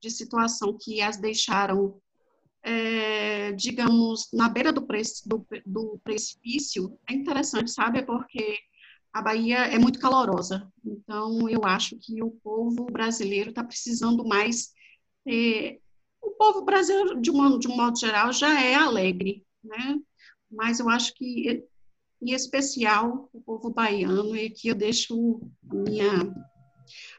de 0.00 0.10
situação 0.10 0.76
que 0.80 1.02
as 1.02 1.18
deixaram, 1.18 2.00
é, 2.64 3.52
digamos, 3.52 4.28
na 4.32 4.48
beira 4.48 4.72
do, 4.72 4.80
do, 4.80 5.46
do 5.66 6.00
precipício, 6.02 6.98
é 7.08 7.12
interessante, 7.12 7.70
sabe? 7.70 8.02
Porque 8.02 8.58
a 9.12 9.20
Bahia 9.20 9.58
é 9.58 9.78
muito 9.78 10.00
calorosa. 10.00 10.66
Então, 10.84 11.48
eu 11.48 11.60
acho 11.64 11.96
que 11.98 12.22
o 12.22 12.30
povo 12.30 12.86
brasileiro 12.86 13.50
está 13.50 13.62
precisando 13.62 14.26
mais. 14.26 14.72
O 16.22 16.30
povo 16.30 16.64
brasileiro, 16.64 17.20
de, 17.20 17.30
uma, 17.30 17.58
de 17.58 17.68
um 17.68 17.76
modo 17.76 17.98
geral, 17.98 18.32
já 18.32 18.60
é 18.60 18.74
alegre, 18.74 19.44
né? 19.62 20.00
Mas 20.50 20.80
eu 20.80 20.88
acho 20.88 21.14
que, 21.14 21.62
em 22.22 22.32
especial, 22.32 23.28
o 23.32 23.40
povo 23.42 23.70
baiano, 23.70 24.34
e 24.34 24.46
aqui 24.46 24.68
eu 24.68 24.74
deixo 24.74 25.40
a 25.70 25.74
minha, 25.74 26.34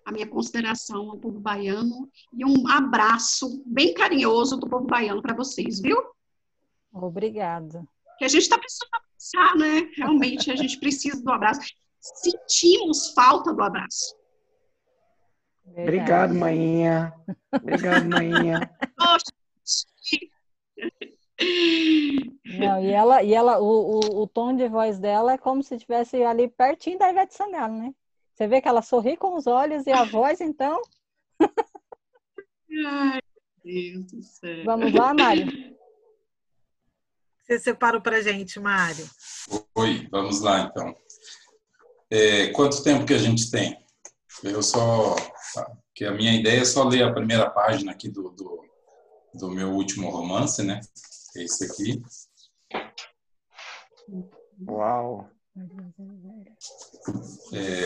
a 0.05 0.11
minha 0.11 0.27
consideração 0.27 1.11
ao 1.11 1.17
povo 1.17 1.39
baiano 1.39 2.09
e 2.33 2.45
um 2.45 2.67
abraço 2.67 3.61
bem 3.65 3.93
carinhoso 3.93 4.57
do 4.57 4.69
povo 4.69 4.85
baiano 4.85 5.21
para 5.21 5.35
vocês, 5.35 5.79
viu? 5.79 5.97
Obrigada. 6.93 7.85
Que 8.17 8.25
a 8.25 8.27
gente 8.27 8.43
está 8.43 8.57
precisando 8.57 8.89
pensar, 9.11 9.55
né? 9.57 9.89
Realmente, 9.95 10.51
a 10.51 10.55
gente 10.55 10.79
precisa 10.79 11.21
do 11.21 11.31
abraço 11.31 11.61
sentimos 12.13 13.13
falta 13.13 13.53
do 13.53 13.63
abraço. 13.63 14.15
Verdade. 15.65 15.89
Obrigado, 15.89 16.35
mainha. 16.35 17.13
Obrigado, 17.51 18.05
mainha. 18.07 18.71
Não, 22.59 22.81
e 22.81 22.91
ela, 22.91 23.23
e 23.23 23.33
ela 23.33 23.59
o, 23.59 23.99
o, 23.99 24.21
o, 24.21 24.27
tom 24.27 24.55
de 24.55 24.69
voz 24.69 24.99
dela 24.99 25.33
é 25.33 25.37
como 25.37 25.61
se 25.63 25.75
estivesse 25.75 26.23
ali 26.23 26.47
pertinho 26.47 26.97
da 26.99 27.09
Ivete 27.09 27.33
Sangalo, 27.33 27.77
né? 27.77 27.93
Você 28.35 28.47
vê 28.47 28.61
que 28.61 28.67
ela 28.67 28.81
sorri 28.81 29.15
com 29.15 29.37
os 29.37 29.47
olhos 29.47 29.87
e 29.87 29.91
a 29.93 30.03
voz, 30.03 30.41
então. 30.41 30.81
Ai, 32.85 33.21
Deus 33.63 34.05
do 34.11 34.21
céu. 34.21 34.65
Vamos 34.65 34.93
lá, 34.93 35.13
Mário? 35.13 35.47
Você 37.41 37.59
separou 37.59 38.01
para 38.01 38.21
gente, 38.21 38.59
Mário. 38.59 39.09
Oi, 39.75 40.05
vamos 40.11 40.41
lá, 40.41 40.63
então. 40.63 40.93
É, 42.11 42.47
quanto 42.47 42.83
tempo 42.83 43.05
que 43.05 43.13
a 43.13 43.17
gente 43.17 43.49
tem? 43.49 43.81
Eu 44.43 44.61
só. 44.61 45.15
que 45.93 46.03
a 46.03 46.11
minha 46.11 46.35
ideia 46.35 46.59
é 46.59 46.65
só 46.65 46.83
ler 46.83 47.03
a 47.03 47.13
primeira 47.13 47.49
página 47.49 47.93
aqui 47.93 48.09
do, 48.09 48.31
do, 48.31 48.65
do 49.33 49.49
meu 49.49 49.69
último 49.71 50.09
romance, 50.09 50.61
né? 50.61 50.81
É 51.37 51.43
esse 51.43 51.63
aqui. 51.63 52.03
Uau! 54.67 55.29
É, 57.53 57.85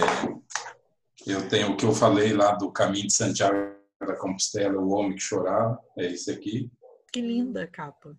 eu 1.28 1.47
tenho 1.47 1.72
o 1.72 1.78
que 1.78 1.86
eu 1.86 1.93
falei 1.93 2.34
lá 2.34 2.53
do 2.53 2.72
caminho 2.72 3.07
de 3.07 3.13
Santiago 3.13 3.76
da 3.99 4.15
Compostela, 4.15 4.80
o 4.80 4.89
homem 4.89 5.15
que 5.15 5.22
chorava, 5.22 5.80
é 5.97 6.05
esse 6.07 6.32
aqui. 6.32 6.72
Que 7.11 7.22
linda 7.22 7.67
capa. 7.67 8.15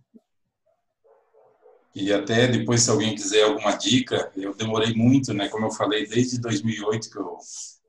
E 1.94 2.12
até 2.12 2.46
depois, 2.46 2.82
se 2.82 2.90
alguém 2.90 3.14
quiser 3.14 3.42
alguma 3.42 3.76
dica, 3.76 4.30
eu 4.36 4.54
demorei 4.54 4.94
muito, 4.94 5.34
né? 5.34 5.48
Como 5.48 5.66
eu 5.66 5.70
falei, 5.70 6.06
desde 6.06 6.40
2008 6.40 7.10
que 7.10 7.18
eu 7.18 7.36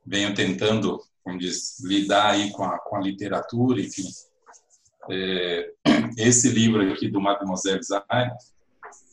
venho 0.06 0.34
tentando, 0.34 1.00
como 1.24 1.38
diz, 1.38 1.80
lidar 1.82 2.32
aí 2.32 2.52
com 2.52 2.64
a, 2.64 2.80
com 2.80 2.96
a 2.96 3.02
literatura, 3.02 3.80
enfim. 3.80 4.08
É, 5.10 5.72
esse 6.18 6.50
livro 6.50 6.92
aqui 6.92 7.08
do 7.08 7.22
Mademoiselle 7.22 7.84
Zaire, 7.84 8.34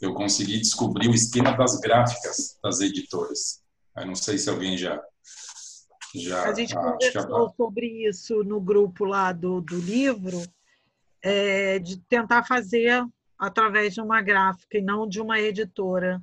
eu 0.00 0.14
consegui 0.14 0.58
descobrir 0.58 1.08
o 1.08 1.14
esquema 1.14 1.56
das 1.56 1.78
gráficas 1.80 2.58
das 2.62 2.80
editoras. 2.80 3.62
Eu 3.96 4.06
não 4.06 4.14
sei 4.14 4.38
se 4.38 4.48
alguém 4.48 4.76
já 4.76 5.02
já 6.14 6.44
a 6.44 6.54
gente 6.54 6.74
conversou 6.74 7.52
sobre 7.56 8.08
isso 8.08 8.42
no 8.42 8.60
grupo 8.60 9.04
lá 9.04 9.32
do, 9.32 9.60
do 9.60 9.78
livro, 9.78 10.42
é, 11.22 11.78
de 11.78 11.98
tentar 11.98 12.44
fazer 12.44 13.04
através 13.38 13.94
de 13.94 14.00
uma 14.00 14.22
gráfica 14.22 14.78
e 14.78 14.82
não 14.82 15.06
de 15.06 15.20
uma 15.20 15.38
editora? 15.38 16.22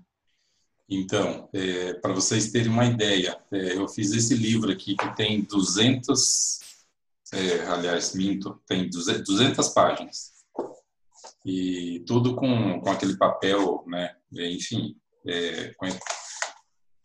Então, 0.90 1.50
é, 1.54 1.94
para 1.96 2.14
vocês 2.14 2.52
terem 2.52 2.72
uma 2.72 2.86
ideia, 2.86 3.40
é, 3.52 3.76
eu 3.76 3.88
fiz 3.88 4.12
esse 4.12 4.36
livro 4.36 4.72
aqui 4.72 4.96
que 4.96 5.16
tem 5.16 5.42
200, 5.42 6.60
é, 7.34 7.62
aliás, 7.68 8.14
minto, 8.14 8.62
tem 8.68 8.90
200 8.90 9.70
páginas. 9.70 10.35
E 11.46 12.04
tudo 12.08 12.36
com, 12.36 12.82
com 12.82 12.90
aquele 12.90 13.18
papel, 13.18 13.84
né? 13.88 14.16
Enfim, 14.34 14.96
é, 15.28 15.74
com, 15.78 15.88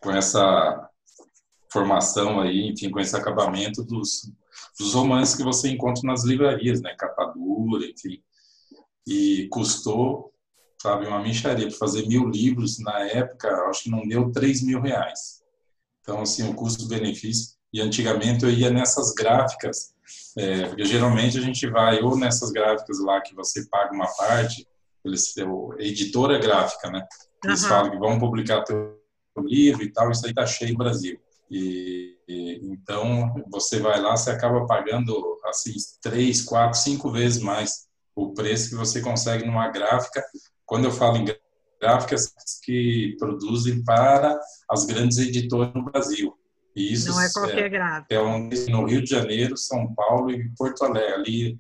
com 0.00 0.10
essa 0.10 0.88
formação 1.72 2.40
aí, 2.40 2.68
enfim, 2.68 2.90
com 2.90 2.98
esse 2.98 3.14
acabamento 3.14 3.84
dos, 3.84 4.32
dos 4.78 4.94
romances 4.94 5.36
que 5.36 5.44
você 5.44 5.68
encontra 5.68 6.02
nas 6.04 6.24
livrarias, 6.24 6.80
né? 6.80 6.94
Capa 6.96 7.26
dura, 7.26 7.84
enfim 7.84 8.22
e 9.06 9.48
custou, 9.48 10.32
sabe, 10.80 11.06
uma 11.06 11.20
micharia 11.20 11.66
para 11.68 11.76
fazer 11.76 12.06
mil 12.06 12.28
livros 12.28 12.78
na 12.78 13.00
época, 13.00 13.48
acho 13.68 13.84
que 13.84 13.90
não 13.90 14.06
deu 14.06 14.30
três 14.30 14.62
mil 14.62 14.80
reais. 14.80 15.42
Então, 16.00 16.22
assim, 16.22 16.48
o 16.48 16.54
custo-benefício. 16.54 17.56
E 17.72 17.80
antigamente 17.80 18.44
eu 18.44 18.50
ia 18.50 18.70
nessas 18.70 19.12
gráficas, 19.14 19.94
é, 20.36 20.66
porque 20.66 20.84
geralmente 20.84 21.38
a 21.38 21.40
gente 21.40 21.66
vai 21.68 22.00
ou 22.00 22.16
nessas 22.16 22.50
gráficas 22.50 22.98
lá 23.00 23.20
que 23.20 23.34
você 23.34 23.66
paga 23.68 23.92
uma 23.94 24.08
parte, 24.14 24.66
eles, 25.04 25.34
é 25.36 25.42
editora 25.84 26.38
gráfica, 26.38 26.90
né? 26.90 27.06
Eles 27.44 27.62
uhum. 27.62 27.68
falam 27.68 27.90
que 27.90 27.98
vão 27.98 28.18
publicar 28.18 28.62
teu 28.64 28.98
livro 29.38 29.82
e 29.82 29.92
tal, 29.92 30.10
isso 30.10 30.26
aí 30.26 30.34
tá 30.34 30.44
cheio 30.46 30.72
no 30.72 30.78
Brasil. 30.78 31.18
E, 31.50 32.16
e, 32.28 32.60
então 32.64 33.34
você 33.50 33.80
vai 33.80 34.00
lá, 34.00 34.16
você 34.16 34.30
acaba 34.30 34.66
pagando 34.66 35.38
assim 35.46 35.74
três, 36.02 36.42
quatro, 36.42 36.78
cinco 36.78 37.10
vezes 37.10 37.42
mais 37.42 37.88
o 38.14 38.32
preço 38.32 38.70
que 38.70 38.76
você 38.76 39.00
consegue 39.00 39.46
numa 39.46 39.68
gráfica. 39.68 40.22
Quando 40.66 40.84
eu 40.84 40.92
falo 40.92 41.16
em 41.16 41.24
gráficas 41.80 42.32
que 42.62 43.16
produzem 43.18 43.82
para 43.82 44.38
as 44.68 44.84
grandes 44.84 45.18
editoras 45.18 45.72
no 45.74 45.84
Brasil. 45.84 46.36
E 46.74 46.92
isso 46.92 47.10
não 47.10 47.20
é 47.20 47.32
qualquer 47.32 47.64
é, 47.64 47.68
gráfica. 47.68 48.14
É 48.14 48.20
onde, 48.20 48.70
no 48.70 48.84
Rio 48.86 49.02
de 49.02 49.10
Janeiro, 49.10 49.56
São 49.56 49.92
Paulo 49.94 50.30
e 50.30 50.48
Porto 50.56 50.84
Alegre, 50.84 51.14
ali 51.14 51.58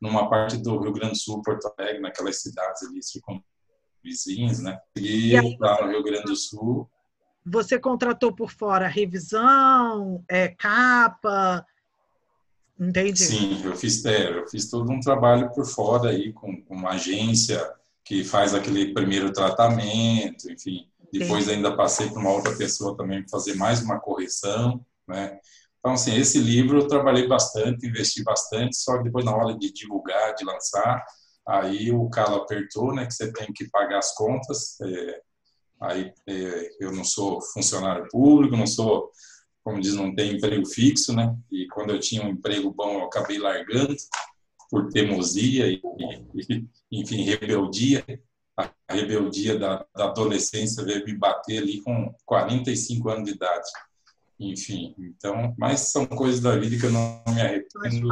numa 0.00 0.28
parte 0.28 0.56
do 0.58 0.78
Rio 0.78 0.92
Grande 0.92 1.12
do 1.12 1.18
Sul, 1.18 1.42
Porto 1.42 1.72
Alegre, 1.78 2.00
naquelas 2.00 2.40
cidades 2.40 2.82
ali 2.82 3.00
ficam 3.04 3.42
vizinhos, 4.02 4.60
né? 4.60 4.78
E, 4.96 5.30
e 5.30 5.36
aí, 5.36 5.56
lá 5.60 5.82
no 5.82 5.90
Rio 5.90 6.02
Grande 6.02 6.24
do 6.24 6.36
Sul. 6.36 6.88
Você 7.46 7.78
contratou 7.78 8.32
por 8.34 8.50
fora 8.50 8.86
revisão, 8.86 10.24
é, 10.28 10.48
capa, 10.48 11.64
Entendi. 12.80 13.18
Sim, 13.18 13.60
eu 13.64 13.74
fiz, 13.74 14.04
é, 14.04 14.38
eu 14.38 14.46
fiz 14.46 14.70
todo 14.70 14.90
um 14.90 15.00
trabalho 15.00 15.50
por 15.50 15.66
fora 15.66 16.10
aí 16.10 16.32
com, 16.32 16.62
com 16.62 16.74
uma 16.76 16.90
agência 16.90 17.60
que 18.04 18.22
faz 18.22 18.54
aquele 18.54 18.94
primeiro 18.94 19.32
tratamento, 19.32 20.50
enfim. 20.50 20.88
Depois 21.12 21.48
ainda 21.48 21.76
passei 21.76 22.08
para 22.10 22.20
uma 22.20 22.32
outra 22.32 22.54
pessoa 22.56 22.96
também 22.96 23.26
fazer 23.28 23.54
mais 23.54 23.80
uma 23.82 23.98
correção, 23.98 24.84
né? 25.06 25.38
Então, 25.78 25.92
assim, 25.92 26.16
esse 26.16 26.38
livro 26.38 26.80
eu 26.80 26.88
trabalhei 26.88 27.26
bastante, 27.26 27.86
investi 27.86 28.22
bastante, 28.22 28.76
só 28.76 28.98
que 28.98 29.04
depois 29.04 29.24
na 29.24 29.34
hora 29.34 29.56
de 29.56 29.72
divulgar, 29.72 30.34
de 30.34 30.44
lançar, 30.44 31.04
aí 31.46 31.90
o 31.92 32.10
calo 32.10 32.36
apertou, 32.36 32.94
né, 32.94 33.06
que 33.06 33.14
você 33.14 33.32
tem 33.32 33.52
que 33.52 33.70
pagar 33.70 33.98
as 33.98 34.14
contas, 34.14 34.76
é, 34.82 35.20
aí 35.80 36.12
é, 36.28 36.70
eu 36.80 36.92
não 36.92 37.04
sou 37.04 37.40
funcionário 37.40 38.08
público, 38.10 38.56
não 38.56 38.66
sou 38.66 39.10
como 39.68 39.82
diz, 39.82 39.94
não 39.94 40.14
tem 40.14 40.32
emprego 40.32 40.66
fixo, 40.66 41.14
né? 41.14 41.36
E 41.52 41.66
quando 41.68 41.90
eu 41.90 42.00
tinha 42.00 42.24
um 42.24 42.30
emprego 42.30 42.72
bom, 42.72 43.00
eu 43.00 43.04
acabei 43.04 43.38
largando 43.38 43.94
por 44.70 44.88
teimosia 44.88 45.66
e, 45.66 45.82
e 46.34 46.66
enfim, 46.90 47.22
rebeldia. 47.22 48.02
A 48.58 48.70
rebeldia 48.90 49.56
da, 49.56 49.86
da, 49.94 50.06
adolescência 50.06 50.84
veio 50.84 51.04
me 51.04 51.16
bater 51.16 51.62
ali 51.62 51.80
com 51.80 52.12
45 52.26 53.08
anos 53.08 53.28
de 53.28 53.36
idade. 53.36 53.70
Enfim, 54.40 54.94
então, 54.98 55.54
mas 55.56 55.92
são 55.92 56.06
coisas 56.06 56.40
da 56.40 56.56
vida 56.56 56.78
que 56.78 56.86
eu 56.86 56.92
não 56.92 57.22
me 57.28 57.40
arrependo 57.40 58.08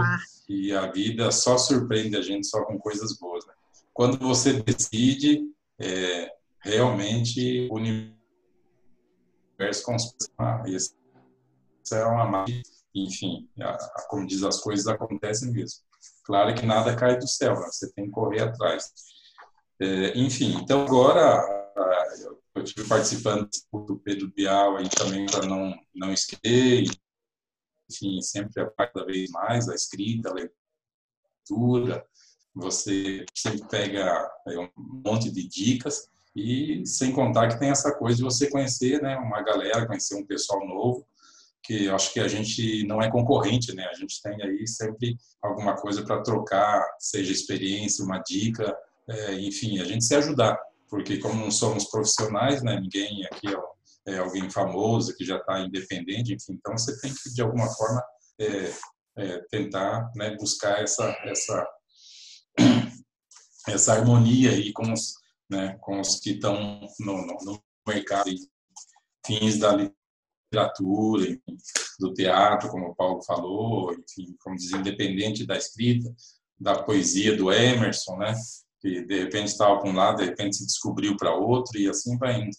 e 0.49 0.72
a 0.72 0.90
vida 0.90 1.30
só 1.32 1.59
surpreende 1.59 2.16
a 2.16 2.22
gente 2.22 2.47
só 2.47 2.64
com 2.64 2.78
coisas 2.78 3.16
boas. 3.18 3.44
Né? 3.47 3.53
Quando 3.92 4.18
você 4.18 4.53
decide, 4.61 5.42
é, 5.78 6.32
realmente 6.61 7.68
o 7.70 7.76
universo 7.76 8.16
conspira 9.84 10.64
é 11.92 12.05
uma 12.05 12.24
mágica, 12.24 12.68
enfim, 12.94 13.49
a, 13.61 13.70
a, 13.70 14.07
como 14.09 14.26
diz, 14.26 14.42
as 14.42 14.61
coisas 14.61 14.86
acontecem 14.86 15.53
mesmo. 15.53 15.80
Claro 16.24 16.55
que 16.55 16.66
nada 16.66 16.97
cai 16.97 17.16
do 17.18 17.28
céu, 17.28 17.55
né? 17.55 17.66
você 17.70 17.92
tem 17.92 18.07
que 18.07 18.11
correr 18.11 18.42
atrás. 18.42 18.92
É, 19.80 20.18
enfim, 20.18 20.56
então 20.62 20.84
agora 20.84 21.44
eu 22.54 22.62
estive 22.62 22.88
participando 22.88 23.48
do 23.72 23.98
Pedro 23.98 24.32
Bial 24.34 24.76
aí 24.76 24.88
também 24.88 25.26
para 25.26 25.46
não, 25.46 25.74
não 25.94 26.12
esquecer, 26.12 26.84
enfim, 27.90 28.20
sempre 28.22 28.52
cada 28.76 29.04
vez 29.04 29.30
mais 29.30 29.68
a 29.68 29.74
escrita, 29.74 30.30
a 30.30 30.34
leitura, 30.34 32.06
você 32.54 33.26
sempre 33.34 33.68
pega 33.68 34.30
é, 34.48 34.58
um 34.58 34.70
monte 34.76 35.30
de 35.30 35.46
dicas 35.46 36.08
e 36.34 36.84
sem 36.86 37.12
contar 37.12 37.48
que 37.48 37.58
tem 37.58 37.70
essa 37.70 37.94
coisa 37.94 38.16
de 38.16 38.22
você 38.22 38.50
conhecer, 38.50 39.00
né, 39.02 39.16
uma 39.16 39.42
galera, 39.42 39.86
conhecer 39.86 40.14
um 40.16 40.26
pessoal 40.26 40.66
novo, 40.66 41.06
que 41.62 41.88
acho 41.88 42.12
que 42.12 42.20
a 42.20 42.28
gente 42.28 42.86
não 42.86 43.02
é 43.02 43.10
concorrente, 43.10 43.74
né? 43.74 43.86
A 43.86 43.94
gente 43.94 44.22
tem 44.22 44.40
aí 44.40 44.68
sempre 44.68 45.16
alguma 45.42 45.74
coisa 45.74 46.04
para 46.04 46.22
trocar, 46.22 46.80
seja 47.00 47.32
experiência, 47.32 48.04
uma 48.04 48.18
dica, 48.18 48.76
é, 49.09 49.34
enfim, 49.40 49.78
a 49.80 49.84
gente 49.84 50.04
se 50.04 50.14
ajudar, 50.14 50.59
porque 50.88 51.18
como 51.18 51.40
não 51.40 51.50
somos 51.50 51.84
profissionais, 51.84 52.62
né? 52.62 52.80
Ninguém 52.80 53.24
aqui 53.26 53.48
é, 53.48 54.14
é 54.14 54.18
alguém 54.18 54.50
famoso 54.50 55.14
que 55.16 55.24
já 55.24 55.36
está 55.36 55.61
independente, 55.61 56.34
enfim, 56.34 56.54
então 56.54 56.76
você 56.76 56.98
tem 57.00 57.12
que 57.12 57.32
de 57.32 57.42
alguma 57.42 57.68
forma 57.74 58.02
é, 58.38 58.72
é 59.18 59.38
tentar 59.50 60.11
né, 60.14 60.36
buscar 60.36 60.82
essa 60.82 61.04
essa 61.24 61.66
essa 63.68 63.92
harmonia 63.94 64.50
aí 64.50 64.72
com 64.72 64.92
os 64.92 65.14
né, 65.48 65.76
com 65.80 66.00
os 66.00 66.20
que 66.20 66.30
estão 66.30 66.80
no, 67.00 67.26
no, 67.26 67.36
no 67.44 67.62
mercado 67.86 68.30
fins 69.26 69.59
da 69.59 69.72
literatura, 69.72 71.38
do 71.98 72.12
teatro, 72.14 72.68
como 72.70 72.88
o 72.88 72.94
Paulo 72.94 73.22
falou, 73.22 73.92
enfim, 73.92 74.36
como 74.40 74.57
diz, 74.57 74.70
independente 74.70 75.46
da 75.46 75.57
escrita, 75.57 76.14
da 76.59 76.82
poesia 76.82 77.36
do 77.36 77.52
Emerson, 77.52 78.16
né? 78.16 78.34
Que 78.80 79.04
de 79.04 79.20
repente 79.20 79.48
estava 79.48 79.78
para 79.78 79.90
um 79.90 79.94
lado, 79.94 80.18
de 80.18 80.24
repente 80.24 80.56
se 80.56 80.66
descobriu 80.66 81.16
para 81.16 81.34
outro 81.34 81.78
e 81.78 81.88
assim 81.88 82.16
vai 82.18 82.40
indo. 82.40 82.56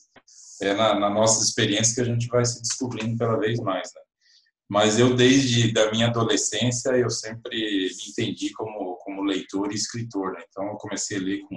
É 0.62 0.74
na, 0.74 1.00
na 1.00 1.10
nossa 1.10 1.44
experiência 1.44 1.96
que 1.96 2.02
a 2.10 2.14
gente 2.14 2.28
vai 2.28 2.44
se 2.44 2.62
descobrindo 2.62 3.18
cada 3.18 3.38
vez 3.38 3.60
mais, 3.60 3.92
né? 3.94 4.02
Mas 4.70 5.00
eu 5.00 5.16
desde 5.16 5.72
da 5.72 5.90
minha 5.92 6.08
adolescência 6.08 6.90
eu 6.92 7.10
sempre 7.10 7.56
me 7.56 8.10
entendi 8.10 8.52
como 8.54 8.98
como 8.98 9.24
leitor 9.24 9.72
e 9.72 9.76
escritor, 9.76 10.34
né? 10.34 10.44
Então 10.50 10.66
eu 10.68 10.76
comecei 10.76 11.18
a 11.18 11.22
ler 11.22 11.42
com 11.42 11.56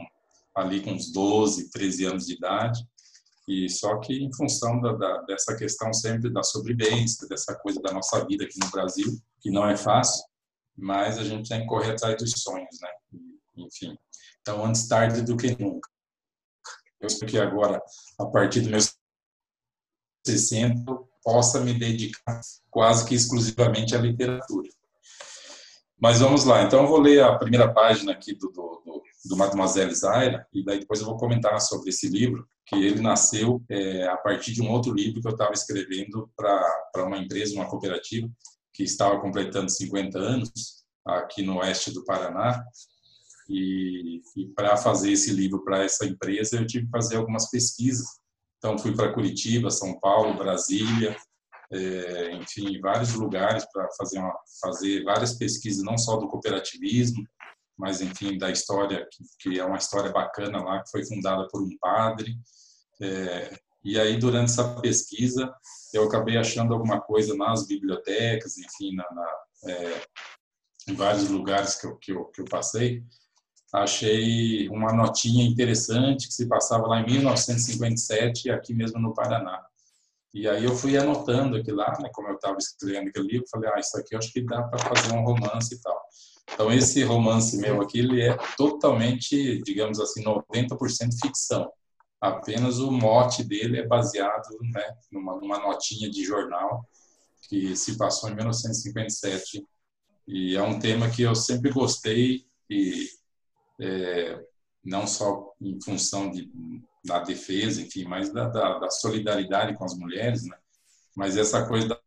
ali 0.54 0.80
com 0.80 0.92
uns 0.92 1.12
12, 1.12 1.70
13 1.70 2.04
anos 2.04 2.26
de 2.26 2.34
idade 2.34 2.80
e 3.50 3.68
só 3.68 3.98
que 3.98 4.12
em 4.14 4.32
função 4.32 4.80
da, 4.80 4.92
da, 4.92 5.22
dessa 5.22 5.56
questão 5.56 5.92
sempre 5.92 6.30
da 6.30 6.42
sobrevivência, 6.42 7.26
dessa 7.26 7.52
coisa 7.56 7.80
da 7.80 7.92
nossa 7.92 8.24
vida 8.24 8.44
aqui 8.44 8.58
no 8.61 8.70
Brasil, 8.70 9.18
que 9.40 9.50
não 9.50 9.68
é 9.68 9.76
fácil, 9.76 10.24
mas 10.76 11.18
a 11.18 11.24
gente 11.24 11.48
tem 11.48 11.62
que 11.62 11.66
correr 11.66 11.90
atrás 11.90 12.16
dos 12.16 12.30
sonhos, 12.36 12.78
né? 12.80 12.88
Enfim, 13.56 13.96
então 14.41 14.64
antes 14.64 14.86
tarde 14.88 15.22
do 15.22 15.36
que 15.36 15.57
nunca. 15.61 15.88
Eu 17.01 17.07
espero 17.07 17.30
que 17.30 17.38
agora, 17.38 17.82
a 18.18 18.26
partir 18.26 18.61
dos 18.61 18.70
meus 18.70 18.95
60, 20.26 20.91
eu 20.91 21.09
possa 21.22 21.61
me 21.61 21.72
dedicar 21.72 22.41
quase 22.70 23.07
que 23.07 23.14
exclusivamente 23.14 23.95
à 23.95 23.99
literatura. 23.99 24.68
Mas 25.99 26.20
vamos 26.20 26.45
lá, 26.45 26.62
então 26.62 26.82
eu 26.82 26.88
vou 26.88 27.01
ler 27.01 27.22
a 27.22 27.38
primeira 27.38 27.72
página 27.72 28.12
aqui 28.12 28.34
do, 28.34 28.49
do, 28.49 28.82
do, 28.84 29.03
do 29.26 29.36
Mademoiselle 29.36 29.95
Zaira, 29.95 30.47
e 30.53 30.64
daí 30.64 30.80
depois 30.80 31.01
eu 31.01 31.07
vou 31.07 31.18
comentar 31.18 31.61
sobre 31.61 31.91
esse 31.91 32.09
livro, 32.09 32.47
que 32.66 32.76
ele 32.76 33.03
nasceu 33.03 33.62
é, 33.68 34.07
a 34.07 34.16
partir 34.16 34.53
de 34.53 34.62
um 34.62 34.70
outro 34.70 34.95
livro 34.95 35.20
que 35.20 35.26
eu 35.26 35.32
estava 35.32 35.53
escrevendo 35.53 36.30
para 36.36 37.05
uma 37.05 37.18
empresa, 37.18 37.55
uma 37.55 37.68
cooperativa, 37.68 38.30
que 38.72 38.82
estava 38.82 39.20
completando 39.20 39.70
50 39.70 40.18
anos 40.18 40.51
aqui 41.05 41.43
no 41.43 41.59
oeste 41.59 41.93
do 41.93 42.05
Paraná. 42.05 42.64
E, 43.51 44.22
e 44.36 44.46
para 44.55 44.76
fazer 44.76 45.11
esse 45.11 45.32
livro 45.32 45.64
para 45.64 45.84
essa 45.84 46.07
empresa, 46.07 46.57
eu 46.57 46.66
tive 46.66 46.84
que 46.84 46.90
fazer 46.90 47.16
algumas 47.16 47.51
pesquisas. 47.51 48.07
Então, 48.59 48.78
fui 48.78 48.94
para 48.94 49.12
Curitiba, 49.12 49.70
São 49.70 49.98
Paulo, 49.98 50.38
Brasília, 50.38 51.16
é, 51.72 52.32
enfim, 52.36 52.80
vários 52.80 53.14
lugares 53.14 53.66
para 53.72 53.88
fazer, 53.98 54.22
fazer 54.61 55.03
várias 55.03 55.34
pesquisas, 55.34 55.82
não 55.82 55.98
só 55.98 56.16
do 56.16 56.28
cooperativismo, 56.28 57.24
mas 57.80 58.03
enfim 58.03 58.36
da 58.36 58.51
história 58.51 59.09
que, 59.11 59.24
que, 59.40 59.59
é 59.59 59.64
uma 59.64 59.78
história 59.78 60.12
bacana 60.12 60.62
lá 60.62 60.82
que 60.82 60.90
foi 60.90 61.05
fundada 61.07 61.48
por 61.48 61.62
um 61.62 61.78
padre 61.80 62.36
é, 63.01 63.59
e 63.82 63.98
aí 63.98 64.18
durante 64.18 64.51
essa 64.51 64.80
pesquisa 64.80 65.51
eu 65.94 66.05
acabei 66.05 66.36
achando 66.36 66.74
alguma 66.74 67.01
coisa 67.01 67.34
nas 67.34 67.66
bibliotecas 67.66 68.59
enfim 68.59 68.94
na, 68.94 69.07
na 69.14 69.72
é, 69.72 70.03
em 70.88 70.94
vários 70.94 71.28
lugares 71.28 71.76
que 71.76 71.86
eu, 71.86 71.96
que 71.96 72.12
eu, 72.12 72.24
que 72.26 72.42
eu 72.42 72.44
passei 72.44 73.03
achei 73.73 74.68
uma 74.68 74.93
notinha 74.93 75.45
interessante 75.45 76.27
que 76.27 76.35
se 76.35 76.47
passava 76.47 76.87
lá 76.87 77.01
em 77.01 77.07
1957 77.07 78.51
aqui 78.51 78.75
mesmo 78.75 78.99
no 78.99 79.14
Paraná 79.14 79.61
e 80.33 80.49
aí 80.49 80.64
eu 80.64 80.75
fui 80.77 80.97
anotando 80.97 81.57
aqui 81.57 81.73
lá, 81.73 81.93
né, 82.01 82.09
como 82.12 82.29
eu 82.29 82.37
estava 82.37 82.57
escrevendo 82.57 83.09
aquele 83.09 83.27
livro, 83.27 83.49
falei, 83.51 83.68
ah, 83.75 83.81
isso 83.81 83.99
aqui 83.99 84.14
eu 84.14 84.18
acho 84.18 84.33
que 84.33 84.43
dá 84.43 84.62
para 84.62 84.79
fazer 84.79 85.12
um 85.12 85.25
romance 85.25 85.75
e 85.75 85.81
tal. 85.81 86.01
Então, 86.53 86.73
esse 86.73 87.03
romance 87.03 87.57
meu 87.57 87.81
aqui, 87.81 87.99
ele 87.99 88.23
é 88.23 88.37
totalmente, 88.57 89.61
digamos 89.62 89.99
assim, 90.01 90.23
90% 90.23 90.77
ficção. 91.21 91.71
Apenas 92.21 92.79
o 92.79 92.91
mote 92.91 93.43
dele 93.43 93.79
é 93.81 93.87
baseado 93.87 94.49
né, 94.73 94.95
numa, 95.11 95.37
numa 95.37 95.59
notinha 95.59 96.09
de 96.11 96.25
jornal 96.25 96.85
que 97.49 97.75
se 97.77 97.97
passou 97.97 98.31
em 98.31 98.35
1957. 98.35 99.64
E 100.29 100.57
é 100.57 100.62
um 100.62 100.79
tema 100.79 101.11
que 101.11 101.23
eu 101.23 101.35
sempre 101.35 101.73
gostei 101.73 102.45
e 102.68 103.09
é, 103.81 104.45
não 104.85 105.07
só 105.07 105.53
em 105.61 105.81
função 105.83 106.31
de, 106.31 106.51
da 107.05 107.20
defesa, 107.20 107.83
enfim, 107.83 108.05
mas 108.05 108.33
da, 108.33 108.49
da, 108.49 108.78
da 108.78 108.91
solidariedade 108.91 109.76
com 109.76 109.85
as 109.85 109.97
mulheres, 109.97 110.45
né? 110.45 110.57
Mas 111.16 111.37
essa 111.37 111.66
coisa 111.66 111.89
da 111.89 112.01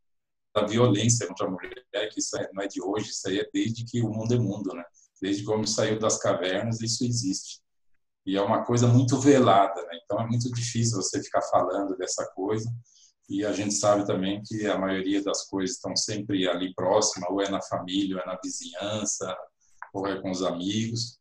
da 0.54 0.66
violência 0.66 1.28
contra 1.28 1.48
a 1.48 1.50
mulher, 1.50 2.10
que 2.12 2.20
isso 2.20 2.38
não 2.54 2.64
é 2.64 2.68
de 2.68 2.82
hoje, 2.82 3.10
isso 3.10 3.28
aí 3.28 3.40
é 3.40 3.50
desde 3.52 3.84
que 3.84 4.02
o 4.02 4.10
mundo 4.10 4.36
é 4.36 4.38
mundo, 4.38 4.74
né? 4.74 4.84
Desde 5.20 5.44
como 5.44 5.66
saiu 5.66 5.98
das 5.98 6.20
cavernas, 6.20 6.80
isso 6.80 7.04
existe. 7.04 7.62
E 8.26 8.38
é 8.38 8.42
uma 8.42 8.64
coisa 8.64 8.88
muito 8.88 9.20
velada, 9.20 9.82
né? 9.84 10.00
Então 10.04 10.20
é 10.22 10.28
muito 10.28 10.52
difícil 10.52 11.02
você 11.02 11.22
ficar 11.24 11.42
falando 11.42 11.98
dessa 11.98 12.26
coisa. 12.36 12.72
E 13.28 13.44
a 13.44 13.52
gente 13.52 13.74
sabe 13.74 14.06
também 14.06 14.44
que 14.44 14.68
a 14.68 14.78
maioria 14.78 15.24
das 15.24 15.48
coisas 15.48 15.76
estão 15.76 15.96
sempre 15.96 16.48
ali 16.48 16.74
próxima, 16.76 17.28
ou 17.32 17.42
é 17.42 17.50
na 17.50 17.62
família, 17.62 18.18
ou 18.18 18.22
é 18.22 18.26
na 18.26 18.40
vizinhança, 18.44 19.36
ou 19.92 20.06
é 20.06 20.22
com 20.22 20.30
os 20.30 20.44
amigos. 20.44 21.18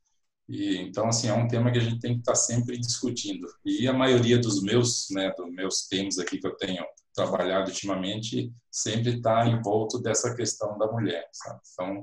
E 0.53 0.77
então 0.83 1.09
assim 1.09 1.29
é 1.29 1.33
um 1.33 1.49
tema 1.49 1.73
que 1.73 1.79
a 1.79 1.83
gente 1.83 1.99
tem 1.99 2.13
que 2.13 2.21
estar 2.21 2.35
sempre 2.35 2.77
discutindo. 2.77 3.49
E 3.65 3.89
a 3.89 3.93
maioria 3.95 4.39
dos 4.39 4.63
meus, 4.63 5.07
né, 5.11 5.33
dos 5.35 5.51
meus 5.51 5.87
temas 5.89 6.19
aqui 6.19 6.39
que 6.39 6.47
eu 6.47 6.55
tenho 6.55 6.85
trabalhado 7.15 7.71
ultimamente 7.71 8.53
sempre 8.71 9.17
está 9.17 9.47
envolto 9.49 9.99
dessa 9.99 10.35
questão 10.35 10.77
da 10.77 10.87
mulher. 10.93 11.27
Sabe? 11.33 11.59
Então, 11.73 12.03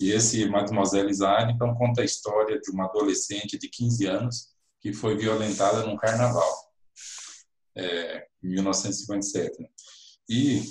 e 0.00 0.12
esse 0.12 0.48
Mademoiselle 0.48 1.12
Zane 1.12 1.54
então 1.54 1.74
conta 1.74 2.02
a 2.02 2.04
história 2.04 2.60
de 2.60 2.70
uma 2.70 2.84
adolescente 2.84 3.58
de 3.58 3.68
15 3.68 4.06
anos 4.06 4.48
que 4.80 4.92
foi 4.92 5.16
violentada 5.16 5.84
num 5.84 5.96
carnaval 5.96 6.72
é, 7.76 8.28
em 8.44 8.50
1957. 8.50 9.60
Né? 9.60 9.68
E 10.28 10.62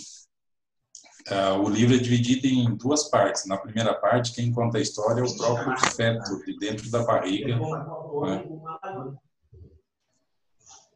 uh, 1.32 1.59
o 1.61 1.69
livro 1.69 1.95
é 1.95 1.97
dividido 1.97 2.47
em 2.47 2.75
duas 2.75 3.09
partes. 3.09 3.45
Na 3.45 3.57
primeira 3.57 3.93
parte, 3.93 4.34
quem 4.34 4.51
conta 4.51 4.78
a 4.78 4.82
história 4.82 5.21
é 5.21 5.23
o 5.23 5.38
próprio 5.38 5.78
feto 5.91 6.43
de 6.45 6.57
dentro 6.57 6.89
da 6.89 7.03
barriga. 7.03 7.57
Né? 7.57 9.17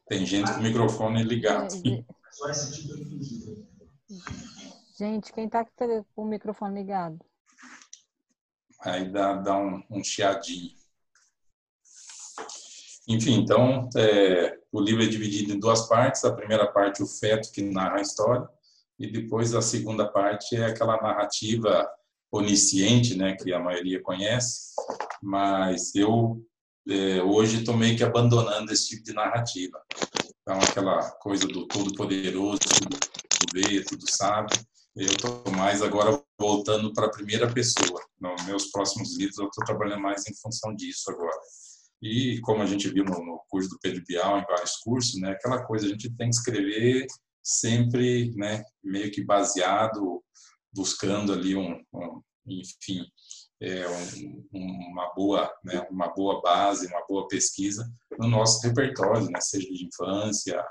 Tem 0.08 0.26
gente 0.26 0.52
com 0.52 0.60
o 0.60 0.64
microfone 0.64 1.24
ligado. 1.24 1.70
Tipo 1.70 1.84
de 1.84 2.06
Gente, 4.98 5.32
quem 5.34 5.46
está 5.46 5.66
com 5.66 6.24
o 6.24 6.26
microfone 6.26 6.76
ligado? 6.76 7.20
Aí 8.82 9.10
dá, 9.12 9.34
dá 9.34 9.58
um, 9.58 9.84
um 9.90 10.04
chiadinho. 10.04 10.76
Enfim, 13.08 13.36
então, 13.36 13.90
é, 13.96 14.60
o 14.72 14.80
livro 14.80 15.04
é 15.04 15.08
dividido 15.08 15.54
em 15.54 15.60
duas 15.60 15.88
partes. 15.88 16.24
A 16.24 16.34
primeira 16.34 16.72
parte, 16.72 17.02
o 17.02 17.08
feto 17.08 17.52
que 17.52 17.62
narra 17.62 17.98
a 17.98 18.02
história, 18.02 18.48
e 19.02 19.12
depois 19.12 19.56
a 19.56 19.62
segunda 19.64 20.08
parte 20.08 20.56
é 20.56 20.66
aquela 20.66 21.02
narrativa 21.02 21.90
onisciente, 22.32 23.18
né, 23.18 23.36
que 23.36 23.52
a 23.52 23.60
maioria 23.60 24.02
conhece, 24.02 24.74
mas 25.22 25.94
eu 25.96 26.46
é, 26.88 27.22
hoje 27.22 27.60
estou 27.60 27.76
meio 27.76 27.98
que 27.98 28.04
abandonando 28.04 28.72
esse 28.72 28.90
tipo 28.90 29.04
de 29.04 29.14
narrativa. 29.14 29.82
Então, 30.42 30.60
aquela 30.60 31.10
coisa 31.14 31.48
do 31.48 31.68
todo-poderoso, 31.68 32.60
tudo, 32.60 32.98
vê, 33.54 33.84
tudo 33.84 34.10
sabe. 34.10 34.54
Eu 34.96 35.08
estou 35.08 35.44
mais 35.56 35.82
agora 35.82 36.22
voltando 36.40 36.94
para 36.94 37.08
a 37.08 37.12
primeira 37.12 37.52
pessoa. 37.52 38.02
Nos 38.20 38.46
meus 38.46 38.72
próximos 38.72 39.18
livros, 39.18 39.38
eu 39.38 39.48
estou 39.48 39.66
trabalhando 39.66 40.02
mais 40.02 40.28
em 40.28 40.36
função 40.36 40.76
disso 40.76 41.10
agora. 41.12 41.40
E 42.02 42.40
como 42.42 42.64
a 42.64 42.66
gente 42.66 42.90
viu 42.90 43.04
no, 43.04 43.14
no 43.24 43.42
curso 43.48 43.70
do 43.70 43.80
Pedro 43.80 44.04
Bial, 44.08 44.40
em 44.40 44.46
vários 44.46 44.78
cursos, 44.78 45.20
né, 45.20 45.32
aquela 45.32 45.64
coisa, 45.64 45.86
a 45.86 45.90
gente 45.90 46.10
tem 46.16 46.30
que 46.30 46.36
escrever 46.36 47.06
sempre 47.44 48.32
né, 48.36 48.64
meio 48.84 49.12
que 49.12 49.24
baseado, 49.24 50.24
buscando 50.74 51.34
ali 51.34 51.56
um, 51.56 51.82
um 51.94 52.22
enfim, 52.48 53.06
é, 53.62 53.88
um, 53.88 54.48
uma 54.92 55.14
boa 55.14 55.54
né, 55.64 55.88
uma 55.92 56.08
boa 56.08 56.42
base 56.42 56.88
uma 56.88 57.06
boa 57.08 57.28
pesquisa 57.28 57.88
no 58.18 58.28
nosso 58.28 58.66
repertório 58.68 59.30
né 59.30 59.40
seja 59.40 59.68
de 59.68 59.86
infância 59.86 60.66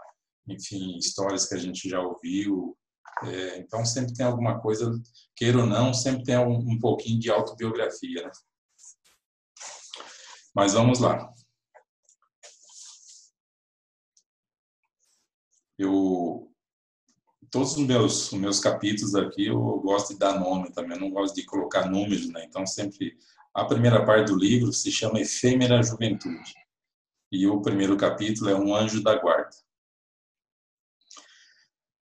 enfim 0.49 0.97
histórias 0.97 1.47
que 1.47 1.55
a 1.55 1.59
gente 1.59 1.89
já 1.89 2.01
ouviu 2.01 2.77
É, 3.23 3.59
então, 3.59 3.85
sempre 3.85 4.14
tem 4.14 4.25
alguma 4.25 4.61
coisa, 4.61 4.91
queira 5.37 5.59
ou 5.59 5.66
não, 5.66 5.93
sempre 5.93 6.25
tem 6.25 6.39
um, 6.39 6.57
um 6.73 6.79
pouquinho 6.79 7.21
de 7.21 7.31
autobiografia. 7.31 8.23
Né? 8.25 8.31
Mas 10.55 10.73
vamos 10.73 10.99
lá. 11.01 11.31
Eu 15.79 16.50
todos 17.51 17.77
os 17.77 17.87
meus, 17.87 18.33
meus 18.33 18.61
capítulos 18.61 19.15
aqui 19.15 19.47
eu 19.47 19.59
gosto 19.81 20.13
de 20.13 20.19
dar 20.19 20.39
nome 20.39 20.71
também, 20.73 20.97
eu 20.97 21.01
não 21.01 21.11
gosto 21.11 21.35
de 21.35 21.45
colocar 21.45 21.91
números, 21.91 22.29
né? 22.29 22.45
Então, 22.45 22.67
sempre. 22.67 23.17
A 23.53 23.65
primeira 23.65 24.07
parte 24.07 24.29
do 24.29 24.39
livro 24.39 24.73
se 24.73 24.93
chama 24.93 25.21
Efêmera 25.21 25.83
Juventude. 25.83 26.55
E 27.33 27.49
o 27.49 27.61
primeiro 27.61 27.97
capítulo 27.97 28.49
é 28.49 28.55
Um 28.55 28.75
Anjo 28.75 29.03
da 29.03 29.17
Guarda. 29.17 29.51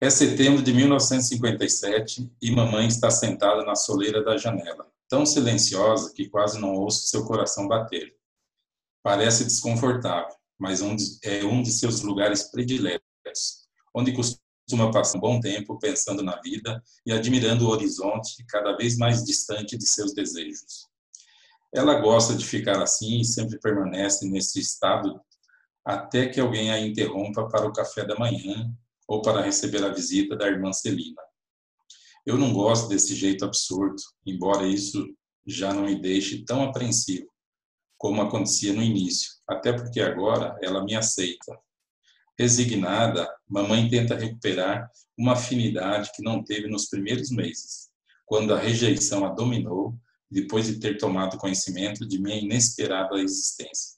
É 0.00 0.10
setembro 0.10 0.62
de 0.62 0.72
1957 0.72 2.30
e 2.42 2.50
mamãe 2.50 2.88
está 2.88 3.10
sentada 3.10 3.64
na 3.64 3.74
soleira 3.74 4.22
da 4.22 4.36
janela, 4.36 4.90
tão 5.08 5.24
silenciosa 5.24 6.12
que 6.12 6.28
quase 6.28 6.60
não 6.60 6.74
ouço 6.74 7.06
seu 7.06 7.24
coração 7.24 7.68
bater. 7.68 8.14
Parece 9.02 9.44
desconfortável, 9.44 10.34
mas 10.58 10.80
é 11.22 11.44
um 11.44 11.62
de 11.62 11.70
seus 11.70 12.02
lugares 12.02 12.42
prediletos, 12.42 13.68
onde 13.94 14.12
costuma 14.12 14.45
costuma 14.66 14.90
passar 14.90 15.18
um 15.18 15.20
bom 15.20 15.40
tempo 15.40 15.78
pensando 15.78 16.24
na 16.24 16.40
vida 16.40 16.82
e 17.06 17.12
admirando 17.12 17.66
o 17.66 17.70
horizonte 17.70 18.44
cada 18.48 18.76
vez 18.76 18.98
mais 18.98 19.22
distante 19.24 19.78
de 19.78 19.86
seus 19.86 20.12
desejos. 20.12 20.88
Ela 21.72 22.00
gosta 22.00 22.34
de 22.34 22.44
ficar 22.44 22.82
assim 22.82 23.20
e 23.20 23.24
sempre 23.24 23.60
permanece 23.60 24.28
nesse 24.28 24.58
estado 24.58 25.20
até 25.84 26.26
que 26.26 26.40
alguém 26.40 26.72
a 26.72 26.80
interrompa 26.80 27.48
para 27.48 27.66
o 27.66 27.72
café 27.72 28.04
da 28.04 28.18
manhã 28.18 28.68
ou 29.06 29.22
para 29.22 29.40
receber 29.40 29.84
a 29.84 29.88
visita 29.88 30.34
da 30.34 30.48
irmã 30.48 30.72
Celina. 30.72 31.22
Eu 32.26 32.36
não 32.36 32.52
gosto 32.52 32.88
desse 32.88 33.14
jeito 33.14 33.44
absurdo, 33.44 34.02
embora 34.26 34.66
isso 34.66 35.06
já 35.46 35.72
não 35.72 35.84
me 35.84 35.94
deixe 35.94 36.44
tão 36.44 36.64
apreensivo 36.64 37.28
como 37.96 38.20
acontecia 38.20 38.72
no 38.72 38.82
início, 38.82 39.30
até 39.48 39.72
porque 39.72 40.00
agora 40.00 40.58
ela 40.60 40.84
me 40.84 40.96
aceita, 40.96 41.56
Resignada, 42.38 43.28
mamãe 43.48 43.88
tenta 43.88 44.14
recuperar 44.14 44.90
uma 45.16 45.32
afinidade 45.32 46.10
que 46.14 46.22
não 46.22 46.44
teve 46.44 46.68
nos 46.68 46.86
primeiros 46.86 47.30
meses, 47.30 47.88
quando 48.26 48.52
a 48.52 48.58
rejeição 48.58 49.24
a 49.24 49.30
dominou 49.30 49.98
depois 50.30 50.66
de 50.66 50.78
ter 50.78 50.98
tomado 50.98 51.38
conhecimento 51.38 52.06
de 52.06 52.18
minha 52.20 52.36
inesperada 52.36 53.16
existência. 53.16 53.96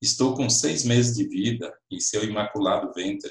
Estou 0.00 0.34
com 0.34 0.48
seis 0.48 0.84
meses 0.84 1.16
de 1.16 1.28
vida 1.28 1.70
em 1.90 2.00
seu 2.00 2.24
imaculado 2.24 2.92
ventre 2.94 3.30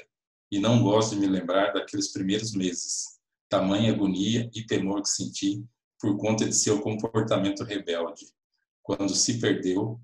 e 0.52 0.60
não 0.60 0.82
gosto 0.82 1.14
de 1.14 1.20
me 1.20 1.26
lembrar 1.26 1.72
daqueles 1.72 2.12
primeiros 2.12 2.52
meses, 2.52 3.18
tamanha 3.48 3.92
agonia 3.92 4.48
e 4.54 4.64
temor 4.64 5.02
que 5.02 5.08
senti 5.08 5.64
por 5.98 6.16
conta 6.16 6.44
de 6.44 6.54
seu 6.54 6.80
comportamento 6.80 7.64
rebelde, 7.64 8.26
quando 8.82 9.14
se 9.14 9.40
perdeu 9.40 10.00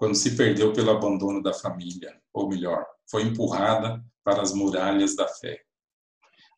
quando 0.00 0.14
se 0.14 0.34
perdeu 0.34 0.72
pelo 0.72 0.92
abandono 0.92 1.42
da 1.42 1.52
família, 1.52 2.18
ou 2.32 2.48
melhor, 2.48 2.86
foi 3.10 3.22
empurrada 3.22 4.02
para 4.24 4.40
as 4.40 4.54
muralhas 4.54 5.14
da 5.14 5.28
fé. 5.28 5.60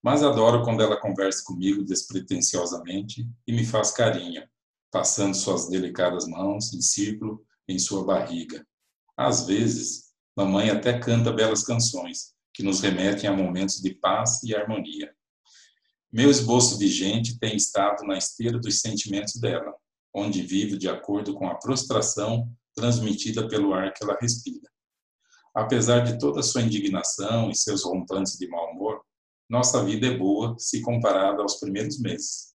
Mas 0.00 0.22
adoro 0.22 0.62
quando 0.62 0.80
ela 0.80 1.00
conversa 1.00 1.42
comigo 1.44 1.82
despretensiosamente 1.82 3.28
e 3.44 3.52
me 3.52 3.66
faz 3.66 3.90
carinho, 3.90 4.48
passando 4.92 5.34
suas 5.34 5.68
delicadas 5.68 6.24
mãos 6.28 6.72
em 6.72 6.80
círculo 6.80 7.44
em 7.66 7.80
sua 7.80 8.04
barriga. 8.04 8.64
Às 9.16 9.44
vezes, 9.44 10.12
mamãe 10.36 10.70
até 10.70 10.96
canta 11.00 11.32
belas 11.32 11.64
canções 11.64 12.36
que 12.54 12.62
nos 12.62 12.80
remetem 12.80 13.28
a 13.28 13.32
momentos 13.32 13.80
de 13.80 13.92
paz 13.92 14.40
e 14.44 14.54
harmonia. 14.54 15.12
Meu 16.12 16.30
esboço 16.30 16.78
vigente 16.78 17.40
tem 17.40 17.56
estado 17.56 18.04
na 18.04 18.16
esteira 18.16 18.60
dos 18.60 18.78
sentimentos 18.78 19.34
dela, 19.40 19.74
onde 20.14 20.42
vivo 20.42 20.78
de 20.78 20.88
acordo 20.88 21.34
com 21.34 21.48
a 21.48 21.56
prostração 21.56 22.48
transmitida 22.74 23.48
pelo 23.48 23.74
ar 23.74 23.92
que 23.92 24.02
ela 24.02 24.18
respira. 24.20 24.70
Apesar 25.54 26.00
de 26.00 26.18
toda 26.18 26.42
sua 26.42 26.62
indignação 26.62 27.50
e 27.50 27.54
seus 27.54 27.84
rompantes 27.84 28.38
de 28.38 28.48
mau 28.48 28.70
humor, 28.72 29.02
nossa 29.48 29.84
vida 29.84 30.06
é 30.06 30.16
boa 30.16 30.56
se 30.58 30.80
comparada 30.80 31.42
aos 31.42 31.60
primeiros 31.60 31.98
meses. 32.00 32.54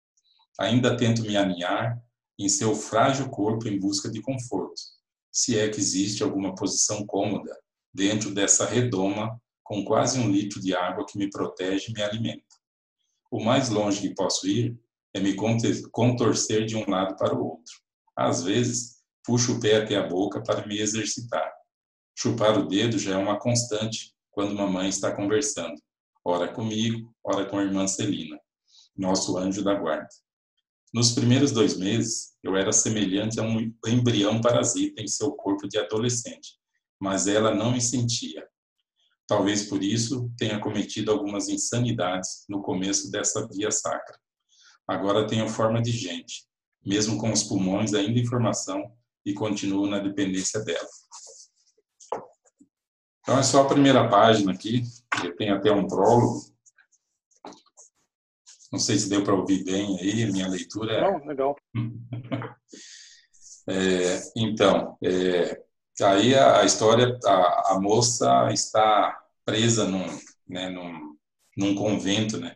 Ainda 0.59 0.95
tento 0.95 1.21
me 1.23 1.35
aninhar 1.35 2.01
em 2.39 2.47
seu 2.47 2.73
frágil 2.73 3.29
corpo 3.29 3.67
em 3.67 3.79
busca 3.79 4.09
de 4.09 4.21
conforto, 4.21 4.81
se 5.31 5.59
é 5.59 5.67
que 5.67 5.79
existe 5.79 6.23
alguma 6.23 6.55
posição 6.55 7.05
cômoda 7.05 7.53
dentro 7.93 8.33
dessa 8.33 8.65
redoma 8.65 9.37
com 9.63 9.83
quase 9.83 10.19
um 10.19 10.29
litro 10.29 10.61
de 10.61 10.75
água 10.75 11.05
que 11.05 11.17
me 11.17 11.29
protege 11.29 11.89
e 11.89 11.93
me 11.93 12.01
alimenta. 12.01 12.43
O 13.31 13.43
mais 13.43 13.69
longe 13.69 14.01
que 14.01 14.13
posso 14.13 14.47
ir 14.47 14.79
é 15.13 15.19
me 15.19 15.35
contorcer 15.91 16.65
de 16.65 16.75
um 16.75 16.89
lado 16.89 17.17
para 17.17 17.33
o 17.33 17.43
outro. 17.43 17.73
Às 18.15 18.43
vezes, 18.43 18.94
puxo 19.25 19.57
o 19.57 19.59
pé 19.59 19.77
até 19.77 19.95
a 19.95 20.07
boca 20.07 20.41
para 20.41 20.65
me 20.67 20.79
exercitar. 20.79 21.51
Chupar 22.17 22.57
o 22.57 22.67
dedo 22.67 22.97
já 22.97 23.15
é 23.15 23.17
uma 23.17 23.39
constante 23.39 24.13
quando 24.31 24.55
mamãe 24.55 24.89
está 24.89 25.13
conversando, 25.15 25.75
ora 26.23 26.47
comigo, 26.47 27.13
ora 27.23 27.45
com 27.45 27.57
a 27.57 27.63
irmã 27.63 27.87
Celina, 27.87 28.39
nosso 28.95 29.37
anjo 29.37 29.63
da 29.63 29.73
guarda. 29.73 30.07
Nos 30.93 31.11
primeiros 31.11 31.51
dois 31.51 31.77
meses, 31.77 32.35
eu 32.43 32.55
era 32.55 32.71
semelhante 32.71 33.39
a 33.39 33.43
um 33.43 33.73
embrião 33.85 34.39
parasita 34.39 35.01
em 35.01 35.07
seu 35.07 35.31
corpo 35.31 35.67
de 35.67 35.77
adolescente, 35.77 36.57
mas 36.99 37.27
ela 37.27 37.53
não 37.53 37.71
me 37.71 37.81
sentia. 37.81 38.47
Talvez 39.27 39.63
por 39.67 39.83
isso 39.83 40.31
tenha 40.37 40.59
cometido 40.59 41.11
algumas 41.11 41.49
insanidades 41.49 42.45
no 42.47 42.61
começo 42.61 43.09
dessa 43.09 43.47
via 43.47 43.71
sacra. 43.71 44.17
Agora 44.87 45.27
tenho 45.27 45.49
forma 45.49 45.81
de 45.81 45.91
gente, 45.91 46.45
mesmo 46.85 47.17
com 47.17 47.31
os 47.31 47.43
pulmões 47.43 47.93
ainda 47.93 48.19
em 48.19 48.25
formação 48.25 48.95
e 49.25 49.33
continuo 49.33 49.87
na 49.87 49.99
dependência 49.99 50.59
dela. 50.63 50.87
Então, 53.21 53.39
é 53.39 53.43
só 53.43 53.63
a 53.63 53.67
primeira 53.67 54.07
página 54.07 54.51
aqui, 54.51 54.83
tem 55.37 55.49
até 55.49 55.71
um 55.71 55.87
prólogo. 55.87 56.41
Não 58.71 58.79
sei 58.79 58.97
se 58.97 59.09
deu 59.09 59.23
para 59.23 59.33
ouvir 59.33 59.63
bem 59.63 59.97
aí, 59.99 60.23
a 60.23 60.27
minha 60.27 60.47
leitura 60.47 60.93
é... 60.93 61.01
Não, 61.01 61.25
legal. 61.25 61.55
é, 63.67 64.31
então, 64.35 64.97
é, 65.01 65.63
aí 66.01 66.35
a, 66.35 66.59
a 66.59 66.65
história, 66.65 67.17
a, 67.25 67.73
a, 67.73 67.79
moça 67.79 68.49
está 68.51 69.23
presa 69.43 69.87
num, 69.87 70.05
né, 70.47 70.69
num, 70.69 71.15
num 71.57 71.73
convento, 71.73 72.37
né? 72.37 72.55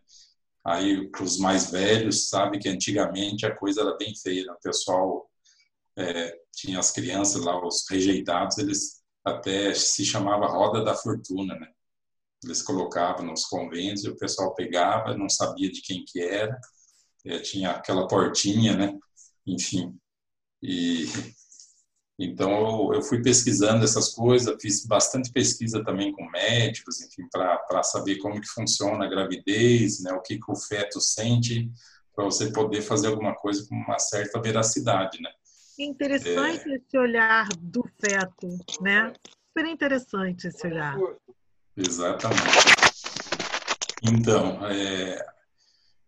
Aí 0.64 1.10
os 1.20 1.40
mais 1.40 1.72
velhos 1.72 2.30
sabem 2.30 2.60
que 2.60 2.70
antigamente 2.70 3.46
a 3.46 3.56
coisa 3.56 3.82
era 3.82 3.98
bem 3.98 4.14
feia, 4.16 4.46
né? 4.46 4.52
o 4.52 4.62
pessoal 4.62 5.29
é, 6.00 6.34
tinha 6.54 6.80
as 6.80 6.92
crianças 6.92 7.42
lá, 7.44 7.66
os 7.66 7.86
rejeitados, 7.90 8.58
eles 8.58 9.02
até 9.24 9.74
se 9.74 10.06
chamava 10.06 10.48
Roda 10.48 10.84
da 10.84 10.96
Fortuna, 10.96 11.56
né? 11.56 11.68
Eles 12.44 12.62
colocavam 12.62 13.26
nos 13.26 13.46
conventos 13.46 14.04
e 14.06 14.10
o 14.10 14.18
pessoal 14.18 14.54
pegava, 14.56 15.18
não 15.18 15.30
sabia 15.30 15.70
de 15.70 15.82
quem 15.82 16.06
que 16.06 16.22
era, 16.22 16.58
é, 17.26 17.40
tinha 17.40 17.72
aquela 17.72 18.08
portinha, 18.08 18.76
né? 18.76 18.98
Enfim, 19.46 19.98
e 20.62 21.06
então 22.22 22.52
eu, 22.52 22.96
eu, 22.96 23.02
fui 23.02 23.22
pesquisando 23.22 23.86
essas 23.86 24.14
coisas, 24.14 24.54
fiz 24.62 24.86
bastante 24.86 25.32
pesquisa 25.32 25.84
também 25.86 26.12
com 26.12 26.30
médicos, 26.30 27.02
enfim, 27.02 27.28
para 27.32 27.82
saber 27.82 28.18
como 28.18 28.42
que 28.42 28.48
funciona 28.48 29.06
a 29.06 29.10
gravidez, 29.10 30.02
né? 30.02 30.12
O 30.14 30.22
que 30.22 30.38
que 30.38 30.52
o 30.52 30.56
feto 30.56 31.00
sente, 31.00 31.72
para 32.14 32.26
você 32.26 32.52
poder 32.52 32.82
fazer 32.82 33.08
alguma 33.08 33.34
coisa 33.36 33.66
com 33.68 33.76
uma 33.76 33.98
certa 34.00 34.42
veracidade, 34.42 35.22
né? 35.22 35.30
Interessante 35.84 36.70
é... 36.70 36.76
esse 36.76 36.98
olhar 36.98 37.48
do 37.60 37.84
feto, 38.00 38.48
né? 38.82 39.14
Super 39.48 39.70
interessante 39.70 40.48
esse 40.48 40.68
olhar. 40.68 40.98
Exatamente. 41.76 42.80
Então, 44.04 44.66
é... 44.68 45.26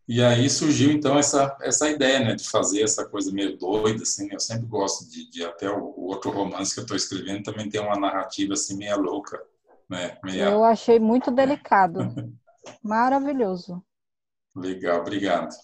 e 0.08 0.22
aí 0.22 0.50
surgiu 0.50 0.92
então 0.92 1.18
essa 1.18 1.58
essa 1.62 1.90
ideia, 1.90 2.20
né, 2.20 2.36
de 2.36 2.48
fazer 2.48 2.84
essa 2.84 3.06
coisa 3.06 3.32
meio 3.32 3.58
doida, 3.58 4.04
assim. 4.04 4.30
Eu 4.32 4.40
sempre 4.40 4.66
gosto 4.66 5.10
de, 5.10 5.30
de 5.30 5.44
até 5.44 5.70
o, 5.70 5.94
o, 5.98 6.06
outro 6.06 6.32
romance 6.32 6.74
que 6.74 6.80
eu 6.80 6.84
estou 6.84 6.98
escrevendo 6.98 7.44
também 7.44 7.70
tem 7.70 7.82
uma 7.82 8.00
narrativa 8.00 8.54
assim 8.54 8.78
meia 8.78 8.96
louca, 8.96 9.42
né? 9.90 10.18
Meia... 10.24 10.46
Eu 10.46 10.64
achei 10.64 11.00
muito 11.00 11.32
delicado, 11.32 12.00
maravilhoso. 12.84 13.84
Legal, 14.56 15.00
obrigado. 15.00 15.56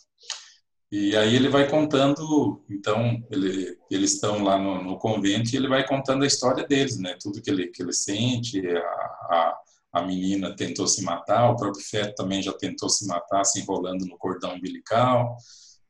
E 0.89 1.17
aí 1.17 1.35
ele 1.35 1.49
vai 1.49 1.69
contando, 1.69 2.63
então, 2.69 3.21
ele, 3.29 3.77
eles 3.91 4.13
estão 4.13 4.41
lá 4.41 4.57
no, 4.57 4.81
no, 4.81 4.97
convento 4.97 5.53
e 5.53 5.57
ele 5.57 5.67
vai 5.67 5.85
contando 5.85 6.23
a 6.23 6.27
história 6.27 6.65
deles, 6.65 6.97
né? 6.97 7.17
Tudo 7.21 7.41
que 7.41 7.49
ele, 7.49 7.67
que 7.67 7.83
ele 7.83 7.91
sente, 7.91 8.61
a, 8.65 8.81
a, 8.81 9.59
a 9.93 10.01
menina 10.03 10.55
tentou 10.55 10.88
se 10.88 11.03
matar, 11.03 11.49
o 11.49 11.57
próprio 11.57 11.83
feto 11.83 12.15
também 12.15 12.41
já 12.41 12.53
tentou 12.53 12.89
se 12.89 13.05
matar, 13.05 13.43
se 13.43 13.59
enrolando 13.59 14.05
no 14.05 14.17
cordão 14.17 14.55
umbilical. 14.55 15.35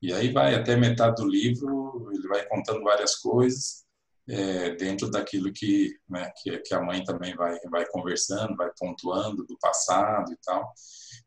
E 0.02 0.12
aí 0.14 0.32
vai 0.32 0.56
até 0.56 0.76
metade 0.76 1.16
do 1.22 1.28
livro, 1.28 2.10
ele 2.14 2.28
vai 2.28 2.46
contando 2.48 2.84
várias 2.84 3.16
coisas. 3.16 3.86
é, 4.30 4.72
dentro 4.76 5.10
daquilo 5.10 5.52
que, 5.54 5.96
né, 6.10 6.32
que, 6.42 6.58
que, 6.60 6.74
a 6.74 6.82
mãe 6.82 7.04
também 7.04 7.36
vai, 7.36 7.58
vai 7.72 7.86
conversando, 7.88 8.58
vai 8.58 8.70
pontuando 8.78 9.46
do 9.46 9.58
passado 9.60 10.32
e 10.34 10.38
tal. 10.46 10.74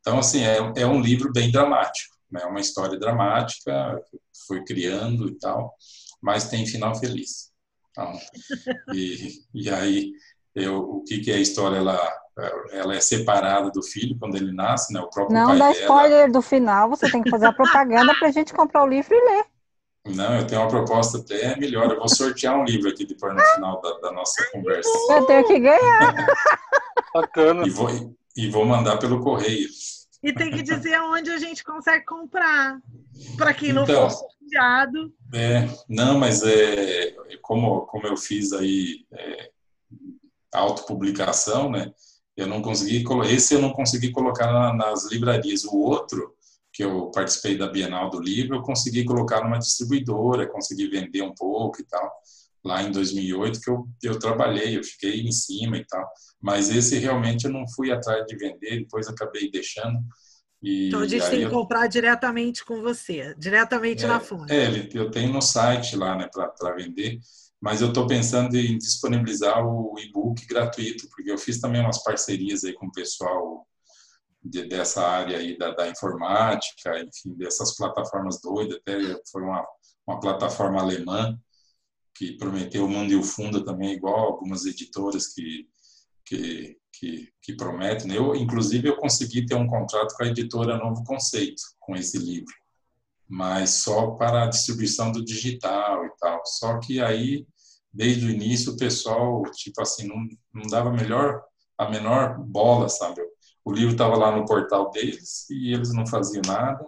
Então, 0.01 0.19
assim, 0.19 0.43
é, 0.43 0.59
é 0.77 0.87
um 0.87 1.01
livro 1.01 1.33
bem 1.33 1.51
dramático, 1.51 2.17
é 2.39 2.47
uma 2.47 2.61
história 2.61 2.99
dramática, 2.99 4.01
foi 4.47 4.65
criando 4.65 5.29
e 5.29 5.39
tal, 5.39 5.75
mas 6.23 6.49
tem 6.49 6.67
final 6.67 6.95
feliz. 6.95 7.51
Então, 7.91 8.13
e, 8.95 9.41
e 9.55 9.71
aí, 9.71 10.13
eu, 10.55 10.79
o 10.79 11.05
que, 11.05 11.19
que 11.19 11.31
é 11.31 11.37
a 11.37 11.41
história? 11.41 11.77
Ela, 11.77 12.21
ela 12.73 12.95
é 12.95 13.01
separada 13.01 13.71
do 13.71 13.83
filho 13.83 14.17
quando 14.19 14.37
ele 14.37 14.53
nasce, 14.53 14.93
né? 14.93 15.01
O 15.01 15.11
próprio 15.11 15.37
Não 15.37 15.49
pai 15.49 15.59
dá 15.59 15.73
dela... 15.73 15.81
spoiler 15.81 16.33
do 16.33 16.43
final, 16.43 16.89
você 16.89 17.11
tem 17.11 17.23
que 17.23 17.31
fazer 17.31 17.47
a 17.47 17.53
propaganda 17.53 18.15
para 18.19 18.29
a 18.29 18.33
gente 18.33 18.53
comprar 18.53 18.85
o 18.85 18.89
livro 18.89 19.15
e 19.15 19.21
ler. 19.21 19.45
Não, 20.07 20.37
eu 20.37 20.47
tenho 20.47 20.63
uma 20.63 20.69
proposta 20.69 21.19
até 21.19 21.57
melhor. 21.57 21.91
Eu 21.91 21.99
vou 21.99 22.09
sortear 22.09 22.59
um 22.59 22.65
livro 22.65 22.89
aqui 22.89 23.05
depois 23.05 23.35
no 23.35 23.41
final 23.55 23.81
da, 23.83 23.99
da 23.99 24.13
nossa 24.13 24.43
conversa. 24.51 24.89
Eu 25.11 25.27
tenho 25.27 25.47
que 25.47 25.59
ganhar. 25.59 26.27
Bacana. 27.13 27.67
E 27.67 27.71
vou, 27.71 28.17
e 28.35 28.49
vou 28.49 28.65
mandar 28.65 28.97
pelo 28.97 29.21
correio. 29.21 29.69
E 30.23 30.33
tem 30.33 30.51
que 30.51 30.63
dizer 30.63 31.01
onde 31.01 31.31
a 31.31 31.39
gente 31.39 31.65
consegue 31.65 32.05
comprar. 32.05 32.79
Para 33.37 33.55
quem 33.55 33.73
não 33.73 33.85
Então. 33.85 34.09
for 34.11 34.19
sorteado. 34.19 35.13
É, 35.33 35.67
não, 35.89 36.19
mas 36.19 36.43
é 36.43 37.15
como, 37.43 37.83
como 37.87 38.07
eu 38.07 38.17
fiz 38.17 38.53
aí 38.53 39.07
é, 39.13 39.51
autopublicação, 40.53 41.71
né? 41.71 41.93
Eu 42.37 42.47
não 42.47 42.63
consegui, 42.63 43.05
esse 43.31 43.55
eu 43.55 43.61
não 43.61 43.73
consegui 43.73 44.11
colocar 44.13 44.51
na- 44.53 44.73
nas 44.75 45.11
livrarias. 45.11 45.65
O 45.65 45.77
outro, 45.77 46.35
que 46.73 46.83
eu 46.85 47.11
participei 47.11 47.57
da 47.59 47.67
Bienal 47.67 48.09
do 48.11 48.21
Livro, 48.21 48.57
eu 48.57 48.63
consegui 48.63 49.05
colocar 49.05 49.43
numa 49.43 49.59
distribuidora, 49.59 50.47
consegui 50.49 50.89
vender 50.89 51.23
um 51.23 51.35
pouco 51.35 51.81
e 51.81 51.85
tal. 51.85 52.11
Lá 52.65 52.83
em 52.83 52.91
2008 52.93 53.61
que 53.61 53.71
eu, 53.71 53.89
eu 54.03 54.19
trabalhei, 54.19 54.77
eu 54.79 54.85
fiquei 54.85 55.21
em 55.23 55.33
cima 55.33 55.77
e 55.79 55.87
tal. 55.87 56.07
Mas 56.41 56.71
esse 56.71 56.99
realmente 56.99 57.47
eu 57.47 57.53
não 57.53 57.65
fui 57.75 57.91
atrás 57.91 58.25
de 58.27 58.37
vender, 58.37 58.81
depois 58.81 59.09
acabei 59.09 59.51
deixando. 59.51 59.99
E 60.63 60.89
Então 60.89 61.01
a 61.01 61.07
gente 61.09 61.29
tem 61.31 61.39
que 61.41 61.47
eu- 61.47 61.51
comprar 61.51 61.87
diretamente 61.87 62.65
com 62.65 62.83
você, 62.83 63.35
diretamente 63.39 64.07
na 64.07 64.21
fonte. 64.21 64.53
é, 64.53 64.89
eu 64.93 65.11
tenho 65.11 65.33
no 65.33 65.41
site 65.41 65.97
lá, 65.97 66.17
né, 66.17 66.29
para 66.35 66.75
vender, 66.75 67.19
mas 67.61 67.81
eu 67.81 67.89
estou 67.89 68.07
pensando 68.07 68.55
em 68.57 68.77
disponibilizar 68.79 69.65
o 69.67 69.95
e-book 69.99 70.47
gratuito, 70.47 71.09
porque 71.11 71.31
eu 71.31 71.39
fiz 71.39 71.61
também 71.61 71.81
umas 71.81 72.03
parcerias 72.03 72.65
aí 72.65 72.73
com 72.75 72.87
o 72.87 72.93
pessoal 72.93 73.67
de- 74.43 74.67
dessa 74.69 75.03
área 75.07 75.39
aí 75.39 75.57
da, 75.59 75.73
da 75.73 75.89
informática, 75.89 76.99
enfim, 77.01 77.35
dessas 77.37 77.77
plataformas 77.77 78.41
doidas, 78.43 78.79
até 78.79 78.99
foi 79.31 79.43
uma, 79.43 79.65
uma 80.07 80.21
plataforma 80.21 80.81
alemã 80.81 81.39
que 82.15 82.37
prometeu 82.37 82.85
o 82.85 82.89
mundo 82.89 83.13
e 83.13 83.17
o 83.17 83.23
fundo 83.23 83.65
também, 83.65 83.93
igual 83.93 84.19
algumas 84.19 84.67
editoras 84.67 85.29
que, 85.29 85.69
que, 86.25 86.77
que, 86.93 87.29
que 87.43 87.57
prometem. 87.57 88.09
né? 88.09 88.19
Eu, 88.19 88.35
inclusive, 88.35 88.89
eu 88.89 88.97
consegui 88.97 89.47
ter 89.47 89.55
um 89.55 89.67
contrato 89.67 90.15
com 90.17 90.25
a 90.25 90.29
editora 90.29 90.79
Novo 90.79 91.05
Conceito, 91.05 91.63
com 91.79 91.97
esse 91.97 92.19
livro 92.19 92.53
mas 93.31 93.83
só 93.85 94.11
para 94.13 94.43
a 94.43 94.49
distribuição 94.49 95.13
do 95.13 95.25
digital 95.25 96.05
e 96.05 96.11
tal. 96.19 96.43
Só 96.45 96.79
que 96.81 97.01
aí, 97.01 97.47
desde 97.93 98.27
o 98.27 98.31
início, 98.31 98.73
o 98.73 98.77
pessoal, 98.77 99.43
tipo 99.53 99.81
assim, 99.81 100.09
não, 100.09 100.17
não 100.53 100.69
dava 100.69 100.91
melhor, 100.91 101.41
a 101.79 101.89
menor 101.89 102.41
bola, 102.41 102.89
sabe? 102.89 103.23
O 103.65 103.73
livro 103.73 103.93
estava 103.93 104.17
lá 104.17 104.37
no 104.37 104.45
portal 104.45 104.91
deles 104.91 105.49
e 105.49 105.73
eles 105.73 105.95
não 105.95 106.05
faziam 106.05 106.43
nada. 106.45 106.85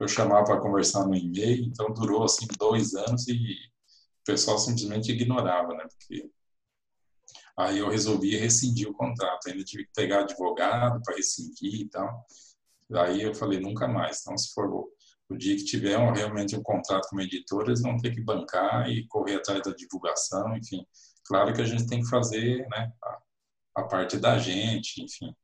Eu 0.00 0.08
chamava 0.08 0.44
para 0.44 0.60
conversar 0.60 1.06
no 1.06 1.14
e-mail, 1.14 1.64
então 1.66 1.92
durou 1.92 2.24
assim 2.24 2.46
dois 2.58 2.94
anos 2.94 3.28
e 3.28 3.54
o 4.24 4.32
pessoal 4.32 4.58
simplesmente 4.58 5.12
ignorava, 5.12 5.74
né? 5.74 5.86
Porque 5.86 6.30
aí 7.58 7.78
eu 7.78 7.90
resolvi 7.90 8.36
rescindir 8.36 8.88
o 8.88 8.94
contrato. 8.94 9.48
Ainda 9.48 9.62
tive 9.62 9.84
que 9.84 9.92
pegar 9.94 10.20
advogado 10.20 11.00
para 11.02 11.16
rescindir 11.16 11.82
e 11.82 11.88
tal. 11.88 12.26
Aí 12.94 13.22
eu 13.22 13.34
falei, 13.34 13.60
nunca 13.60 13.86
mais. 13.86 14.20
Então, 14.22 14.36
se 14.36 14.52
for 14.54 14.88
o 15.28 15.36
dia 15.36 15.56
que 15.56 15.64
tiver 15.64 15.98
um, 15.98 16.12
realmente 16.12 16.56
um 16.56 16.62
contrato 16.62 17.08
com 17.08 17.16
uma 17.16 17.24
editora, 17.24 17.68
eles 17.68 17.82
vão 17.82 17.98
ter 17.98 18.14
que 18.14 18.20
bancar 18.20 18.88
e 18.88 19.06
correr 19.08 19.36
atrás 19.36 19.62
da 19.62 19.72
divulgação, 19.72 20.56
enfim. 20.56 20.86
Claro 21.26 21.52
que 21.52 21.60
a 21.60 21.66
gente 21.66 21.86
tem 21.86 22.00
que 22.00 22.08
fazer 22.08 22.66
né, 22.68 22.92
a, 23.02 23.18
a 23.76 23.82
parte 23.84 24.18
da 24.18 24.38
gente, 24.38 25.02
enfim. 25.02 25.34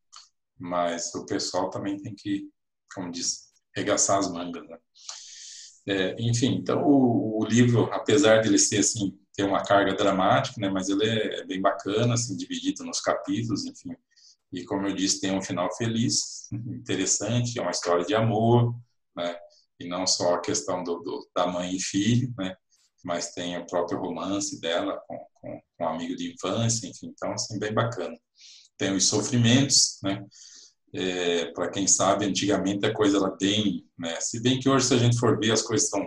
Mas 0.58 1.14
o 1.14 1.26
pessoal 1.26 1.70
também 1.70 2.00
tem 2.00 2.14
que, 2.14 2.48
como 2.94 3.10
diz, 3.10 3.50
regaçar 3.74 4.18
as 4.18 4.30
mangas, 4.30 4.66
né? 4.68 4.78
É, 5.86 6.14
enfim, 6.20 6.56
então 6.56 6.82
o, 6.84 7.40
o, 7.40 7.44
livro, 7.44 7.84
apesar 7.92 8.40
de 8.42 8.48
ele 8.48 8.58
ser 8.58 8.78
assim, 8.78 9.18
ter 9.34 9.44
uma 9.44 9.62
carga 9.62 9.94
dramática, 9.94 10.60
né, 10.60 10.68
mas 10.68 10.88
ele 10.88 11.04
é, 11.04 11.40
é 11.40 11.44
bem 11.46 11.60
bacana, 11.60 12.14
assim, 12.14 12.36
dividido 12.36 12.84
nos 12.84 13.00
capítulos, 13.00 13.64
enfim. 13.64 13.96
E 14.52 14.64
como 14.64 14.86
eu 14.86 14.94
disse, 14.94 15.20
tem 15.20 15.36
um 15.36 15.42
final 15.42 15.74
feliz, 15.76 16.48
interessante, 16.52 17.58
é 17.58 17.62
uma 17.62 17.70
história 17.70 18.04
de 18.04 18.14
amor, 18.14 18.74
né? 19.16 19.36
e 19.80 19.88
não 19.88 20.06
só 20.06 20.34
a 20.34 20.40
questão 20.40 20.84
do, 20.84 20.98
do, 20.98 21.28
da 21.34 21.46
mãe 21.46 21.74
e 21.74 21.80
filho, 21.80 22.32
né? 22.38 22.54
Mas 23.02 23.32
tem 23.32 23.56
o 23.56 23.66
próprio 23.66 23.98
romance 23.98 24.60
dela 24.60 25.00
com, 25.08 25.18
com, 25.34 25.60
com 25.78 25.84
um 25.84 25.88
amigo 25.88 26.14
de 26.14 26.32
infância, 26.34 26.86
enfim, 26.86 27.06
então 27.06 27.32
assim 27.32 27.58
bem 27.58 27.72
bacana. 27.72 28.14
Tem 28.76 28.94
os 28.94 29.08
sofrimentos, 29.08 29.98
né? 30.02 30.22
É, 30.92 31.46
Para 31.52 31.70
quem 31.70 31.86
sabe, 31.86 32.26
antigamente 32.26 32.84
a 32.86 32.94
coisa 32.94 33.18
era 33.18 33.30
bem, 33.36 33.86
né? 33.98 34.20
Se 34.20 34.42
bem 34.42 34.58
que 34.58 34.68
hoje 34.68 34.86
se 34.86 34.94
a 34.94 34.98
gente 34.98 35.18
for 35.18 35.38
ver 35.38 35.52
as 35.52 35.62
coisas 35.62 35.88
são 35.88 36.04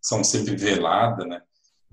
são 0.00 0.24
sempre 0.24 0.56
veladas, 0.56 1.26
né? 1.28 1.40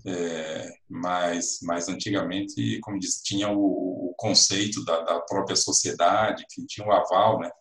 É, 0.06 0.72
mas 0.90 1.60
mas 1.64 1.90
antigamente, 1.90 2.80
como 2.82 3.00
diz, 3.00 3.22
tinha 3.22 3.50
o, 3.50 4.10
o 4.12 4.16
conceito 4.18 4.84
da, 4.86 5.02
da, 5.02 5.20
própria 5.22 5.56
sociedade, 5.56 6.46
que 6.50 6.66
tinha 6.66 6.88
o 6.88 6.92
aval, 6.92 7.40
né? 7.40 7.52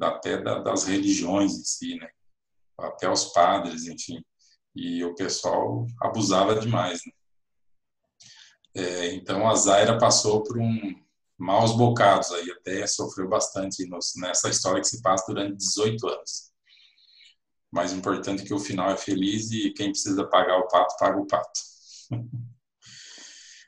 Até 0.00 0.40
da, 0.40 0.60
das 0.60 0.84
religiões 0.84 1.52
em 1.54 1.64
si, 1.64 1.96
né? 1.96 2.08
até 2.78 3.08
os 3.08 3.26
padres, 3.26 3.86
enfim. 3.86 4.24
E 4.74 5.04
o 5.04 5.14
pessoal 5.14 5.86
abusava 6.00 6.58
demais. 6.58 7.00
Né? 7.06 7.12
É, 8.76 9.14
então 9.14 9.48
a 9.48 9.54
Zaira 9.54 9.98
passou 9.98 10.42
por 10.42 10.58
um 10.58 11.03
maus 11.38 11.76
bocados 11.76 12.32
aí, 12.32 12.50
até 12.50 12.86
sofreu 12.86 13.28
bastante 13.28 13.88
nessa 14.16 14.48
história 14.48 14.80
que 14.80 14.88
se 14.88 15.02
passa 15.02 15.24
durante 15.26 15.56
18 15.56 16.06
anos. 16.08 16.52
Mais 17.72 17.92
importante 17.92 18.42
é 18.42 18.46
que 18.46 18.54
o 18.54 18.60
final 18.60 18.90
é 18.90 18.96
feliz 18.96 19.50
e 19.50 19.70
quem 19.70 19.90
precisa 19.90 20.24
pagar 20.26 20.58
o 20.58 20.68
pato, 20.68 20.96
paga 20.98 21.20
o 21.20 21.26
pato. 21.26 21.60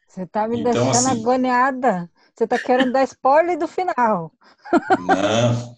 Você 0.09 0.23
está 0.23 0.49
me 0.49 0.61
então, 0.61 0.73
deixando 0.73 1.09
assim, 1.09 1.21
agoniada. 1.21 2.11
Você 2.35 2.45
está 2.45 2.59
querendo 2.59 2.93
dar 2.93 3.05
spoiler 3.05 3.59
do 3.59 3.69
final. 3.69 4.33
Não. 4.99 5.77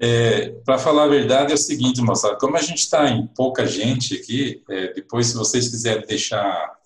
É, 0.00 0.50
para 0.64 0.78
falar 0.78 1.04
a 1.04 1.08
verdade 1.08 1.52
é 1.52 1.54
o 1.54 1.58
seguinte, 1.58 2.02
moçada, 2.02 2.36
como 2.36 2.56
a 2.56 2.60
gente 2.60 2.80
está 2.80 3.08
em 3.08 3.26
pouca 3.28 3.66
gente 3.66 4.14
aqui, 4.14 4.62
é, 4.68 4.92
depois 4.92 5.28
se 5.28 5.36
vocês 5.36 5.68
quiserem 5.68 6.06
deixar 6.06 6.76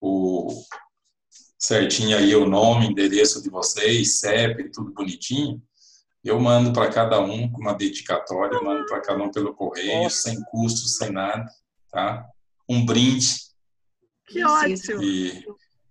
o 0.00 0.48
certinho 1.66 2.16
aí 2.16 2.36
o 2.36 2.46
nome, 2.46 2.88
endereço 2.88 3.42
de 3.42 3.48
vocês, 3.48 4.20
CEP, 4.20 4.70
tudo 4.70 4.92
bonitinho, 4.92 5.62
eu 6.22 6.38
mando 6.38 6.72
para 6.72 6.90
cada 6.90 7.20
um 7.20 7.50
com 7.50 7.60
uma 7.60 7.72
dedicatória, 7.72 8.60
mando 8.60 8.84
para 8.86 9.00
cada 9.00 9.22
um 9.22 9.30
pelo 9.30 9.54
correio, 9.54 10.04
Nossa. 10.04 10.28
sem 10.28 10.42
custo, 10.44 10.86
sem 10.88 11.10
nada, 11.10 11.46
tá? 11.90 12.26
Um 12.68 12.84
brinde. 12.84 13.36
Que 14.26 14.44
ótimo! 14.44 15.02
E, 15.02 15.46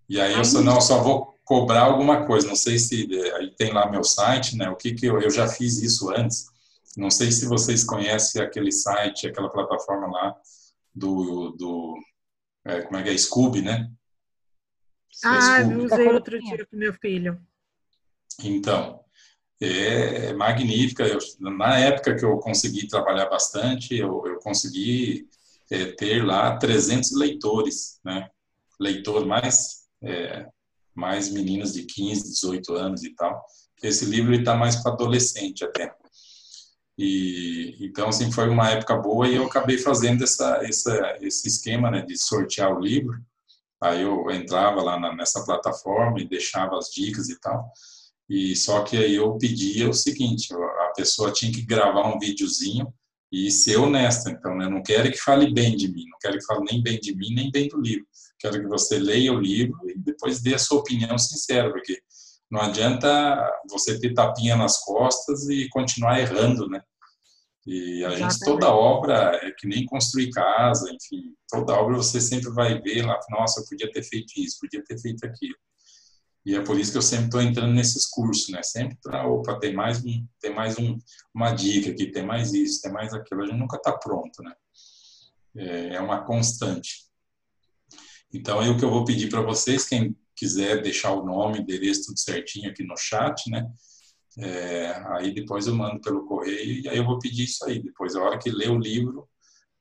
e 0.07 0.21
aí 0.21 0.33
eu 0.33 0.45
só, 0.45 0.61
não, 0.61 0.79
só 0.79 1.01
vou 1.01 1.35
cobrar 1.43 1.83
alguma 1.83 2.25
coisa, 2.25 2.47
não 2.47 2.55
sei 2.55 2.77
se 2.77 3.07
aí 3.35 3.51
tem 3.55 3.73
lá 3.73 3.89
meu 3.89 4.03
site, 4.03 4.55
né? 4.55 4.69
O 4.69 4.75
que 4.75 4.93
que 4.93 5.07
eu, 5.07 5.19
eu 5.21 5.29
já 5.29 5.47
fiz 5.47 5.81
isso 5.81 6.11
antes. 6.11 6.45
Não 6.95 7.09
sei 7.09 7.31
se 7.31 7.47
vocês 7.47 7.83
conhecem 7.83 8.41
aquele 8.41 8.71
site, 8.71 9.27
aquela 9.27 9.49
plataforma 9.49 10.07
lá 10.07 10.35
do, 10.93 11.49
do 11.51 11.95
é, 12.65 12.81
como 12.81 12.97
é 12.97 13.03
que 13.03 13.09
é, 13.09 13.17
Scooby, 13.17 13.61
né? 13.61 13.91
Ah, 15.23 15.61
eu 15.61 15.83
usei 15.83 16.07
outro 16.07 16.39
dia 16.39 16.65
com 16.65 16.77
meu 16.77 16.93
filho. 16.93 17.39
Então, 18.43 19.03
é 19.61 20.33
magnífica. 20.33 21.05
Eu, 21.05 21.19
na 21.39 21.77
época 21.79 22.15
que 22.15 22.25
eu 22.25 22.37
consegui 22.37 22.87
trabalhar 22.87 23.29
bastante, 23.29 23.95
eu, 23.95 24.23
eu 24.25 24.39
consegui 24.39 25.27
é, 25.71 25.85
ter 25.85 26.23
lá 26.23 26.57
300 26.57 27.11
leitores, 27.13 27.99
né? 28.03 28.29
Leitor 28.79 29.25
mais, 29.25 29.83
é, 30.01 30.47
mais 30.93 31.31
meninas 31.31 31.73
de 31.73 31.83
15, 31.83 32.29
18 32.29 32.73
anos 32.73 33.03
e 33.03 33.13
tal. 33.15 33.43
Esse 33.81 34.05
livro 34.05 34.33
está 34.33 34.55
mais 34.55 34.77
para 34.77 34.93
adolescente 34.93 35.63
até. 35.63 35.93
E 36.97 37.75
então 37.81 38.09
assim 38.09 38.31
foi 38.31 38.47
uma 38.49 38.69
época 38.69 38.95
boa 38.95 39.27
e 39.27 39.35
eu 39.35 39.45
acabei 39.45 39.79
fazendo 39.79 40.23
essa, 40.23 40.59
essa 40.63 41.17
esse 41.21 41.47
esquema 41.47 41.89
né, 41.89 42.01
de 42.01 42.15
sortear 42.17 42.71
o 42.71 42.79
livro. 42.79 43.19
Aí 43.83 44.01
eu 44.01 44.31
entrava 44.31 44.81
lá 44.81 44.99
na, 44.99 45.13
nessa 45.13 45.43
plataforma 45.43 46.19
e 46.19 46.27
deixava 46.27 46.77
as 46.77 46.87
dicas 46.87 47.29
e 47.29 47.39
tal. 47.39 47.69
E 48.29 48.55
só 48.55 48.81
que 48.83 48.95
aí 48.97 49.15
eu 49.15 49.37
pedia 49.37 49.89
o 49.89 49.93
seguinte, 49.93 50.53
a 50.53 50.93
pessoa 50.95 51.31
tinha 51.31 51.51
que 51.51 51.65
gravar 51.65 52.07
um 52.07 52.17
videozinho 52.17 52.87
e 53.31 53.51
ser 53.51 53.77
honesta. 53.77 54.29
Então, 54.29 54.55
né? 54.55 54.69
não 54.69 54.81
quero 54.81 55.11
que 55.11 55.17
fale 55.17 55.53
bem 55.53 55.75
de 55.75 55.91
mim, 55.91 56.05
não 56.09 56.17
quero 56.21 56.37
que 56.37 56.45
fale 56.45 56.63
nem 56.71 56.81
bem 56.81 56.99
de 56.99 57.15
mim, 57.15 57.33
nem 57.33 57.51
bem 57.51 57.67
do 57.67 57.81
livro. 57.81 58.05
Quero 58.39 58.61
que 58.61 58.67
você 58.67 58.97
leia 58.97 59.33
o 59.33 59.39
livro 59.39 59.77
e 59.89 59.97
depois 59.97 60.41
dê 60.41 60.53
a 60.53 60.59
sua 60.59 60.79
opinião 60.79 61.17
sincera, 61.17 61.71
porque 61.71 61.99
não 62.49 62.61
adianta 62.61 63.51
você 63.69 63.99
ter 63.99 64.13
tapinha 64.13 64.55
nas 64.55 64.79
costas 64.83 65.49
e 65.49 65.67
continuar 65.69 66.19
errando, 66.19 66.69
né? 66.69 66.81
E 67.65 68.03
a 68.03 68.09
Exatamente. 68.09 68.33
gente, 68.33 68.45
toda 68.45 68.73
obra 68.73 69.39
é 69.41 69.51
que 69.51 69.67
nem 69.67 69.85
construir 69.85 70.29
casa, 70.31 70.89
enfim, 70.89 71.33
toda 71.49 71.73
obra 71.73 71.95
você 71.95 72.19
sempre 72.19 72.49
vai 72.51 72.81
ver 72.81 73.05
lá, 73.05 73.17
nossa, 73.29 73.61
eu 73.61 73.65
podia 73.65 73.89
ter 73.91 74.03
feito 74.03 74.33
isso, 74.37 74.59
podia 74.59 74.83
ter 74.83 74.99
feito 74.99 75.25
aquilo. 75.25 75.55
E 76.45 76.55
é 76.55 76.61
por 76.61 76.77
isso 76.77 76.91
que 76.91 76.97
eu 76.97 77.01
sempre 77.01 77.25
estou 77.25 77.41
entrando 77.41 77.73
nesses 77.73 78.05
cursos, 78.05 78.49
né? 78.49 78.61
Sempre 78.61 78.97
para, 79.01 79.25
opa, 79.25 79.57
tem 79.59 79.73
mais, 79.73 80.03
um, 80.03 80.27
tem 80.41 80.53
mais 80.53 80.77
um, 80.77 80.97
uma 81.33 81.53
dica 81.53 81.89
aqui, 81.89 82.07
tem 82.11 82.25
mais 82.25 82.53
isso, 82.53 82.81
tem 82.81 82.91
mais 82.91 83.13
aquilo. 83.13 83.43
A 83.43 83.45
gente 83.45 83.57
nunca 83.57 83.77
está 83.77 83.93
pronto, 83.93 84.43
né? 84.43 84.53
É, 85.55 85.95
é 85.95 86.01
uma 86.01 86.25
constante. 86.25 87.05
Então, 88.33 88.59
aí 88.59 88.67
o 88.67 88.77
que 88.77 88.83
eu 88.83 88.89
vou 88.89 89.05
pedir 89.05 89.29
para 89.29 89.41
vocês, 89.41 89.85
quem 89.85 90.17
quiser 90.35 90.81
deixar 90.81 91.13
o 91.13 91.23
nome, 91.23 91.59
endereço, 91.59 92.07
tudo 92.07 92.19
certinho 92.19 92.69
aqui 92.69 92.83
no 92.83 92.97
chat, 92.97 93.49
né? 93.49 93.65
É, 94.39 94.91
aí 95.09 95.33
depois 95.33 95.67
eu 95.67 95.75
mando 95.75 96.01
pelo 96.01 96.25
correio 96.25 96.81
e 96.81 96.89
aí 96.89 96.97
eu 96.97 97.05
vou 97.05 97.19
pedir 97.19 97.43
isso 97.43 97.63
aí. 97.65 97.81
Depois, 97.81 98.15
a 98.15 98.21
hora 98.21 98.39
que 98.39 98.49
lê 98.49 98.67
o 98.67 98.79
livro, 98.79 99.29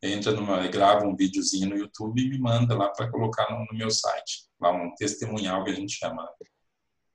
entra 0.02 0.32
numa, 0.32 0.66
grava 0.68 1.06
um 1.06 1.16
videozinho 1.16 1.70
no 1.70 1.76
YouTube 1.76 2.20
e 2.20 2.28
me 2.28 2.38
manda 2.38 2.76
lá 2.76 2.88
para 2.90 3.10
colocar 3.10 3.50
no, 3.50 3.64
no, 3.64 3.78
meu 3.78 3.90
site. 3.90 4.48
Lá 4.60 4.70
um 4.70 4.94
testemunhal 4.96 5.64
que 5.64 5.70
a 5.70 5.74
gente 5.74 5.94
chama. 5.94 6.28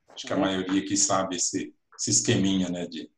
Acho 0.10 0.26
que 0.26 0.34
a 0.34 0.38
maioria 0.38 0.84
que 0.84 0.98
sabe 0.98 1.36
esse, 1.36 1.76
esse 2.00 2.10
esqueminha, 2.10 2.70
né? 2.70 2.88
De, 2.88 3.10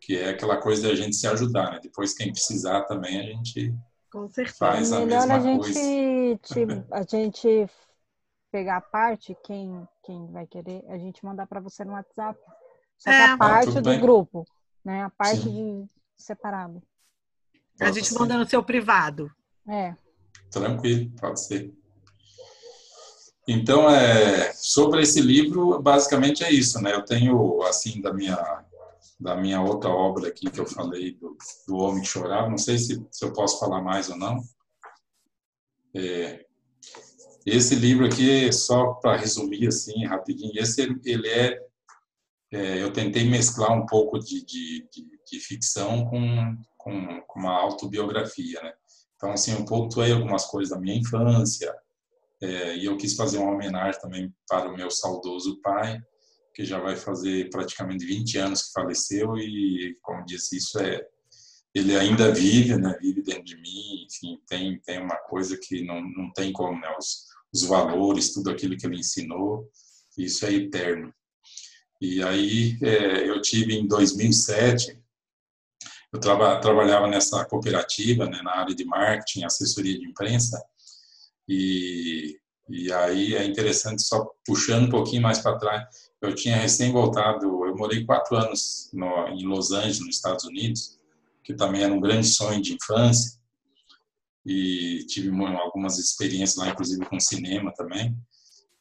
que 0.00 0.16
é 0.16 0.30
aquela 0.30 0.56
coisa 0.56 0.88
da 0.88 0.94
gente 0.94 1.14
se 1.14 1.26
ajudar, 1.26 1.72
né? 1.72 1.80
Depois, 1.82 2.14
quem 2.14 2.32
precisar 2.32 2.82
também, 2.82 3.20
a 3.20 3.22
gente 3.22 3.72
Com 4.10 4.28
certeza. 4.28 4.56
faz 4.56 4.92
a 4.92 5.00
Melhor 5.00 5.20
mesma 5.20 5.36
a 5.36 5.40
gente, 5.40 6.48
coisa. 6.56 6.86
a 6.90 7.02
gente 7.02 7.70
pegar 8.50 8.76
a 8.76 8.80
parte, 8.80 9.36
quem, 9.44 9.88
quem 10.02 10.30
vai 10.30 10.46
querer, 10.46 10.84
a 10.88 10.98
gente 10.98 11.24
mandar 11.24 11.46
para 11.46 11.60
você 11.60 11.84
no 11.84 11.92
WhatsApp. 11.92 12.38
Só 12.98 13.10
é. 13.10 13.24
a 13.24 13.36
parte 13.36 13.78
ah, 13.78 13.80
do 13.80 13.90
bem. 13.90 14.00
grupo, 14.00 14.44
né? 14.84 15.02
A 15.02 15.10
parte 15.10 15.42
Sim. 15.42 15.84
de 15.84 16.22
separado. 16.22 16.82
A 17.80 17.90
gente 17.90 18.14
manda 18.14 18.38
no 18.38 18.48
seu 18.48 18.62
privado. 18.62 19.30
É. 19.68 19.94
Tranquilo, 20.50 21.10
pode 21.20 21.40
ser. 21.40 21.74
Então, 23.46 23.90
é, 23.90 24.52
sobre 24.54 25.02
esse 25.02 25.20
livro, 25.20 25.80
basicamente 25.82 26.42
é 26.42 26.50
isso, 26.50 26.80
né? 26.80 26.94
Eu 26.94 27.04
tenho, 27.04 27.62
assim, 27.62 28.00
da 28.00 28.12
minha, 28.12 28.64
da 29.20 29.36
minha 29.36 29.60
outra 29.60 29.90
obra 29.90 30.28
aqui 30.28 30.50
que 30.50 30.60
eu 30.60 30.66
falei, 30.66 31.14
do, 31.16 31.36
do 31.68 31.76
Homem 31.76 32.02
que 32.02 32.08
Chorava, 32.08 32.48
não 32.48 32.56
sei 32.56 32.78
se, 32.78 33.06
se 33.10 33.24
eu 33.24 33.32
posso 33.32 33.58
falar 33.60 33.82
mais 33.82 34.08
ou 34.08 34.16
não. 34.16 34.42
É, 35.94 36.46
esse 37.44 37.74
livro 37.74 38.06
aqui, 38.06 38.50
só 38.50 38.94
para 38.94 39.18
resumir, 39.18 39.68
assim, 39.68 40.06
rapidinho, 40.06 40.52
esse 40.56 40.80
ele 41.04 41.28
é, 41.28 41.60
é, 42.54 42.80
eu 42.80 42.92
tentei 42.92 43.28
mesclar 43.28 43.72
um 43.72 43.84
pouco 43.84 44.16
de, 44.16 44.44
de, 44.44 44.88
de, 44.92 45.20
de 45.28 45.40
ficção 45.40 46.04
com, 46.04 46.56
com, 46.78 47.20
com, 47.26 47.40
uma 47.40 47.60
autobiografia, 47.60 48.62
né? 48.62 48.72
Então, 49.16 49.32
assim, 49.32 49.52
eu 49.52 49.64
pontuei 49.64 50.12
algumas 50.12 50.44
coisas 50.46 50.70
da 50.70 50.80
minha 50.80 50.96
infância, 50.96 51.74
é, 52.40 52.76
e 52.76 52.84
eu 52.84 52.96
quis 52.96 53.16
fazer 53.16 53.38
uma 53.38 53.52
homenagem 53.52 54.00
também 54.00 54.32
para 54.48 54.70
o 54.70 54.76
meu 54.76 54.88
saudoso 54.88 55.60
pai, 55.62 56.00
que 56.54 56.64
já 56.64 56.78
vai 56.78 56.94
fazer 56.94 57.50
praticamente 57.50 58.06
20 58.06 58.38
anos 58.38 58.62
que 58.62 58.72
faleceu 58.72 59.36
e, 59.36 59.98
como 60.00 60.24
disse, 60.24 60.56
isso 60.56 60.78
é 60.78 61.04
ele 61.74 61.96
ainda 61.96 62.32
vive, 62.32 62.76
né? 62.76 62.96
Vive 63.00 63.20
dentro 63.20 63.42
de 63.42 63.56
mim, 63.56 64.06
enfim, 64.06 64.38
tem 64.46 64.80
tem 64.82 65.02
uma 65.02 65.16
coisa 65.16 65.58
que 65.60 65.82
não, 65.84 66.00
não 66.00 66.32
tem 66.32 66.52
como, 66.52 66.80
né? 66.80 66.88
Os, 66.96 67.24
os 67.52 67.64
valores, 67.64 68.32
tudo 68.32 68.48
aquilo 68.48 68.76
que 68.76 68.86
ele 68.86 69.00
ensinou, 69.00 69.68
isso 70.16 70.46
é 70.46 70.52
eterno. 70.52 71.12
E 72.04 72.22
aí 72.22 72.78
é, 72.82 73.28
eu 73.28 73.40
tive 73.40 73.74
em 73.74 73.86
2007 73.86 75.02
eu 76.12 76.20
traba, 76.20 76.60
trabalhava 76.60 77.08
nessa 77.08 77.44
cooperativa, 77.44 78.26
né, 78.26 78.40
na 78.42 78.58
área 78.58 78.72
de 78.72 78.84
marketing, 78.84 79.42
assessoria 79.42 79.98
de 79.98 80.06
imprensa, 80.06 80.62
e, 81.48 82.38
e 82.68 82.92
aí 82.92 83.34
é 83.34 83.44
interessante, 83.44 84.00
só 84.02 84.30
puxando 84.46 84.84
um 84.84 84.90
pouquinho 84.90 85.22
mais 85.22 85.40
para 85.40 85.58
trás, 85.58 85.82
eu 86.22 86.32
tinha 86.32 86.56
recém 86.56 86.92
voltado, 86.92 87.66
eu 87.66 87.74
morei 87.74 88.04
quatro 88.04 88.36
anos 88.36 88.90
no, 88.92 89.26
em 89.26 89.44
Los 89.44 89.72
Angeles, 89.72 89.98
nos 89.98 90.14
Estados 90.14 90.44
Unidos, 90.44 91.00
que 91.42 91.52
também 91.52 91.82
era 91.82 91.92
um 91.92 92.00
grande 92.00 92.28
sonho 92.28 92.62
de 92.62 92.74
infância, 92.74 93.36
e 94.46 95.04
tive 95.08 95.30
algumas 95.56 95.98
experiências 95.98 96.56
lá, 96.58 96.68
inclusive 96.68 97.04
com 97.06 97.18
cinema 97.18 97.72
também. 97.74 98.16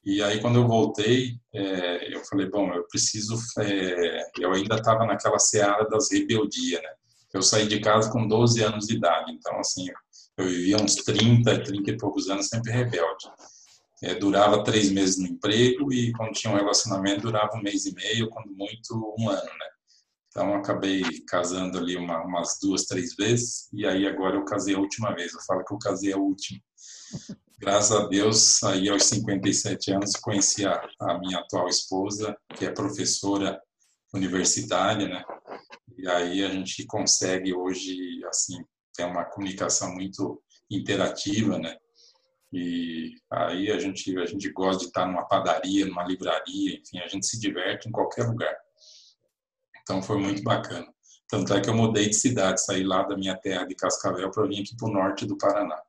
E 0.06 0.22
aí, 0.22 0.41
quando 0.41 0.58
eu 0.58 0.68
voltei, 0.68 1.38
é, 1.54 2.14
eu 2.14 2.24
falei, 2.26 2.49
bom, 2.49 2.74
eu 2.74 2.86
preciso... 2.88 3.36
É, 3.60 4.24
eu 4.39 4.51
ainda 4.51 4.76
estava 4.76 5.06
naquela 5.06 5.39
seara 5.39 5.88
das 5.88 6.12
rebeldias, 6.12 6.82
né? 6.82 6.89
Eu 7.34 7.41
saí 7.41 7.68
de 7.68 7.80
casa 7.80 8.12
com 8.12 8.28
12 8.28 8.62
anos 8.62 8.86
de 8.86 8.95
idade, 8.95 9.32
então, 9.32 9.60
assim, 9.60 9.88
eu 10.38 10.45
vivia 10.45 10.78
uns 10.78 10.95
30, 10.95 11.64
30 11.64 11.91
e 11.91 11.97
poucos 11.97 12.30
anos 12.30 12.47
sempre 12.47 12.72
rebelde. 12.72 13.30
É, 14.04 14.14
durava 14.16 14.64
três 14.64 14.91
meses 14.91 15.18
no 15.18 15.28
emprego 15.28 15.91
e 15.93 16.12
quando 16.12 16.34
tinha 16.34 16.51
um 16.51 16.58
relacionamento 16.58 17.22
durava 17.22 17.56
um 17.56 17.62
mês 17.62 17.86
e 17.86 17.95
meio, 17.95 18.30
quando 18.30 18.54
muito 18.54 19.16
um 19.18 19.30
ano, 19.30 19.41
né? 19.41 19.68
Então 20.28 20.56
acabei 20.56 21.04
casando 21.28 21.78
ali 21.78 21.95
uma, 21.95 22.22
umas 22.24 22.58
duas, 22.62 22.86
três 22.86 23.16
vezes 23.16 23.70
e 23.72 23.86
aí 23.86 24.06
agora 24.08 24.36
eu 24.36 24.43
casei 24.43 24.76
a 24.76 24.80
última 24.80 25.14
vez. 25.16 25.34
Eu 25.34 25.41
falo 25.41 25.64
que 25.64 25.74
eu 25.74 25.78
casei 25.78 26.12
a 26.12 26.18
última. 26.18 26.60
Graças 27.64 27.93
a 27.93 28.05
Deus, 28.07 28.61
aí 28.66 28.89
aos 28.89 29.05
57 29.05 29.93
anos 29.93 30.18
conheci 30.18 30.66
a, 30.66 30.86
a 30.99 31.18
minha 31.18 31.39
atual 31.39 31.70
esposa, 31.70 32.36
que 32.57 32.66
é 32.66 32.70
professora 32.70 33.57
universitária, 34.14 35.07
né? 35.07 35.24
E 35.97 36.05
aí 36.09 36.43
a 36.43 36.49
gente 36.49 36.86
consegue 36.86 37.53
hoje 37.53 38.22
assim 38.26 38.61
tem 38.93 39.05
uma 39.05 39.24
comunicação 39.24 39.93
muito 39.93 40.43
interativa, 40.70 41.57
né? 41.57 41.78
E 42.51 43.16
aí 43.32 43.72
a 43.72 43.80
gente 43.80 44.20
a 44.20 44.26
gente 44.26 44.49
gosta 44.51 44.80
de 44.82 44.88
estar 44.88 45.05
numa 45.05 45.26
padaria, 45.26 45.86
numa 45.86 46.03
livraria, 46.03 46.78
enfim, 46.78 46.99
a 46.99 47.07
gente 47.07 47.26
se 47.26 47.39
diverte 47.39 47.88
em 47.88 47.93
qualquer 47.93 48.28
lugar. 48.28 48.57
Então 49.84 50.03
foi 50.03 50.18
muito 50.18 50.43
bacana. 50.43 50.93
Tanto 51.30 51.53
é 51.53 51.61
que 51.61 51.70
eu 51.70 51.74
mudei 51.74 52.09
de 52.09 52.16
cidade, 52.16 52.61
saí 52.61 52.84
lá 52.84 53.03
da 53.03 53.16
minha 53.16 53.38
terra 53.38 53.64
de 53.64 53.74
Cascavel 53.74 54.30
para 54.32 54.47
vir 54.47 54.64
aqui 54.64 54.76
para 54.76 54.89
o 54.89 54.91
norte 54.91 55.26
do 55.26 55.38
Paraná. 55.38 55.82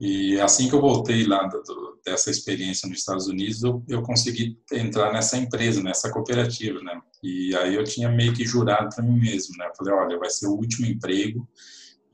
E 0.00 0.40
assim 0.40 0.66
que 0.66 0.74
eu 0.74 0.80
voltei 0.80 1.26
lá 1.26 1.46
do, 1.46 2.00
dessa 2.02 2.30
experiência 2.30 2.88
nos 2.88 3.00
Estados 3.00 3.26
Unidos, 3.26 3.62
eu, 3.62 3.84
eu, 3.86 4.02
consegui 4.02 4.58
entrar 4.72 5.12
nessa 5.12 5.36
empresa, 5.36 5.82
nessa 5.82 6.10
cooperativa, 6.10 6.80
né? 6.80 6.98
E 7.22 7.54
aí 7.56 7.74
eu 7.74 7.84
tinha 7.84 8.08
meio 8.08 8.32
que 8.32 8.46
jurado 8.46 8.88
para 8.94 9.04
mim 9.04 9.20
mesmo, 9.20 9.58
né? 9.58 9.66
Eu 9.66 9.76
falei, 9.76 9.92
olha, 9.92 10.18
vai 10.18 10.30
ser 10.30 10.46
o 10.46 10.54
último 10.54 10.86
emprego 10.86 11.46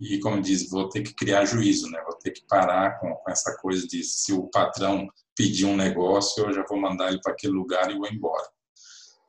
e, 0.01 0.19
como 0.19 0.43
diz, 0.43 0.69
vou 0.69 0.89
ter 0.89 1.03
que 1.03 1.15
criar 1.15 1.45
juízo, 1.45 1.89
né? 1.89 2.03
Vou 2.03 2.19
ter 2.19 2.33
que 2.33 2.45
parar 2.49 2.99
com, 2.99 3.15
com 3.15 3.31
essa 3.31 3.57
coisa 3.59 3.87
de 3.87 4.03
se 4.03 4.33
o 4.33 4.49
patrão 4.49 5.07
pedir 5.37 5.67
um 5.67 5.77
negócio, 5.77 6.45
eu 6.45 6.53
já 6.53 6.65
vou 6.69 6.81
mandar 6.81 7.11
ele 7.11 7.21
para 7.23 7.35
aquele 7.35 7.53
lugar 7.53 7.89
e 7.89 7.97
vou 7.97 8.09
embora. 8.09 8.49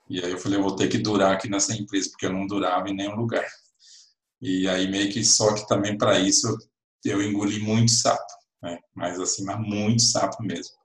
E 0.09 0.19
aí 0.19 0.31
eu 0.31 0.37
falei, 0.39 0.57
eu 0.57 0.63
vou 0.63 0.75
ter 0.75 0.87
que 0.87 0.97
durar 0.97 1.31
aqui 1.33 1.47
nessa 1.47 1.75
empresa, 1.75 2.09
porque 2.09 2.25
eu 2.25 2.33
não 2.33 2.47
durava 2.47 2.89
em 2.89 2.95
nenhum 2.95 3.15
lugar. 3.15 3.45
E 4.41 4.67
aí 4.67 4.89
meio 4.89 5.11
que 5.11 5.23
só 5.23 5.53
que 5.53 5.67
também 5.67 5.95
para 5.95 6.17
isso 6.17 6.57
eu, 7.05 7.21
eu 7.21 7.21
engoli 7.21 7.59
muito 7.59 7.91
sapo 7.91 8.36
né? 8.61 8.77
mas 8.95 9.19
assim, 9.19 9.43
mas 9.43 9.59
muito 9.59 10.01
sapo 10.01 10.43
mesmo. 10.43 10.75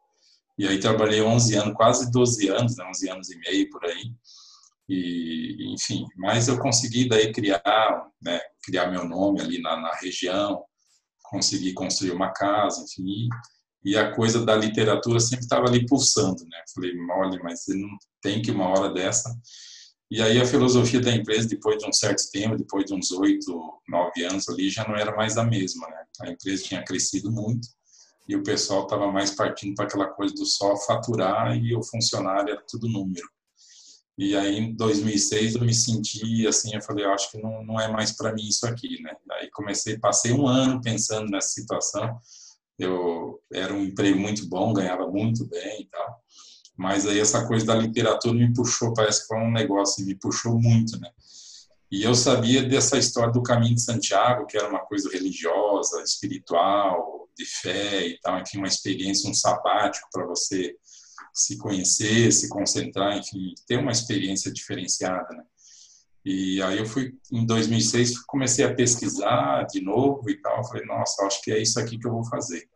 E 0.59 0.67
aí 0.69 0.79
trabalhei 0.79 1.23
11 1.23 1.57
anos, 1.57 1.75
quase 1.75 2.11
12 2.11 2.49
anos, 2.49 2.77
né? 2.77 2.85
11 2.89 3.11
anos 3.11 3.31
e 3.31 3.39
meio 3.39 3.71
por 3.71 3.85
aí. 3.85 4.13
E, 4.89 5.73
enfim, 5.73 6.05
mas 6.17 6.49
eu 6.49 6.59
consegui 6.59 7.09
daí 7.09 7.33
criar, 7.33 8.07
né, 8.21 8.41
criar 8.63 8.91
meu 8.91 9.09
nome 9.09 9.41
ali 9.41 9.61
na, 9.63 9.81
na 9.81 9.95
região, 9.95 10.63
consegui 11.23 11.73
construir 11.73 12.11
uma 12.11 12.31
casa, 12.33 12.83
enfim, 12.83 13.29
e 13.85 13.97
a 13.97 14.15
coisa 14.15 14.45
da 14.45 14.55
literatura 14.55 15.19
sempre 15.19 15.45
estava 15.45 15.67
ali 15.67 15.87
pulsando, 15.87 16.45
né? 16.45 16.63
Falei, 16.75 16.93
olha, 17.11 17.41
mas 17.43 17.65
não 17.69 17.89
tem 18.21 18.41
que 18.41 18.51
uma 18.51 18.69
hora 18.69 18.93
dessa. 18.93 19.35
E 20.13 20.21
aí 20.21 20.39
a 20.39 20.45
filosofia 20.45 21.01
da 21.01 21.11
empresa, 21.11 21.49
depois 21.49 21.79
de 21.79 21.89
um 21.89 21.93
certo 21.93 22.31
tempo, 22.31 22.55
depois 22.55 22.85
de 22.85 22.93
uns 22.93 23.11
oito, 23.13 23.81
nove 23.89 24.23
anos 24.23 24.47
ali, 24.47 24.69
já 24.69 24.87
não 24.87 24.95
era 24.95 25.17
mais 25.17 25.39
a 25.39 25.43
mesma, 25.43 25.89
né? 25.89 26.05
A 26.21 26.31
empresa 26.31 26.65
tinha 26.65 26.85
crescido 26.85 27.33
muito 27.33 27.67
e 28.29 28.37
o 28.37 28.43
pessoal 28.43 28.83
estava 28.83 29.11
mais 29.11 29.31
partindo 29.31 29.75
para 29.75 29.87
aquela 29.87 30.09
coisa 30.09 30.35
do 30.35 30.45
só 30.45 30.77
faturar 30.77 31.57
e 31.57 31.75
o 31.75 31.83
funcionário 31.83 32.53
era 32.53 32.63
tudo 32.69 32.91
número. 32.91 33.27
E 34.19 34.37
aí 34.37 34.59
em 34.59 34.75
2006 34.75 35.55
eu 35.55 35.63
me 35.63 35.73
senti 35.73 36.47
assim, 36.47 36.75
eu 36.75 36.83
falei, 36.83 37.07
eu 37.07 37.13
acho 37.15 37.31
que 37.31 37.39
não, 37.39 37.65
não 37.65 37.81
é 37.81 37.91
mais 37.91 38.13
para 38.13 38.35
mim 38.35 38.47
isso 38.47 38.67
aqui, 38.67 39.01
né? 39.01 39.17
Aí 39.31 39.51
comecei, 39.51 39.99
passei 39.99 40.33
um 40.35 40.47
ano 40.47 40.79
pensando 40.83 41.31
nessa 41.31 41.49
situação. 41.49 42.19
Eu 42.79 43.41
era 43.51 43.73
um 43.73 43.83
emprego 43.83 44.21
muito 44.21 44.47
bom, 44.47 44.75
ganhava 44.75 45.09
muito 45.09 45.47
bem 45.47 45.81
e 45.81 45.87
tal. 45.87 46.22
Mas 46.77 47.07
aí 47.07 47.21
essa 47.21 47.47
coisa 47.47 47.67
da 47.67 47.75
literatura 47.75 48.35
me 48.35 48.53
puxou, 48.53 48.95
parece 48.95 49.23
que 49.23 49.29
foi 49.29 49.39
um 49.39 49.53
negócio, 49.53 50.05
me 50.05 50.15
puxou 50.15 50.61
muito, 50.61 50.99
né? 50.99 51.11
E 51.91 52.03
eu 52.03 52.15
sabia 52.15 52.63
dessa 52.63 52.97
história 52.97 53.33
do 53.33 53.43
caminho 53.43 53.75
de 53.75 53.83
Santiago, 53.83 54.47
que 54.47 54.57
era 54.57 54.69
uma 54.69 54.81
coisa 54.81 55.11
religiosa, 55.11 56.03
espiritual, 56.03 57.29
de 57.37 57.45
fé 57.45 58.07
e 58.07 58.19
tal, 58.21 58.41
enfim, 58.41 58.59
uma 58.59 58.67
experiência, 58.67 59.31
um 59.31 59.35
sabático 59.35 60.09
para 60.11 60.27
você 60.27 60.75
se 61.35 61.57
conhecer, 61.59 62.33
se 62.33 62.49
concentrar, 62.49 63.17
enfim, 63.17 63.55
ter 63.67 63.79
uma 63.79 63.93
experiência 63.93 64.53
diferenciada, 64.53 65.29
né? 65.35 65.45
E 66.25 66.63
aí 66.63 66.79
eu 66.79 66.87
fui, 66.87 67.15
em 67.33 67.45
2006, 67.45 68.21
comecei 68.21 68.65
a 68.65 68.75
pesquisar 68.75 69.65
de 69.65 69.83
novo 69.83 70.31
e 70.31 70.41
tal, 70.41 70.67
falei, 70.69 70.87
nossa, 70.87 71.27
acho 71.27 71.43
que 71.43 71.51
é 71.51 71.61
isso 71.61 71.81
aqui 71.81 71.99
que 71.99 72.07
eu 72.07 72.13
vou 72.13 72.25
fazer. 72.25 72.69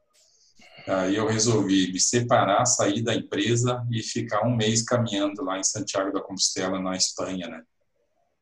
Aí 0.89 1.17
eu 1.17 1.27
resolvi 1.27 1.93
me 1.93 1.99
separar, 1.99 2.65
sair 2.65 3.03
da 3.03 3.15
empresa 3.15 3.85
e 3.91 4.03
ficar 4.03 4.47
um 4.47 4.55
mês 4.55 4.83
caminhando 4.83 5.43
lá 5.43 5.59
em 5.59 5.65
Santiago 5.65 6.13
da 6.13 6.23
Compostela, 6.23 6.81
na 6.81 6.97
Espanha, 6.97 7.49
né? 7.49 7.63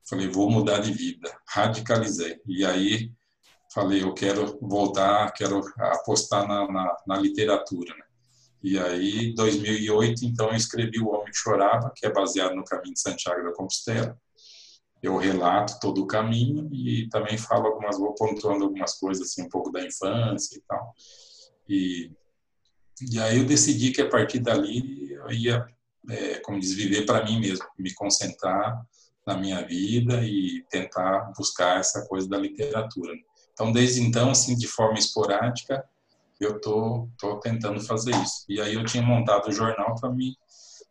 Falei, 0.09 0.29
vou 0.29 0.51
mudar 0.51 0.81
de 0.81 0.93
vida, 0.93 1.35
radicalizei. 1.49 2.39
E 2.47 2.65
aí 2.65 3.11
falei, 3.73 4.03
eu 4.03 4.15
quero 4.15 4.59
voltar, 4.61 5.33
quero 5.33 5.61
apostar 5.79 6.47
na, 6.47 6.71
na, 6.71 6.97
na 7.07 7.17
literatura, 7.17 7.95
né? 7.95 8.05
E 8.63 8.79
aí, 8.79 9.27
em 9.27 9.35
2008, 9.35 10.25
então, 10.25 10.49
eu 10.49 10.57
escrevi 10.57 10.99
O 10.99 11.11
Homem 11.11 11.31
que 11.31 11.37
Chorava, 11.37 11.93
que 11.95 12.07
é 12.07 12.11
baseado 12.11 12.55
no 12.55 12.65
caminho 12.65 12.95
de 12.95 13.01
Santiago 13.01 13.45
da 13.45 13.53
Compostela. 13.53 14.19
Eu 15.03 15.19
relato 15.19 15.79
todo 15.81 16.03
o 16.03 16.07
caminho 16.07 16.71
e 16.73 17.07
também 17.11 17.37
falo 17.37 17.67
algumas, 17.67 17.99
vou 17.99 18.15
pontuando 18.15 18.65
algumas 18.65 18.95
coisas, 18.95 19.29
assim, 19.29 19.43
um 19.43 19.51
pouco 19.51 19.71
da 19.71 19.85
infância 19.85 20.57
e 20.57 20.63
tal. 20.67 20.95
E, 21.69 22.11
e 23.01 23.19
aí 23.19 23.39
eu 23.39 23.45
decidi 23.45 23.91
que 23.91 24.03
a 24.03 24.09
partir 24.09 24.39
dali 24.39 25.13
eu 25.13 25.31
ia, 25.33 25.67
é, 26.09 26.39
como 26.41 26.61
diz, 26.61 26.75
viver 26.75 27.05
para 27.05 27.25
mim 27.25 27.41
mesmo, 27.41 27.65
me 27.79 27.93
concentrar 27.95 28.85
na 29.27 29.37
minha 29.37 29.63
vida 29.63 30.23
e 30.23 30.65
tentar 30.71 31.33
buscar 31.37 31.81
essa 31.81 32.07
coisa 32.07 32.29
da 32.29 32.37
literatura. 32.37 33.13
Então, 33.53 33.73
desde 33.73 34.01
então, 34.03 34.31
assim, 34.31 34.57
de 34.57 34.67
forma 34.67 34.99
esporádica, 34.99 35.85
eu 36.41 36.61
tô, 36.61 37.09
tô 37.19 37.39
tentando 37.39 37.81
fazer 37.81 38.11
isso. 38.17 38.45
E 38.49 38.61
aí 38.61 38.75
eu 38.75 38.85
tinha 38.85 39.03
montado 39.03 39.49
o 39.49 39.53
jornal 39.53 39.95
para 39.95 40.11
mim, 40.11 40.35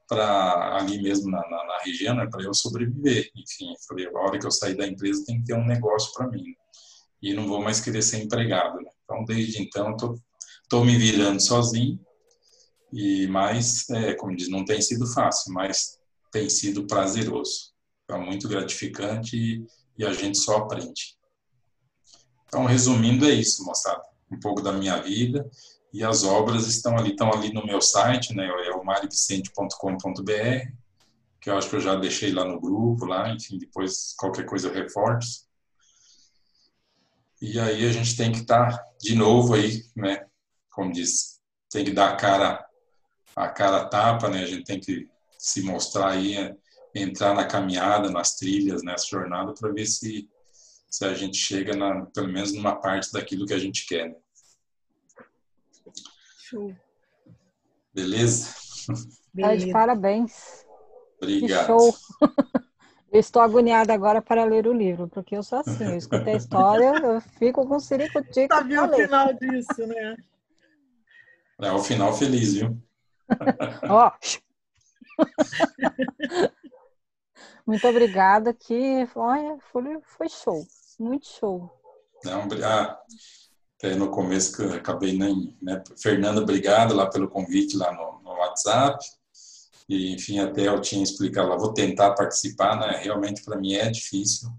para 0.08 0.78
ali 0.78 1.02
mesmo 1.02 1.30
na, 1.30 1.42
na, 1.42 1.66
na 1.66 1.78
região, 1.86 2.16
né, 2.16 2.28
para 2.30 2.44
eu 2.44 2.54
sobreviver. 2.54 3.30
Enfim, 3.36 3.74
falei, 3.88 4.08
a 4.08 4.20
hora 4.20 4.40
que 4.40 4.46
eu 4.46 4.52
sair 4.52 4.76
da 4.76 4.88
empresa 4.88 5.24
tem 5.26 5.40
que 5.40 5.46
ter 5.46 5.54
um 5.54 5.66
negócio 5.66 6.12
para 6.14 6.28
mim. 6.28 6.56
E 7.22 7.34
não 7.34 7.48
vou 7.48 7.62
mais 7.62 7.80
querer 7.80 8.02
ser 8.02 8.24
empregado. 8.24 8.78
Né? 8.78 8.90
Então, 9.04 9.24
desde 9.26 9.62
então, 9.62 9.96
tô, 9.96 10.18
tô 10.70 10.84
me 10.84 10.98
virando 10.98 11.42
sozinho. 11.42 12.00
E 12.92 13.28
mais, 13.28 13.90
é, 13.90 14.14
como 14.14 14.36
diz, 14.36 14.50
não 14.50 14.64
tem 14.64 14.82
sido 14.82 15.08
fácil, 15.08 15.54
mas 15.54 15.98
tem 16.32 16.50
sido 16.50 16.86
prazeroso. 16.86 17.74
É 18.10 18.18
muito 18.18 18.48
gratificante 18.48 19.36
e, 19.36 19.66
e 19.98 20.06
a 20.06 20.14
gente 20.14 20.38
só 20.38 20.58
aprende. 20.58 21.18
Então, 22.48 22.66
resumindo, 22.66 23.26
é 23.26 23.32
isso, 23.32 23.66
moçada 23.66 24.04
um 24.34 24.40
pouco 24.40 24.62
da 24.62 24.72
minha 24.74 25.02
vida 25.02 25.50
e 25.94 26.04
as 26.04 26.24
obras 26.24 26.68
estão 26.68 26.98
ali, 26.98 27.12
estão 27.12 27.32
ali 27.32 27.54
no 27.54 27.66
meu 27.66 27.80
site, 27.80 28.34
né, 28.34 28.48
é 28.48 28.72
o 28.72 28.84
marivicente.com.br, 28.84 30.72
que 31.40 31.50
eu 31.50 31.58
acho 31.58 31.70
que 31.70 31.76
eu 31.76 31.82
já 31.82 31.96
deixei 31.96 32.32
lá 32.32 32.44
no 32.44 32.60
grupo, 32.60 33.06
lá, 33.06 33.30
enfim, 33.30 33.58
depois 33.60 34.16
qualquer 34.18 34.46
coisa 34.46 34.70
eu 34.70 34.74
reforço. 34.74 35.46
E 37.40 37.60
aí 37.60 37.86
a 37.86 37.92
gente 37.92 38.16
tem 38.16 38.32
que 38.32 38.40
estar 38.40 38.72
tá 38.72 38.84
de 39.00 39.14
novo 39.14 39.54
aí, 39.54 39.84
né, 39.96 40.26
como 40.74 40.92
diz, 40.92 41.40
tem 41.72 41.86
que 41.86 41.92
dar 41.92 42.10
a 42.10 42.16
cara 42.16 42.66
a 43.36 43.48
cara 43.48 43.86
tapa, 43.86 44.30
né, 44.30 44.44
a 44.44 44.46
gente 44.46 44.64
tem 44.64 44.80
que 44.80 45.10
se 45.40 45.64
mostrar 45.64 46.12
aí, 46.12 46.56
entrar 46.94 47.34
na 47.34 47.48
caminhada, 47.48 48.12
nas 48.12 48.36
trilhas, 48.36 48.84
nessa 48.84 49.08
jornada 49.08 49.54
para 49.54 49.72
ver 49.72 49.86
se 49.86 50.30
se 50.94 51.06
a 51.06 51.14
gente 51.16 51.38
chega 51.38 51.76
na, 51.76 52.06
pelo 52.06 52.28
menos 52.28 52.54
numa 52.54 52.76
parte 52.76 53.12
daquilo 53.12 53.48
que 53.48 53.54
a 53.54 53.58
gente 53.58 53.88
quer. 53.88 54.10
Né? 54.10 54.16
Show. 56.38 56.76
Beleza? 57.92 58.54
Tá 59.36 59.56
de 59.56 59.72
parabéns. 59.72 60.64
Obrigado. 61.20 61.62
Que 61.62 61.66
show. 61.66 61.96
Eu 63.12 63.20
estou 63.20 63.42
agoniada 63.42 63.92
agora 63.92 64.22
para 64.22 64.44
ler 64.44 64.68
o 64.68 64.74
livro, 64.74 65.08
porque 65.08 65.36
eu 65.36 65.42
sou 65.42 65.60
assim, 65.60 65.84
eu 65.84 65.98
escutei 65.98 66.34
a 66.34 66.38
história, 66.38 66.94
eu 67.04 67.22
fico 67.22 67.68
com 67.68 67.76
o 67.76 67.80
sirico-tico. 67.80 68.54
Sabe 68.54 68.78
o 68.78 68.94
final 68.94 69.34
disso, 69.34 69.88
né? 69.88 70.16
É 71.60 71.72
o 71.72 71.80
final 71.80 72.14
feliz, 72.14 72.54
viu? 72.54 72.78
Ó. 73.90 74.12
Muito 77.66 77.88
obrigada, 77.88 78.54
que 78.54 79.08
olha, 79.16 79.58
foi, 79.72 79.84
foi 80.04 80.28
show, 80.28 80.66
muito 81.00 81.28
show. 81.28 81.72
Não, 82.26 82.48
ah, 82.64 83.00
até 83.78 83.96
no 83.96 84.10
começo 84.10 84.56
que 84.56 84.64
eu 84.64 84.74
acabei 84.74 85.18
nem, 85.18 85.58
né? 85.62 85.82
Fernanda, 86.02 86.42
obrigado 86.42 86.94
lá 86.94 87.10
pelo 87.10 87.30
convite 87.30 87.78
lá 87.78 87.94
no, 87.94 88.22
no 88.22 88.38
WhatsApp. 88.40 89.04
E, 89.88 90.14
enfim, 90.14 90.40
até 90.40 90.68
eu 90.68 90.80
tinha 90.80 91.04
explicado 91.04 91.50
lá, 91.50 91.58
vou 91.58 91.74
tentar 91.74 92.14
participar, 92.14 92.78
né? 92.78 93.02
Realmente 93.04 93.44
para 93.44 93.58
mim 93.58 93.74
é 93.74 93.90
difícil. 93.90 94.50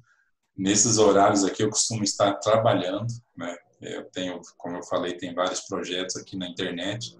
Nesses 0.57 0.99
horários 0.99 1.45
aqui 1.45 1.62
eu 1.62 1.71
costumo 1.71 2.05
estar 2.05 2.35
trabalhando, 2.35 3.07
né? 3.37 3.57
Eu 3.85 4.05
tenho, 4.11 4.40
como 4.56 4.77
eu 4.77 4.82
falei, 4.82 5.16
tem 5.16 5.35
vários 5.35 5.61
projetos 5.62 6.16
aqui 6.16 6.36
na 6.36 6.48
internet. 6.48 7.16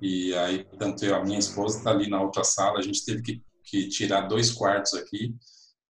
E 0.00 0.34
aí, 0.34 0.66
tanto 0.78 1.04
eu, 1.04 1.14
a 1.14 1.22
minha 1.22 1.38
esposa 1.38 1.78
está 1.78 1.90
ali 1.90 2.08
na 2.08 2.20
outra 2.20 2.42
sala, 2.42 2.78
a 2.78 2.82
gente 2.82 3.04
teve 3.04 3.22
que, 3.22 3.42
que 3.62 3.88
tirar 3.88 4.22
dois 4.22 4.50
quartos 4.50 4.94
aqui, 4.94 5.34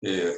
é, 0.04 0.36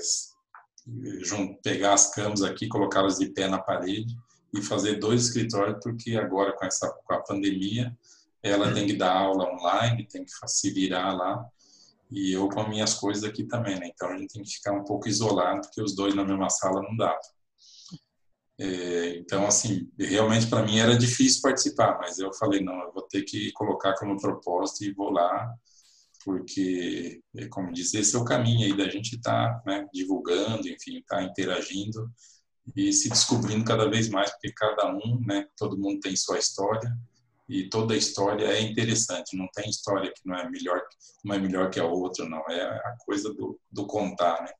pegar 1.64 1.93
as 1.93 2.14
camas 2.14 2.41
aqui, 2.41 2.68
colocá-las 2.68 3.18
de 3.18 3.30
pé 3.30 3.48
na 3.48 3.60
parede 3.60 4.15
e 4.53 4.61
fazer 4.61 4.95
dois 4.95 5.27
escritórios, 5.27 5.80
porque 5.81 6.18
agora 6.18 6.53
com 6.53 6.65
essa 6.65 6.89
com 6.89 7.14
a 7.14 7.22
pandemia, 7.22 7.95
ela 8.43 8.73
tem 8.73 8.88
que 8.88 8.93
dar 8.93 9.15
aula 9.15 9.49
online, 9.53 10.07
tem 10.07 10.26
que 10.26 10.31
se 10.48 10.72
virar 10.72 11.14
lá, 11.14 11.45
e 12.10 12.34
eu 12.34 12.49
com 12.49 12.68
minhas 12.68 12.95
coisas 12.95 13.23
aqui 13.23 13.45
também, 13.45 13.80
né? 13.80 13.89
Então 13.93 14.10
a 14.10 14.18
gente 14.18 14.34
tem 14.34 14.43
que 14.43 14.52
ficar 14.52 14.73
um 14.73 14.84
pouco 14.84 15.07
isolado, 15.07 15.61
porque 15.61 15.81
os 15.81 15.95
dois 15.95 16.14
na 16.14 16.26
mesma 16.26 16.49
sala 16.49 16.81
não 16.81 16.95
dá. 16.98 17.18
É, 18.64 19.18
então, 19.18 19.48
assim, 19.48 19.90
realmente 19.98 20.46
para 20.46 20.64
mim 20.64 20.78
era 20.78 20.96
difícil 20.96 21.42
participar, 21.42 21.98
mas 22.00 22.20
eu 22.20 22.32
falei, 22.32 22.62
não, 22.64 22.80
eu 22.82 22.94
vou 22.94 23.02
ter 23.02 23.24
que 23.24 23.52
colocar 23.54 23.96
como 23.96 24.22
propósito 24.22 24.84
e 24.84 24.94
vou 24.94 25.10
lá, 25.10 25.52
porque, 26.24 27.20
é, 27.38 27.48
como 27.48 27.74
diz, 27.74 27.92
esse 27.96 28.16
é 28.16 28.20
o 28.20 28.24
caminho 28.24 28.68
aí 28.68 28.78
da 28.78 28.88
gente 28.88 29.16
estar 29.16 29.50
tá, 29.50 29.64
né, 29.66 29.88
divulgando, 29.92 30.70
enfim, 30.70 31.00
estar 31.00 31.18
tá 31.18 31.24
interagindo 31.24 32.08
e 32.76 32.94
se 32.94 33.10
descobrindo 33.10 33.66
cada 33.66 33.90
vez 33.90 34.10
mais, 34.10 34.30
porque 34.30 34.54
cada 34.54 34.94
um, 34.96 35.20
né, 35.26 35.48
todo 35.58 35.80
mundo 35.80 36.00
tem 36.00 36.16
sua 36.16 36.38
história 36.38 36.96
e 37.50 37.68
toda 37.68 37.98
história 37.98 38.46
é 38.46 38.62
interessante. 38.62 39.36
Não 39.36 39.48
tem 39.56 39.72
história 39.72 40.14
que 40.16 40.22
não 40.24 40.36
é 40.36 40.48
melhor, 40.48 40.80
não 41.26 41.36
é 41.36 41.40
melhor 41.40 41.72
que 41.72 41.80
a 41.80 41.86
outra, 41.86 42.30
não. 42.30 42.40
É 42.48 42.62
a 42.62 42.96
coisa 43.06 43.34
do, 43.34 43.60
do 43.72 43.88
contar, 43.88 44.40
né? 44.44 44.52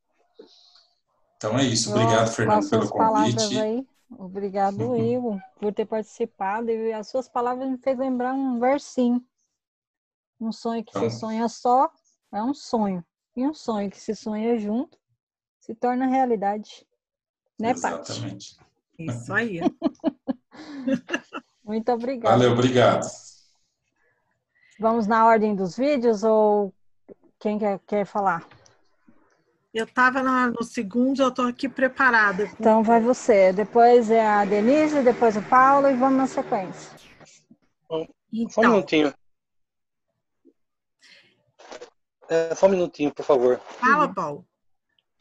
Então 1.38 1.57
é 1.57 1.64
isso. 1.64 1.90
Obrigado, 1.91 2.34
Fernando, 2.34 2.69
pelo 2.69 2.90
convite. 2.90 3.88
Obrigado. 4.17 4.95
Ivo, 4.97 5.41
por 5.59 5.73
ter 5.73 5.85
participado. 5.85 6.69
E 6.69 6.93
as 6.93 7.07
suas 7.07 7.27
palavras 7.27 7.69
me 7.69 7.77
fez 7.77 7.97
lembrar 7.97 8.33
um 8.33 8.59
versinho. 8.59 9.23
Um 10.39 10.51
sonho 10.51 10.83
que 10.83 10.91
então... 10.91 11.09
se 11.09 11.19
sonha 11.19 11.47
só 11.47 11.91
é 12.31 12.41
um 12.43 12.53
sonho. 12.53 13.03
E 13.35 13.45
um 13.45 13.53
sonho 13.53 13.89
que 13.89 13.99
se 13.99 14.15
sonha 14.15 14.57
junto 14.57 14.97
se 15.59 15.75
torna 15.75 16.07
realidade. 16.07 16.85
Né, 17.59 17.71
Exatamente. 17.71 18.55
Paty? 18.55 18.71
Isso 18.99 19.33
aí. 19.33 19.59
Muito 21.63 21.91
obrigada. 21.91 22.35
Valeu, 22.35 22.51
obrigado. 22.53 23.07
Vamos 24.79 25.05
na 25.05 25.25
ordem 25.25 25.55
dos 25.55 25.77
vídeos 25.77 26.23
ou 26.23 26.73
quem 27.39 27.59
quer, 27.59 27.79
quer 27.85 28.05
falar? 28.05 28.47
Eu 29.73 29.85
estava 29.85 30.22
no 30.22 30.64
segundo, 30.64 31.22
eu 31.22 31.30
estou 31.30 31.48
aqui 31.48 31.69
preparada. 31.69 32.43
Então 32.60 32.84
vai 32.84 32.99
você. 32.99 33.53
Depois 33.53 34.11
é 34.11 34.26
a 34.26 34.43
Denise, 34.43 35.02
depois 35.02 35.38
o 35.38 35.41
Paulo 35.43 35.89
e 35.89 35.95
vamos 35.95 36.18
na 36.18 36.27
sequência. 36.27 36.91
Então. 38.34 38.49
Só 38.49 38.61
um 38.61 38.72
minutinho. 38.72 39.14
É, 42.30 42.53
só 42.53 42.65
um 42.65 42.69
minutinho, 42.69 43.14
por 43.14 43.23
favor. 43.23 43.60
Fala, 43.60 44.14
Paulo. 44.14 44.45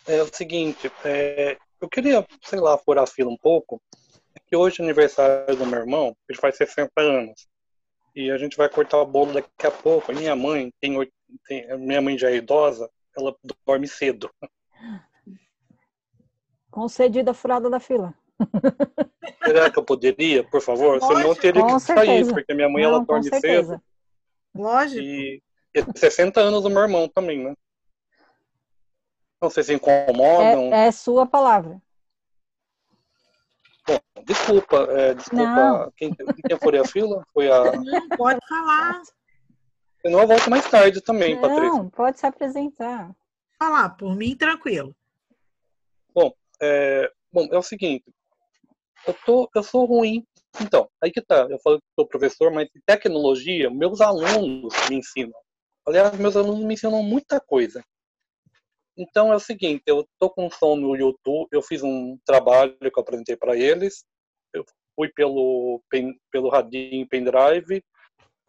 É 0.07 0.21
o 0.21 0.35
seguinte, 0.35 0.91
é, 1.05 1.57
eu 1.81 1.89
queria, 1.89 2.27
sei 2.43 2.59
lá, 2.59 2.77
furar 2.77 3.05
a 3.05 3.07
fila 3.07 3.31
um 3.31 3.37
pouco. 3.37 3.81
É 4.35 4.41
que 4.45 4.57
hoje 4.57 4.81
é 4.81 4.85
aniversário 4.85 5.57
do 5.57 5.67
meu 5.67 5.79
irmão, 5.79 6.17
ele 6.29 6.39
faz 6.39 6.57
60 6.57 6.91
anos. 7.01 7.49
E 8.17 8.31
a 8.31 8.37
gente 8.37 8.57
vai 8.57 8.69
cortar 8.69 8.99
o 8.99 9.07
bolo 9.07 9.35
daqui 9.35 9.67
a 9.67 9.71
pouco. 9.71 10.11
A 10.11 10.15
minha 10.15 10.35
mãe 10.35 10.73
tem, 10.81 10.97
tem 11.47 11.79
minha 11.79 12.01
mãe 12.01 12.19
já 12.19 12.31
é 12.31 12.37
idosa, 12.37 12.91
ela 13.17 13.37
dorme 13.67 13.89
cedo. 13.89 14.31
Concedida 16.71 17.33
a 17.33 17.35
furada 17.35 17.69
da 17.69 17.81
fila. 17.81 18.15
Será 19.45 19.71
que 19.71 19.79
eu 19.79 19.85
poderia, 19.85 20.45
por 20.45 20.61
favor? 20.63 20.99
Lógico, 21.01 21.15
Senão 21.15 21.29
eu 21.29 21.37
teria 21.37 21.67
que 21.67 21.81
certeza. 21.81 22.07
sair, 22.07 22.29
porque 22.33 22.55
minha 22.55 22.69
mãe 22.69 22.83
Não, 22.83 22.91
ela 22.91 23.05
dorme 23.05 23.41
cedo. 23.41 23.83
Lógico. 24.55 25.03
E, 25.03 25.43
e 25.75 25.99
60 25.99 26.41
anos 26.41 26.63
do 26.63 26.71
meu 26.71 26.83
irmão 26.83 27.09
também, 27.09 27.45
né? 27.45 27.55
Não 29.43 29.51
sei 29.51 29.63
se 29.63 29.75
incomodam. 29.75 30.73
É, 30.73 30.89
é 30.89 30.93
sua 30.93 31.27
palavra. 31.27 31.81
Bom, 33.87 33.99
desculpa, 34.25 34.87
é, 34.91 35.15
desculpa. 35.15 35.93
Quem, 35.97 36.15
quem 36.15 36.59
foi 36.59 36.79
a 36.79 36.85
fila? 36.85 37.25
Foi 37.33 37.51
a. 37.51 37.73
Não, 37.73 38.09
pode 38.17 38.41
falar. 38.47 39.01
Senão 40.03 40.21
eu 40.21 40.27
volto 40.27 40.51
mais 40.51 40.69
tarde 40.71 41.01
também, 41.01 41.35
Não, 41.35 41.43
Patrícia. 41.43 41.91
pode 41.95 42.21
se 42.21 42.27
apresentar. 42.27 43.15
Falar, 43.59 43.91
por 43.91 44.17
mim, 44.17 44.35
tranquilo. 44.35 44.95
Bom, 46.15 46.33
é, 46.61 47.11
bom, 47.31 47.47
é 47.51 47.59
o 47.59 47.63
seguinte. 47.63 48.05
Eu, 49.07 49.15
tô, 49.27 49.51
eu 49.55 49.63
sou 49.63 49.85
ruim. 49.85 50.25
Então, 50.61 50.89
aí 51.03 51.11
que 51.11 51.21
tá. 51.21 51.47
Eu 51.51 51.59
falo 51.61 51.79
que 51.79 51.87
sou 51.95 52.07
professor, 52.07 52.51
mas 52.51 52.69
em 52.75 52.81
tecnologia, 52.87 53.71
meus 53.71 54.01
alunos 54.01 54.75
me 54.89 54.97
ensinam. 54.97 55.39
Aliás, 55.87 56.17
meus 56.19 56.37
alunos 56.37 56.65
me 56.65 56.75
ensinam 56.75 57.03
muita 57.03 57.41
coisa. 57.41 57.83
Então 58.97 59.33
é 59.33 59.37
o 59.37 59.41
seguinte, 59.41 59.83
eu 59.87 60.07
tô 60.19 60.29
com 60.29 60.47
um 60.47 60.51
som 60.51 60.77
no 60.77 60.95
YouTube, 60.95 61.49
eu 61.53 61.63
fiz 61.63 61.83
um 61.83 62.19
trabalho 62.25 62.77
que 62.79 62.87
eu 62.87 63.01
apresentei 63.01 63.37
para 63.37 63.57
eles, 63.57 64.05
eu 64.53 64.65
fui 64.95 65.09
pelo 65.09 65.83
pen, 65.89 66.19
pelo 66.31 66.51
radinho 66.51 67.09
pendrive, 67.09 67.83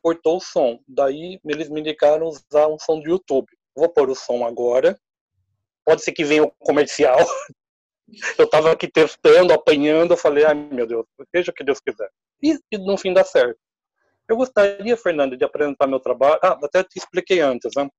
cortou 0.02 0.38
o 0.38 0.42
som. 0.42 0.80
Daí 0.88 1.40
eles 1.46 1.70
me 1.70 1.80
indicaram 1.80 2.28
usar 2.28 2.68
um 2.68 2.80
som 2.80 3.00
do 3.00 3.10
YouTube. 3.10 3.48
Vou 3.76 3.90
pôr 3.90 4.10
o 4.10 4.16
som 4.16 4.46
agora. 4.46 5.00
Pode 5.86 6.04
ser 6.04 6.12
que 6.12 6.24
venha 6.24 6.44
o 6.44 6.52
comercial. 6.60 7.18
Eu 8.38 8.46
estava 8.46 8.72
aqui 8.72 8.90
testando, 8.90 9.54
apanhando, 9.54 10.12
eu 10.12 10.18
falei, 10.18 10.44
ai 10.44 10.54
meu 10.54 10.86
Deus, 10.86 11.06
seja 11.34 11.50
o 11.50 11.54
que 11.54 11.64
Deus 11.64 11.80
quiser. 11.80 12.10
E, 12.44 12.60
e 12.70 12.78
no 12.78 12.98
fim 12.98 13.14
dá 13.14 13.24
certo. 13.24 13.58
Eu 14.28 14.36
gostaria, 14.36 14.98
Fernanda, 14.98 15.38
de 15.38 15.46
apresentar 15.46 15.88
meu 15.88 16.00
trabalho. 16.00 16.40
Ah, 16.44 16.60
até 16.62 16.84
te 16.84 16.98
expliquei 16.98 17.40
antes, 17.40 17.72
né? 17.76 17.90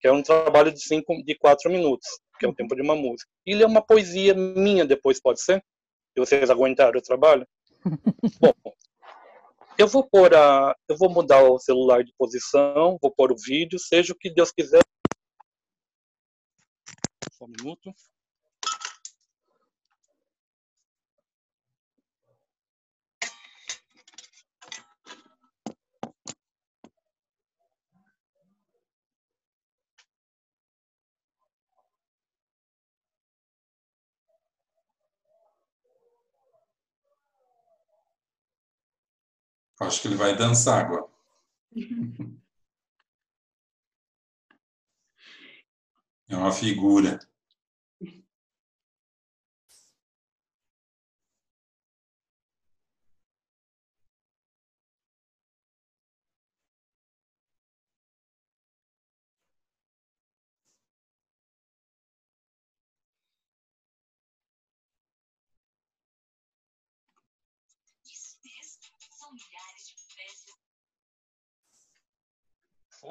Que 0.00 0.08
é 0.08 0.12
um 0.12 0.22
trabalho 0.22 0.72
de 0.72 0.80
cinco, 0.80 1.22
de 1.22 1.34
quatro 1.34 1.70
minutos, 1.70 2.06
que 2.38 2.46
é 2.46 2.48
o 2.48 2.54
tempo 2.54 2.74
de 2.74 2.82
uma 2.82 2.94
música. 2.94 3.30
E 3.46 3.52
ele 3.52 3.62
é 3.62 3.66
uma 3.66 3.82
poesia 3.82 4.34
minha 4.34 4.86
depois, 4.86 5.20
pode 5.20 5.42
ser? 5.42 5.62
Se 6.14 6.20
vocês 6.20 6.50
aguentarem 6.50 6.98
o 6.98 7.02
trabalho. 7.02 7.46
Bom, 8.40 8.52
eu 9.78 9.86
vou 9.86 10.06
pôr 10.06 10.34
a, 10.34 10.74
eu 10.88 10.96
vou 10.96 11.08
mudar 11.08 11.42
o 11.44 11.58
celular 11.58 12.02
de 12.02 12.12
posição, 12.18 12.98
vou 13.00 13.14
pôr 13.14 13.30
o 13.30 13.36
vídeo, 13.36 13.78
seja 13.78 14.12
o 14.12 14.16
que 14.16 14.28
Deus 14.28 14.50
quiser. 14.50 14.82
Só 17.32 17.44
um 17.44 17.48
minuto. 17.48 17.94
Acho 39.80 40.02
que 40.02 40.08
ele 40.08 40.16
vai 40.16 40.36
dançar 40.36 40.84
agora. 40.84 41.06
É 46.30 46.36
uma 46.36 46.52
figura. 46.52 47.18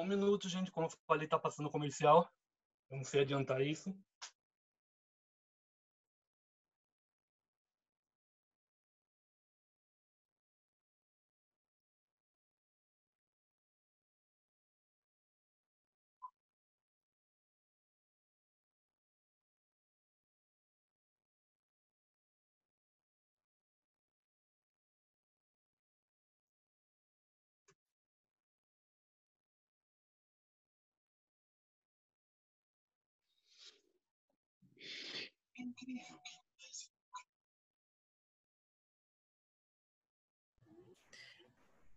Um 0.02 0.06
minuto, 0.06 0.48
gente. 0.48 0.70
Como 0.70 0.86
eu 0.86 0.90
falei, 1.06 1.26
tá 1.28 1.38
passando 1.38 1.70
comercial. 1.70 2.30
Eu 2.90 2.98
não 2.98 3.04
sei 3.04 3.22
adiantar 3.22 3.60
isso. 3.60 3.94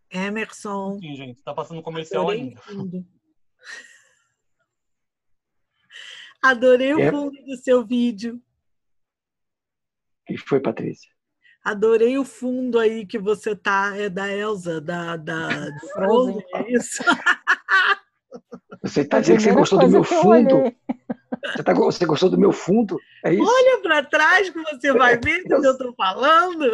Emerson. 0.10 1.00
Sim, 1.00 1.16
gente. 1.16 1.42
Tá 1.44 1.54
passando 1.54 1.82
comercial 1.82 2.24
Adorei 2.24 2.42
ainda. 2.42 2.60
o 2.60 2.64
fundo. 2.64 3.08
Adorei 6.44 6.94
o 6.94 7.00
É. 7.00 7.12
fundo 7.12 7.32
do 7.46 7.56
seu 7.58 7.86
vídeo. 7.86 8.36
O 8.36 10.26
que 10.26 10.38
foi, 10.38 10.60
Patrícia? 10.60 11.10
Adorei 11.64 12.18
o 12.18 12.26
fundo 12.26 12.80
aí 12.80 13.06
que 13.06 13.20
você 13.20 13.56
tá. 13.56 13.96
É 13.96 14.10
da 14.10 14.28
Elsa, 14.28 14.82
da, 14.82 15.16
da 15.16 15.50
Frozen. 15.94 16.44
É 16.56 16.72
isso? 16.74 17.04
Você 18.82 19.02
está 19.02 19.18
A 19.18 19.22
dizendo 19.22 19.38
que 19.38 19.44
você 19.44 19.54
gostou 19.54 19.80
do 19.80 19.88
meu 19.90 20.04
fundo? 20.04 20.56
olhei. 20.58 20.78
Você, 21.56 21.64
tá, 21.64 21.74
você 21.74 22.06
gostou 22.06 22.30
do 22.30 22.38
meu 22.38 22.52
fundo? 22.52 22.98
É 23.26 23.34
isso? 23.34 23.44
Olha 23.44 23.82
para 23.82 24.04
trás 24.04 24.50
que 24.50 24.60
você 24.64 24.92
vai 24.94 25.18
ver 25.18 25.44
do 25.44 25.60
que 25.62 25.68
eu 25.68 25.72
estou 25.72 25.94
falando. 25.96 26.66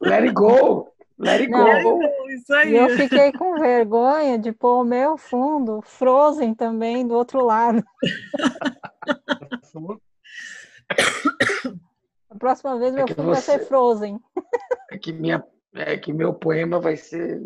Let 0.00 0.22
it 0.24 0.32
go! 0.32 0.92
Let 1.18 1.40
it 1.42 1.50
Não. 1.50 1.82
go! 1.82 2.00
Isso 2.30 2.52
aí. 2.54 2.72
E 2.72 2.76
eu 2.76 2.88
fiquei 2.96 3.32
com 3.32 3.58
vergonha 3.58 4.38
de 4.38 4.52
pôr 4.52 4.80
o 4.80 4.84
meu 4.84 5.18
fundo 5.18 5.80
Frozen 5.82 6.54
também 6.54 7.06
do 7.06 7.14
outro 7.14 7.44
lado. 7.44 7.82
A 12.30 12.34
próxima 12.38 12.78
vez 12.78 12.94
meu 12.94 13.04
que 13.06 13.14
fundo 13.14 13.26
vai 13.32 13.36
você- 13.36 13.58
ser 13.58 13.66
Frozen. 13.66 14.20
É 14.90 14.98
que, 14.98 15.12
minha, 15.12 15.44
é 15.74 15.96
que 15.96 16.12
meu 16.12 16.32
poema 16.34 16.80
vai 16.80 16.96
ser. 16.96 17.40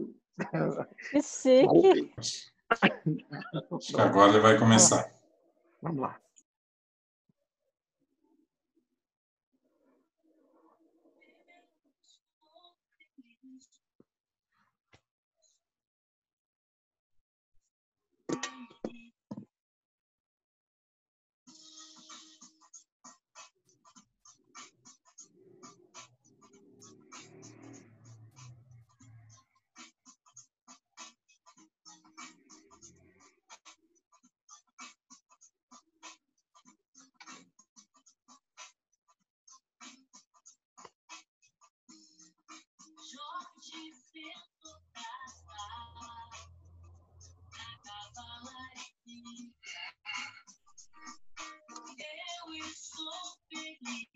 Que 1.10 1.22
chique. 1.22 2.12
Agora 3.98 4.30
ele 4.32 4.40
vai 4.40 4.58
começar. 4.58 5.06
Vamos 5.82 6.00
lá. 6.00 6.16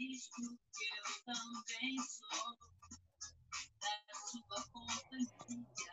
Porque 0.08 0.88
eu 0.96 1.04
também 1.26 1.96
sou 1.98 2.56
da 3.78 4.14
sua 4.26 4.62
companhia. 4.72 5.92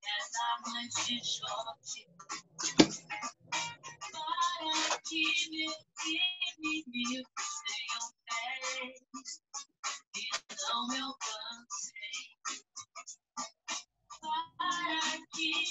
dessa 0.00 0.46
noite 0.66 1.00
de 1.06 1.18
short. 1.24 1.90
Para 4.10 5.00
que 5.02 5.22
meus 5.50 5.86
inimigos 6.64 7.46
tenham 7.66 8.06
pés 8.26 9.40
e 10.16 10.18
não 10.68 10.80
me 10.88 11.00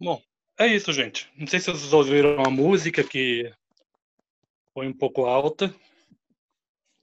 Bom, 0.00 0.22
é 0.58 0.66
isso, 0.66 0.92
gente. 0.92 1.30
Não 1.36 1.46
sei 1.46 1.60
se 1.60 1.70
vocês 1.70 1.92
ouviram 1.92 2.42
a 2.42 2.48
música 2.50 3.04
que 3.04 3.52
foi 4.72 4.88
um 4.88 4.96
pouco 4.96 5.26
alta. 5.26 5.66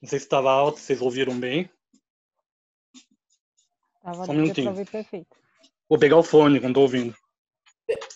Não 0.02 0.10
sei 0.10 0.18
se 0.18 0.26
estava 0.26 0.52
alta, 0.52 0.80
vocês 0.80 1.00
ouviram 1.02 1.40
bem. 1.40 1.70
Tava 4.02 4.26
Só 4.26 4.32
um 4.32 4.36
minutinho. 4.36 4.74
Vou 5.88 6.00
pegar 6.00 6.18
o 6.18 6.24
fone 6.24 6.60
quando 6.60 6.76
tô 6.76 6.82
ouvindo. 6.82 7.16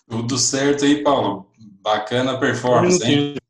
Tudo 0.09 0.37
certo 0.37 0.83
aí, 0.83 1.03
Paulo. 1.03 1.51
Bacana 1.81 2.31
a 2.31 2.35
Um 2.35 2.39
performance, 2.39 3.03
hein? 3.03 3.09
minutinho. 3.17 3.41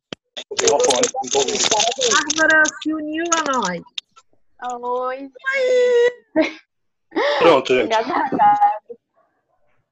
Vou 0.49 0.57
pegar 0.57 0.75
o 0.75 0.79
fone 0.79 1.11
quando 1.11 1.31
tô 1.31 1.37
ouvindo. 1.39 2.37
Bárbara 2.37 2.63
se 2.81 2.93
uniu 2.93 3.23
a 3.37 3.51
nós. 3.51 3.81
Oi. 4.81 5.31
Pronto, 7.39 7.73
gente. 7.73 7.89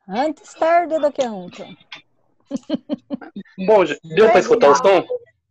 Antes 0.10 0.54
tarde 0.56 0.98
do 1.00 1.12
que 1.12 1.26
nunca. 1.28 1.68
Bom, 3.66 3.84
deu 4.04 4.28
para 4.30 4.40
escutar 4.40 4.72
o 4.72 4.76
som? 4.76 5.06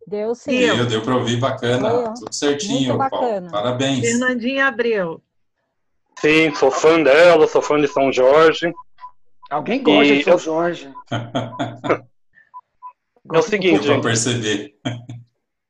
Deu 0.05 0.35
sim. 0.35 0.57
Deu, 0.59 0.85
deu 0.85 1.01
para 1.01 1.15
ouvir 1.15 1.37
bacana. 1.37 1.89
Deu. 1.89 2.13
Tudo 2.15 2.33
certinho, 2.33 2.97
Muito 2.97 3.09
Paulo. 3.09 3.25
bacana. 3.25 3.51
Parabéns. 3.51 4.01
Fernandinha 4.01 4.67
Abreu. 4.67 5.21
Sim, 6.19 6.53
sou 6.55 6.69
fã 6.71 7.01
dela, 7.01 7.47
sou 7.47 7.61
fã 7.61 7.79
de 7.79 7.87
São 7.87 8.11
Jorge. 8.11 8.73
Alguém 9.49 9.81
gosta 9.81 10.13
E 10.13 10.17
de 10.17 10.23
São 10.23 10.33
eu- 10.33 10.39
Jorge. 10.39 10.93
É 13.31 13.37
o 13.37 13.41
seguinte, 13.43 13.81
Deu 13.87 14.01
perceber. 14.01 14.75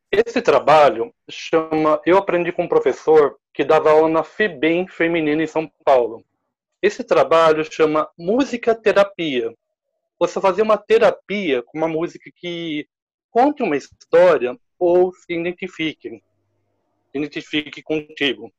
Esse 0.10 0.41
trabalho 0.41 1.14
chama 1.30 1.99
Eu 2.06 2.18
Aprendi 2.18 2.53
com 2.53 2.64
um 2.64 2.68
Professor 2.70 3.36
que 3.53 3.66
dava 3.66 3.91
aula 3.91 4.07
na 4.07 4.24
FEBEM 4.24 4.88
Feminina 4.88 5.44
em 5.44 5.48
São 5.48 5.70
Paulo. 5.84 6.24
Esse 6.81 7.03
trabalho 7.03 7.69
chama 7.69 8.10
Música 8.18 8.73
Terapia. 8.73 9.53
Você 10.18 10.39
fazer 10.39 10.61
uma 10.61 10.77
terapia 10.77 11.61
com 11.61 11.77
uma 11.77 11.89
música 11.89 12.31
que 12.34 12.88
conte 13.30 13.61
uma 13.61 13.76
história 13.76 14.57
ou 14.77 15.14
se 15.14 15.34
identifique. 15.34 16.23
Se 17.11 17.18
identifique 17.18 17.84
contigo. 17.84 18.49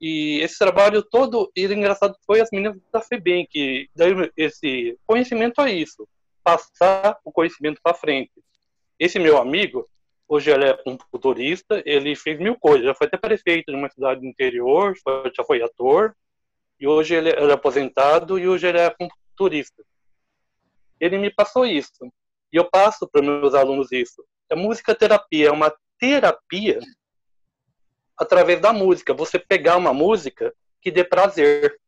E 0.00 0.40
esse 0.40 0.58
trabalho 0.58 1.00
todo, 1.00 1.50
e 1.54 1.64
engraçado, 1.64 2.16
foi 2.26 2.40
as 2.40 2.50
meninas 2.50 2.76
da 2.92 3.00
FEBEM 3.00 3.46
que 3.48 3.88
deram 3.94 4.28
esse 4.36 4.98
conhecimento 5.06 5.60
a 5.60 5.70
isso. 5.70 6.08
Passar 6.42 7.18
o 7.24 7.30
conhecimento 7.30 7.80
para 7.80 7.94
frente. 7.94 8.32
Esse 8.98 9.20
meu 9.20 9.38
amigo, 9.38 9.88
Hoje 10.26 10.50
ele 10.50 10.64
é 10.64 10.82
um 10.86 10.96
futurista, 11.10 11.82
ele 11.84 12.16
fez 12.16 12.38
mil 12.38 12.56
coisas, 12.58 12.86
já 12.86 12.94
foi 12.94 13.06
até 13.06 13.18
prefeito 13.18 13.70
de 13.70 13.76
uma 13.76 13.90
cidade 13.90 14.22
do 14.22 14.26
interior, 14.26 14.94
já 15.36 15.44
foi 15.44 15.62
ator, 15.62 16.16
e 16.78 16.86
hoje 16.86 17.14
ele, 17.14 17.30
ele 17.30 17.50
é 17.50 17.54
aposentado 17.54 18.38
e 18.38 18.48
hoje 18.48 18.66
ele 18.66 18.78
é 18.78 18.94
futurista. 19.30 19.84
Ele 21.00 21.18
me 21.18 21.30
passou 21.30 21.66
isso, 21.66 22.12
e 22.52 22.56
eu 22.56 22.68
passo 22.70 23.08
para 23.08 23.22
meus 23.22 23.54
alunos 23.54 23.90
isso. 23.92 24.24
A 24.50 24.56
música 24.56 24.94
terapia 24.94 25.48
é 25.48 25.50
uma 25.50 25.74
terapia 25.98 26.80
através 28.16 28.60
da 28.60 28.72
música, 28.72 29.12
você 29.12 29.38
pegar 29.38 29.76
uma 29.76 29.92
música 29.92 30.54
que 30.80 30.90
dê 30.90 31.04
prazer. 31.04 31.78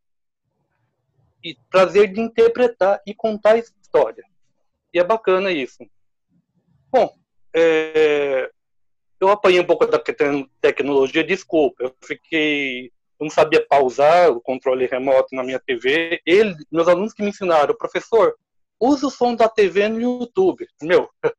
E 1.43 1.57
prazer 1.71 2.13
de 2.13 2.21
interpretar 2.21 3.01
e 3.07 3.15
contar 3.15 3.57
história. 3.59 4.25
E 4.93 4.99
é 4.99 5.05
bacana 5.05 5.53
isso. 5.53 5.87
Bom, 6.91 7.15
é, 7.55 8.51
eu 9.21 9.29
apanhei 9.29 9.61
um 9.61 9.67
pouco 9.67 9.87
da 9.87 9.99
te- 9.99 10.15
tecnologia, 10.61 11.23
desculpa. 11.23 11.85
Eu 11.85 11.97
fiquei. 12.03 12.93
Não 13.21 13.31
sabia 13.31 13.67
pausar 13.67 14.31
o 14.31 14.41
controle 14.41 14.87
remoto 14.87 15.35
na 15.35 15.43
minha 15.43 15.61
TV. 15.61 16.21
Ele, 16.27 16.55
meus 16.71 16.89
alunos 16.89 17.13
que 17.13 17.23
me 17.23 17.31
ensinaram, 17.31 17.75
professor, 17.77 18.37
usa 18.81 19.07
o 19.07 19.11
som 19.11 19.35
da 19.35 19.49
TV 19.49 19.89
no 19.89 20.01
YouTube. 20.01 20.67
Meu, 20.83 21.09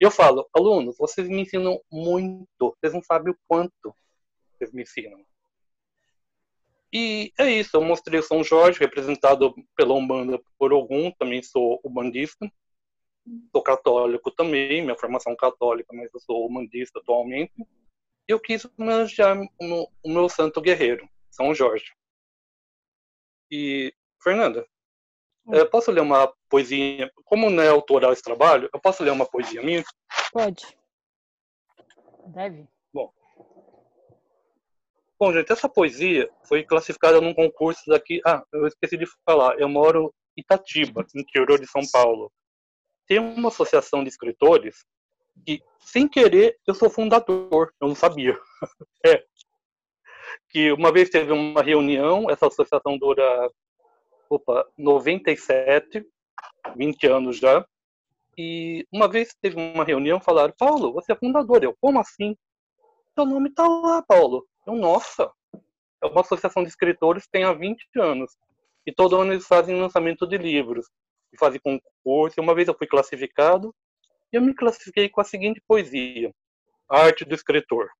eu 0.00 0.10
falo, 0.10 0.48
alunos, 0.54 0.96
vocês 0.98 1.28
me 1.28 1.42
ensinam 1.42 1.80
muito. 1.90 2.48
Vocês 2.60 2.92
não 2.92 3.02
sabem 3.02 3.32
o 3.32 3.38
quanto. 3.48 3.94
Vocês 4.52 4.72
me 4.72 4.82
ensinam. 4.82 5.24
E 6.92 7.32
é 7.38 7.50
isso, 7.50 7.76
eu 7.76 7.82
mostrei 7.82 8.22
São 8.22 8.42
Jorge, 8.42 8.78
representado 8.78 9.54
pela 9.76 9.92
Umbanda 9.92 10.40
por 10.58 10.72
Ogum, 10.72 11.10
também 11.18 11.42
sou 11.42 11.80
umbandista. 11.84 12.50
Sou 13.50 13.60
católico 13.60 14.30
também, 14.30 14.82
minha 14.82 14.96
formação 14.96 15.32
é 15.32 15.36
católica, 15.36 15.92
mas 15.92 16.08
eu 16.14 16.20
sou 16.20 16.48
umbandista 16.48 17.00
atualmente. 17.00 17.52
E 17.58 18.32
eu 18.32 18.40
quis 18.40 18.64
homenagear 18.64 19.36
o 19.60 20.10
meu 20.10 20.28
santo 20.28 20.60
guerreiro, 20.60 21.08
São 21.30 21.54
Jorge. 21.54 21.92
E, 23.50 23.92
Fernanda, 24.22 24.66
eu 25.48 25.62
eh, 25.62 25.64
posso 25.64 25.90
ler 25.92 26.00
uma 26.00 26.32
poesia? 26.48 27.10
Como 27.24 27.48
não 27.50 27.62
é 27.62 27.68
autoral 27.68 28.12
esse 28.12 28.22
trabalho, 28.22 28.68
eu 28.72 28.80
posso 28.80 29.02
ler 29.02 29.10
uma 29.10 29.26
poesia 29.26 29.62
minha? 29.62 29.84
Pode. 30.32 30.76
Deve. 32.26 32.66
Bom. 32.92 33.12
Bom, 35.18 35.32
gente, 35.32 35.52
essa 35.52 35.68
poesia 35.68 36.28
foi 36.44 36.64
classificada 36.64 37.20
num 37.20 37.32
concurso 37.32 37.82
daqui. 37.86 38.20
Ah, 38.26 38.42
eu 38.52 38.66
esqueci 38.66 38.96
de 38.96 39.06
falar. 39.24 39.58
Eu 39.58 39.68
moro 39.68 40.12
em 40.36 40.40
Itatiba, 40.40 41.06
no 41.14 41.20
interior 41.20 41.60
de 41.60 41.66
São 41.66 41.82
Paulo. 41.92 42.30
Tem 43.06 43.20
uma 43.20 43.48
associação 43.48 44.02
de 44.02 44.10
escritores 44.10 44.84
que, 45.44 45.62
sem 45.78 46.08
querer, 46.08 46.58
eu 46.66 46.74
sou 46.74 46.90
fundador. 46.90 47.72
Eu 47.80 47.88
não 47.88 47.94
sabia. 47.94 48.36
é. 49.06 49.24
Que 50.56 50.72
uma 50.72 50.90
vez 50.90 51.10
teve 51.10 51.30
uma 51.32 51.60
reunião, 51.60 52.30
essa 52.30 52.46
associação 52.46 52.96
dura 52.96 53.52
opa, 54.30 54.66
97, 54.78 56.02
20 56.74 57.06
anos 57.08 57.36
já. 57.36 57.62
E 58.38 58.86
uma 58.90 59.06
vez 59.06 59.36
teve 59.38 59.54
uma 59.54 59.84
reunião, 59.84 60.18
falaram, 60.18 60.54
Paulo, 60.56 60.94
você 60.94 61.12
é 61.12 61.14
fundador. 61.14 61.62
Eu, 61.62 61.76
como 61.78 62.00
assim? 62.00 62.34
Seu 63.14 63.26
nome 63.26 63.50
tá 63.50 63.68
lá, 63.68 64.00
Paulo. 64.00 64.46
Eu, 64.66 64.74
nossa, 64.74 65.30
é 66.02 66.06
uma 66.06 66.22
associação 66.22 66.62
de 66.62 66.70
escritores 66.70 67.28
tem 67.30 67.44
há 67.44 67.52
20 67.52 67.86
anos. 67.98 68.34
E 68.86 68.90
todo 68.90 69.20
ano 69.20 69.34
eles 69.34 69.46
fazem 69.46 69.78
lançamento 69.78 70.26
de 70.26 70.38
livros. 70.38 70.88
E 71.34 71.38
fazem 71.38 71.60
concurso. 71.60 72.40
E 72.40 72.42
uma 72.42 72.54
vez 72.54 72.66
eu 72.66 72.74
fui 72.74 72.86
classificado, 72.86 73.74
e 74.32 74.36
eu 74.38 74.40
me 74.40 74.54
classifiquei 74.54 75.10
com 75.10 75.20
a 75.20 75.24
seguinte 75.24 75.62
poesia. 75.68 76.34
A 76.88 77.00
arte 77.00 77.26
do 77.26 77.34
escritor. 77.34 77.90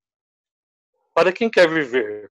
Para 1.13 1.35
quem 1.35 1.51
quer 1.51 1.69
viver 1.69 2.31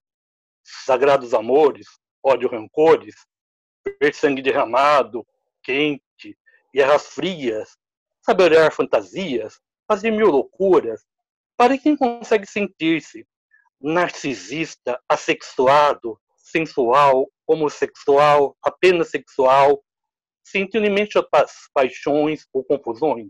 sagrados 0.65 1.33
amores, 1.33 1.87
ódio 2.23 2.49
rancores, 2.49 3.15
ver 4.01 4.13
sangue 4.15 4.41
derramado, 4.41 5.25
quente, 5.63 6.37
guerras 6.73 7.07
frias, 7.07 7.77
saber 8.21 8.51
olhar 8.51 8.71
fantasias, 8.71 9.59
fazer 9.87 10.11
mil 10.11 10.27
loucuras. 10.27 11.05
Para 11.55 11.77
quem 11.77 11.95
consegue 11.95 12.47
sentir-se 12.47 13.25
narcisista, 13.79 14.99
assexuado, 15.07 16.19
sensual, 16.35 17.29
homossexual, 17.47 18.57
apenas 18.63 19.09
sexual, 19.09 19.83
sentindo 20.43 20.85
imensa 20.85 21.23
pa 21.23 21.45
paixões 21.73 22.47
ou 22.51 22.63
confusões. 22.63 23.29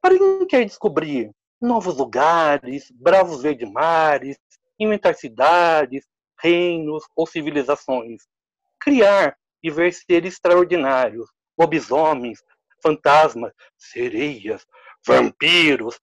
Para 0.00 0.16
quem 0.16 0.46
quer 0.46 0.64
descobrir 0.64 1.30
novos 1.60 1.96
lugares, 1.96 2.90
bravos 2.90 3.42
verdes 3.42 3.70
mares, 3.70 4.38
inventar 4.78 5.14
cidades, 5.14 6.06
reinos 6.40 7.04
ou 7.14 7.26
civilizações. 7.26 8.22
Criar 8.80 9.36
e 9.62 9.70
ver 9.70 9.92
seres 9.92 10.34
extraordinários, 10.34 11.30
lobisomens, 11.58 12.42
fantasmas, 12.82 13.52
sereias, 13.76 14.66
vampiros, 15.06 15.98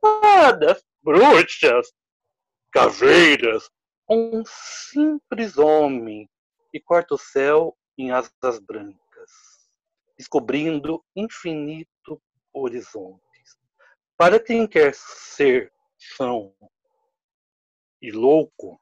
fadas, 0.00 0.82
bruxas, 1.02 1.92
caveiras, 2.72 3.68
um 4.08 4.42
simples 4.46 5.56
homem 5.56 6.28
que 6.70 6.80
corta 6.80 7.14
o 7.14 7.18
céu 7.18 7.76
em 7.96 8.10
asas 8.10 8.58
brancas, 8.60 9.30
descobrindo 10.18 11.04
infinito 11.14 12.20
horizontes. 12.52 13.58
Para 14.16 14.38
quem 14.38 14.66
quer 14.66 14.94
ser 14.94 15.72
são 16.16 16.54
e 18.02 18.10
louco, 18.10 18.80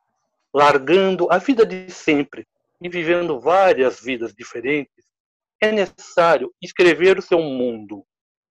largando 0.58 1.30
a 1.30 1.38
vida 1.38 1.64
de 1.64 1.88
sempre 1.88 2.44
e 2.82 2.88
vivendo 2.88 3.38
várias 3.38 4.00
vidas 4.00 4.34
diferentes, 4.34 5.04
é 5.60 5.70
necessário 5.70 6.52
escrever 6.60 7.16
o 7.16 7.22
seu 7.22 7.40
mundo 7.40 8.04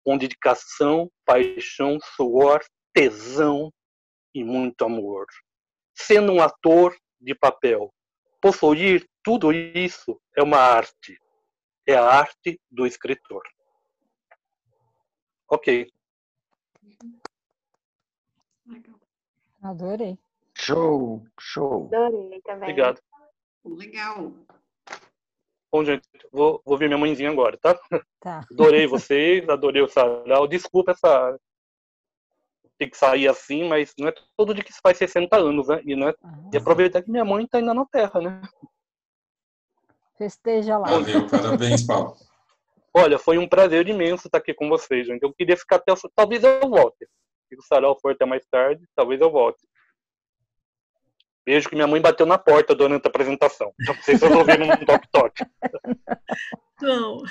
com 0.05 0.17
dedicação, 0.17 1.11
paixão, 1.25 1.99
suor, 2.15 2.63
tesão 2.93 3.73
e 4.33 4.41
muito 4.41 4.85
amor. 4.85 5.25
Sendo 5.93 6.31
um 6.31 6.41
ator 6.41 6.95
de 7.19 7.35
papel, 7.35 7.93
possuir 8.39 9.05
tudo 9.21 9.51
isso 9.51 10.17
é 10.33 10.41
uma 10.41 10.59
arte. 10.59 11.19
É 11.85 11.95
a 11.95 12.05
arte 12.05 12.57
do 12.71 12.87
escritor. 12.87 13.43
Ok. 15.49 15.91
Adorei. 19.61 20.17
Show, 20.67 21.23
show. 21.39 21.85
Adorei 21.93 22.41
também. 22.41 22.63
Obrigado. 22.63 23.01
Legal. 23.63 24.33
Bom, 25.71 25.85
gente, 25.85 26.07
vou, 26.29 26.61
vou 26.65 26.77
ver 26.77 26.87
minha 26.87 26.97
mãezinha 26.97 27.29
agora, 27.29 27.57
tá? 27.57 27.79
Tá. 28.19 28.45
Adorei 28.51 28.85
vocês, 28.85 29.47
adorei 29.49 29.81
o 29.81 29.87
sarau. 29.87 30.45
Desculpa 30.45 30.91
essa. 30.91 31.39
Tem 32.77 32.89
que 32.89 32.97
sair 32.97 33.27
assim, 33.29 33.67
mas 33.67 33.93
não 33.97 34.09
é 34.09 34.13
todo 34.35 34.53
dia 34.53 34.63
que 34.63 34.73
se 34.73 34.79
faz 34.83 34.97
60 34.97 35.35
anos, 35.37 35.67
né? 35.69 35.81
E, 35.85 35.95
né? 35.95 36.13
Ah, 36.21 36.49
e 36.53 36.57
aproveitar 36.57 37.01
que 37.01 37.09
minha 37.09 37.23
mãe 37.25 37.47
tá 37.47 37.57
ainda 37.59 37.73
na 37.73 37.85
Terra, 37.85 38.19
né? 38.21 38.41
Festeja 40.17 40.77
lá. 40.77 40.87
Valeu, 40.89 41.27
parabéns, 41.29 41.85
Paulo. 41.85 42.15
Olha, 42.93 43.17
foi 43.17 43.37
um 43.37 43.47
prazer 43.47 43.87
imenso 43.87 44.27
estar 44.27 44.37
aqui 44.39 44.53
com 44.53 44.67
vocês, 44.67 45.07
gente. 45.07 45.23
Eu 45.23 45.33
queria 45.33 45.55
ficar 45.55 45.77
até. 45.77 45.93
o- 45.93 46.11
Talvez 46.15 46.43
eu 46.43 46.59
volte. 46.69 47.07
Se 47.49 47.55
o 47.57 47.61
sarau 47.61 47.97
for 47.99 48.11
até 48.11 48.25
mais 48.25 48.45
tarde, 48.47 48.85
talvez 48.95 49.21
eu 49.21 49.31
volte. 49.31 49.65
Vejo 51.47 51.69
que 51.69 51.75
minha 51.75 51.87
mãe 51.87 52.01
bateu 52.01 52.25
na 52.25 52.37
porta 52.37 52.75
durante 52.75 53.05
a 53.05 53.09
apresentação. 53.09 53.73
Não 53.79 53.93
sei 54.01 54.17
se 54.17 54.19
vocês 54.19 54.35
ouviram 54.35 54.65
um 54.65 54.85
toque-toque. 54.85 55.45
Não. 56.81 57.23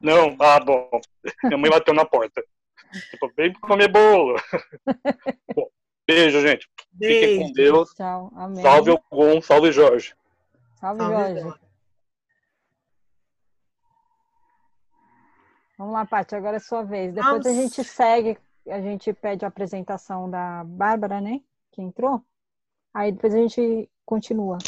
Não? 0.00 0.36
Ah, 0.38 0.60
bom. 0.60 0.88
Minha 1.42 1.58
mãe 1.58 1.68
bateu 1.68 1.92
na 1.92 2.04
porta. 2.04 2.40
Tipo, 3.10 3.28
vem 3.36 3.52
comer 3.54 3.88
bolo. 3.88 4.36
Bom, 5.52 5.66
beijo, 6.06 6.40
gente. 6.42 6.70
Fiquem 6.96 7.38
com 7.38 7.52
Beijo. 7.52 7.54
Deus. 7.54 7.90
Tchau. 7.94 8.30
Amém. 8.36 8.62
Salve 8.62 8.92
Ogum, 8.92 9.42
salve 9.42 9.72
Jorge. 9.72 10.14
Salve, 10.76 11.00
Salve, 11.00 11.40
Jorge. 11.40 11.60
Vamos 15.76 15.92
lá, 15.92 16.06
Paty, 16.06 16.36
agora 16.36 16.58
é 16.58 16.60
sua 16.60 16.84
vez. 16.84 17.12
Depois 17.12 17.44
a 17.46 17.50
Vamos. 17.50 17.72
gente 17.72 17.82
segue, 17.82 18.38
a 18.68 18.80
gente 18.80 19.12
pede 19.12 19.44
a 19.44 19.48
apresentação 19.48 20.30
da 20.30 20.62
Bárbara, 20.64 21.20
né? 21.20 21.40
Que 21.72 21.82
entrou. 21.82 22.24
Aí 22.92 23.12
depois 23.12 23.34
a 23.34 23.38
gente 23.38 23.88
continua. 24.04 24.58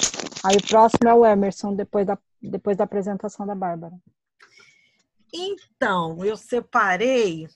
Aí 0.44 0.56
o 0.56 0.66
próximo 0.66 1.08
é 1.08 1.14
o 1.14 1.26
Emerson, 1.26 1.74
depois 1.74 2.06
da, 2.06 2.18
depois 2.40 2.76
da 2.76 2.84
apresentação 2.84 3.46
da 3.46 3.54
Bárbara. 3.54 3.94
Então, 5.32 6.24
eu 6.24 6.36
separei 6.36 7.48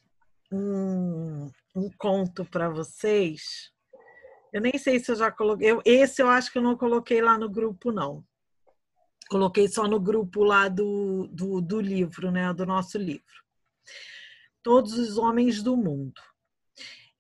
um, 0.51 1.51
um 1.75 1.91
conto 1.99 2.45
para 2.45 2.69
vocês. 2.69 3.71
Eu 4.53 4.61
nem 4.61 4.79
sei 4.79 4.99
se 4.99 5.11
eu 5.11 5.17
já 5.17 5.31
coloquei. 5.31 5.71
eu- 5.71 5.83
esse 5.85 6.23
eu 6.23 6.29
acho 6.29 6.51
que 6.51 6.59
eu 6.59 6.63
não 6.63 6.77
coloquei 6.77 7.21
lá 7.21 7.37
no 7.37 7.49
grupo, 7.51 7.93
não. 7.93 8.25
Coloquei 9.29 9.69
só 9.69 9.87
no 9.89 10.01
grupo 10.01 10.45
lá 10.45 10.69
do, 10.69 11.27
do, 11.29 11.61
do 11.61 11.81
livro, 11.81 12.31
né? 12.31 12.53
Do 12.55 12.65
nosso 12.65 12.97
livro. 12.97 13.25
Todos 14.63 14.95
os 14.95 15.19
homens 15.19 15.63
do 15.63 15.77
mundo. 15.77 16.21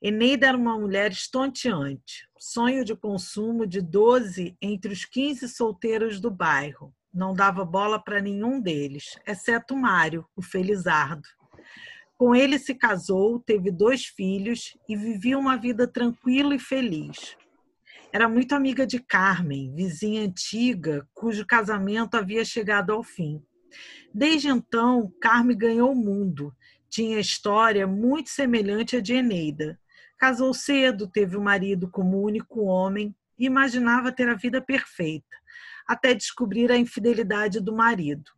Eneida 0.00 0.48
era 0.48 0.56
uma 0.56 0.78
mulher 0.78 1.10
estonteante, 1.10 2.28
sonho 2.38 2.84
de 2.84 2.94
consumo 2.94 3.66
de 3.66 3.80
12 3.80 4.56
entre 4.60 4.92
os 4.92 5.04
15 5.04 5.48
solteiros 5.48 6.20
do 6.20 6.30
bairro. 6.30 6.94
Não 7.12 7.32
dava 7.32 7.64
bola 7.64 7.98
para 7.98 8.20
nenhum 8.20 8.60
deles, 8.60 9.18
exceto 9.26 9.74
Mário, 9.74 10.26
o 10.36 10.42
Felizardo. 10.42 11.26
Com 12.18 12.34
ele 12.34 12.58
se 12.58 12.74
casou, 12.74 13.40
teve 13.40 13.70
dois 13.70 14.04
filhos 14.04 14.76
e 14.88 14.94
vivia 14.94 15.38
uma 15.38 15.56
vida 15.56 15.86
tranquila 15.86 16.54
e 16.54 16.58
feliz. 16.58 17.36
Era 18.12 18.28
muito 18.28 18.54
amiga 18.54 18.86
de 18.86 18.98
Carmen, 18.98 19.74
vizinha 19.74 20.22
antiga, 20.22 21.08
cujo 21.14 21.46
casamento 21.46 22.16
havia 22.16 22.44
chegado 22.44 22.92
ao 22.92 23.02
fim. 23.02 23.42
Desde 24.14 24.48
então, 24.48 25.12
Carmen 25.20 25.56
ganhou 25.56 25.92
o 25.92 25.96
mundo. 25.96 26.54
Tinha 26.88 27.18
história 27.18 27.86
muito 27.86 28.30
semelhante 28.30 28.96
à 28.96 29.00
de 29.00 29.14
Eneida. 29.14 29.78
Casou 30.18 30.54
cedo, 30.54 31.06
teve 31.06 31.36
um 31.36 31.42
marido 31.42 31.90
como 31.90 32.22
único 32.22 32.64
homem 32.64 33.14
e 33.38 33.44
imaginava 33.44 34.10
ter 34.10 34.28
a 34.28 34.34
vida 34.34 34.62
perfeita, 34.62 35.36
até 35.86 36.14
descobrir 36.14 36.72
a 36.72 36.76
infidelidade 36.76 37.60
do 37.60 37.74
marido. 37.74 38.30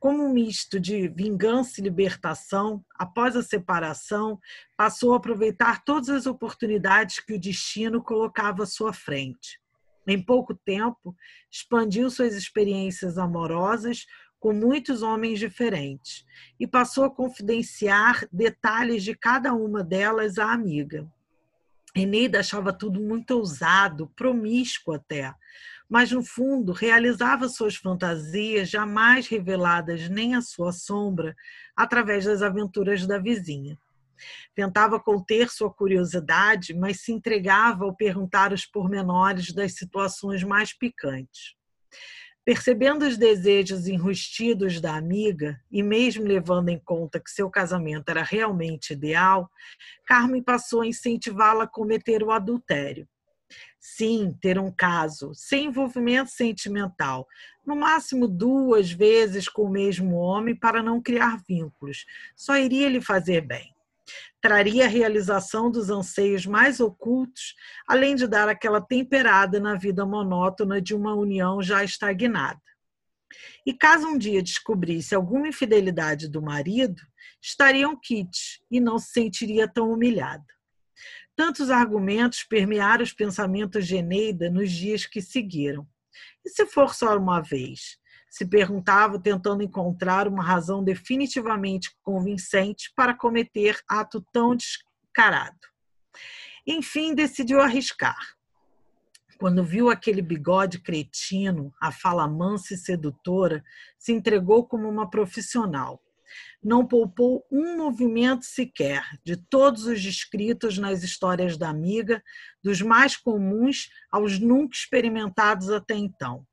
Como 0.00 0.24
um 0.24 0.32
misto 0.32 0.80
de 0.80 1.08
vingança 1.08 1.78
e 1.78 1.84
libertação, 1.84 2.82
após 2.96 3.36
a 3.36 3.42
separação, 3.42 4.40
passou 4.76 5.12
a 5.12 5.18
aproveitar 5.18 5.84
todas 5.84 6.08
as 6.08 6.26
oportunidades 6.26 7.20
que 7.20 7.34
o 7.34 7.40
destino 7.40 8.02
colocava 8.02 8.62
à 8.62 8.66
sua 8.66 8.92
frente. 8.92 9.60
Em 10.06 10.20
pouco 10.20 10.54
tempo, 10.54 11.14
expandiu 11.52 12.10
suas 12.10 12.34
experiências 12.34 13.18
amorosas 13.18 14.06
com 14.40 14.54
muitos 14.54 15.02
homens 15.02 15.38
diferentes 15.38 16.24
e 16.58 16.66
passou 16.66 17.04
a 17.04 17.10
confidenciar 17.10 18.26
detalhes 18.32 19.04
de 19.04 19.14
cada 19.14 19.52
uma 19.52 19.84
delas 19.84 20.38
à 20.38 20.50
amiga. 20.50 21.06
Eneida 21.94 22.40
achava 22.40 22.72
tudo 22.72 23.00
muito 23.00 23.32
ousado, 23.32 24.10
promíscuo 24.16 24.94
até, 24.94 25.34
mas 25.88 26.10
no 26.10 26.24
fundo 26.24 26.72
realizava 26.72 27.48
suas 27.48 27.76
fantasias 27.76 28.70
jamais 28.70 29.28
reveladas 29.28 30.08
nem 30.08 30.34
à 30.34 30.40
sua 30.40 30.72
sombra 30.72 31.36
através 31.76 32.24
das 32.24 32.42
aventuras 32.42 33.06
da 33.06 33.18
vizinha. 33.18 33.78
Tentava 34.54 35.00
conter 35.00 35.50
sua 35.50 35.72
curiosidade, 35.72 36.74
mas 36.74 37.00
se 37.00 37.12
entregava 37.12 37.84
ao 37.84 37.94
perguntar 37.94 38.52
os 38.52 38.64
pormenores 38.64 39.52
das 39.52 39.74
situações 39.74 40.44
mais 40.44 40.72
picantes. 40.72 41.56
Percebendo 42.44 43.06
os 43.06 43.16
desejos 43.16 43.86
enrustidos 43.86 44.80
da 44.80 44.96
amiga, 44.96 45.60
e 45.70 45.82
mesmo 45.82 46.24
levando 46.24 46.70
em 46.70 46.78
conta 46.78 47.20
que 47.20 47.30
seu 47.30 47.50
casamento 47.50 48.08
era 48.08 48.22
realmente 48.22 48.92
ideal, 48.92 49.50
Carmen 50.06 50.42
passou 50.42 50.80
a 50.80 50.86
incentivá-la 50.86 51.64
a 51.64 51.68
cometer 51.68 52.22
o 52.22 52.30
adultério. 52.30 53.06
Sim, 53.78 54.36
ter 54.40 54.58
um 54.58 54.70
caso 54.70 55.32
sem 55.34 55.66
envolvimento 55.66 56.30
sentimental, 56.30 57.26
no 57.66 57.76
máximo 57.76 58.26
duas 58.26 58.90
vezes 58.90 59.48
com 59.48 59.62
o 59.62 59.70
mesmo 59.70 60.16
homem 60.16 60.54
para 60.54 60.82
não 60.82 61.00
criar 61.00 61.42
vínculos, 61.48 62.04
só 62.36 62.56
iria 62.56 62.88
lhe 62.88 63.00
fazer 63.00 63.42
bem 63.42 63.74
traria 64.40 64.86
a 64.86 64.88
realização 64.88 65.70
dos 65.70 65.90
anseios 65.90 66.46
mais 66.46 66.80
ocultos, 66.80 67.54
além 67.86 68.14
de 68.14 68.26
dar 68.26 68.48
aquela 68.48 68.80
temperada 68.80 69.60
na 69.60 69.74
vida 69.74 70.06
monótona 70.06 70.80
de 70.80 70.94
uma 70.94 71.14
união 71.14 71.62
já 71.62 71.84
estagnada. 71.84 72.60
E 73.66 73.72
caso 73.72 74.06
um 74.06 74.18
dia 74.18 74.42
descobrisse 74.42 75.14
alguma 75.14 75.48
infidelidade 75.48 76.28
do 76.28 76.42
marido, 76.42 77.00
estariam 77.40 77.98
kits 78.00 78.60
e 78.70 78.80
não 78.80 78.98
se 78.98 79.12
sentiria 79.12 79.68
tão 79.68 79.92
humilhada. 79.92 80.44
Tantos 81.36 81.70
argumentos 81.70 82.42
permearam 82.42 83.02
os 83.02 83.12
pensamentos 83.12 83.86
de 83.86 83.96
Eneida 83.96 84.50
nos 84.50 84.70
dias 84.70 85.06
que 85.06 85.22
seguiram. 85.22 85.86
E 86.44 86.50
se 86.50 86.66
for 86.66 86.94
só 86.94 87.16
uma 87.16 87.40
vez? 87.40 87.99
Se 88.30 88.46
perguntava, 88.46 89.18
tentando 89.18 89.62
encontrar 89.62 90.28
uma 90.28 90.42
razão 90.42 90.84
definitivamente 90.84 91.90
convincente 92.00 92.92
para 92.94 93.12
cometer 93.12 93.80
ato 93.88 94.24
tão 94.32 94.54
descarado. 94.54 95.58
Enfim, 96.64 97.12
decidiu 97.12 97.60
arriscar. 97.60 98.16
Quando 99.36 99.64
viu 99.64 99.90
aquele 99.90 100.22
bigode 100.22 100.78
cretino, 100.78 101.74
a 101.80 101.90
fala 101.90 102.28
mansa 102.28 102.74
e 102.74 102.76
sedutora, 102.76 103.64
se 103.98 104.12
entregou 104.12 104.64
como 104.64 104.88
uma 104.88 105.10
profissional. 105.10 106.00
Não 106.62 106.86
poupou 106.86 107.44
um 107.50 107.76
movimento 107.76 108.44
sequer 108.44 109.02
de 109.24 109.36
todos 109.36 109.86
os 109.86 110.00
descritos 110.00 110.78
nas 110.78 111.02
histórias 111.02 111.56
da 111.56 111.68
amiga, 111.68 112.22
dos 112.62 112.80
mais 112.80 113.16
comuns 113.16 113.88
aos 114.12 114.38
nunca 114.38 114.76
experimentados 114.76 115.70
até 115.70 115.96
então 115.96 116.46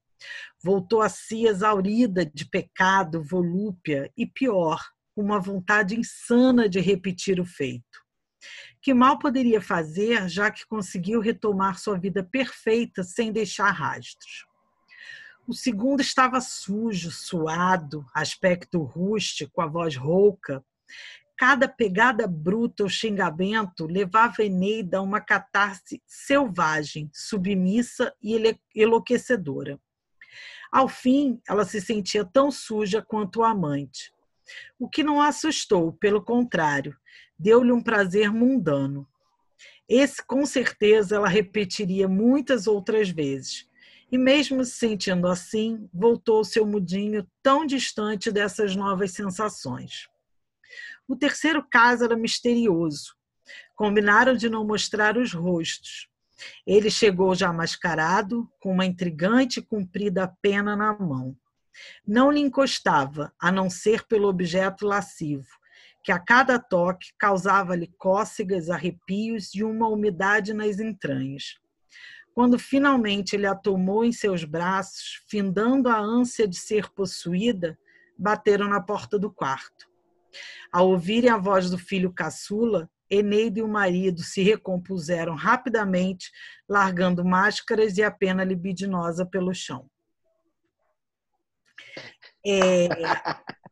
Voltou 0.63 1.01
a 1.01 1.09
si 1.09 1.45
exaurida 1.45 2.25
de 2.25 2.45
pecado, 2.45 3.23
volúpia 3.23 4.11
e 4.17 4.25
pior, 4.25 4.81
uma 5.15 5.39
vontade 5.39 5.99
insana 5.99 6.69
de 6.69 6.79
repetir 6.79 7.39
o 7.39 7.45
feito. 7.45 8.05
Que 8.81 8.93
mal 8.93 9.17
poderia 9.17 9.59
fazer, 9.59 10.29
já 10.29 10.51
que 10.51 10.65
conseguiu 10.67 11.19
retomar 11.19 11.79
sua 11.79 11.97
vida 11.97 12.23
perfeita 12.23 13.03
sem 13.03 13.31
deixar 13.31 13.71
rastros. 13.71 14.45
O 15.47 15.53
segundo 15.53 16.01
estava 16.01 16.41
sujo, 16.41 17.09
suado, 17.09 18.05
aspecto 18.13 18.83
rústico, 18.83 19.61
a 19.61 19.65
voz 19.65 19.95
rouca. 19.95 20.63
Cada 21.37 21.69
pegada 21.69 22.27
bruta 22.27 22.83
ou 22.83 22.89
xingamento 22.89 23.85
levava 23.85 24.43
Eneida 24.43 24.97
a 24.97 25.01
uma 25.01 25.21
catarse 25.21 26.01
selvagem, 26.05 27.09
submissa 27.13 28.13
e 28.21 28.37
enlouquecedora. 28.75 29.79
Ao 30.71 30.87
fim, 30.87 31.41
ela 31.47 31.65
se 31.65 31.79
sentia 31.81 32.25
tão 32.25 32.51
suja 32.51 33.01
quanto 33.01 33.39
o 33.39 33.43
amante. 33.43 34.13
O 34.79 34.87
que 34.89 35.03
não 35.03 35.21
a 35.21 35.27
assustou, 35.27 35.93
pelo 35.93 36.23
contrário, 36.23 36.95
deu-lhe 37.37 37.71
um 37.71 37.81
prazer 37.81 38.31
mundano. 38.31 39.07
Esse, 39.87 40.25
com 40.25 40.45
certeza, 40.45 41.15
ela 41.15 41.27
repetiria 41.27 42.07
muitas 42.07 42.67
outras 42.67 43.09
vezes. 43.09 43.67
E 44.11 44.17
mesmo 44.17 44.63
se 44.63 44.71
sentindo 44.71 45.27
assim, 45.27 45.89
voltou 45.93 46.43
seu 46.43 46.65
mudinho 46.65 47.27
tão 47.43 47.65
distante 47.65 48.31
dessas 48.31 48.75
novas 48.75 49.11
sensações. 49.11 50.09
O 51.07 51.15
terceiro 51.15 51.65
caso 51.69 52.03
era 52.03 52.15
misterioso. 52.15 53.15
Combinaram 53.75 54.33
de 54.33 54.49
não 54.49 54.65
mostrar 54.65 55.17
os 55.17 55.33
rostos. 55.33 56.09
Ele 56.65 56.89
chegou 56.89 57.33
já 57.33 57.51
mascarado, 57.51 58.49
com 58.59 58.71
uma 58.71 58.85
intrigante 58.85 59.59
e 59.59 59.63
comprida 59.63 60.33
pena 60.41 60.75
na 60.75 60.93
mão. 60.93 61.35
Não 62.05 62.31
lhe 62.31 62.39
encostava, 62.39 63.33
a 63.39 63.51
não 63.51 63.69
ser 63.69 64.05
pelo 64.07 64.27
objeto 64.27 64.85
lascivo, 64.85 65.47
que 66.03 66.11
a 66.11 66.19
cada 66.19 66.57
toque 66.57 67.13
causava-lhe 67.17 67.87
cócegas, 67.97 68.69
arrepios 68.69 69.53
e 69.53 69.63
uma 69.63 69.87
umidade 69.87 70.53
nas 70.53 70.79
entranhas. 70.79 71.59
Quando 72.33 72.59
finalmente 72.59 73.35
ele 73.35 73.47
a 73.47 73.55
tomou 73.55 74.05
em 74.05 74.11
seus 74.11 74.43
braços, 74.43 75.23
findando 75.27 75.89
a 75.89 75.99
ânsia 75.99 76.47
de 76.47 76.55
ser 76.55 76.89
possuída, 76.91 77.77
bateram 78.17 78.67
na 78.67 78.81
porta 78.81 79.17
do 79.17 79.31
quarto. 79.31 79.87
Ao 80.71 80.87
ouvirem 80.89 81.29
a 81.29 81.37
voz 81.37 81.69
do 81.69 81.77
filho 81.77 82.13
caçula, 82.13 82.89
Eneida 83.09 83.59
e 83.59 83.63
o 83.63 83.67
marido 83.67 84.21
se 84.21 84.41
recompuseram 84.41 85.35
rapidamente, 85.35 86.31
largando 86.67 87.23
máscaras 87.23 87.97
e 87.97 88.03
a 88.03 88.11
pena 88.11 88.43
libidinosa 88.43 89.25
pelo 89.25 89.53
chão. 89.53 89.85
É... 92.45 92.87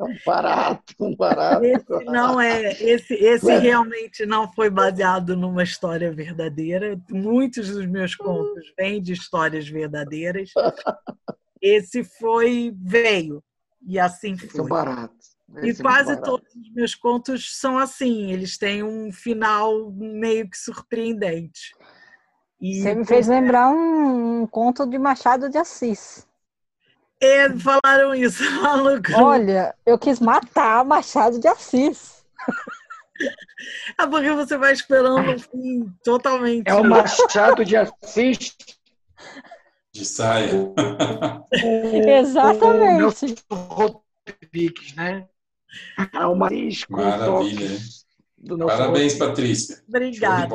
Um 0.00 0.16
barato, 0.24 0.94
um 1.00 1.16
barato. 1.16 1.64
Esse 1.64 2.04
não 2.04 2.40
é, 2.40 2.70
esse, 2.80 3.14
esse 3.14 3.58
realmente 3.58 4.24
não 4.24 4.50
foi 4.52 4.70
baseado 4.70 5.36
numa 5.36 5.64
história 5.64 6.12
verdadeira. 6.12 6.96
Muitos 7.10 7.68
dos 7.68 7.84
meus 7.84 8.14
contos 8.14 8.72
vêm 8.78 9.02
de 9.02 9.12
histórias 9.12 9.68
verdadeiras. 9.68 10.50
Esse 11.60 12.04
foi 12.04 12.72
veio 12.80 13.42
e 13.84 13.98
assim 13.98 14.36
foi. 14.36 14.48
São 14.50 14.66
baratos. 14.66 15.36
E 15.62 15.74
quase 15.74 16.20
todos 16.20 16.54
os 16.54 16.72
meus 16.74 16.94
contos 16.94 17.56
são 17.56 17.78
assim, 17.78 18.30
eles 18.32 18.58
têm 18.58 18.82
um 18.82 19.10
final 19.10 19.90
meio 19.92 20.48
que 20.48 20.58
surpreendente. 20.58 21.74
E 22.60 22.82
Você 22.82 22.94
me 22.94 23.06
fez 23.06 23.26
lembrar 23.26 23.70
um, 23.70 24.42
um, 24.42 24.46
conto 24.46 24.86
de 24.86 24.98
Machado 24.98 25.48
de 25.48 25.56
Assis. 25.56 26.26
É, 27.20 27.48
falaram 27.56 28.14
isso 28.14 28.42
Olha, 29.16 29.74
eu 29.86 29.98
quis 29.98 30.20
matar 30.20 30.84
Machado 30.84 31.38
de 31.40 31.48
Assis. 31.48 32.24
É 33.98 34.06
porque 34.06 34.30
você 34.30 34.56
vai 34.56 34.72
esperando 34.72 35.32
um 35.32 35.38
fim 35.40 35.92
totalmente. 36.04 36.68
É 36.68 36.74
o 36.74 36.84
Machado 36.84 37.64
de 37.64 37.76
Assis. 37.76 38.56
De 39.92 40.04
saia. 40.04 40.52
Exatamente. 42.20 43.34
O 43.50 43.54
Rodrigues, 43.56 44.94
né? 44.94 45.26
Ao 46.12 46.34
marisco. 46.34 46.92
Maravilha. 46.92 47.78
Parabéns, 48.66 49.14
Patrícia. 49.14 49.82
Obrigada. 49.88 50.54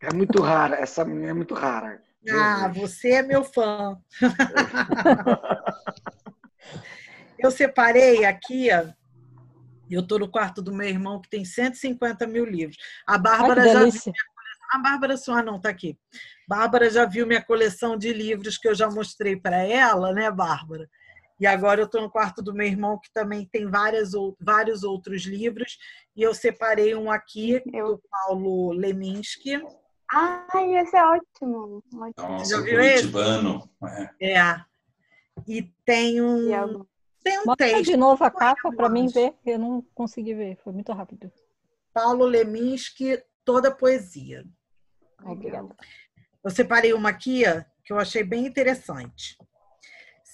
É 0.00 0.12
muito 0.12 0.40
rara, 0.40 0.76
essa 0.76 1.02
é 1.02 1.32
muito 1.32 1.54
rara. 1.54 2.00
Ah, 2.30 2.68
você 2.68 3.12
é 3.12 3.22
meu 3.22 3.44
fã. 3.44 3.96
eu 7.38 7.50
separei 7.50 8.24
aqui, 8.24 8.68
eu 9.88 10.00
estou 10.00 10.18
no 10.18 10.28
quarto 10.28 10.60
do 10.60 10.74
meu 10.74 10.88
irmão 10.88 11.20
que 11.20 11.30
tem 11.30 11.44
150 11.44 12.26
mil 12.26 12.44
livros. 12.44 12.76
A 13.06 13.16
Bárbara 13.16 13.62
Ai, 13.62 13.68
já 13.68 13.84
viu 13.84 13.92
minha 13.92 14.14
A 14.72 14.78
Bárbara 14.78 15.16
só 15.16 15.42
não 15.42 15.56
está 15.56 15.68
aqui. 15.68 15.96
Bárbara 16.48 16.90
já 16.90 17.04
viu 17.04 17.26
minha 17.26 17.42
coleção 17.42 17.96
de 17.96 18.12
livros 18.12 18.58
que 18.58 18.68
eu 18.68 18.74
já 18.74 18.90
mostrei 18.90 19.36
para 19.36 19.62
ela, 19.62 20.12
né, 20.12 20.30
Bárbara? 20.30 20.88
E 21.38 21.46
agora 21.46 21.80
eu 21.80 21.86
estou 21.86 22.00
no 22.00 22.10
quarto 22.10 22.42
do 22.42 22.54
meu 22.54 22.66
irmão, 22.66 22.98
que 22.98 23.12
também 23.12 23.46
tem 23.46 23.68
várias, 23.68 24.12
vários 24.40 24.82
outros 24.82 25.24
livros. 25.24 25.78
E 26.14 26.22
eu 26.22 26.34
separei 26.34 26.94
um 26.94 27.10
aqui, 27.10 27.62
eu... 27.72 27.88
do 27.88 28.02
Paulo 28.10 28.72
Leminski. 28.72 29.62
Ai, 30.10 30.76
esse 30.76 30.96
é 30.96 31.04
ótimo. 31.04 31.82
ótimo. 31.94 32.44
Já 32.44 32.60
viu 32.60 32.80
esse? 32.80 33.10
É. 34.20 34.38
é. 34.38 34.64
E 35.46 35.62
tem 35.84 36.22
um. 36.22 36.86
Mostra 37.44 37.66
tentei. 37.66 37.82
de 37.82 37.96
novo 37.96 38.22
a 38.22 38.30
capa 38.30 38.70
para 38.72 38.88
mim 38.88 39.08
ver, 39.08 39.34
eu 39.44 39.58
não 39.58 39.82
consegui 39.94 40.32
ver, 40.32 40.56
foi 40.62 40.72
muito 40.72 40.92
rápido. 40.92 41.30
Paulo 41.92 42.24
Leminski, 42.24 43.20
toda 43.44 43.74
poesia. 43.74 44.44
Obrigada. 45.24 45.74
Eu 46.44 46.50
separei 46.50 46.92
uma 46.92 47.08
aqui 47.08 47.42
que 47.84 47.92
eu 47.92 47.98
achei 47.98 48.22
bem 48.22 48.46
interessante. 48.46 49.36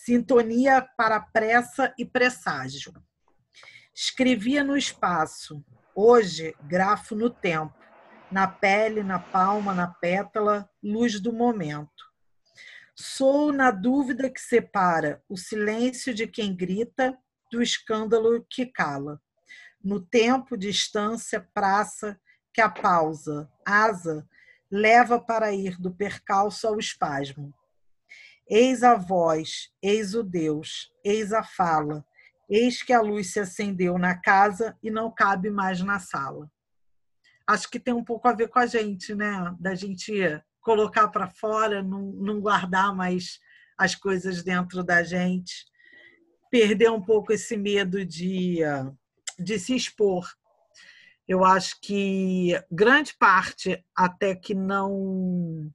Sintonia 0.04 0.82
para 0.96 1.20
pressa 1.20 1.94
e 1.96 2.04
presságio. 2.04 2.92
Escrevia 3.94 4.64
no 4.64 4.76
espaço, 4.76 5.64
hoje 5.94 6.56
grafo 6.64 7.14
no 7.14 7.30
tempo, 7.30 7.78
na 8.28 8.48
pele, 8.48 9.04
na 9.04 9.20
palma, 9.20 9.72
na 9.72 9.86
pétala, 9.86 10.68
luz 10.82 11.20
do 11.20 11.32
momento. 11.32 12.04
Sou 12.96 13.52
na 13.52 13.70
dúvida 13.70 14.28
que 14.28 14.40
separa 14.40 15.22
o 15.28 15.36
silêncio 15.36 16.12
de 16.12 16.26
quem 16.26 16.52
grita 16.52 17.16
do 17.48 17.62
escândalo 17.62 18.44
que 18.50 18.66
cala. 18.66 19.22
No 19.84 20.00
tempo, 20.00 20.56
distância, 20.56 21.48
praça, 21.54 22.20
que 22.52 22.60
a 22.60 22.68
pausa, 22.68 23.48
asa, 23.64 24.28
leva 24.68 25.20
para 25.20 25.52
ir 25.52 25.80
do 25.80 25.94
percalço 25.94 26.66
ao 26.66 26.76
espasmo. 26.76 27.54
Eis 28.54 28.82
a 28.82 28.96
voz, 28.96 29.70
eis 29.82 30.14
o 30.14 30.22
Deus, 30.22 30.92
eis 31.02 31.32
a 31.32 31.42
fala, 31.42 32.04
eis 32.50 32.82
que 32.82 32.92
a 32.92 33.00
luz 33.00 33.32
se 33.32 33.40
acendeu 33.40 33.96
na 33.96 34.14
casa 34.14 34.76
e 34.82 34.90
não 34.90 35.10
cabe 35.10 35.48
mais 35.48 35.80
na 35.80 35.98
sala. 35.98 36.52
Acho 37.46 37.70
que 37.70 37.80
tem 37.80 37.94
um 37.94 38.04
pouco 38.04 38.28
a 38.28 38.34
ver 38.34 38.48
com 38.48 38.58
a 38.58 38.66
gente, 38.66 39.14
né? 39.14 39.56
Da 39.58 39.74
gente 39.74 40.12
colocar 40.60 41.08
para 41.08 41.30
fora, 41.30 41.82
não, 41.82 42.12
não 42.12 42.42
guardar 42.42 42.94
mais 42.94 43.40
as 43.78 43.94
coisas 43.94 44.42
dentro 44.42 44.84
da 44.84 45.02
gente, 45.02 45.64
perder 46.50 46.90
um 46.90 47.00
pouco 47.00 47.32
esse 47.32 47.56
medo 47.56 48.04
de, 48.04 48.58
de 49.38 49.58
se 49.58 49.74
expor. 49.74 50.30
Eu 51.26 51.42
acho 51.42 51.80
que 51.80 52.62
grande 52.70 53.14
parte, 53.18 53.82
até 53.96 54.34
que 54.34 54.54
não 54.54 55.72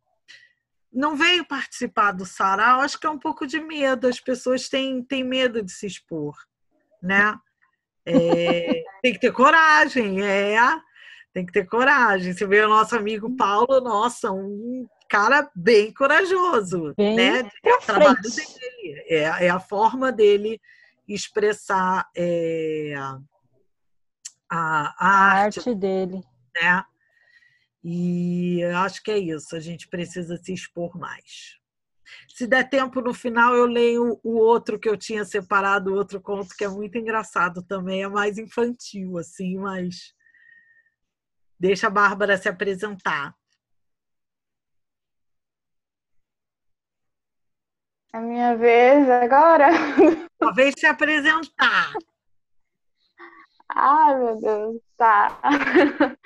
não 0.97 1.15
veio 1.15 1.45
participar 1.45 2.11
do 2.11 2.25
sarau, 2.25 2.81
acho 2.81 2.99
que 2.99 3.05
é 3.05 3.09
um 3.09 3.19
pouco 3.19 3.45
de 3.45 3.59
medo. 3.59 4.07
As 4.07 4.19
pessoas 4.19 4.67
têm, 4.67 5.03
têm 5.03 5.23
medo 5.23 5.61
de 5.61 5.71
se 5.71 5.85
expor, 5.85 6.35
né? 7.01 7.37
É, 8.03 8.81
tem 9.03 9.13
que 9.13 9.19
ter 9.19 9.31
coragem, 9.31 10.23
é. 10.25 10.57
Tem 11.31 11.45
que 11.45 11.51
ter 11.53 11.67
coragem. 11.67 12.33
Você 12.33 12.47
vê 12.47 12.61
o 12.65 12.69
nosso 12.69 12.95
amigo 12.95 13.35
Paulo, 13.37 13.79
nossa, 13.79 14.31
um 14.31 14.87
cara 15.07 15.47
bem 15.55 15.93
corajoso, 15.93 16.95
Bem 16.97 17.15
né? 17.15 17.51
É 17.63 17.75
o 17.75 17.79
trabalho 17.79 18.19
dele, 18.19 19.03
é, 19.07 19.45
é 19.45 19.49
a 19.49 19.59
forma 19.59 20.11
dele 20.11 20.59
expressar 21.07 22.09
é, 22.17 22.95
a, 22.97 23.19
a 24.49 24.93
A 24.97 25.09
arte, 25.43 25.59
arte 25.59 25.75
dele. 25.75 26.23
né? 26.59 26.83
E 27.89 28.61
acho 28.65 29.01
que 29.01 29.09
é 29.09 29.17
isso, 29.17 29.55
a 29.55 29.61
gente 29.61 29.87
precisa 29.87 30.35
se 30.35 30.51
expor 30.51 30.97
mais. 30.99 31.57
Se 32.27 32.45
der 32.45 32.69
tempo 32.69 32.99
no 32.99 33.13
final, 33.13 33.55
eu 33.55 33.65
leio 33.65 34.19
o 34.25 34.35
outro 34.35 34.77
que 34.77 34.89
eu 34.89 34.97
tinha 34.97 35.23
separado, 35.23 35.93
o 35.93 35.95
outro 35.95 36.19
conto 36.19 36.53
que 36.53 36.65
é 36.65 36.67
muito 36.67 36.97
engraçado 36.97 37.63
também, 37.63 38.03
é 38.03 38.09
mais 38.09 38.37
infantil, 38.37 39.17
assim, 39.17 39.57
mas 39.57 40.13
deixa 41.57 41.87
a 41.87 41.89
Bárbara 41.89 42.37
se 42.37 42.49
apresentar. 42.49 43.33
A 48.11 48.19
minha 48.19 48.53
vez 48.57 49.09
agora? 49.09 49.69
Talvez 50.37 50.73
se 50.77 50.85
apresentar. 50.85 51.93
Ai, 53.69 54.19
meu 54.19 54.41
Deus, 54.41 54.81
tá. 54.97 55.39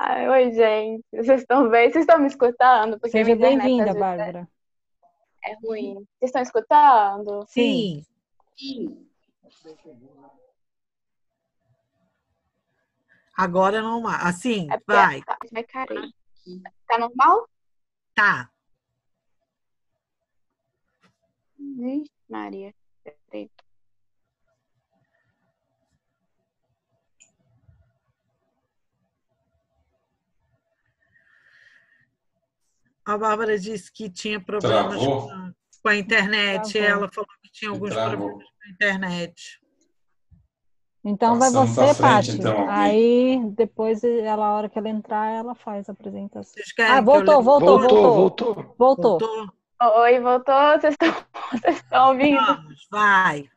Ai, 0.00 0.28
oi, 0.28 0.52
gente. 0.52 1.04
Vocês 1.12 1.40
estão 1.40 1.68
bem? 1.68 1.90
Vocês 1.90 2.04
estão 2.04 2.20
me 2.20 2.28
escutando? 2.28 3.00
Porque 3.00 3.10
Seja 3.10 3.34
bem-vinda, 3.34 3.86
vezes, 3.86 3.98
Bárbara. 3.98 4.48
É, 5.44 5.50
é 5.50 5.56
ruim. 5.56 5.94
Vocês 5.94 6.28
estão 6.28 6.40
escutando? 6.42 7.44
Sim. 7.48 8.04
Agora 13.36 13.82
não 13.82 14.00
mais. 14.00 14.24
Assim, 14.24 14.68
É 14.70 14.78
vai. 14.86 15.20
Tá, 15.22 15.36
vai 15.50 15.64
cair. 15.64 16.14
Tá 16.86 16.98
normal? 16.98 17.48
Tá. 18.14 18.50
Vixe, 21.58 22.12
Maria. 22.28 22.72
Peraí. 23.02 23.50
A 33.08 33.16
Bárbara 33.18 33.58
disse 33.58 33.90
que 33.92 34.10
tinha 34.10 34.38
problemas 34.40 34.98
Travou? 35.00 35.28
com, 35.28 35.52
com 35.82 35.88
a 35.88 35.96
internet. 35.96 36.72
Travou. 36.72 36.90
Ela 36.90 37.10
falou 37.12 37.28
que 37.42 37.50
tinha 37.50 37.70
alguns 37.70 37.90
Travou. 37.90 38.16
problemas 38.18 38.44
com 38.44 38.68
a 38.68 38.70
internet. 38.72 39.60
Então 41.04 41.38
vai 41.38 41.50
Passamos 41.50 41.74
pra 41.74 41.86
você, 41.86 42.02
Paty. 42.02 42.30
então. 42.38 42.68
Aí 42.68 43.40
depois, 43.56 44.04
ela, 44.04 44.46
a 44.46 44.52
hora 44.52 44.68
que 44.68 44.78
ela 44.78 44.88
entrar, 44.90 45.30
ela 45.30 45.54
faz 45.54 45.88
a 45.88 45.92
apresentação. 45.92 46.52
Ah, 46.80 47.00
voltou, 47.00 47.42
voltou, 47.42 47.78
Voltou, 47.78 48.02
voltou. 48.02 48.54
voltou. 48.54 48.74
Voltou. 48.76 49.18
Voltou? 49.18 49.54
Oi, 50.02 50.20
voltou? 50.20 50.54
Vocês 50.80 50.94
estão, 50.94 51.14
vocês 51.52 51.76
estão 51.76 52.08
ouvindo? 52.10 52.44
Vamos, 52.44 52.86
vai. 52.90 53.48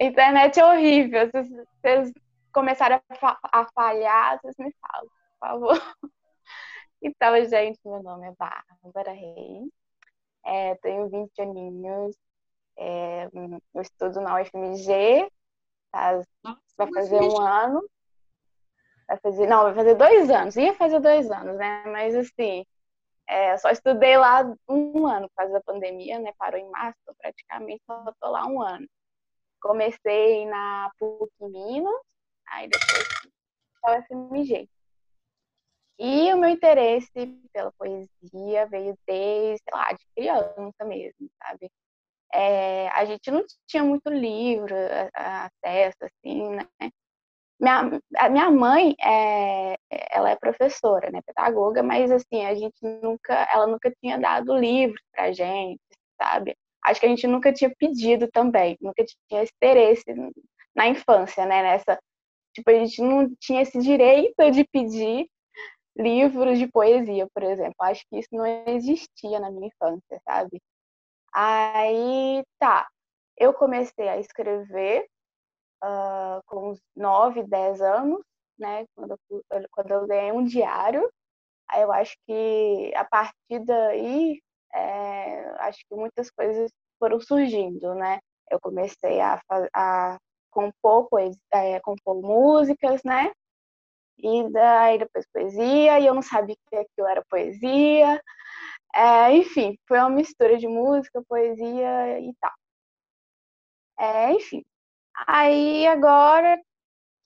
A 0.00 0.04
internet 0.04 0.58
é 0.60 0.66
horrível. 0.66 1.30
Se 1.30 1.64
vocês 1.80 2.12
começarem 2.52 3.00
a, 3.08 3.14
fa- 3.14 3.38
a 3.44 3.64
falhar, 3.72 4.38
vocês 4.42 4.56
me 4.58 4.74
falam, 4.82 5.08
por 5.08 5.48
favor. 5.48 5.82
Então, 7.02 7.34
gente, 7.44 7.78
meu 7.84 8.02
nome 8.02 8.28
é 8.28 8.32
Bárbara 8.32 9.12
Reis. 9.12 9.68
É, 10.44 10.74
tenho 10.76 11.08
20 11.08 11.40
aninhos. 11.40 12.16
É, 12.78 13.26
eu 13.74 13.82
estudo 13.82 14.20
na 14.20 14.34
UFMG. 14.36 15.30
faz- 15.92 16.26
vai 16.76 16.92
fazer 16.92 17.20
um 17.20 17.38
ano. 17.38 17.88
Vai 19.08 19.18
fazer, 19.18 19.46
não, 19.46 19.64
vai 19.64 19.74
fazer 19.74 19.94
dois 19.96 20.30
anos. 20.30 20.56
Ia 20.56 20.74
fazer 20.74 21.00
dois 21.00 21.30
anos, 21.30 21.56
né? 21.56 21.84
Mas 21.86 22.14
assim, 22.14 22.64
é, 23.26 23.56
só 23.58 23.70
estudei 23.70 24.16
lá 24.16 24.42
um 24.68 25.06
ano 25.06 25.28
por 25.30 25.34
causa 25.36 25.52
da 25.54 25.60
pandemia, 25.62 26.18
né? 26.18 26.32
Parou 26.38 26.60
em 26.60 26.70
março, 26.70 26.98
praticamente 27.18 27.82
só 27.86 28.04
tô 28.20 28.30
lá 28.30 28.46
um 28.46 28.60
ano. 28.62 28.86
Comecei 29.60 30.46
na 30.46 30.90
PUC 30.98 31.30
Minas, 31.40 32.00
aí 32.48 32.68
depois 32.68 33.06
fui 33.20 33.30
para 33.82 33.96
a 33.96 33.98
UFMG. 33.98 34.68
E 36.02 36.32
o 36.32 36.38
meu 36.38 36.48
interesse 36.48 37.12
pela 37.52 37.70
poesia 37.72 38.66
veio 38.70 38.96
desde, 39.06 39.62
sei 39.62 39.74
lá, 39.74 39.92
de 39.92 40.04
criança 40.16 40.84
mesmo, 40.86 41.28
sabe? 41.42 41.70
É, 42.32 42.88
a 42.88 43.04
gente 43.04 43.30
não 43.30 43.44
tinha 43.66 43.84
muito 43.84 44.08
livro, 44.08 44.74
acesso, 45.14 45.98
assim, 46.02 46.48
né? 46.50 46.66
Minha, 47.60 48.00
a 48.16 48.28
minha 48.30 48.50
mãe, 48.50 48.94
é, 49.04 49.76
ela 50.10 50.30
é 50.30 50.36
professora, 50.36 51.10
né, 51.10 51.20
pedagoga, 51.26 51.82
mas 51.82 52.10
assim, 52.10 52.46
a 52.46 52.54
gente 52.54 52.78
nunca, 52.82 53.34
ela 53.52 53.66
nunca 53.66 53.92
tinha 54.00 54.18
dado 54.18 54.56
livro 54.56 54.96
pra 55.12 55.30
gente, 55.32 55.80
sabe? 56.20 56.56
Acho 56.82 57.00
que 57.00 57.06
a 57.06 57.08
gente 57.10 57.26
nunca 57.26 57.52
tinha 57.52 57.70
pedido 57.78 58.26
também, 58.32 58.78
nunca 58.80 59.04
tinha 59.04 59.42
esse 59.42 59.52
interesse 59.54 60.04
na 60.74 60.88
infância, 60.88 61.44
né, 61.44 61.62
nessa, 61.62 61.98
tipo, 62.54 62.70
a 62.70 62.74
gente 62.74 63.02
não 63.02 63.28
tinha 63.38 63.60
esse 63.60 63.78
direito 63.78 64.50
de 64.50 64.64
pedir 64.64 65.28
livros 66.02 66.58
de 66.58 66.66
poesia, 66.68 67.28
por 67.34 67.42
exemplo. 67.42 67.74
Acho 67.82 68.04
que 68.10 68.18
isso 68.18 68.28
não 68.32 68.46
existia 68.66 69.40
na 69.40 69.50
minha 69.50 69.68
infância, 69.68 70.20
sabe? 70.24 70.60
Aí, 71.34 72.44
tá, 72.58 72.88
eu 73.38 73.54
comecei 73.54 74.08
a 74.08 74.18
escrever 74.18 75.06
ah, 75.82 76.40
com 76.46 76.70
uns 76.72 76.80
9, 76.96 77.42
10 77.44 77.80
anos, 77.80 78.20
né? 78.58 78.86
Quando 78.94 79.12
eu, 79.12 79.18
fu- 79.28 79.44
quando 79.72 79.90
eu 79.92 80.06
ganhei 80.06 80.32
um 80.32 80.44
diário. 80.44 81.10
Aí 81.70 81.82
eu 81.82 81.92
acho 81.92 82.16
que 82.26 82.92
a 82.96 83.04
partir 83.04 83.60
daí, 83.64 84.42
é, 84.74 85.50
acho 85.60 85.80
que 85.88 85.94
muitas 85.94 86.30
coisas 86.30 86.70
foram 86.98 87.20
surgindo, 87.20 87.94
né? 87.94 88.20
Eu 88.50 88.60
comecei 88.60 89.20
a, 89.20 89.40
a 89.74 90.18
compor, 90.50 91.08
é, 91.52 91.80
compor 91.80 92.20
músicas, 92.22 93.02
né? 93.04 93.32
E 94.22 94.50
daí 94.52 94.98
depois 94.98 95.26
poesia, 95.32 95.98
e 96.00 96.06
eu 96.06 96.14
não 96.14 96.22
sabia 96.22 96.56
que 96.68 96.76
aquilo 96.76 97.08
era 97.08 97.24
poesia. 97.28 98.22
É, 98.94 99.32
enfim, 99.36 99.78
foi 99.88 99.98
uma 99.98 100.10
mistura 100.10 100.58
de 100.58 100.68
música, 100.68 101.22
poesia 101.28 102.20
e 102.20 102.34
tal. 102.40 102.52
É, 103.98 104.32
enfim, 104.32 104.64
aí 105.26 105.86
agora 105.86 106.58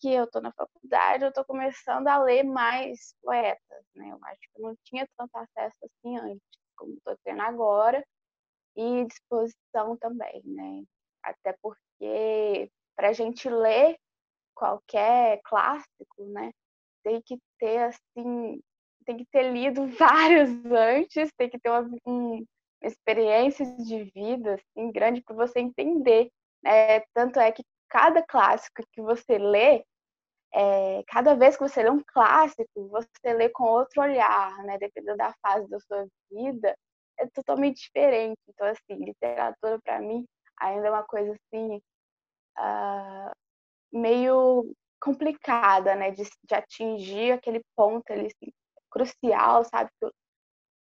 que 0.01 0.12
eu 0.12 0.27
tô 0.31 0.41
na 0.41 0.53
faculdade, 0.53 1.25
eu 1.25 1.33
tô 1.33 1.45
começando 1.45 2.09
a 2.09 2.19
ler 2.23 2.45
mais 2.45 3.15
poetas, 3.23 3.85
né? 3.95 4.11
Eu 4.12 4.19
acho 4.25 4.41
que 4.41 4.61
eu 4.61 4.69
não 4.69 4.77
tinha 4.85 5.09
tanto 5.16 5.37
acesso 5.37 5.77
assim 5.85 6.19
antes, 6.19 6.43
como 6.77 6.99
tô 7.05 7.16
tendo 7.25 7.43
agora, 7.43 8.05
e 8.77 9.05
disposição 9.07 9.97
também, 9.99 10.43
né? 10.45 10.85
Até 11.23 11.55
porque 11.62 12.71
para 12.97 13.09
a 13.09 13.12
gente 13.12 13.49
ler 13.49 13.99
qualquer 14.55 15.41
clássico, 15.45 16.25
né, 16.27 16.53
tem 17.05 17.22
que 17.22 17.39
ter 17.59 17.78
assim, 17.85 18.60
tem 19.05 19.16
que 19.18 19.26
ter 19.26 19.52
lido 19.52 19.86
vários 19.98 20.51
antes, 20.72 21.31
tem 21.36 21.48
que 21.48 21.59
ter 21.59 21.70
uma, 21.70 21.89
um, 22.06 22.44
experiência 22.82 23.64
de 23.76 24.05
vida 24.14 24.55
assim, 24.55 24.90
grande 24.90 25.22
para 25.22 25.36
você 25.36 25.60
entender. 25.60 26.31
Né? 26.62 27.01
Tanto 27.14 27.39
é 27.39 27.52
que 27.52 27.62
cada 27.89 28.22
clássico 28.22 28.82
que 28.93 29.01
você 29.02 29.39
lê, 29.39 29.85
é, 30.52 31.02
cada 31.09 31.35
vez 31.35 31.56
que 31.56 31.62
você 31.62 31.82
lê 31.82 31.90
um 31.90 32.02
clássico, 32.06 32.89
você 32.89 33.32
lê 33.35 33.48
com 33.48 33.64
outro 33.64 34.02
olhar, 34.02 34.56
né? 34.64 34.78
Dependendo 34.78 35.16
da 35.16 35.35
fase 35.43 35.68
da 35.68 35.78
sua 35.81 36.06
vida, 36.31 36.76
é 37.18 37.26
totalmente 37.28 37.82
diferente. 37.82 38.39
Então, 38.48 38.66
assim, 38.66 39.05
literatura 39.05 39.81
para 39.82 40.01
mim 40.01 40.24
ainda 40.60 40.86
é 40.89 40.90
uma 40.90 41.02
coisa 41.02 41.32
assim 41.32 41.81
uh, 42.59 43.32
meio 43.93 44.74
complicada, 45.05 45.94
né? 45.94 46.10
De, 46.10 46.24
de, 46.24 46.55
atingir 46.55 47.32
aquele 47.32 47.62
ponto 47.76 48.10
ali 48.10 48.26
assim, 48.26 48.52
crucial, 48.90 49.64
sabe? 49.64 49.90
Que 50.01 50.10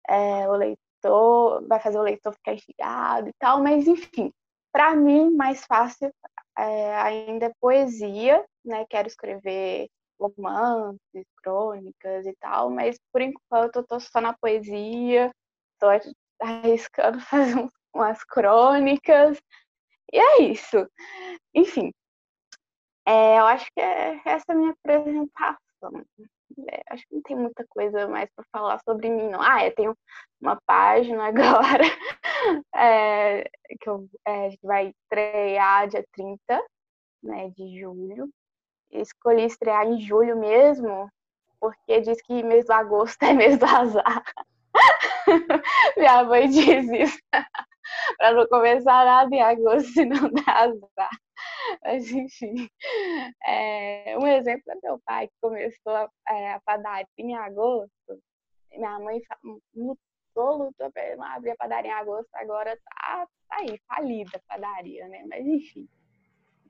é, 0.09 0.47
o 0.49 0.53
leitor 0.53 1.67
vai 1.67 1.79
fazer 1.79 1.97
o 1.97 2.03
leitor 2.03 2.33
ficar 2.33 2.53
instigado 2.53 3.29
e 3.29 3.33
tal, 3.39 3.61
mas 3.63 3.87
enfim, 3.87 4.31
para 4.71 4.95
mim 4.95 5.31
mais 5.35 5.65
fácil 5.65 6.13
é, 6.57 6.95
ainda 6.97 7.47
é 7.47 7.53
poesia, 7.59 8.45
né? 8.63 8.85
Quero 8.89 9.07
escrever 9.07 9.89
romances, 10.19 11.25
crônicas 11.43 12.25
e 12.27 12.35
tal, 12.39 12.69
mas 12.69 12.97
por 13.11 13.21
enquanto 13.21 13.77
eu 13.77 13.87
tô 13.87 13.99
só 13.99 14.21
na 14.21 14.33
poesia, 14.37 15.31
tô 15.79 15.87
arriscando 16.39 17.19
fazer 17.25 17.67
umas 17.93 18.23
crônicas, 18.23 19.39
e 20.13 20.19
é 20.19 20.41
isso. 20.43 20.87
Enfim, 21.53 21.91
é, 23.05 23.39
eu 23.39 23.45
acho 23.45 23.65
que 23.73 23.81
é 23.81 24.19
essa 24.25 24.45
é 24.49 24.53
a 24.53 24.55
minha 24.55 24.71
apresentação. 24.71 26.05
É, 26.69 26.81
acho 26.89 27.07
que 27.07 27.15
não 27.15 27.21
tem 27.21 27.35
muita 27.35 27.65
coisa 27.69 28.07
mais 28.07 28.29
para 28.35 28.45
falar 28.51 28.79
sobre 28.83 29.09
mim, 29.09 29.29
não. 29.29 29.41
Ah, 29.41 29.65
eu 29.65 29.73
tenho 29.73 29.97
uma 30.39 30.59
página 30.65 31.25
agora 31.27 31.83
é, 32.75 33.43
que 33.79 33.89
eu, 33.89 34.07
é, 34.27 34.49
vai 34.61 34.89
estrear 34.89 35.87
dia 35.87 36.05
30 36.13 36.39
né, 37.23 37.49
de 37.49 37.79
julho. 37.79 38.29
Escolhi 38.91 39.45
estrear 39.45 39.87
em 39.87 39.99
julho 40.01 40.37
mesmo, 40.37 41.09
porque 41.59 42.01
diz 42.01 42.21
que 42.21 42.43
mês 42.43 42.65
do 42.65 42.73
agosto 42.73 43.21
é 43.23 43.33
mês 43.33 43.57
do 43.57 43.65
azar. 43.65 44.23
Minha 45.97 46.23
mãe 46.23 46.49
diz 46.49 46.89
isso. 46.89 47.19
para 48.17 48.33
não 48.33 48.47
começar 48.47 49.05
nada 49.05 49.33
em 49.33 49.41
agosto, 49.41 49.91
senão 49.93 50.29
dá 50.31 50.53
azar. 50.53 51.09
Mas, 51.83 52.11
enfim, 52.11 52.69
é, 53.45 54.17
um 54.17 54.27
exemplo 54.27 54.71
é 54.71 54.75
meu 54.83 54.99
pai, 55.05 55.27
que 55.27 55.33
começou 55.41 55.93
a, 55.95 56.09
é, 56.29 56.53
a 56.53 56.61
padaria 56.61 57.07
em 57.17 57.35
agosto. 57.35 58.21
Minha 58.71 58.99
mãe 58.99 59.21
lutou, 59.75 60.57
lutou 60.57 60.91
para 60.91 61.15
não 61.15 61.23
abrir 61.25 61.51
a 61.51 61.55
padaria 61.55 61.91
em 61.91 61.93
agosto, 61.93 62.29
agora 62.33 62.77
tá, 62.77 63.27
tá 63.49 63.57
aí, 63.57 63.79
falida 63.87 64.31
a 64.37 64.53
padaria, 64.53 65.07
né? 65.07 65.23
Mas, 65.27 65.45
enfim. 65.45 65.87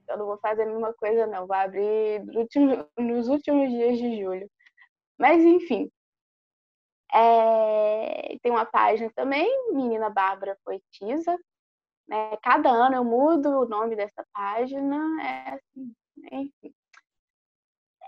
Então, 0.03 0.17
não 0.17 0.25
vou 0.25 0.37
fazer 0.39 0.63
a 0.63 0.65
mesma 0.65 0.93
coisa, 0.93 1.27
não. 1.27 1.47
Vou 1.47 1.55
abrir 1.55 2.21
último, 2.35 2.87
nos 2.97 3.27
últimos 3.27 3.69
dias 3.69 3.97
de 3.97 4.21
julho. 4.21 4.49
Mas, 5.17 5.41
enfim. 5.43 5.89
É, 7.13 8.37
tem 8.41 8.51
uma 8.51 8.65
página 8.65 9.11
também, 9.13 9.47
Menina 9.73 10.09
Bárbara 10.09 10.57
Poetisa, 10.63 11.37
né? 12.11 12.35
Cada 12.43 12.69
ano 12.69 12.97
eu 12.97 13.05
mudo 13.05 13.61
o 13.61 13.65
nome 13.65 13.95
dessa 13.95 14.25
página, 14.33 14.97
é 15.23 15.53
assim, 15.53 15.95
enfim. 16.29 16.75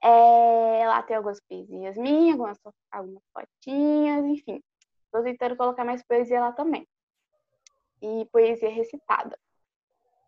É, 0.04 0.86
lá 0.86 1.02
tem 1.04 1.16
algumas 1.16 1.40
poesias 1.48 1.96
minhas, 1.96 2.34
algumas, 2.34 2.60
algumas 2.92 3.24
fotinhas, 3.32 4.26
enfim. 4.26 4.62
Estou 5.06 5.24
tentando 5.24 5.56
colocar 5.56 5.86
mais 5.86 6.04
poesia 6.04 6.42
lá 6.42 6.52
também. 6.52 6.86
E 8.02 8.26
poesia 8.30 8.70
recitada. 8.70 9.40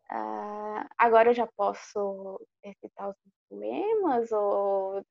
Uh, 0.10 0.88
agora 0.98 1.32
eu 1.32 1.34
já 1.34 1.48
posso 1.58 2.40
recitar 2.64 3.10
os 3.10 3.18
poemas 3.50 4.32
ou. 4.32 5.04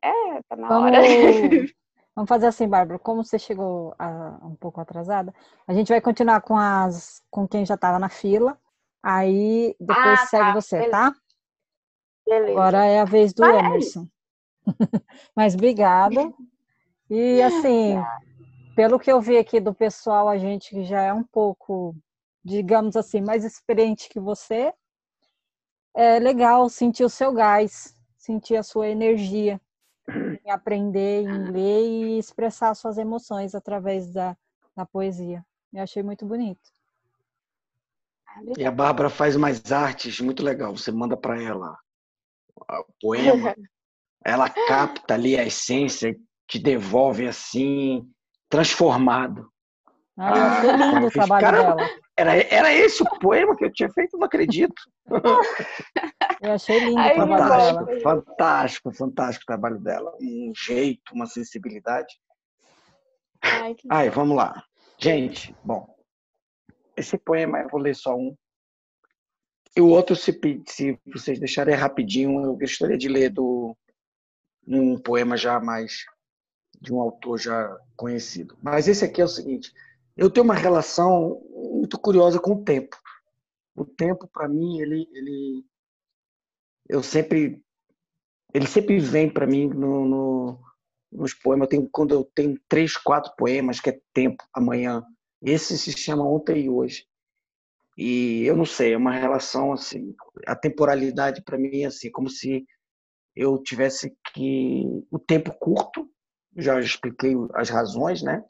É, 0.00 0.42
tá 0.48 0.54
na 0.54 0.68
Vamos... 0.68 0.92
hora. 0.92 1.72
Vamos 2.14 2.28
fazer 2.28 2.46
assim, 2.46 2.68
Bárbara. 2.68 2.98
Como 2.98 3.24
você 3.24 3.38
chegou 3.38 3.94
a, 3.98 4.38
um 4.42 4.54
pouco 4.54 4.80
atrasada, 4.80 5.34
a 5.66 5.72
gente 5.72 5.88
vai 5.88 6.00
continuar 6.00 6.42
com 6.42 6.56
as 6.56 7.22
com 7.30 7.48
quem 7.48 7.64
já 7.64 7.74
estava 7.74 7.98
na 7.98 8.08
fila. 8.08 8.58
Aí 9.02 9.74
depois 9.80 10.20
ah, 10.20 10.26
segue 10.26 10.44
tá. 10.44 10.52
você, 10.52 10.76
Beleza. 10.76 10.90
tá? 10.92 11.14
Beleza. 12.26 12.52
Agora 12.52 12.84
é 12.84 13.00
a 13.00 13.04
vez 13.04 13.32
do. 13.32 13.44
Emerson. 13.44 14.06
Mas 15.34 15.54
obrigada. 15.54 16.32
E 17.08 17.42
assim, 17.42 17.96
pelo 18.76 18.98
que 18.98 19.10
eu 19.10 19.20
vi 19.20 19.38
aqui 19.38 19.58
do 19.58 19.74
pessoal, 19.74 20.28
a 20.28 20.36
gente 20.36 20.70
que 20.70 20.84
já 20.84 21.00
é 21.02 21.12
um 21.12 21.24
pouco, 21.24 21.96
digamos 22.44 22.94
assim, 22.94 23.22
mais 23.22 23.42
experiente 23.42 24.08
que 24.08 24.20
você, 24.20 24.72
é 25.94 26.18
legal 26.18 26.68
sentir 26.68 27.04
o 27.04 27.10
seu 27.10 27.32
gás, 27.32 27.94
sentir 28.16 28.56
a 28.56 28.62
sua 28.62 28.88
energia 28.88 29.60
em 30.44 30.50
aprender, 30.50 31.22
em 31.22 31.50
ler 31.50 31.86
e 31.86 32.18
expressar 32.18 32.74
suas 32.74 32.98
emoções 32.98 33.54
através 33.54 34.12
da, 34.12 34.36
da 34.76 34.84
poesia. 34.84 35.44
Eu 35.72 35.82
achei 35.82 36.02
muito 36.02 36.26
bonito. 36.26 36.70
E 38.56 38.64
a 38.64 38.70
Bárbara 38.70 39.08
faz 39.10 39.36
umas 39.36 39.70
artes 39.70 40.20
muito 40.20 40.42
legal. 40.42 40.76
Você 40.76 40.90
manda 40.90 41.16
para 41.16 41.40
ela 41.40 41.78
o 42.68 42.92
poema, 43.00 43.54
ela 44.24 44.48
capta 44.48 45.14
ali 45.14 45.38
a 45.38 45.44
essência 45.44 46.08
e 46.08 46.20
te 46.46 46.58
devolve 46.58 47.26
assim, 47.26 48.10
transformado. 48.48 49.50
Ah, 50.16 50.58
achei 50.58 50.72
lindo 50.72 51.06
o 51.06 51.10
fiz, 51.10 51.12
trabalho 51.12 51.46
"Caramba, 51.46 51.76
dela. 51.76 51.90
Era, 52.16 52.36
era 52.54 52.72
esse 52.72 53.02
o 53.02 53.18
poema 53.18 53.56
que 53.56 53.64
eu 53.64 53.72
tinha 53.72 53.90
feito? 53.90 54.18
Não 54.18 54.26
acredito. 54.26 54.82
Eu 56.40 56.52
achei 56.52 56.78
lindo 56.78 56.98
Ai, 56.98 57.14
Fantástico, 57.14 58.00
fantástico, 58.02 58.92
fantástico 58.92 59.42
o 59.44 59.46
trabalho 59.46 59.78
dela. 59.78 60.12
Um 60.20 60.52
jeito, 60.54 61.12
uma 61.14 61.26
sensibilidade. 61.26 62.14
Ai, 63.40 63.74
que 63.74 63.88
Ai, 63.90 64.10
vamos 64.10 64.36
lá. 64.36 64.64
Gente, 64.98 65.54
bom, 65.64 65.86
esse 66.96 67.16
poema 67.16 67.60
eu 67.60 67.68
vou 67.68 67.80
ler 67.80 67.94
só 67.94 68.14
um. 68.14 68.36
E 69.76 69.80
o 69.80 69.88
outro, 69.88 70.14
se, 70.14 70.38
se 70.66 70.98
vocês 71.06 71.38
deixarem 71.38 71.74
rapidinho, 71.74 72.44
eu 72.44 72.56
gostaria 72.56 72.98
de 72.98 73.08
ler 73.08 73.30
do, 73.30 73.76
um 74.66 74.98
poema 74.98 75.36
já 75.36 75.58
mais 75.60 76.04
de 76.80 76.92
um 76.92 77.00
autor 77.00 77.38
já 77.38 77.78
conhecido. 77.96 78.56
Mas 78.62 78.88
esse 78.88 79.04
aqui 79.04 79.20
é 79.20 79.24
o 79.24 79.28
seguinte: 79.28 79.72
eu 80.16 80.30
tenho 80.30 80.44
uma 80.44 80.54
relação 80.54 81.40
muito 81.82 81.98
curiosa 81.98 82.38
com 82.38 82.52
o 82.52 82.64
tempo. 82.64 82.96
O 83.74 83.84
tempo, 83.84 84.28
para 84.28 84.48
mim, 84.48 84.78
ele, 84.78 85.08
ele, 85.12 85.64
eu 86.88 87.02
sempre, 87.02 87.60
ele 88.54 88.66
sempre 88.68 89.00
vem 89.00 89.28
para 89.28 89.48
mim 89.48 89.66
no, 89.66 90.04
no, 90.06 90.60
nos 91.10 91.34
poemas. 91.34 91.66
Eu 91.66 91.70
tenho, 91.70 91.88
quando 91.90 92.14
eu 92.14 92.24
tenho 92.24 92.56
três, 92.68 92.96
quatro 92.96 93.32
poemas 93.36 93.80
que 93.80 93.90
é 93.90 94.00
tempo, 94.14 94.44
amanhã. 94.54 95.02
Esse 95.42 95.76
se 95.76 95.90
chama 95.90 96.24
ontem 96.24 96.66
e 96.66 96.70
hoje. 96.70 97.04
E 97.98 98.44
eu 98.44 98.56
não 98.56 98.64
sei, 98.64 98.94
é 98.94 98.96
uma 98.96 99.12
relação 99.12 99.72
assim, 99.72 100.14
a 100.46 100.56
temporalidade 100.56 101.42
para 101.42 101.58
mim 101.58 101.82
é 101.82 101.86
assim, 101.86 102.10
como 102.10 102.30
se 102.30 102.64
eu 103.36 103.58
tivesse 103.58 104.16
que 104.32 104.84
o 105.10 105.18
tempo 105.18 105.52
curto, 105.58 106.08
já 106.56 106.80
expliquei 106.80 107.34
as 107.54 107.68
razões, 107.68 108.22
né? 108.22 108.42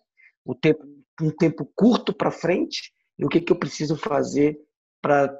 O 0.44 0.54
tempo 0.54 0.86
um 1.20 1.30
tempo 1.30 1.70
curto 1.74 2.14
para 2.14 2.30
frente 2.30 2.92
e 3.22 3.24
o 3.24 3.28
que 3.28 3.40
que 3.40 3.52
eu 3.52 3.56
preciso 3.56 3.96
fazer 3.96 4.60
para 5.00 5.32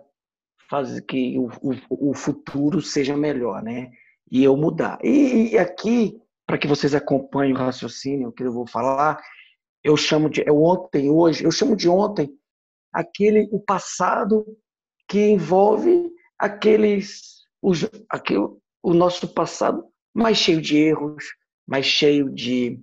fazer 0.71 1.03
que 1.03 1.37
o, 1.37 1.51
o, 1.61 2.11
o 2.11 2.15
futuro 2.15 2.81
seja 2.81 3.17
melhor, 3.17 3.61
né? 3.61 3.91
E 4.31 4.45
eu 4.45 4.57
mudar. 4.57 5.01
E, 5.03 5.51
e 5.51 5.59
aqui, 5.59 6.17
para 6.47 6.57
que 6.57 6.69
vocês 6.69 6.95
acompanhem 6.95 7.55
o 7.55 7.59
raciocínio 7.59 8.31
que 8.31 8.45
eu 8.45 8.53
vou 8.53 8.69
falar, 8.69 9.21
eu 9.83 9.97
chamo 9.97 10.31
de 10.31 10.43
é 10.49 10.53
ontem 10.53 11.11
hoje, 11.11 11.45
eu 11.45 11.51
chamo 11.51 11.75
de 11.75 11.89
ontem 11.89 12.33
aquele 12.93 13.49
o 13.51 13.59
passado 13.59 14.47
que 15.09 15.31
envolve 15.31 16.09
aqueles 16.39 17.43
os, 17.61 17.85
aquele, 18.09 18.47
o 18.81 18.95
nosso 18.95 19.27
passado 19.35 19.85
mais 20.15 20.39
cheio 20.39 20.63
de 20.63 20.77
erros, 20.77 21.25
mais 21.67 21.85
cheio 21.85 22.31
de 22.31 22.81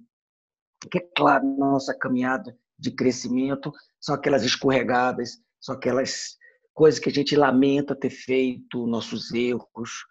que 0.91 0.97
é 0.97 1.07
claro 1.15 1.47
na 1.57 1.71
nossa 1.71 1.97
caminhada 1.97 2.53
de 2.77 2.91
crescimento 2.91 3.71
são 3.99 4.15
aquelas 4.15 4.43
escorregadas, 4.43 5.41
são 5.59 5.75
aquelas 5.75 6.37
coisas 6.73 6.99
que 6.99 7.09
a 7.09 7.13
gente 7.13 7.35
lamenta 7.35 7.95
ter 7.95 8.09
feito, 8.09 8.87
nossos 8.87 9.31
erros, 9.33 10.05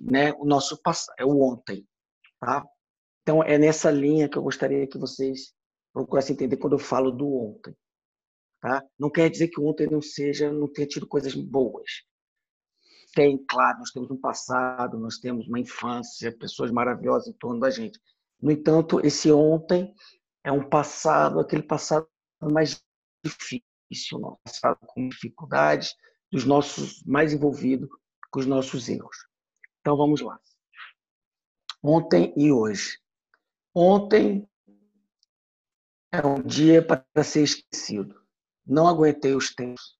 né? 0.00 0.32
O 0.34 0.44
nosso 0.44 0.80
passado 0.82 1.14
é 1.18 1.24
o 1.24 1.40
ontem, 1.40 1.86
tá? 2.40 2.64
Então 3.22 3.42
é 3.42 3.58
nessa 3.58 3.90
linha 3.90 4.28
que 4.28 4.36
eu 4.36 4.42
gostaria 4.42 4.86
que 4.86 4.98
vocês 4.98 5.54
procurassem 5.92 6.34
entender 6.34 6.56
quando 6.56 6.74
eu 6.74 6.78
falo 6.78 7.10
do 7.10 7.26
ontem. 7.32 7.76
tá? 8.60 8.82
Não 8.98 9.10
quer 9.10 9.30
dizer 9.30 9.48
que 9.48 9.60
ontem 9.60 9.86
não 9.88 10.02
seja, 10.02 10.52
não 10.52 10.72
tenha 10.72 10.88
tido 10.88 11.06
coisas 11.06 11.34
boas. 11.34 11.90
Tem, 13.14 13.36
claro, 13.46 13.78
nós 13.78 13.90
temos 13.90 14.10
um 14.10 14.16
passado, 14.20 14.98
nós 14.98 15.18
temos 15.18 15.46
uma 15.46 15.60
infância, 15.60 16.36
pessoas 16.36 16.70
maravilhosas 16.70 17.28
em 17.28 17.34
torno 17.34 17.60
da 17.60 17.70
gente. 17.70 18.00
No 18.40 18.50
entanto, 18.50 19.04
esse 19.06 19.30
ontem 19.30 19.94
é 20.42 20.50
um 20.50 20.68
passado, 20.68 21.38
aquele 21.38 21.62
passado 21.62 22.08
mais 22.40 22.82
difícil, 23.24 24.18
um 24.18 24.36
passado 24.44 24.78
com 24.86 25.08
dificuldades, 25.08 25.94
dos 26.30 26.44
nossos 26.44 27.02
mais 27.04 27.32
envolvidos 27.32 27.88
com 28.30 28.40
os 28.40 28.46
nossos 28.46 28.88
erros. 28.88 29.16
Então 29.80 29.96
vamos 29.96 30.20
lá. 30.20 30.40
Ontem 31.82 32.32
e 32.36 32.50
hoje. 32.50 32.98
Ontem 33.74 34.48
é 36.12 36.26
um 36.26 36.42
dia 36.42 36.84
para 36.84 37.24
ser 37.24 37.42
esquecido. 37.42 38.20
Não 38.64 38.86
aguentei 38.86 39.34
os 39.34 39.54
tempos, 39.54 39.98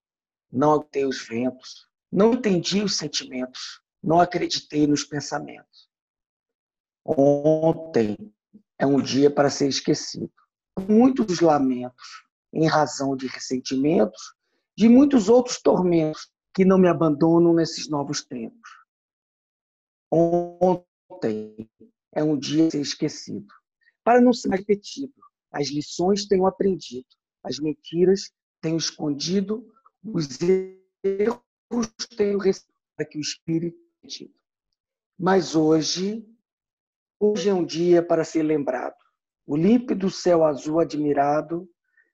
não 0.51 0.73
aguentei 0.73 1.05
os 1.05 1.27
ventos, 1.27 1.89
não 2.11 2.35
entendi 2.35 2.83
os 2.83 2.97
sentimentos, 2.97 3.83
não 4.03 4.21
acreditei 4.21 4.87
nos 4.87 5.05
pensamentos. 5.05 5.91
Ontem 7.05 8.17
é 8.79 8.87
um 8.87 9.01
dia 9.01 9.31
para 9.31 9.51
ser 9.51 9.69
esquecido. 9.69 10.33
Muitos 10.89 11.41
lamentos, 11.41 12.25
em 12.53 12.67
razão 12.67 13.17
de 13.17 13.27
ressentimentos, 13.27 14.35
de 14.77 14.89
muitos 14.89 15.29
outros 15.29 15.61
tormentos 15.61 16.31
que 16.55 16.65
não 16.65 16.79
me 16.79 16.89
abandonam 16.89 17.55
nesses 17.55 17.89
novos 17.89 18.25
tempos. 18.25 18.71
Ontem 20.11 21.69
é 22.13 22.23
um 22.23 22.39
dia 22.39 22.67
a 22.67 22.71
ser 22.71 22.81
esquecido, 22.81 23.47
para 24.05 24.21
não 24.21 24.33
ser 24.33 24.51
repetido. 24.51 25.15
As 25.51 25.69
lições 25.69 26.27
tenho 26.27 26.47
aprendido, 26.47 27.07
as 27.43 27.59
mentiras 27.59 28.31
tenho 28.61 28.77
escondido, 28.77 29.67
os 30.05 30.39
erros 31.03 31.89
tenho 32.17 32.39
recebido 32.39 32.73
para 32.97 33.07
que 33.07 33.19
o 33.19 33.21
Espírito 33.21 33.79
tido. 34.07 34.35
Mas 35.19 35.55
hoje, 35.55 36.27
hoje 37.19 37.49
é 37.49 37.55
um 37.55 37.65
dia 37.65 38.03
para 38.03 38.25
ser 38.25 38.43
lembrado. 38.43 38.97
O 39.47 39.57
límpido 39.57 40.11
céu 40.11 40.45
azul 40.45 40.81
admirado, 40.81 41.69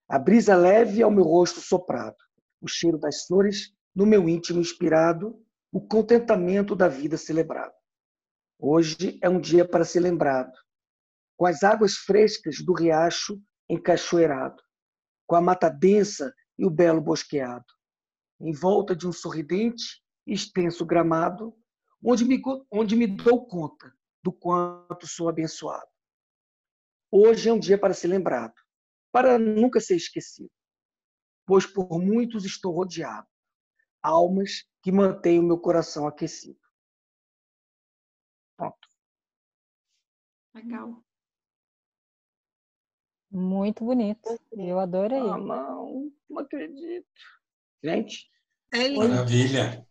a 0.08 0.18
brisa 0.18 0.56
leve 0.56 1.02
ao 1.02 1.10
meu 1.10 1.24
rosto 1.24 1.60
soprado, 1.60 2.16
o 2.62 2.66
cheiro 2.68 2.98
das 2.98 3.26
flores 3.26 3.74
no 3.94 4.06
meu 4.06 4.26
íntimo 4.26 4.58
inspirado, 4.58 5.38
o 5.70 5.80
contentamento 5.80 6.74
da 6.74 6.88
vida 6.88 7.18
celebrado. 7.18 7.74
Hoje 8.58 9.18
é 9.22 9.28
um 9.28 9.38
dia 9.38 9.68
para 9.68 9.84
ser 9.84 10.00
lembrado, 10.00 10.52
com 11.36 11.44
as 11.44 11.62
águas 11.62 11.94
frescas 11.94 12.56
do 12.64 12.72
riacho 12.72 13.38
encachoeirado, 13.68 14.62
com 15.26 15.36
a 15.36 15.42
mata 15.42 15.68
densa 15.68 16.32
e 16.58 16.64
o 16.64 16.70
belo 16.70 17.02
bosqueado, 17.02 17.66
em 18.40 18.52
volta 18.52 18.96
de 18.96 19.06
um 19.06 19.12
sorridente 19.12 20.02
e 20.26 20.32
extenso 20.32 20.86
gramado, 20.86 21.54
onde 22.02 22.24
me, 22.24 22.40
onde 22.72 22.96
me 22.96 23.06
dou 23.06 23.46
conta 23.46 23.92
do 24.22 24.32
quanto 24.32 25.06
sou 25.06 25.28
abençoado. 25.28 25.86
Hoje 27.10 27.50
é 27.50 27.52
um 27.52 27.58
dia 27.58 27.78
para 27.78 27.92
ser 27.92 28.08
lembrado, 28.08 28.54
para 29.12 29.38
nunca 29.38 29.80
ser 29.80 29.96
esquecido, 29.96 30.50
pois 31.46 31.66
por 31.66 32.00
muitos 32.00 32.44
estou 32.44 32.74
rodeado, 32.74 33.26
almas 34.02 34.64
que 34.82 34.92
mantêm 34.92 35.38
o 35.38 35.42
meu 35.42 35.58
coração 35.58 36.06
aquecido. 36.06 36.60
Pronto. 38.56 38.88
Legal. 40.54 41.02
Muito 43.30 43.84
bonito. 43.84 44.40
Eu 44.52 44.78
adorei. 44.78 45.18
Ah, 45.18 45.36
não, 45.36 46.12
não 46.28 46.38
acredito. 46.38 47.06
Gente. 47.82 48.30
É 48.72 48.88
lindo. 48.88 49.08
Maravilha. 49.08 49.87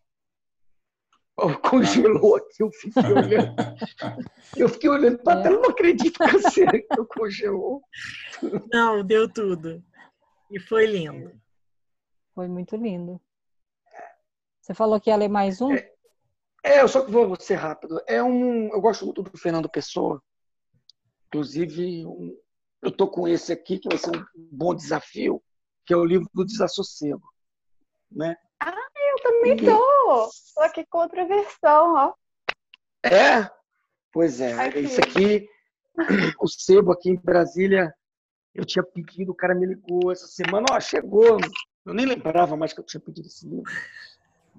Oh, 1.40 1.56
congelou 1.60 2.36
aqui, 2.36 2.64
eu 2.64 2.72
fiquei 2.72 3.04
olhando. 3.04 3.56
Eu 4.58 4.70
fiquei 4.70 4.90
olhando 4.90 5.20
para 5.20 5.40
a 5.40 5.44
tela, 5.44 5.60
não 5.60 5.70
acredito 5.70 6.18
que 6.18 6.32
você 6.32 6.66
congelou. 7.16 7.84
Não, 8.72 9.04
deu 9.06 9.32
tudo. 9.32 9.84
E 10.50 10.60
foi 10.60 10.88
lindo. 10.88 11.40
Foi 12.34 12.48
muito 12.48 12.76
lindo. 12.76 13.22
Você 14.62 14.74
falou 14.74 15.00
que 15.00 15.10
ia 15.10 15.16
ler 15.16 15.28
mais 15.28 15.62
um? 15.62 15.74
É, 15.74 15.92
é 16.64 16.82
eu 16.82 16.88
só 16.88 17.06
que 17.06 17.12
vou 17.12 17.40
ser 17.40 17.56
rápido. 17.56 18.02
É 18.08 18.24
um, 18.24 18.70
eu 18.70 18.82
gosto 18.82 19.06
muito 19.06 19.22
do 19.22 19.38
Fernando 19.38 19.70
Pessoa. 19.70 20.24
Inclusive, 21.28 22.06
um, 22.06 22.36
eu 22.82 22.92
tô 22.92 23.08
com 23.08 23.28
esse 23.28 23.52
aqui 23.52 23.78
que 23.78 23.90
vai 23.90 23.98
ser 23.98 24.16
um 24.16 24.26
bom 24.52 24.74
desafio, 24.74 25.44
que 25.86 25.94
é 25.94 25.98
o 25.98 26.06
livro 26.06 26.28
do 26.34 26.46
Desassossego, 26.46 27.28
né? 28.10 28.36
Ah, 28.60 28.72
eu 28.72 29.24
também 29.24 29.58
tô. 29.58 29.97
Tô 30.54 30.62
aqui 30.62 30.86
com 30.90 31.00
outra 31.00 31.26
versão, 31.26 31.96
ó. 31.96 32.14
É? 33.04 33.50
Pois 34.12 34.40
é. 34.40 34.54
Aqui. 34.54 34.80
Isso 34.80 35.02
aqui, 35.02 35.50
o 36.40 36.48
sebo 36.48 36.92
aqui 36.92 37.10
em 37.10 37.16
Brasília, 37.16 37.94
eu 38.54 38.66
tinha 38.66 38.84
pedido, 38.84 39.32
o 39.32 39.36
cara 39.36 39.54
me 39.54 39.66
ligou 39.66 40.12
essa 40.12 40.28
semana, 40.28 40.66
ó, 40.72 40.80
chegou. 40.80 41.38
Eu 41.86 41.94
nem 41.94 42.06
lembrava 42.06 42.56
mais 42.56 42.74
que 42.74 42.80
eu 42.80 42.86
tinha 42.86 43.02
pedido 43.02 43.28
esse 43.28 43.48
livro. 43.48 43.70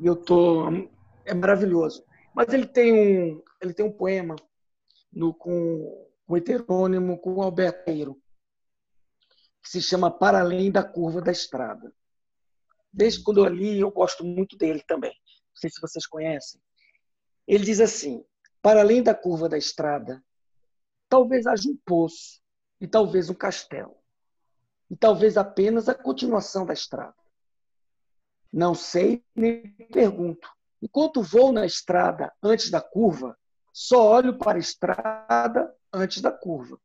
E 0.00 0.06
eu 0.06 0.16
tô. 0.16 0.68
É 1.24 1.34
maravilhoso. 1.34 2.04
Mas 2.34 2.52
ele 2.52 2.66
tem 2.66 2.92
um, 2.92 3.42
ele 3.60 3.74
tem 3.74 3.84
um 3.84 3.92
poema 3.92 4.36
no, 5.12 5.34
com, 5.34 6.08
com 6.26 6.36
heterônimo 6.36 7.18
com 7.18 7.42
Alberto 7.42 7.90
Eiro, 7.90 8.22
que 9.62 9.70
se 9.70 9.82
chama 9.82 10.10
Para 10.10 10.40
Além 10.40 10.70
da 10.70 10.84
Curva 10.84 11.20
da 11.20 11.32
Estrada. 11.32 11.92
Desde 12.92 13.22
quando 13.22 13.44
eu 13.44 13.52
li, 13.52 13.80
eu 13.80 13.90
gosto 13.90 14.24
muito 14.24 14.56
dele 14.56 14.82
também. 14.86 15.12
Não 15.58 15.60
sei 15.60 15.70
se 15.70 15.80
vocês 15.80 16.06
conhecem. 16.06 16.60
Ele 17.44 17.64
diz 17.64 17.80
assim: 17.80 18.24
Para 18.62 18.80
além 18.80 19.02
da 19.02 19.12
curva 19.12 19.48
da 19.48 19.58
estrada, 19.58 20.22
talvez 21.08 21.48
haja 21.48 21.68
um 21.68 21.76
poço 21.84 22.40
e 22.80 22.86
talvez 22.86 23.28
um 23.28 23.34
castelo. 23.34 23.96
E 24.88 24.96
talvez 24.96 25.36
apenas 25.36 25.88
a 25.88 25.94
continuação 25.94 26.64
da 26.64 26.72
estrada. 26.72 27.16
Não 28.52 28.72
sei 28.72 29.24
nem 29.34 29.68
pergunto. 29.92 30.48
Enquanto 30.80 31.22
vou 31.22 31.50
na 31.50 31.66
estrada 31.66 32.32
antes 32.40 32.70
da 32.70 32.80
curva, 32.80 33.36
só 33.72 34.12
olho 34.12 34.38
para 34.38 34.58
a 34.58 34.60
estrada 34.60 35.74
antes 35.92 36.22
da 36.22 36.30
curva. 36.30 36.80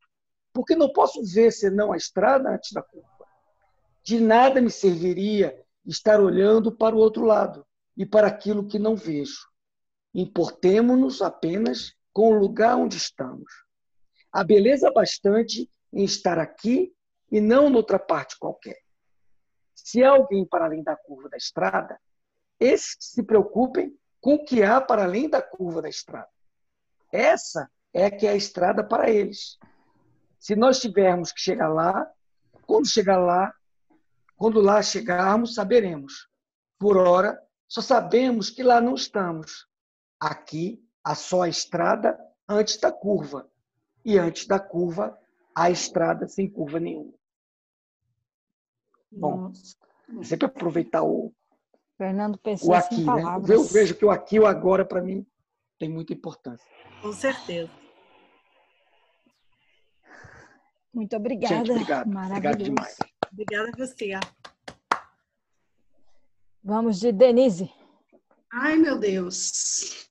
Porque 0.52 0.76
não 0.76 0.92
posso 0.92 1.24
ver 1.24 1.52
senão 1.52 1.94
a 1.94 1.98
estrada 1.98 2.50
antes 2.50 2.72
da 2.72 2.82
curva. 2.82 3.08
De 4.04 4.20
nada 4.20 4.60
me 4.60 4.72
serviria 4.72 5.64
estar 5.86 6.20
olhando 6.20 6.72
para 6.72 6.96
o 6.96 7.00
outro 7.00 7.24
lado 7.24 7.66
e 7.96 8.06
para 8.06 8.28
aquilo 8.28 8.68
que 8.68 8.80
não 8.80 8.96
vejo. 8.96 9.48
Importemo-nos 10.14 11.22
apenas 11.22 11.94
com 12.12 12.30
o 12.30 12.40
lugar 12.40 12.78
onde 12.78 12.98
estamos. 12.98 13.52
Há 14.32 14.44
beleza 14.44 14.92
bastante 14.92 15.70
em 15.92 16.04
estar 16.04 16.40
aqui 16.40 16.94
e 17.32 17.40
não 17.40 17.70
noutra 17.70 18.00
parte 18.00 18.38
qualquer. 18.38 18.78
Se 19.74 20.04
há 20.04 20.12
alguém 20.12 20.46
para 20.46 20.66
além 20.66 20.84
da 20.84 20.96
curva 20.96 21.30
da 21.30 21.38
estrada, 21.38 22.00
esses 22.60 22.96
que 22.96 23.04
se 23.04 23.24
preocupem 23.24 23.98
com 24.22 24.36
o 24.36 24.46
que 24.46 24.64
há 24.64 24.80
para 24.80 25.04
além 25.04 25.30
da 25.30 25.42
curva 25.42 25.82
da 25.82 25.90
estrada. 25.90 26.30
Essa 27.12 27.70
é 27.94 28.10
que 28.10 28.26
é 28.26 28.32
a 28.32 28.36
estrada 28.36 28.84
para 28.84 29.10
eles. 29.10 29.58
Se 30.40 30.56
nós 30.56 30.80
tivermos 30.80 31.32
que 31.32 31.42
chegar 31.42 31.68
lá, 31.68 32.10
quando 32.66 32.88
chegar 32.88 33.18
lá, 33.18 33.54
quando 34.36 34.62
lá 34.62 34.82
chegarmos, 34.82 35.56
saberemos. 35.56 36.28
Por 36.80 36.98
ora, 36.98 37.40
só 37.74 37.82
sabemos 37.82 38.52
que 38.52 38.62
lá 38.62 38.80
não 38.80 38.94
estamos. 38.94 39.68
Aqui 40.20 40.80
há 41.04 41.16
só 41.16 41.42
a 41.42 41.50
estrada 41.50 42.20
antes 42.48 42.78
da 42.78 42.92
curva. 42.92 43.50
E 44.06 44.16
antes 44.20 44.46
da 44.46 44.60
curva, 44.60 45.20
a 45.56 45.72
estrada 45.72 46.28
sem 46.28 46.48
curva 46.48 46.80
nenhuma. 46.80 47.12
Bom, 49.12 49.52
sempre 50.22 50.46
aproveitar 50.46 51.02
o, 51.02 51.34
Fernando 51.98 52.36
o 52.36 52.38
Pessoa 52.38 52.78
aqui, 52.78 53.00
né? 53.00 53.06
palavras. 53.06 53.50
Eu 53.50 53.64
vejo 53.64 53.96
que 53.96 54.06
o 54.06 54.12
aqui 54.12 54.36
e 54.36 54.40
o 54.40 54.46
agora, 54.46 54.86
para 54.86 55.02
mim, 55.02 55.26
tem 55.80 55.90
muita 55.90 56.14
importância. 56.14 56.68
Com 57.02 57.12
certeza. 57.12 57.72
Muito 60.94 61.16
obrigada. 61.16 61.56
Gente, 61.56 61.72
obrigado. 61.72 62.08
Maravilhoso. 62.08 62.38
Obrigado 62.38 62.64
demais. 62.64 62.98
Obrigada 63.32 63.72
a 63.74 63.78
você. 63.78 64.12
Vamos 66.64 67.00
de 67.00 67.12
Denise. 67.12 67.70
Ai, 68.52 68.78
meu 68.78 68.98
Deus. 68.98 70.08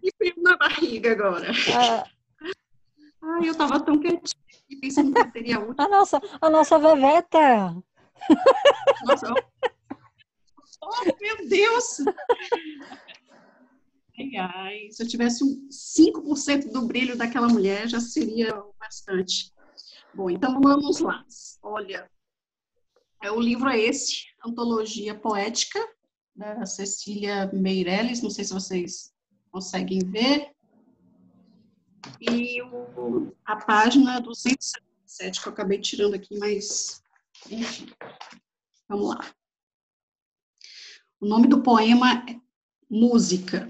Que 0.00 0.10
frio 0.16 0.34
na 0.42 0.56
barriga 0.56 1.12
agora. 1.12 1.50
Ah, 1.74 2.04
Ai, 3.22 3.48
eu 3.48 3.56
tava 3.56 3.80
tão 3.80 3.98
quietinha 3.98 4.42
e 4.68 4.76
pensando 4.76 5.12
que 5.12 5.30
seria 5.32 5.58
útil. 5.60 5.74
a 5.78 5.88
nossa, 5.88 6.20
a 6.40 6.50
nossa 6.50 6.78
Veveta. 6.78 7.74
Nossa, 9.04 9.34
oh, 10.82 11.04
meu 11.20 11.48
Deus! 11.48 11.98
Ai, 14.18 14.36
ai, 14.36 14.88
se 14.90 15.02
eu 15.02 15.08
tivesse 15.08 15.42
um 15.44 15.68
5% 15.70 16.70
do 16.70 16.86
brilho 16.86 17.16
daquela 17.16 17.48
mulher, 17.48 17.88
já 17.88 17.98
seria 18.00 18.54
bastante. 18.78 19.52
Bom, 20.14 20.30
então 20.30 20.60
vamos 20.60 21.00
lá. 21.00 21.24
Olha, 21.62 22.08
É, 23.22 23.30
o 23.30 23.40
livro 23.40 23.68
é 23.68 23.78
esse, 23.78 24.26
Antologia 24.44 25.14
Poética, 25.14 25.78
da 26.34 26.66
Cecília 26.66 27.50
Meirelles, 27.52 28.20
não 28.22 28.30
sei 28.30 28.44
se 28.44 28.52
vocês 28.52 29.14
conseguem 29.50 30.00
ver. 30.00 30.52
E 32.20 32.60
o, 32.62 33.32
a 33.44 33.56
página 33.56 34.20
277, 34.20 35.40
que 35.40 35.48
eu 35.48 35.52
acabei 35.52 35.80
tirando 35.80 36.14
aqui, 36.14 36.36
mas 36.38 37.02
enfim, 37.50 37.86
vamos 38.88 39.08
lá. 39.08 39.34
O 41.20 41.26
nome 41.26 41.46
do 41.46 41.62
poema 41.62 42.24
é 42.28 42.44
Música. 42.90 43.68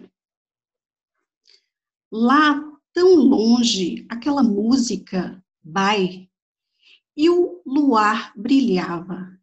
Lá, 2.10 2.60
tão 2.92 3.14
longe, 3.14 4.06
aquela 4.10 4.42
música 4.42 5.42
vai, 5.62 6.28
e 7.16 7.30
o 7.30 7.62
luar 7.64 8.32
brilhava. 8.36 9.33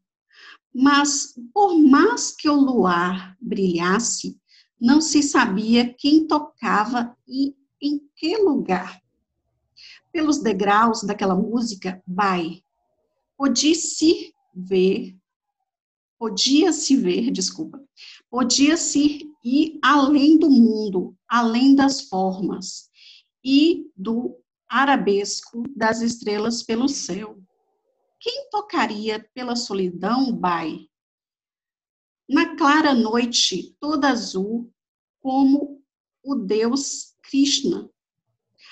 Mas, 0.73 1.33
por 1.53 1.77
mais 1.77 2.31
que 2.31 2.49
o 2.49 2.55
luar 2.55 3.35
brilhasse, 3.41 4.39
não 4.79 5.01
se 5.01 5.21
sabia 5.21 5.93
quem 5.93 6.25
tocava 6.25 7.15
e 7.27 7.55
em 7.81 8.01
que 8.15 8.37
lugar. 8.37 9.01
Pelos 10.11 10.39
degraus 10.39 11.03
daquela 11.03 11.35
música, 11.35 12.01
vai. 12.07 12.63
Podia-se 13.37 14.33
ver, 14.53 15.17
podia-se 16.19 16.95
ver, 16.95 17.31
desculpa, 17.31 17.83
podia-se 18.29 19.27
ir 19.43 19.79
além 19.81 20.37
do 20.37 20.49
mundo, 20.49 21.15
além 21.27 21.73
das 21.73 22.01
formas 22.01 22.89
e 23.43 23.89
do 23.95 24.37
arabesco 24.69 25.63
das 25.75 26.01
estrelas 26.01 26.61
pelo 26.61 26.87
céu. 26.87 27.40
Quem 28.21 28.51
tocaria 28.51 29.27
pela 29.33 29.55
solidão, 29.55 30.31
Bai? 30.31 30.87
Na 32.29 32.55
clara 32.55 32.93
noite, 32.93 33.75
toda 33.79 34.09
azul, 34.09 34.71
como 35.19 35.83
o 36.23 36.35
Deus 36.35 37.15
Krishna, 37.23 37.89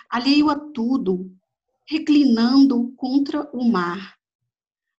alheio 0.07 0.51
a 0.51 0.55
tudo, 0.71 1.35
reclinando 1.87 2.91
contra 2.95 3.49
o 3.51 3.67
mar. 3.67 4.19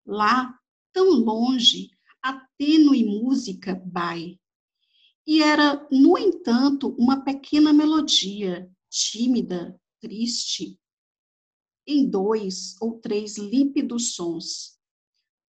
Lá, 0.05 0.59
tão 0.93 1.11
longe, 1.11 1.89
a 2.21 2.33
tênue 2.59 3.05
música 3.05 3.81
vai. 3.87 4.37
E 5.25 5.41
era, 5.45 5.87
no 5.93 6.19
entanto, 6.19 6.89
uma 6.99 7.23
pequena 7.23 7.73
melodia, 7.73 8.69
tímida, 8.89 9.81
triste, 10.01 10.77
em 11.87 12.09
dois 12.09 12.77
ou 12.81 13.01
três 13.01 13.37
límpidos 13.37 14.15
sons. 14.15 14.79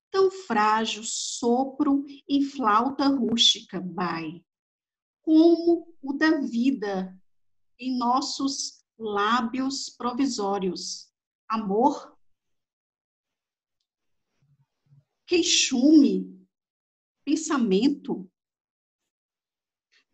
Tão 0.10 0.30
frágil 0.30 1.04
sopro 1.06 2.06
em 2.28 2.44
flauta 2.44 3.08
rústica, 3.08 3.80
vai, 3.80 4.44
como 5.22 5.96
o 6.02 6.14
da 6.14 6.40
vida 6.40 7.18
em 7.80 7.98
nossos 7.98 8.84
lábios 8.98 9.90
provisórios. 9.90 11.12
Amor, 11.48 12.18
queixume, 15.26 16.46
pensamento, 17.24 18.30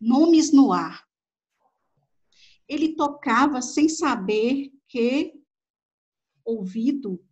nomes 0.00 0.52
no 0.52 0.72
ar. 0.72 1.06
Ele 2.68 2.94
tocava 2.94 3.60
sem 3.60 3.88
saber 3.88 4.72
que 4.86 5.37
ouvido. 6.48 7.22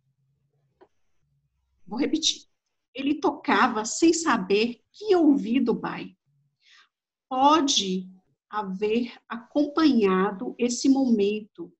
Vou 1.85 1.97
repetir. 1.97 2.47
Ele 2.93 3.15
tocava 3.15 3.83
sem 3.83 4.13
saber 4.13 4.83
que 4.91 5.15
ouvido, 5.15 5.73
Bai. 5.73 6.15
Pode 7.27 8.09
haver 8.49 9.17
acompanhado 9.27 10.55
esse 10.57 10.87
momento. 10.87 11.73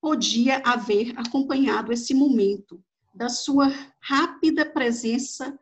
Podia 0.00 0.58
haver 0.58 1.18
acompanhado 1.18 1.92
esse 1.92 2.12
momento 2.12 2.84
da 3.14 3.28
sua 3.28 3.68
rápida 4.00 4.66
presença 4.66 5.58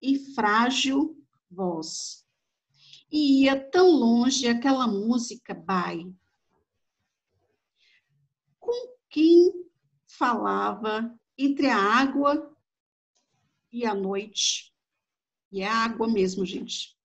e 0.00 0.18
frágil 0.34 1.22
voz. 1.50 2.26
E 3.10 3.42
ia 3.42 3.58
tão 3.70 3.90
longe 3.90 4.48
aquela 4.48 4.86
música, 4.86 5.54
Bai. 5.54 6.12
Com 8.58 8.96
quem 9.08 9.64
falava 10.16 11.14
entre 11.36 11.68
a 11.68 11.78
água 11.78 12.54
e 13.72 13.84
a 13.84 13.94
noite. 13.94 14.72
E 15.50 15.62
é 15.62 15.68
água 15.68 16.08
mesmo, 16.08 16.44
gente. 16.44 16.96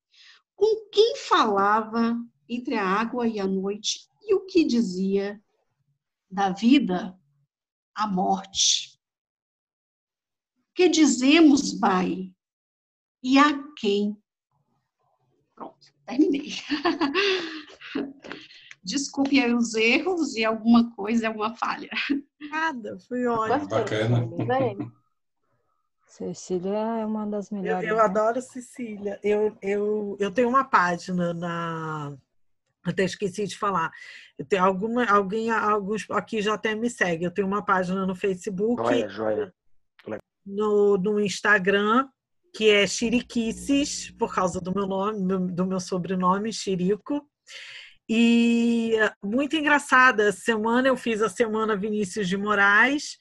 Com 0.56 0.90
quem 0.90 1.15
falava 1.15 2.15
entre 2.48 2.76
a 2.76 2.86
água 2.86 3.27
e 3.27 3.40
a 3.40 3.48
noite 3.48 4.07
e 4.23 4.34
o 4.34 4.45
que 4.45 4.64
dizia 4.64 5.41
da 6.30 6.52
vida 6.52 7.19
à 7.95 8.07
morte. 8.07 8.99
Que 10.73 10.88
dizemos, 10.88 11.73
Pai? 11.73 12.34
E 13.22 13.38
a 13.38 13.64
quem? 13.77 14.18
Pronto, 15.56 15.94
terminei. 16.06 16.53
Desculpe 18.84 19.39
aí 19.39 19.53
os 19.53 19.76
erros 19.76 20.35
e 20.35 20.45
alguma 20.45 20.93
coisa, 20.95 21.27
alguma 21.27 21.56
falha. 21.56 21.89
Nada, 22.49 22.97
foi 23.07 23.26
ótimo. 23.27 23.68
Bacana. 23.68 24.91
Cecília 26.07 26.99
é 26.99 27.06
uma 27.06 27.26
das 27.27 27.51
Eu, 27.51 27.57
melhores. 27.57 27.88
eu 27.88 27.95
né? 27.95 28.01
adoro 28.01 28.41
Cecília. 28.41 29.19
Eu, 29.23 29.56
eu, 29.61 30.18
eu 30.19 30.31
tenho 30.31 30.49
uma 30.49 30.64
página 30.64 31.34
na. 31.34 32.18
Até 32.84 33.03
esqueci 33.03 33.45
de 33.45 33.57
falar. 33.57 33.91
Eu 34.38 34.45
tenho 34.45 34.64
alguma, 34.64 35.06
alguém, 35.06 35.51
alguns 35.51 36.10
aqui 36.11 36.41
já 36.41 36.56
até 36.56 36.73
me 36.73 36.89
segue. 36.89 37.26
Eu 37.26 37.31
tenho 37.31 37.47
uma 37.47 37.64
página 37.64 38.06
no 38.06 38.15
Facebook, 38.15 38.81
Joia, 38.81 39.10
joia. 39.10 39.53
no, 40.45 40.97
no 40.97 41.19
Instagram, 41.19 42.07
que 42.53 42.69
é 42.69 42.88
Chiriquices, 42.88 44.10
por 44.11 44.34
causa 44.34 44.60
do 44.60 44.73
meu 44.73 44.88
nome, 44.88 45.51
do 45.51 45.65
meu 45.65 45.80
sobrenome, 45.80 46.51
Chirico. 46.51 47.23
E 48.10 48.95
muito 49.23 49.56
engraçada. 49.56 50.31
Semana 50.31 50.88
eu 50.88 50.98
fiz 50.98 51.22
a 51.22 51.30
semana 51.30 51.77
Vinícius 51.77 52.27
de 52.27 52.36
Moraes. 52.38 53.18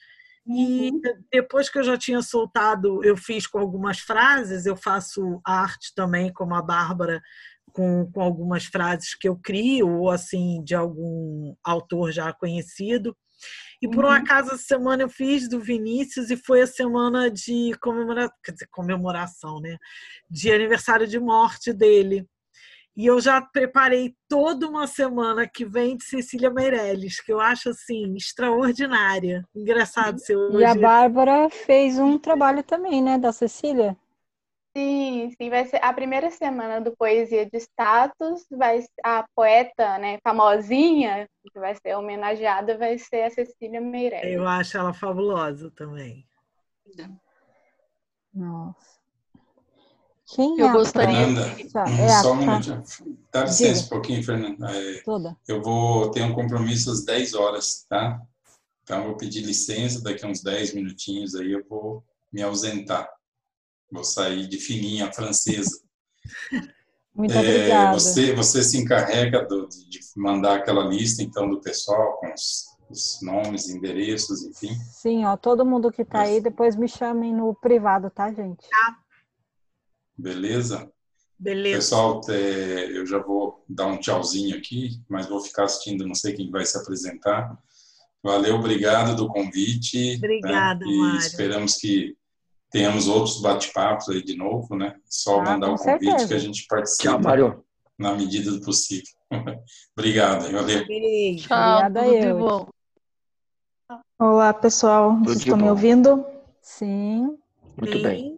E 0.51 0.91
depois 1.31 1.69
que 1.69 1.79
eu 1.79 1.83
já 1.83 1.99
tinha 1.99 2.23
soltado, 2.23 3.05
eu 3.05 3.19
fiz 3.19 3.47
com 3.47 3.59
algumas 3.59 3.99
frases, 3.99 4.65
eu 4.65 4.75
faço 4.77 5.43
arte 5.45 5.93
também, 5.95 6.33
como 6.33 6.55
a 6.55 6.63
Bárbara, 6.63 7.21
com, 7.71 8.11
com 8.11 8.23
algumas 8.23 8.65
frases 8.65 9.15
que 9.15 9.29
eu 9.29 9.37
crio, 9.37 9.87
ou 9.91 10.11
assim, 10.11 10.65
de 10.65 10.75
algum 10.75 11.55
autor 11.63 12.13
já 12.13 12.33
conhecido. 12.33 13.15
E 13.83 13.87
por 13.89 14.07
um 14.07 14.09
Uhum. 14.09 14.15
acaso, 14.15 14.53
essa 14.55 14.65
semana 14.65 15.03
eu 15.03 15.09
fiz 15.11 15.49
do 15.49 15.61
Vinícius 15.61 16.31
e 16.31 16.37
foi 16.37 16.63
a 16.63 16.67
semana 16.67 17.31
de 17.31 17.73
comemora... 17.83 18.33
dizer, 18.51 18.67
comemoração, 18.71 19.61
né? 19.61 19.77
De 20.31 20.51
aniversário 20.51 21.07
de 21.07 21.21
morte 21.21 21.75
dele. 21.75 22.27
E 22.99 23.07
eu 23.07 23.21
já 23.21 23.41
preparei 23.41 24.17
toda 24.29 24.69
uma 24.69 24.89
semana 24.89 25.49
que 25.49 25.65
vem 25.65 25.97
de 25.97 26.03
Cecília 26.03 26.51
Meirelles, 26.51 27.21
que 27.21 27.33
eu 27.33 27.39
acho 27.39 27.71
assim 27.71 28.17
extraordinária. 28.17 29.45
Engraçado 29.55 30.19
ser 30.19 30.35
hoje. 30.35 30.59
E 30.59 30.65
a 30.65 30.75
Bárbara 30.75 31.49
fez 31.49 31.97
um 31.97 32.19
trabalho 32.19 32.61
também, 32.65 33.01
né, 33.01 33.17
da 33.17 33.31
Cecília? 33.31 33.97
Sim, 34.77 35.31
sim, 35.41 35.49
vai 35.49 35.65
ser 35.67 35.79
a 35.81 35.93
primeira 35.93 36.29
semana 36.33 36.81
do 36.81 36.91
Poesia 36.97 37.49
de 37.49 37.57
Status, 37.59 38.45
vai 38.51 38.85
a 39.05 39.25
poeta, 39.33 39.97
né, 39.99 40.19
famosinha, 40.25 41.29
que 41.53 41.61
vai 41.61 41.77
ser 41.77 41.95
homenageada, 41.95 42.77
vai 42.77 42.99
ser 42.99 43.23
a 43.23 43.31
Cecília 43.31 43.81
Meirelles. 43.81 44.35
Eu 44.35 44.45
acho 44.45 44.77
ela 44.77 44.93
fabulosa 44.93 45.71
também. 45.71 46.27
Nossa. 48.35 48.98
Quem 50.35 50.59
Eu 50.59 50.67
é 50.67 50.69
a 50.69 50.73
gostaria- 50.73 51.15
Fernanda, 51.17 51.57
Tá, 51.73 51.89
é 51.89 52.23
só 52.23 52.33
um 52.33 52.37
minutinho. 52.37 52.85
Dá 53.33 53.45
licença 53.45 53.75
Diga. 53.75 53.87
um 53.87 53.89
pouquinho, 53.89 54.23
Fernanda. 54.25 54.71
É, 54.77 55.03
toda? 55.03 55.37
eu 55.49 55.63
vou 55.63 56.11
ter 56.11 56.23
um 56.23 56.35
compromisso 56.35 56.91
às 56.91 57.05
10 57.05 57.35
horas, 57.35 57.87
tá? 57.89 58.21
Então, 58.83 58.99
eu 59.01 59.05
vou 59.09 59.17
pedir 59.17 59.41
licença, 59.43 60.03
daqui 60.03 60.25
a 60.25 60.29
uns 60.29 60.43
10 60.43 60.75
minutinhos 60.75 61.35
aí 61.35 61.53
eu 61.53 61.65
vou 61.69 62.03
me 62.33 62.43
ausentar. 62.43 63.09
Vou 63.91 64.05
sair 64.05 64.47
de 64.47 64.59
fininha 64.59 65.11
francesa. 65.13 65.81
Muito 67.15 67.33
É, 67.35 67.39
obrigada. 67.41 67.99
você, 67.99 68.35
você 68.35 68.63
se 68.63 68.79
encarrega 68.79 69.45
do- 69.47 69.67
de 69.69 69.99
mandar 70.17 70.57
aquela 70.57 70.85
lista, 70.85 71.23
então, 71.23 71.49
do 71.49 71.61
pessoal, 71.61 72.19
com 72.21 72.33
os, 72.33 72.65
os 72.91 73.19
nomes, 73.23 73.69
endereços, 73.69 74.43
enfim. 74.45 74.75
Sim, 74.93 75.25
ó, 75.25 75.37
todo 75.37 75.65
mundo 75.67 75.91
que 75.91 76.05
tá 76.05 76.21
aí, 76.21 76.41
depois 76.41 76.77
me 76.77 76.87
chamem 76.87 77.35
no 77.35 77.55
privado, 77.55 78.09
tá, 78.11 78.31
gente? 78.33 78.65
Beleza? 80.19 80.91
Beleza. 81.39 81.77
Pessoal, 81.77 82.21
é, 82.29 82.99
eu 82.99 83.07
já 83.07 83.19
vou 83.19 83.65
dar 83.69 83.87
um 83.87 83.99
tchauzinho 83.99 84.57
aqui, 84.57 85.01
mas 85.09 85.27
vou 85.29 85.41
ficar 85.41 85.65
assistindo, 85.65 86.07
não 86.07 86.15
sei 86.15 86.33
quem 86.35 86.51
vai 86.51 86.65
se 86.67 86.77
apresentar. 86.77 87.57
Valeu, 88.23 88.57
obrigado 88.57 89.15
do 89.15 89.29
convite. 89.29 90.13
né? 90.13 90.17
Obrigada, 90.17 90.85
E 90.85 90.99
Mário. 90.99 91.19
esperamos 91.19 91.77
que 91.77 92.17
tenhamos 92.71 93.07
outros 93.07 93.41
bate-papos 93.41 94.09
aí 94.09 94.23
de 94.23 94.37
novo, 94.37 94.75
né? 94.75 94.97
Só 95.09 95.41
Ah, 95.41 95.45
mandar 95.45 95.71
o 95.71 95.77
convite 95.77 96.05
certeza. 96.05 96.29
que 96.29 96.35
a 96.35 96.39
gente 96.39 96.63
Tchau, 96.63 96.69
participa 96.69 97.19
Mário. 97.19 97.65
na 97.97 98.15
medida 98.17 98.51
do 98.51 98.61
possível. 98.61 99.07
Obrigado, 99.97 100.51
valeu. 100.51 100.85
Beijo. 100.87 101.47
Tchau, 101.47 101.79
Obrigada 101.87 102.03
tudo 102.03 102.15
eu. 102.17 102.39
bom. 102.39 102.69
Olá, 104.19 104.53
pessoal. 104.53 105.11
Tudo 105.13 105.25
Vocês 105.27 105.39
estão 105.39 105.57
me 105.57 105.63
bom. 105.63 105.71
ouvindo? 105.71 106.27
Sim, 106.61 107.39
Muito 107.77 108.03
bem. 108.03 108.38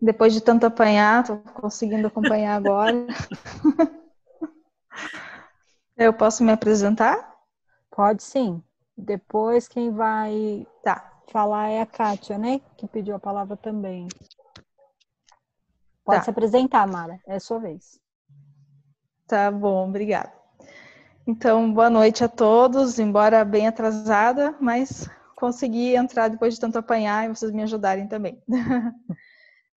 Depois 0.00 0.32
de 0.34 0.40
tanto 0.40 0.66
apanhar, 0.66 1.24
tô 1.24 1.36
conseguindo 1.38 2.06
acompanhar 2.06 2.54
agora. 2.56 3.06
Eu 5.96 6.12
posso 6.12 6.44
me 6.44 6.52
apresentar? 6.52 7.34
pode 7.90 8.22
sim. 8.22 8.62
Depois 8.96 9.66
quem 9.66 9.90
vai 9.90 10.66
Tá. 10.82 11.12
falar 11.32 11.68
é 11.70 11.80
a 11.80 11.86
Kátia, 11.86 12.36
né? 12.36 12.60
Que 12.76 12.86
pediu 12.86 13.14
a 13.14 13.18
palavra 13.18 13.56
também. 13.56 14.06
Pode 16.04 16.18
Tá. 16.18 16.22
se 16.24 16.30
apresentar, 16.30 16.86
Mara. 16.86 17.18
É 17.26 17.36
a 17.36 17.40
sua 17.40 17.58
vez. 17.58 17.98
Tá 19.26 19.50
bom, 19.50 19.88
obrigada. 19.88 20.32
Então, 21.26 21.72
boa 21.72 21.90
noite 21.90 22.22
a 22.22 22.28
todos, 22.28 22.98
embora 22.98 23.44
bem 23.44 23.66
atrasada, 23.66 24.54
mas 24.60 25.08
consegui 25.34 25.96
entrar 25.96 26.28
depois 26.28 26.54
de 26.54 26.60
tanto 26.60 26.78
apanhar 26.78 27.24
e 27.24 27.28
vocês 27.34 27.50
me 27.50 27.62
ajudarem 27.62 28.06
também. 28.06 28.40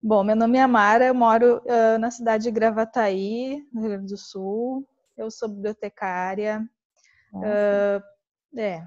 Bom, 0.01 0.23
meu 0.23 0.35
nome 0.35 0.57
é 0.57 0.61
Amara, 0.61 1.07
eu 1.07 1.13
moro 1.13 1.61
ah, 1.67 1.97
na 1.97 2.09
cidade 2.09 2.45
de 2.45 2.51
Gravataí, 2.51 3.67
no 3.73 3.81
Rio 3.81 3.89
Grande 3.89 4.13
do 4.13 4.17
Sul. 4.17 4.87
Eu 5.17 5.29
sou 5.29 5.49
bibliotecária. 5.49 6.65
Ah, 7.35 8.01
é, 8.57 8.81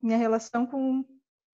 minha 0.00 0.16
relação 0.16 0.64
com, 0.64 1.04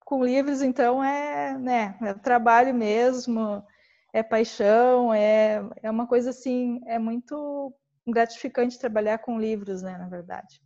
com 0.05 0.23
livros, 0.23 0.61
então, 0.61 1.03
é, 1.03 1.57
né, 1.57 1.97
é 2.03 2.13
trabalho 2.13 2.75
mesmo, 2.75 3.65
é 4.13 4.23
paixão, 4.23 5.13
é, 5.15 5.67
é 5.83 5.91
uma 5.91 6.07
coisa 6.07 6.29
assim, 6.29 6.79
é 6.87 6.99
muito 6.99 7.75
gratificante 8.07 8.79
trabalhar 8.79 9.19
com 9.21 9.41
livros, 9.41 9.81
né, 9.81 9.97
na 9.97 10.07
verdade. 10.07 10.61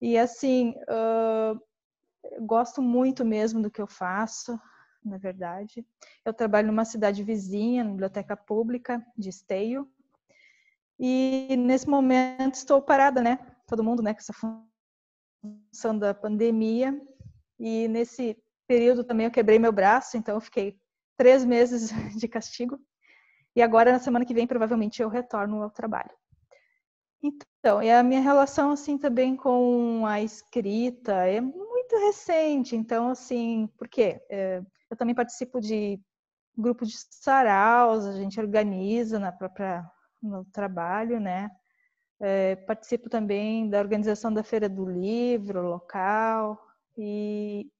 E 0.00 0.16
assim, 0.16 0.74
eu 0.86 2.46
gosto 2.46 2.80
muito 2.80 3.24
mesmo 3.24 3.60
do 3.60 3.70
que 3.70 3.82
eu 3.82 3.88
faço, 3.88 4.56
na 5.04 5.18
verdade. 5.18 5.86
Eu 6.24 6.32
trabalho 6.32 6.68
numa 6.68 6.84
cidade 6.84 7.22
vizinha, 7.22 7.84
na 7.84 7.90
biblioteca 7.90 8.36
pública 8.36 9.04
de 9.16 9.28
Esteio. 9.28 9.88
E 10.98 11.56
nesse 11.56 11.88
momento 11.88 12.54
estou 12.54 12.82
parada, 12.82 13.20
né? 13.20 13.38
Todo 13.66 13.84
mundo, 13.84 14.02
né, 14.02 14.12
com 14.12 14.20
essa 14.20 14.32
função 14.32 15.98
da 15.98 16.12
pandemia. 16.12 17.00
E 17.58 17.88
nesse 17.88 18.36
período 18.66 19.04
também 19.04 19.26
eu 19.26 19.32
quebrei 19.32 19.58
meu 19.58 19.72
braço, 19.72 20.16
então 20.16 20.34
eu 20.34 20.40
fiquei 20.40 20.78
três 21.16 21.44
meses 21.44 21.90
de 22.16 22.28
castigo. 22.28 22.78
E 23.56 23.62
agora, 23.62 23.92
na 23.92 23.98
semana 23.98 24.24
que 24.24 24.34
vem, 24.34 24.46
provavelmente 24.46 25.02
eu 25.02 25.08
retorno 25.08 25.62
ao 25.62 25.70
trabalho. 25.70 26.10
Então, 27.20 27.82
e 27.82 27.90
a 27.90 28.02
minha 28.02 28.20
relação, 28.20 28.70
assim, 28.70 28.96
também 28.96 29.34
com 29.34 30.06
a 30.06 30.20
escrita 30.22 31.12
é 31.26 31.40
muito 31.40 31.96
recente. 32.06 32.76
Então, 32.76 33.08
assim, 33.08 33.68
por 33.76 33.88
quê? 33.88 34.22
É, 34.30 34.62
eu 34.90 34.96
também 34.96 35.14
participo 35.14 35.60
de 35.60 36.00
grupo 36.56 36.84
de 36.84 36.94
saraus, 37.10 38.04
a 38.06 38.12
gente 38.14 38.40
organiza 38.40 39.18
na 39.18 39.30
própria, 39.32 39.88
no 40.22 40.44
trabalho, 40.46 41.20
né? 41.20 41.50
É, 42.20 42.56
participo 42.56 43.08
também 43.08 43.68
da 43.70 43.78
organização 43.78 44.32
da 44.32 44.42
Feira 44.42 44.68
do 44.68 44.84
Livro 44.84 45.62
local 45.62 46.60
e 46.96 47.70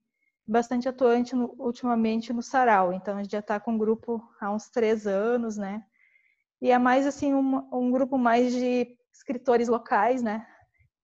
bastante 0.47 0.89
atuante 0.89 1.35
no- 1.35 1.55
ultimamente 1.59 2.33
no 2.33 2.43
sarau. 2.43 2.93
Então, 2.93 3.19
a 3.19 3.23
gente 3.23 3.33
já 3.33 3.41
está 3.41 3.59
com 3.61 3.73
um 3.73 3.79
grupo 3.79 4.23
há 4.41 4.51
uns 4.53 4.69
três 4.71 5.07
anos, 5.07 5.57
né? 5.57 5.85
E 6.61 6.71
é 6.71 6.79
mais, 6.79 7.07
assim, 7.07 7.35
um, 7.35 7.69
um 7.73 7.91
grupo 7.91 8.19
mais 8.19 8.53
de 8.53 8.97
escritores 9.13 9.69
locais, 9.69 10.23
né? 10.23 10.47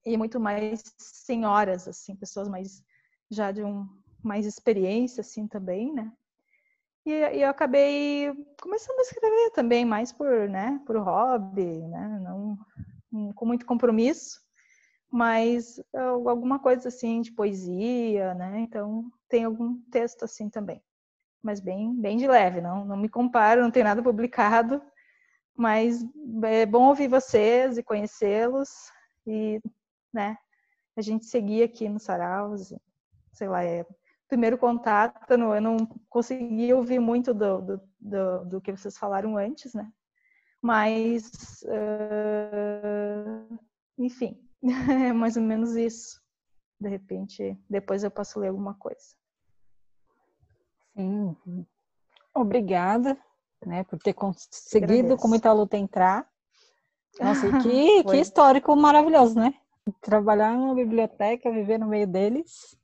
E 0.05 0.17
muito 0.17 0.39
mais 0.39 0.81
senhoras, 0.97 1.87
assim, 1.87 2.15
pessoas 2.15 2.47
mais 2.47 2.83
já 3.29 3.51
de 3.51 3.63
um 3.63 3.87
mais 4.25 4.45
experiência, 4.45 5.21
assim, 5.21 5.47
também, 5.47 5.93
né? 5.93 6.11
E, 7.05 7.11
e 7.11 7.41
eu 7.41 7.49
acabei 7.49 8.33
começando 8.59 8.97
a 8.97 9.03
escrever 9.03 9.51
também, 9.51 9.85
mais 9.85 10.11
por, 10.11 10.49
né, 10.49 10.81
por 10.85 10.97
hobby, 10.97 11.87
né? 11.87 12.19
Não 12.23 12.57
hum, 13.13 13.31
com 13.33 13.45
muito 13.45 13.65
compromisso, 13.65 14.41
mas 15.11 15.79
alguma 16.27 16.59
coisa 16.59 16.87
assim 16.87 17.21
de 17.21 17.31
poesia, 17.31 18.33
né? 18.33 18.59
Então 18.61 19.11
tem 19.29 19.43
algum 19.43 19.79
texto 19.91 20.23
assim 20.23 20.49
também, 20.49 20.81
mas 21.43 21.59
bem, 21.59 21.93
bem 21.95 22.17
de 22.17 22.27
leve, 22.27 22.61
não, 22.61 22.83
não 22.83 22.97
me 22.97 23.07
comparo, 23.07 23.61
não 23.61 23.71
tem 23.71 23.83
nada 23.83 24.01
publicado, 24.01 24.81
mas 25.55 26.03
é 26.43 26.65
bom 26.65 26.87
ouvir 26.87 27.07
vocês 27.07 27.77
e 27.77 27.83
conhecê-los 27.83 28.69
e, 29.27 29.61
né? 30.11 30.37
A 30.97 31.01
gente 31.01 31.25
seguir 31.25 31.63
aqui 31.63 31.87
no 31.89 31.99
Saraus, 31.99 32.73
sei 33.33 33.47
lá, 33.47 33.63
é 33.63 33.85
primeiro 34.27 34.57
contato, 34.57 35.31
eu 35.31 35.37
não, 35.37 35.55
eu 35.55 35.61
não 35.61 35.77
consegui 36.09 36.73
ouvir 36.73 36.99
muito 36.99 37.33
do, 37.33 37.61
do, 37.61 37.81
do, 37.99 38.45
do 38.45 38.61
que 38.61 38.71
vocês 38.71 38.97
falaram 38.97 39.37
antes, 39.37 39.73
né? 39.73 39.91
Mas, 40.61 41.63
ah, 41.67 43.57
enfim, 43.97 44.39
é 44.63 45.13
mais 45.13 45.37
ou 45.37 45.43
menos 45.43 45.75
isso. 45.75 46.19
De 46.79 46.89
repente, 46.89 47.57
depois 47.69 48.03
eu 48.03 48.11
posso 48.11 48.39
ler 48.39 48.49
alguma 48.49 48.73
coisa. 48.73 49.15
Sim. 50.95 51.35
Obrigada, 52.33 53.17
né, 53.65 53.83
por 53.83 53.99
ter 53.99 54.13
conseguido 54.13 54.85
Agradeço. 54.85 55.17
com 55.17 55.27
muita 55.27 55.53
luta 55.53 55.77
entrar. 55.77 56.27
Nossa, 57.19 57.47
que, 57.61 58.03
que 58.03 58.17
histórico 58.17 58.75
maravilhoso, 58.75 59.39
né? 59.39 59.53
Trabalhar 60.01 60.53
numa 60.53 60.73
biblioteca, 60.73 61.51
viver 61.51 61.77
no 61.77 61.87
meio 61.87 62.07
deles. 62.07 62.75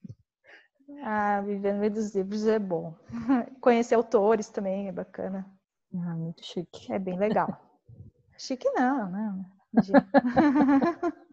Ah, 1.03 1.41
viver 1.41 1.73
no 1.73 1.79
meio 1.79 1.91
dos 1.93 2.13
livros 2.15 2.45
é 2.47 2.59
bom. 2.59 2.93
Conhecer 3.61 3.95
autores 3.95 4.49
também 4.49 4.87
é 4.87 4.91
bacana. 4.91 5.45
Ah, 5.93 6.15
muito 6.15 6.43
chique. 6.45 6.91
É 6.91 6.99
bem 6.99 7.17
legal. 7.17 7.49
Chique 8.37 8.69
não. 8.71 9.45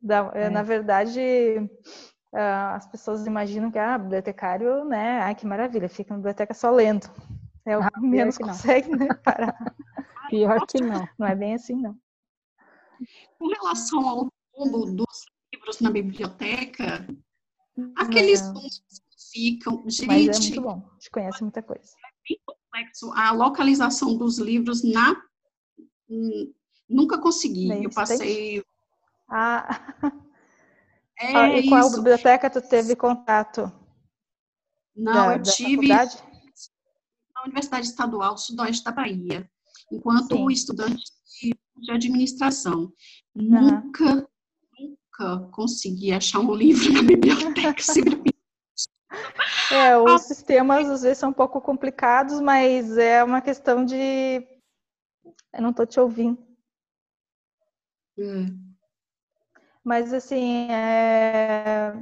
Dá- 0.00 0.30
é, 0.34 0.50
Na 0.50 0.62
verdade, 0.62 1.20
ah, 2.32 2.74
as 2.74 2.86
pessoas 2.86 3.26
imaginam 3.26 3.70
que 3.70 3.78
ah, 3.78 3.98
bibliotecário, 3.98 4.84
né? 4.84 5.20
Ai, 5.20 5.34
que 5.34 5.46
maravilha, 5.46 5.88
fica 5.88 6.12
na 6.12 6.18
biblioteca 6.18 6.54
só 6.54 6.70
lendo. 6.70 7.06
É 7.66 7.78
o 7.78 7.82
Ah, 7.82 8.00
menos 8.00 8.36
que 8.36 8.42
não. 8.44 8.52
consegue 8.52 8.94
né, 8.96 9.14
parar. 9.24 9.74
Pior 10.28 10.60
que 10.66 10.80
não. 10.80 11.08
Não 11.18 11.26
é 11.26 11.34
bem 11.34 11.54
assim, 11.54 11.76
não. 11.76 11.96
Com 13.38 13.48
relação 13.48 14.08
ao 14.08 14.28
tombo 14.54 14.86
dos 14.86 15.24
livros 15.52 15.80
na 15.80 15.90
biblioteca, 15.90 17.06
aqueles 17.96 18.42
Não. 18.42 18.54
tons 18.54 18.82
ficam. 19.32 19.82
Mas 19.84 19.98
é 20.00 20.06
muito 20.06 20.42
Gente, 20.42 20.60
bom. 20.60 20.88
A 20.90 20.94
gente 20.94 21.10
conhece 21.10 21.42
muita 21.42 21.62
coisa. 21.62 21.90
bem 22.28 22.38
complexo. 22.46 23.12
A 23.12 23.32
localização 23.32 24.16
dos 24.16 24.38
livros 24.38 24.82
na. 24.82 25.14
hum, 26.08 26.52
Nunca 26.88 27.18
consegui. 27.18 27.66
Na 27.68 27.76
Eu 27.78 27.90
passei. 27.90 28.62
Ah, 29.28 29.66
É 31.18 31.34
ah, 31.36 31.48
e 31.58 31.68
qual 31.68 31.86
isso. 31.86 31.96
biblioteca 31.96 32.50
tu 32.50 32.60
teve 32.60 32.94
contato? 32.96 33.72
Não, 34.96 35.12
da, 35.12 35.32
eu 35.34 35.38
da 35.42 35.50
tive 35.52 35.88
faculdade? 35.88 36.16
na 37.34 37.42
Universidade 37.44 37.86
Estadual 37.86 38.36
Sudoeste 38.36 38.84
da 38.84 38.92
Bahia, 38.92 39.48
enquanto 39.90 40.36
Sim. 40.36 40.50
estudante 40.50 41.02
de, 41.40 41.54
de 41.76 41.90
administração. 41.92 42.92
Nunca, 43.34 44.28
nunca 45.18 45.46
consegui 45.50 46.12
achar 46.12 46.40
um 46.40 46.54
livro 46.54 46.92
na 46.92 47.02
biblioteca. 47.02 47.82
É, 49.72 49.96
os 49.96 50.22
sistemas 50.22 50.88
às 50.90 51.02
vezes 51.02 51.18
são 51.18 51.30
um 51.30 51.32
pouco 51.32 51.60
complicados, 51.60 52.40
mas 52.40 52.98
é 52.98 53.24
uma 53.24 53.40
questão 53.40 53.84
de. 53.84 54.46
Eu 55.52 55.62
não 55.62 55.70
estou 55.70 55.86
te 55.86 55.98
ouvindo. 55.98 56.38
Mas, 59.82 60.12
assim, 60.12 60.70
é... 60.70 61.94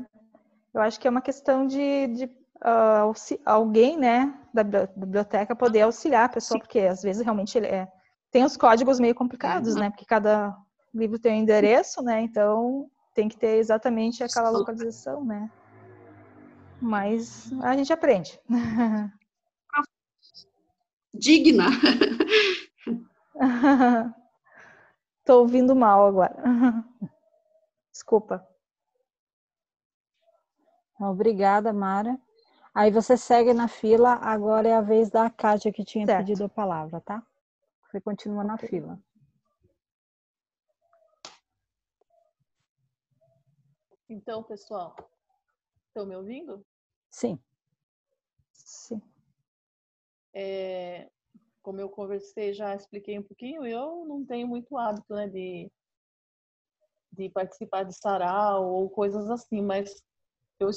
eu 0.74 0.80
acho 0.80 0.98
que 0.98 1.06
é 1.06 1.10
uma 1.10 1.20
questão 1.20 1.66
de, 1.66 2.08
de 2.08 2.30
ah, 2.60 3.00
auxi- 3.00 3.40
alguém, 3.44 3.96
né, 3.96 4.34
da 4.52 4.64
bibli- 4.64 4.86
da 4.86 5.06
biblioteca 5.06 5.54
poder 5.54 5.82
auxiliar 5.82 6.24
a 6.24 6.32
pessoa, 6.32 6.58
porque 6.58 6.80
às 6.80 7.02
vezes 7.02 7.22
realmente 7.22 7.58
é... 7.58 7.86
tem 8.30 8.44
os 8.44 8.56
códigos 8.56 8.98
meio 8.98 9.14
complicados, 9.14 9.76
né, 9.76 9.88
porque 9.90 10.04
cada 10.04 10.56
livro 10.92 11.18
tem 11.18 11.32
um 11.34 11.42
endereço, 11.42 12.02
né, 12.02 12.22
então 12.22 12.90
tem 13.14 13.28
que 13.28 13.36
ter 13.36 13.58
exatamente 13.58 14.24
aquela 14.24 14.50
localização, 14.50 15.24
né. 15.24 15.50
Mas 16.80 17.52
a 17.62 17.76
gente 17.76 17.92
aprende. 17.92 18.40
digna. 21.14 21.66
Tô 25.24 25.40
ouvindo 25.40 25.76
mal 25.76 26.06
agora. 26.06 26.34
Desculpa. 27.92 28.46
Obrigada, 30.98 31.72
Mara. 31.72 32.18
Aí 32.74 32.90
você 32.90 33.16
segue 33.16 33.52
na 33.52 33.68
fila, 33.68 34.14
agora 34.14 34.66
é 34.68 34.74
a 34.74 34.80
vez 34.80 35.10
da 35.10 35.28
Kátia 35.28 35.72
que 35.72 35.84
tinha 35.84 36.06
Certo. 36.06 36.18
pedido 36.18 36.44
a 36.44 36.48
palavra, 36.48 37.00
tá? 37.00 37.22
Você 37.90 38.00
continua 38.00 38.42
na 38.42 38.56
fila. 38.56 38.98
Então, 44.12 44.42
pessoal, 44.42 44.94
estão 45.88 46.04
me 46.04 46.14
ouvindo? 46.14 46.62
Sim. 47.10 47.38
Sim. 48.52 49.00
É, 50.34 51.10
como 51.62 51.80
eu 51.80 51.88
conversei, 51.88 52.52
já 52.52 52.74
expliquei 52.74 53.18
um 53.18 53.22
pouquinho, 53.22 53.64
eu 53.64 54.04
não 54.04 54.22
tenho 54.22 54.46
muito 54.46 54.76
hábito, 54.76 55.14
né, 55.14 55.28
de, 55.28 55.72
de 57.10 57.30
participar 57.30 57.84
de 57.84 57.94
sarau 57.96 58.70
ou 58.70 58.90
coisas 58.90 59.30
assim, 59.30 59.62
mas 59.62 60.04
eu 60.60 60.68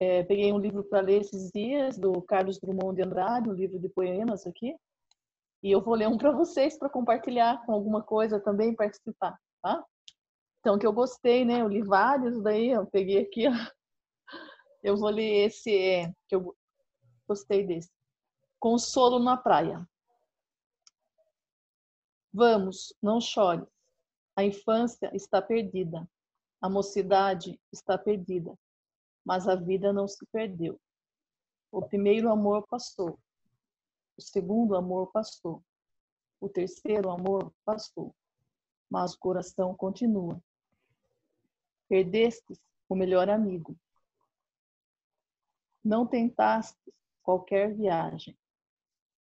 é, 0.00 0.24
peguei 0.24 0.52
um 0.52 0.58
livro 0.58 0.82
para 0.82 1.00
ler 1.00 1.20
esses 1.20 1.52
dias, 1.52 1.96
do 1.96 2.20
Carlos 2.22 2.58
Drummond 2.58 2.96
de 2.96 3.06
Andrade, 3.06 3.48
um 3.48 3.54
livro 3.54 3.78
de 3.78 3.88
poemas 3.88 4.48
aqui, 4.48 4.76
e 5.62 5.70
eu 5.70 5.80
vou 5.80 5.94
ler 5.94 6.08
um 6.08 6.18
para 6.18 6.32
vocês 6.36 6.76
para 6.76 6.90
compartilhar 6.90 7.64
com 7.64 7.72
alguma 7.72 8.02
coisa 8.02 8.40
também, 8.40 8.74
participar, 8.74 9.38
tá? 9.62 9.86
Então, 10.64 10.78
que 10.78 10.86
eu 10.86 10.94
gostei, 10.94 11.44
né? 11.44 11.60
Eu 11.60 11.68
li 11.68 11.82
vários, 11.82 12.42
daí 12.42 12.70
eu 12.70 12.86
peguei 12.86 13.18
aqui, 13.18 13.46
ó. 13.46 13.52
Eu 14.82 14.96
vou 14.96 15.10
ler 15.10 15.44
esse, 15.44 15.70
é, 15.70 16.10
que 16.26 16.34
eu 16.34 16.56
gostei 17.28 17.66
desse. 17.66 17.90
Consolo 18.58 19.18
na 19.18 19.36
praia. 19.36 19.86
Vamos, 22.32 22.94
não 23.02 23.20
chore. 23.20 23.66
A 24.34 24.42
infância 24.42 25.14
está 25.14 25.42
perdida. 25.42 26.08
A 26.62 26.70
mocidade 26.70 27.60
está 27.70 27.98
perdida. 27.98 28.58
Mas 29.22 29.46
a 29.46 29.56
vida 29.56 29.92
não 29.92 30.08
se 30.08 30.24
perdeu. 30.32 30.80
O 31.70 31.82
primeiro 31.82 32.30
amor 32.30 32.66
passou. 32.68 33.18
O 34.16 34.22
segundo 34.22 34.74
amor 34.76 35.12
passou. 35.12 35.62
O 36.40 36.48
terceiro 36.48 37.10
amor 37.10 37.52
passou. 37.66 38.14
Mas 38.88 39.12
o 39.12 39.18
coração 39.18 39.76
continua. 39.76 40.42
Perdestes 41.88 42.58
o 42.88 42.94
melhor 42.94 43.28
amigo. 43.28 43.76
Não 45.84 46.06
tentaste 46.06 46.92
qualquer 47.22 47.74
viagem. 47.74 48.36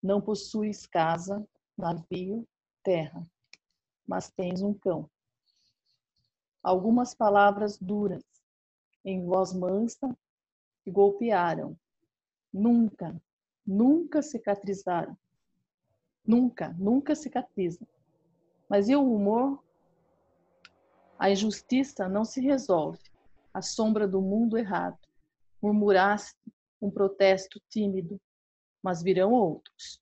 Não 0.02 0.22
possuis 0.22 0.86
casa, 0.86 1.48
navio, 1.78 2.48
terra, 2.84 3.24
mas 4.08 4.30
tens 4.30 4.62
um 4.62 4.74
cão. 4.74 5.10
Algumas 6.64 7.14
palavras 7.14 7.78
duras, 7.78 8.24
em 9.06 9.26
voz 9.26 9.54
mansa, 9.54 10.18
te 10.84 10.92
golpearam. 10.92 11.78
Nunca, 12.52 13.22
nunca 13.66 14.22
cicatrizaram. 14.22 15.18
Nunca, 16.26 16.76
nunca 16.78 17.16
cicatrizam. 17.16 17.88
Mas 18.68 18.90
e 18.90 18.96
o 18.96 19.14
humor? 19.14 19.64
A 21.18 21.30
injustiça 21.30 22.08
não 22.08 22.24
se 22.24 22.40
resolve. 22.42 23.00
A 23.54 23.62
sombra 23.62 24.08
do 24.08 24.22
mundo 24.22 24.58
errado. 24.58 24.98
Murmuraste 25.62 26.38
um 26.82 26.92
protesto 26.92 27.60
tímido, 27.70 28.20
mas 28.84 29.02
virão 29.02 29.32
outros. 29.32 30.00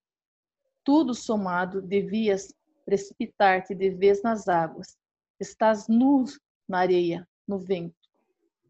Tudo 0.84 1.14
somado 1.14 1.82
devias 1.82 2.54
precipitar-te 2.86 3.74
de 3.74 3.90
vez 3.90 4.22
nas 4.22 4.48
águas. 4.48 4.98
Estás 5.40 5.88
nu 5.88 6.26
na 6.68 6.80
areia, 6.80 7.28
no 7.48 7.58
vento. 7.60 7.96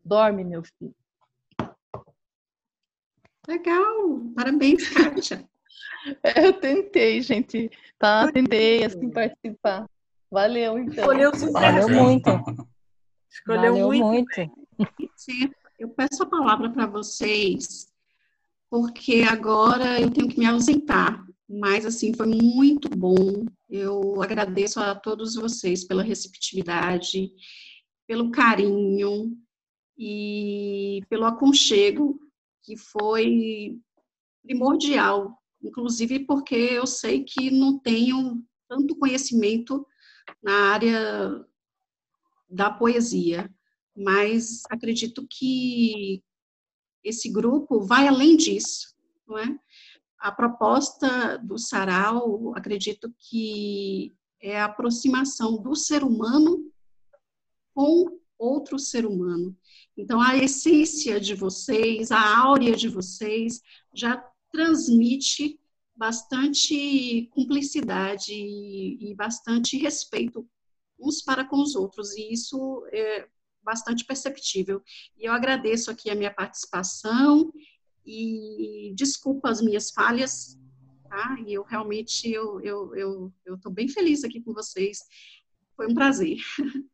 Dorme, 0.03 0.43
meu 0.43 0.63
filho. 0.63 0.95
Legal, 3.47 4.19
parabéns, 4.35 4.89
Kátia. 4.89 5.47
Eu 6.35 6.53
tentei, 6.53 7.21
gente, 7.21 7.69
tá? 7.97 8.31
Tentei, 8.31 8.83
assim, 8.83 9.09
participar. 9.09 9.87
Valeu, 10.35 10.77
então. 10.77 11.05
Escolheu 11.05 11.31
Valeu 11.53 11.87
muito. 11.87 12.29
Escolheu 13.31 13.71
Valeu 13.71 13.87
muito. 13.87 14.05
muito. 14.05 14.55
Eu 15.79 15.87
peço 15.87 16.23
a 16.23 16.25
palavra 16.25 16.69
para 16.69 16.85
vocês, 16.85 17.87
porque 18.69 19.21
agora 19.21 20.01
eu 20.01 20.11
tenho 20.11 20.27
que 20.27 20.37
me 20.37 20.45
ausentar. 20.45 21.25
Mas, 21.47 21.85
assim, 21.85 22.13
foi 22.13 22.27
muito 22.27 22.89
bom. 22.89 23.45
Eu 23.69 24.21
agradeço 24.21 24.77
a 24.81 24.93
todos 24.93 25.35
vocês 25.35 25.85
pela 25.85 26.03
receptividade, 26.03 27.31
pelo 28.05 28.29
carinho 28.29 29.37
e 29.97 31.01
pelo 31.07 31.23
aconchego, 31.23 32.19
que 32.61 32.75
foi 32.75 33.79
primordial. 34.43 35.41
Inclusive 35.63 36.25
porque 36.25 36.55
eu 36.55 36.85
sei 36.85 37.23
que 37.23 37.49
não 37.49 37.79
tenho 37.79 38.43
tanto 38.67 38.97
conhecimento 38.97 39.87
na 40.43 40.71
área 40.71 41.45
da 42.49 42.69
poesia, 42.69 43.51
mas 43.95 44.63
acredito 44.69 45.25
que 45.29 46.23
esse 47.03 47.31
grupo 47.31 47.81
vai 47.81 48.07
além 48.07 48.35
disso, 48.35 48.95
não 49.27 49.37
é? 49.37 49.59
A 50.19 50.31
proposta 50.31 51.37
do 51.37 51.57
sarau, 51.57 52.53
acredito 52.55 53.13
que 53.19 54.15
é 54.41 54.59
a 54.59 54.65
aproximação 54.65 55.61
do 55.61 55.75
ser 55.75 56.03
humano 56.03 56.71
com 57.73 58.19
outro 58.37 58.79
ser 58.79 59.05
humano. 59.05 59.55
Então, 59.95 60.19
a 60.19 60.35
essência 60.35 61.19
de 61.19 61.35
vocês, 61.35 62.11
a 62.11 62.37
áurea 62.39 62.75
de 62.75 62.89
vocês, 62.89 63.61
já 63.93 64.23
transmite 64.51 65.59
bastante 65.95 67.27
cumplicidade 67.31 68.33
e, 68.33 69.11
e 69.11 69.15
bastante 69.15 69.77
respeito 69.77 70.47
uns 70.99 71.21
para 71.21 71.45
com 71.45 71.57
os 71.57 71.75
outros, 71.75 72.15
e 72.15 72.31
isso 72.31 72.85
é 72.91 73.27
bastante 73.63 74.05
perceptível. 74.05 74.81
E 75.17 75.27
eu 75.27 75.33
agradeço 75.33 75.89
aqui 75.89 76.09
a 76.09 76.15
minha 76.15 76.33
participação 76.33 77.51
e 78.05 78.93
desculpa 78.95 79.49
as 79.49 79.61
minhas 79.61 79.89
falhas, 79.91 80.57
tá? 81.09 81.35
E 81.45 81.53
eu 81.53 81.63
realmente 81.63 82.31
eu 82.31 82.61
eu 82.61 82.95
eu 82.95 83.33
eu 83.45 83.59
tô 83.59 83.69
bem 83.69 83.87
feliz 83.87 84.23
aqui 84.23 84.41
com 84.41 84.53
vocês. 84.53 84.99
Foi 85.75 85.87
um 85.87 85.95
prazer. 85.95 86.37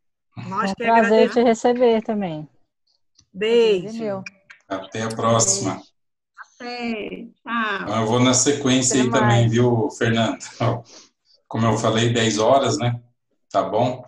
Nós 0.47 0.69
É 0.69 0.71
um 0.71 0.75
prazer 0.75 1.29
te 1.31 1.43
receber 1.43 2.01
também. 2.01 2.47
Beijo. 3.33 3.99
Meu. 3.99 4.23
Até 4.67 5.03
a 5.03 5.09
próxima. 5.09 5.81
Até, 6.61 7.27
tchau. 7.43 7.81
Então, 7.81 8.01
eu 8.01 8.07
vou 8.07 8.19
na 8.19 8.33
sequência 8.33 9.01
aí 9.01 9.09
também, 9.09 9.47
viu, 9.49 9.89
Fernando? 9.91 10.37
Como 11.47 11.65
eu 11.65 11.77
falei, 11.77 12.13
10 12.13 12.37
horas, 12.39 12.77
né? 12.77 13.01
Tá 13.51 13.63
bom? 13.63 14.03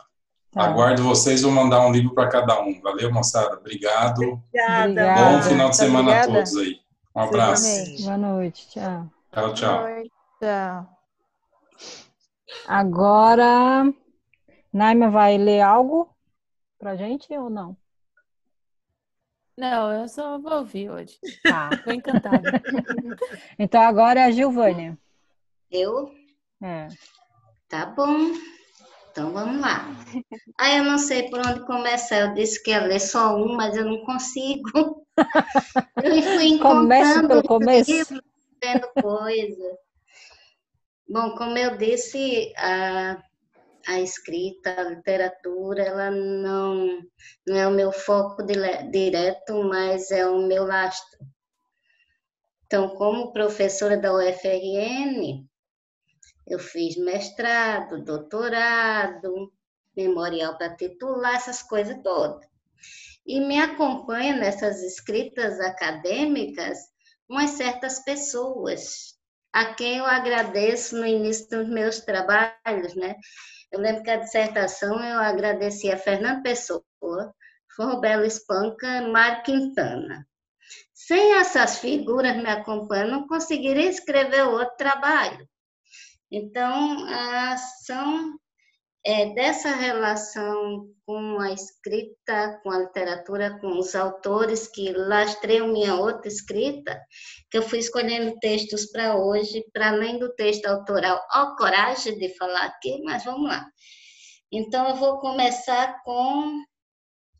Tá. 0.51 0.65
Aguardo 0.65 1.03
vocês, 1.03 1.41
vou 1.41 1.51
mandar 1.51 1.85
um 1.85 1.91
livro 1.91 2.13
para 2.13 2.29
cada 2.29 2.61
um. 2.61 2.79
Valeu, 2.81 3.11
moçada? 3.11 3.57
Obrigado. 3.57 4.21
Obrigada. 4.21 4.83
Obrigada. 4.83 5.37
Bom 5.37 5.41
final 5.41 5.57
de 5.57 5.61
Muito 5.63 5.75
semana 5.75 6.11
a 6.11 6.15
obrigada. 6.19 6.33
todos 6.33 6.57
aí. 6.57 6.79
Um 7.15 7.21
abraço. 7.21 8.03
Boa 8.03 8.17
noite. 8.17 8.69
Tchau. 8.69 9.07
Tchau, 9.33 9.53
tchau. 9.53 9.85
Tchau. 10.39 10.89
Agora, 12.67 13.91
Naima 14.71 15.09
vai 15.09 15.37
ler 15.37 15.61
algo 15.61 16.09
pra 16.79 16.95
gente 16.95 17.35
ou 17.37 17.49
não? 17.49 17.75
Não, 19.57 19.91
eu 19.93 20.07
só 20.07 20.37
vou 20.39 20.53
ouvir 20.53 20.89
hoje. 20.89 21.19
Tá. 21.43 21.69
Tô 21.83 21.91
encantada. 21.91 22.61
Então 23.57 23.81
agora 23.81 24.21
é 24.21 24.23
a 24.25 24.31
Gilvânia. 24.31 24.97
Eu? 25.69 26.11
É. 26.61 26.87
Tá 27.67 27.85
bom. 27.85 28.31
Então 29.11 29.31
vamos 29.31 29.61
lá. 29.61 29.85
Ah, 30.59 30.75
eu 30.75 30.83
não 30.83 30.97
sei 30.97 31.29
por 31.29 31.39
onde 31.39 31.65
começar. 31.65 32.19
Eu 32.19 32.33
disse 32.33 32.61
que 32.63 32.71
ia 32.71 32.83
ler 32.83 32.99
só 32.99 33.35
um, 33.35 33.55
mas 33.55 33.75
eu 33.75 33.85
não 33.85 34.03
consigo. 34.05 35.05
Eu 36.01 36.21
fui 36.23 36.45
encontrando 36.45 37.27
pelo 37.27 37.43
começo. 37.43 37.91
livros, 37.91 38.21
vendo 38.63 38.87
coisas. 39.01 39.77
Bom, 41.07 41.35
como 41.35 41.55
eu 41.57 41.77
disse, 41.77 42.51
a, 42.57 43.21
a 43.87 43.99
escrita, 43.99 44.73
a 44.79 44.83
literatura, 44.83 45.83
ela 45.83 46.11
não, 46.11 47.01
não 47.45 47.55
é 47.55 47.67
o 47.67 47.71
meu 47.71 47.91
foco 47.91 48.43
direto, 48.43 49.63
mas 49.63 50.11
é 50.11 50.25
o 50.25 50.47
meu 50.47 50.65
lastro. 50.65 51.19
Então, 52.65 52.95
como 52.95 53.33
professora 53.33 53.97
da 53.97 54.13
UFRN, 54.13 55.45
eu 56.47 56.59
fiz 56.59 56.97
mestrado, 56.97 58.03
doutorado, 58.03 59.53
memorial 59.95 60.57
para 60.57 60.75
titular, 60.75 61.35
essas 61.35 61.61
coisas 61.61 62.01
todas. 62.03 62.47
E 63.25 63.39
me 63.39 63.59
acompanha 63.59 64.35
nessas 64.35 64.81
escritas 64.81 65.59
acadêmicas 65.59 66.79
umas 67.29 67.51
certas 67.51 68.03
pessoas, 68.03 69.17
a 69.53 69.73
quem 69.73 69.99
eu 69.99 70.05
agradeço 70.05 70.97
no 70.97 71.05
início 71.05 71.47
dos 71.49 71.69
meus 71.69 71.99
trabalhos, 72.01 72.95
né? 72.95 73.15
Eu 73.73 73.79
lembro 73.79 74.03
que 74.03 74.11
a 74.11 74.17
dissertação 74.17 75.03
eu 75.03 75.17
agradeci 75.17 75.91
a 75.91 75.97
Fernando 75.97 76.43
Pessoa, 76.43 76.83
Forbelo 77.75 78.23
Espanca, 78.23 79.01
Mário 79.07 79.41
Quintana. 79.41 80.27
Sem 80.93 81.33
essas 81.33 81.79
figuras 81.79 82.35
me 82.37 82.47
acompanhando, 82.47 83.11
não 83.11 83.27
conseguiria 83.27 83.89
escrever 83.89 84.43
outro 84.43 84.77
trabalho. 84.77 85.49
Então, 86.29 87.03
são 87.83 88.39
é, 89.05 89.33
dessa 89.33 89.69
relação 89.75 90.87
com 91.05 91.39
a 91.39 91.51
escrita, 91.51 92.59
com 92.63 92.71
a 92.71 92.79
literatura, 92.79 93.59
com 93.59 93.77
os 93.77 93.93
autores 93.95 94.67
que 94.67 94.93
lastreiam 94.93 95.67
minha 95.67 95.95
outra 95.95 96.27
escrita, 96.27 97.01
que 97.51 97.57
eu 97.57 97.61
fui 97.61 97.79
escolhendo 97.79 98.37
textos 98.39 98.85
para 98.85 99.17
hoje, 99.17 99.63
para 99.73 99.89
além 99.89 100.19
do 100.19 100.33
texto 100.35 100.65
autoral. 100.67 101.21
Ó, 101.33 101.55
coragem 101.57 102.17
de 102.17 102.29
falar 102.37 102.65
aqui, 102.65 103.01
mas 103.03 103.25
vamos 103.25 103.49
lá. 103.49 103.65
Então, 104.49 104.87
eu 104.87 104.95
vou 104.95 105.19
começar 105.19 106.01
com 106.03 106.63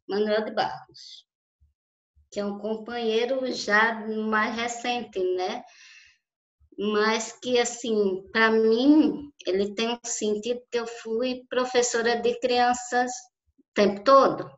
Manuel 0.09 0.43
de 0.43 0.51
Barros, 0.51 1.25
que 2.29 2.41
é 2.41 2.45
um 2.45 2.57
companheiro 2.57 3.49
já 3.53 4.05
mais 4.07 4.55
recente, 4.55 5.19
né? 5.35 5.63
Mas 6.77 7.31
que, 7.31 7.59
assim, 7.59 8.23
para 8.31 8.51
mim, 8.51 9.31
ele 9.45 9.73
tem 9.73 9.89
um 9.89 9.99
sentido 10.03 10.61
que 10.71 10.79
eu 10.79 10.87
fui 10.87 11.45
professora 11.49 12.15
de 12.15 12.39
crianças 12.39 13.11
o 13.59 13.73
tempo 13.73 14.03
todo. 14.03 14.49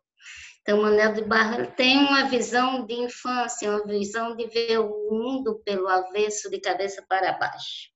Então, 0.62 0.82
Manuel 0.82 1.14
de 1.14 1.24
Barra 1.24 1.68
tem 1.68 1.98
uma 2.00 2.28
visão 2.28 2.86
de 2.86 2.96
infância, 2.96 3.70
uma 3.70 3.86
visão 3.86 4.36
de 4.36 4.48
ver 4.48 4.80
o 4.80 5.12
mundo 5.12 5.62
pelo 5.64 5.88
avesso, 5.88 6.50
de 6.50 6.60
cabeça 6.60 7.06
para 7.08 7.38
baixo. 7.38 7.92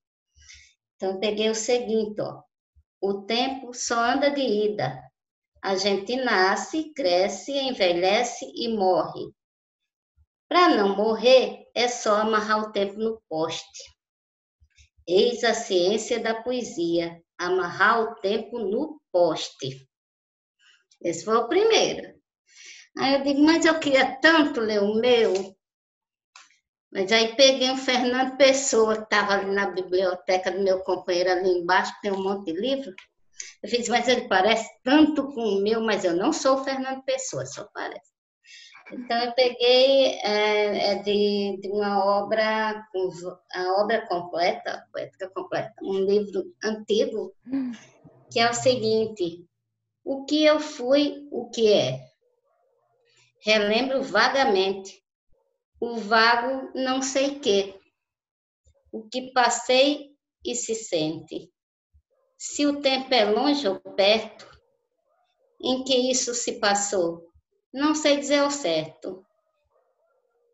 Então, 0.95 1.19
peguei 1.19 1.49
o 1.49 1.55
seguinte, 1.55 2.21
ó. 2.21 2.43
O 3.01 3.23
tempo 3.23 3.73
só 3.73 3.95
anda 3.95 4.29
de 4.29 4.41
ida. 4.41 5.01
A 5.63 5.75
gente 5.75 6.15
nasce, 6.17 6.93
cresce, 6.93 7.53
envelhece 7.53 8.45
e 8.53 8.67
morre. 8.67 9.33
Para 10.47 10.69
não 10.75 10.95
morrer, 10.95 11.65
é 11.73 11.87
só 11.87 12.17
amarrar 12.17 12.59
o 12.59 12.71
tempo 12.71 12.99
no 12.99 13.21
poste. 13.29 13.98
Eis 15.11 15.43
a 15.43 15.55
ciência 15.55 16.19
da 16.19 16.35
poesia, 16.43 17.19
amarrar 17.35 17.99
o 17.99 18.15
tempo 18.17 18.59
no 18.59 19.01
poste. 19.11 19.89
Esse 21.01 21.25
foi 21.25 21.35
o 21.35 21.47
primeiro. 21.47 22.13
Aí 22.95 23.15
eu 23.15 23.23
digo, 23.23 23.41
mas 23.41 23.65
eu 23.65 23.79
queria 23.79 24.19
tanto 24.21 24.59
ler 24.59 24.83
o 24.83 24.93
meu. 24.93 25.33
Mas 26.91 27.11
aí 27.11 27.35
peguei 27.35 27.71
um 27.71 27.77
Fernando 27.77 28.37
Pessoa, 28.37 28.97
que 28.97 29.03
estava 29.05 29.33
ali 29.33 29.51
na 29.51 29.71
biblioteca 29.71 30.51
do 30.51 30.61
meu 30.61 30.81
companheiro 30.81 31.31
ali 31.31 31.57
embaixo, 31.57 31.91
tem 32.03 32.11
um 32.11 32.21
monte 32.21 32.53
de 32.53 32.61
livro. 32.61 32.93
Eu 33.63 33.69
fiz, 33.69 33.89
mas 33.89 34.07
ele 34.07 34.27
parece 34.27 34.69
tanto 34.83 35.33
com 35.33 35.41
o 35.41 35.63
meu, 35.63 35.81
mas 35.81 36.05
eu 36.05 36.15
não 36.15 36.31
sou 36.31 36.59
o 36.59 36.63
Fernando 36.63 37.03
Pessoa, 37.03 37.47
só 37.47 37.67
parece. 37.73 38.11
Então, 38.91 39.17
eu 39.23 39.33
peguei 39.33 40.15
é, 40.23 40.91
é 40.91 40.95
de, 41.03 41.59
de, 41.61 41.69
uma 41.69 42.03
obra, 42.03 42.85
a 43.53 43.81
obra 43.81 44.07
completa, 44.07 44.87
poética 44.91 45.29
completa, 45.29 45.73
um 45.83 45.99
livro 45.99 46.43
antigo, 46.63 47.35
que 48.31 48.39
é 48.39 48.49
o 48.49 48.53
seguinte: 48.53 49.45
O 50.03 50.25
que 50.25 50.43
eu 50.43 50.59
fui, 50.59 51.27
o 51.31 51.49
que 51.49 51.71
é? 51.71 51.99
Relembro 53.41 54.01
vagamente, 54.03 55.03
o 55.79 55.95
vago 55.95 56.71
não 56.73 57.01
sei 57.01 57.39
que, 57.39 57.79
o 58.91 59.07
que 59.07 59.31
passei 59.31 60.09
e 60.43 60.55
se 60.55 60.73
sente. 60.73 61.51
Se 62.37 62.65
o 62.65 62.81
tempo 62.81 63.13
é 63.13 63.25
longe 63.25 63.67
ou 63.67 63.79
perto, 63.79 64.49
em 65.61 65.83
que 65.83 66.11
isso 66.11 66.33
se 66.33 66.59
passou? 66.59 67.28
Não 67.73 67.93
sei 67.93 68.17
dizer 68.17 68.39
ao 68.39 68.49
certo, 68.49 69.23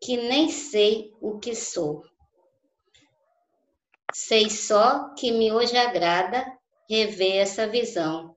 que 0.02 0.16
nem 0.16 0.50
sei 0.50 1.10
o 1.20 1.38
que 1.38 1.54
sou. 1.54 2.02
Sei 4.12 4.50
só 4.50 5.14
que 5.14 5.32
me 5.32 5.50
hoje 5.50 5.76
agrada 5.76 6.44
rever 6.88 7.36
essa 7.36 7.66
visão. 7.66 8.36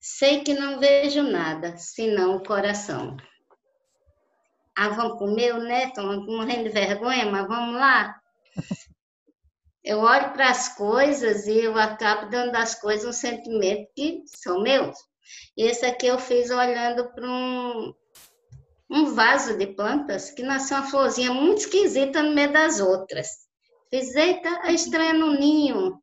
Sei 0.00 0.42
que 0.42 0.54
não 0.54 0.78
vejo 0.78 1.22
nada, 1.22 1.76
senão 1.76 2.36
o 2.36 2.42
coração. 2.42 3.16
Ah, 4.76 4.88
vamos 4.88 5.18
pro 5.18 5.34
meu, 5.34 5.58
né? 5.58 5.84
Estou 5.84 6.04
morrendo 6.26 6.64
de 6.64 6.70
vergonha, 6.70 7.26
mas 7.26 7.46
vamos 7.46 7.76
lá. 7.76 8.20
Eu 9.82 10.00
olho 10.00 10.32
para 10.32 10.50
as 10.50 10.76
coisas 10.76 11.46
e 11.46 11.60
eu 11.60 11.78
acabo 11.78 12.28
dando 12.28 12.56
às 12.56 12.74
coisas 12.74 13.06
um 13.06 13.12
sentimento 13.12 13.88
que 13.94 14.22
são 14.26 14.60
meus. 14.60 14.96
Esse 15.56 15.86
aqui 15.86 16.08
eu 16.08 16.18
fiz 16.18 16.50
olhando 16.50 17.08
para 17.12 17.24
um, 17.24 17.94
um 18.88 19.14
vaso 19.14 19.56
de 19.58 19.66
plantas 19.66 20.30
que 20.30 20.42
nasceu 20.42 20.76
uma 20.78 20.86
florzinha 20.86 21.32
muito 21.32 21.58
esquisita 21.58 22.22
no 22.22 22.34
meio 22.34 22.52
das 22.52 22.80
outras. 22.80 23.28
Fiz, 23.90 24.14
eita, 24.14 24.60
a 24.62 24.72
estranha 24.72 25.12
no 25.12 25.32
ninho. 25.38 26.00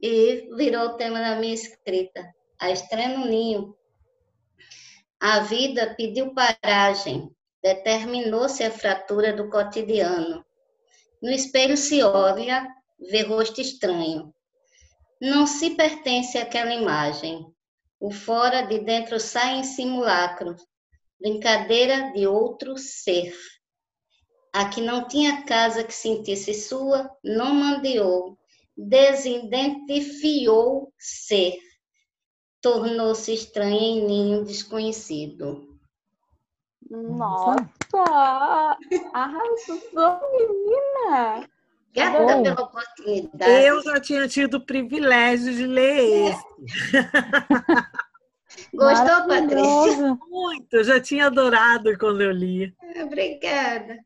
E 0.00 0.48
virou 0.56 0.88
o 0.88 0.96
tema 0.96 1.20
da 1.20 1.36
minha 1.36 1.54
escrita. 1.54 2.24
A 2.60 2.70
estranha 2.70 3.18
no 3.18 3.26
ninho. 3.26 3.76
A 5.18 5.40
vida 5.40 5.94
pediu 5.96 6.34
paragem, 6.34 7.30
determinou-se 7.62 8.62
a 8.62 8.70
fratura 8.70 9.32
do 9.32 9.48
cotidiano. 9.48 10.44
No 11.22 11.30
espelho 11.30 11.76
se 11.76 12.02
olha, 12.02 12.66
vê 13.10 13.22
rosto 13.22 13.60
estranho. 13.60 14.32
Não 15.20 15.46
se 15.46 15.70
pertence 15.70 16.36
àquela 16.36 16.74
imagem. 16.74 17.46
O 17.98 18.10
fora 18.10 18.62
de 18.62 18.78
dentro 18.80 19.18
sai 19.18 19.56
em 19.56 19.64
simulacro, 19.64 20.54
brincadeira 21.20 22.12
de 22.12 22.26
outro 22.26 22.76
ser. 22.76 23.32
A 24.52 24.68
que 24.68 24.80
não 24.80 25.06
tinha 25.06 25.44
casa 25.44 25.84
que 25.84 25.92
sentisse 25.92 26.54
sua, 26.54 27.08
não 27.22 27.54
mandeou, 27.54 28.36
desidentifiou 28.76 30.92
ser. 30.98 31.56
Tornou-se 32.60 33.32
estranha 33.32 33.78
em 33.78 34.04
ninho 34.06 34.44
desconhecido. 34.44 35.78
Nossa! 36.90 37.64
Arrasou, 39.12 39.80
menina! 40.38 41.48
Obrigada 41.90 42.42
pela 42.42 42.62
oportunidade. 42.62 43.66
Eu 43.66 43.82
já 43.82 44.00
tinha 44.00 44.26
tido 44.28 44.58
o 44.58 44.66
privilégio 44.66 45.54
de 45.54 45.66
ler 45.66 46.30
esse. 46.30 46.44
Gostou, 48.74 49.26
Patrícia? 49.26 50.18
Muito, 50.28 50.74
eu 50.74 50.84
já 50.84 51.00
tinha 51.00 51.26
adorado 51.26 51.96
quando 51.98 52.22
eu 52.22 52.30
li. 52.30 52.74
Obrigada. 53.02 53.98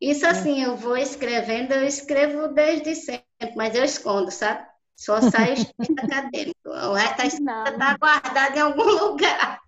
Isso 0.00 0.26
assim, 0.26 0.62
eu 0.62 0.76
vou 0.76 0.96
escrevendo, 0.96 1.72
eu 1.72 1.84
escrevo 1.86 2.48
desde 2.48 2.94
sempre, 2.94 3.54
mas 3.56 3.74
eu 3.74 3.84
escondo, 3.84 4.30
sabe? 4.30 4.66
Só 4.96 5.20
sai 5.20 5.54
escrito 5.54 5.98
acadêmico. 6.04 6.68
O 6.68 6.92
resto 6.92 7.22
está 7.22 7.96
guardado 7.98 8.56
em 8.56 8.60
algum 8.60 8.84
lugar. 8.84 9.60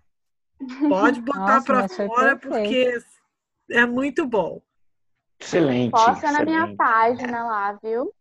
Pode 0.87 1.21
botar 1.21 1.63
para 1.63 1.87
fora, 1.87 2.37
porque 2.37 2.99
é 3.71 3.85
muito 3.85 4.25
bom. 4.25 4.61
Excelente. 5.39 5.91
Posta 5.91 6.27
excelente. 6.27 6.39
na 6.39 6.45
minha 6.45 6.75
página 6.75 7.45
lá, 7.45 7.79
viu? 7.83 8.13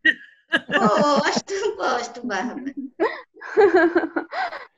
Gosto, 0.69 1.77
gosto, 1.77 2.27
Bárbara. 2.27 2.75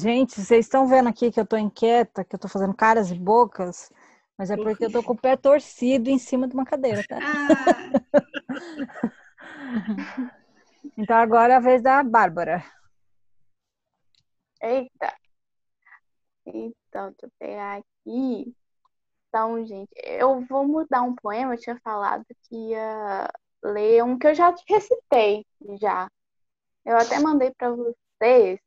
Gente, 0.00 0.40
vocês 0.40 0.64
estão 0.64 0.86
vendo 0.86 1.08
aqui 1.08 1.32
que 1.32 1.40
eu 1.40 1.46
tô 1.46 1.56
inquieta, 1.56 2.22
que 2.22 2.36
eu 2.36 2.38
tô 2.38 2.46
fazendo 2.46 2.72
caras 2.72 3.10
e 3.10 3.16
bocas, 3.16 3.92
mas 4.38 4.48
é 4.48 4.56
porque 4.56 4.84
eu 4.84 4.92
tô 4.92 5.02
com 5.02 5.12
o 5.12 5.20
pé 5.20 5.36
torcido 5.36 6.08
em 6.08 6.20
cima 6.20 6.46
de 6.46 6.54
uma 6.54 6.64
cadeira, 6.64 7.02
tá? 7.08 7.18
então 10.96 11.16
agora 11.16 11.54
é 11.54 11.56
a 11.56 11.60
vez 11.60 11.82
da 11.82 12.04
Bárbara. 12.04 12.64
Eita. 14.62 15.12
Então, 16.46 17.10
deixa 17.10 17.26
eu 17.26 17.30
pegar 17.36 17.78
aqui. 17.78 18.54
Então, 19.28 19.66
gente, 19.66 19.90
eu 19.96 20.42
vou 20.42 20.64
mudar 20.64 21.02
um 21.02 21.16
poema. 21.16 21.54
Eu 21.54 21.58
tinha 21.58 21.80
falado 21.82 22.24
que 22.44 22.54
ia 22.54 23.28
ler 23.64 24.04
um 24.04 24.16
que 24.16 24.28
eu 24.28 24.34
já 24.34 24.54
recitei 24.68 25.44
já. 25.80 26.08
Eu 26.84 26.96
até 26.96 27.18
mandei 27.18 27.52
para 27.52 27.72
vocês 27.72 28.60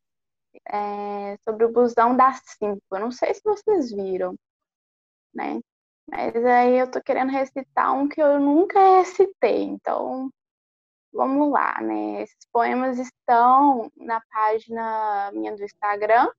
é, 0.68 1.38
sobre 1.44 1.66
o 1.66 1.72
busão 1.72 2.16
das 2.16 2.42
cinco. 2.58 2.82
Eu 2.92 3.00
não 3.00 3.12
sei 3.12 3.34
se 3.34 3.42
vocês 3.44 3.92
viram, 3.92 4.36
né? 5.34 5.62
Mas 6.08 6.36
aí 6.46 6.78
eu 6.80 6.90
tô 6.92 7.02
querendo 7.02 7.32
recitar 7.32 7.94
um 7.94 8.08
que 8.08 8.22
eu 8.22 8.40
nunca 8.40 8.80
recitei. 8.98 9.64
Então, 9.64 10.30
vamos 11.14 11.52
lá, 11.52 11.80
né? 11.82 12.22
Esses 12.24 12.46
poemas 12.52 13.00
estão 13.00 13.92
na 13.96 14.22
página 14.32 15.32
minha 15.34 15.56
do 15.56 15.64
Instagram, 15.64 16.30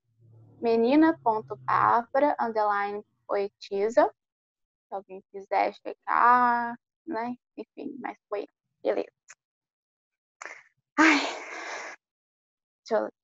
menina.bárbara, 0.61 2.35
underline 2.39 3.03
poetisa. 3.27 4.13
Se 4.87 4.95
alguém 4.95 5.23
quiser 5.31 5.73
checar, 5.75 6.77
né? 7.05 7.35
Enfim, 7.57 7.97
mas 7.99 8.17
foi. 8.29 8.47
Beleza. 8.83 9.09
Ai. 10.97 11.19
Deixa 12.85 13.05
eu... 13.05 13.22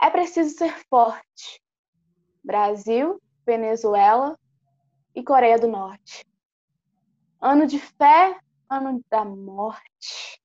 É 0.00 0.10
preciso 0.10 0.56
ser 0.56 0.76
forte. 0.88 1.60
Brasil, 2.44 3.20
Venezuela, 3.44 4.38
e 5.16 5.22
Coreia 5.22 5.58
do 5.58 5.66
Norte. 5.66 6.26
Ano 7.40 7.66
de 7.66 7.78
fé, 7.78 8.38
ano 8.68 9.02
da 9.08 9.24
morte. 9.24 10.40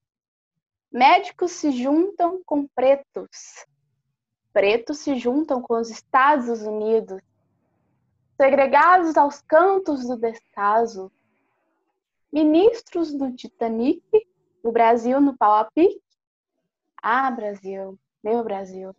Médicos 0.90 1.52
se 1.52 1.72
juntam 1.72 2.42
com 2.46 2.66
pretos. 2.68 3.66
Pretos 4.54 5.00
se 5.00 5.16
juntam 5.18 5.62
com 5.62 5.76
os 5.76 5.90
Estados 5.90 6.62
Unidos. 6.62 7.22
Segregados 8.38 9.18
aos 9.18 9.42
cantos 9.42 10.08
do 10.08 10.16
descaso. 10.16 11.12
Ministros 12.32 13.14
do 13.14 13.34
Titanic, 13.34 14.02
o 14.64 14.72
Brasil 14.72 15.20
no 15.20 15.38
pau 15.38 15.54
a 15.54 15.66
pique. 15.66 16.02
Ah, 17.04 17.30
Brasil, 17.30 18.00
meu 18.24 18.42
Brasil. 18.44 18.96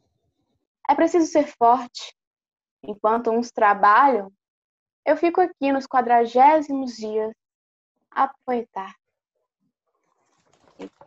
É 0.88 0.94
preciso 0.94 1.26
ser 1.26 1.46
forte. 1.46 2.14
Enquanto 2.82 3.30
uns 3.30 3.50
trabalham, 3.50 4.32
eu 5.04 5.16
fico 5.16 5.40
aqui 5.40 5.72
nos 5.72 5.86
quadragésimos 5.86 6.96
dias 6.96 7.32
a 8.10 8.32
poetar. 8.44 8.94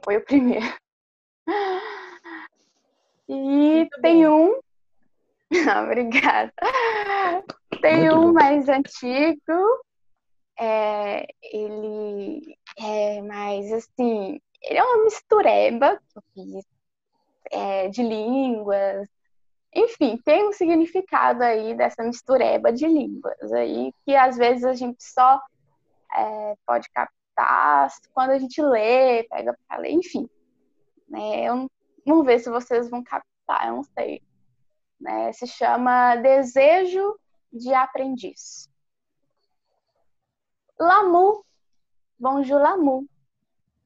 Foi 0.04 0.18
o 0.18 0.26
primeiro. 0.26 0.66
E 3.28 3.34
Muito 3.34 4.02
tem 4.02 4.24
bom. 4.24 4.52
um. 4.52 4.60
Obrigada. 5.84 6.54
Tem 7.82 8.02
Muito 8.02 8.16
um 8.16 8.26
bom. 8.28 8.34
mais 8.34 8.70
antigo. 8.70 9.84
É, 10.60 11.26
ele 11.42 12.56
é 12.78 13.22
mais 13.22 13.72
assim. 13.74 14.40
Ele 14.62 14.80
é 14.80 14.84
uma 14.84 15.04
mistureba 15.06 15.98
que 15.98 16.18
eu 16.18 16.24
fiz 16.34 16.66
é, 17.52 17.90
de 17.90 18.04
línguas. 18.04 19.08
Enfim, 19.76 20.18
tem 20.24 20.48
um 20.48 20.54
significado 20.54 21.44
aí 21.44 21.76
dessa 21.76 22.02
mistureba 22.02 22.72
de 22.72 22.88
línguas 22.88 23.52
aí, 23.52 23.92
que 24.06 24.16
às 24.16 24.38
vezes 24.38 24.64
a 24.64 24.74
gente 24.74 25.04
só 25.04 25.42
é, 26.16 26.56
pode 26.66 26.90
captar 26.92 27.92
quando 28.14 28.30
a 28.30 28.40
gente 28.40 28.62
lê, 28.62 29.24
pega 29.24 29.54
para 29.68 29.82
ler, 29.82 29.92
enfim. 29.92 30.30
Né? 31.10 31.44
Eu 31.44 31.70
vamos 32.06 32.26
ver 32.26 32.40
se 32.40 32.50
vocês 32.50 32.90
vão 32.90 33.04
captar, 33.04 33.68
eu 33.68 33.76
não 33.76 33.84
sei. 33.84 34.22
Né? 35.00 35.34
Se 35.34 35.46
chama 35.46 36.16
Desejo 36.16 37.20
de 37.52 37.74
Aprendiz. 37.74 38.70
Lamu, 40.80 41.44
bonjour 42.18 42.62
Lamu, 42.62 43.08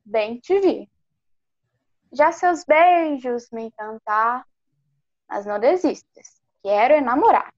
bem 0.05 0.39
te 0.39 0.59
vi. 0.59 0.89
Já 2.11 2.31
seus 2.31 2.63
beijos 2.63 3.49
me 3.51 3.65
encantar, 3.65 4.43
mas 5.29 5.45
não 5.45 5.59
desistes, 5.59 6.41
quero 6.63 6.95
enamorar. 6.95 7.53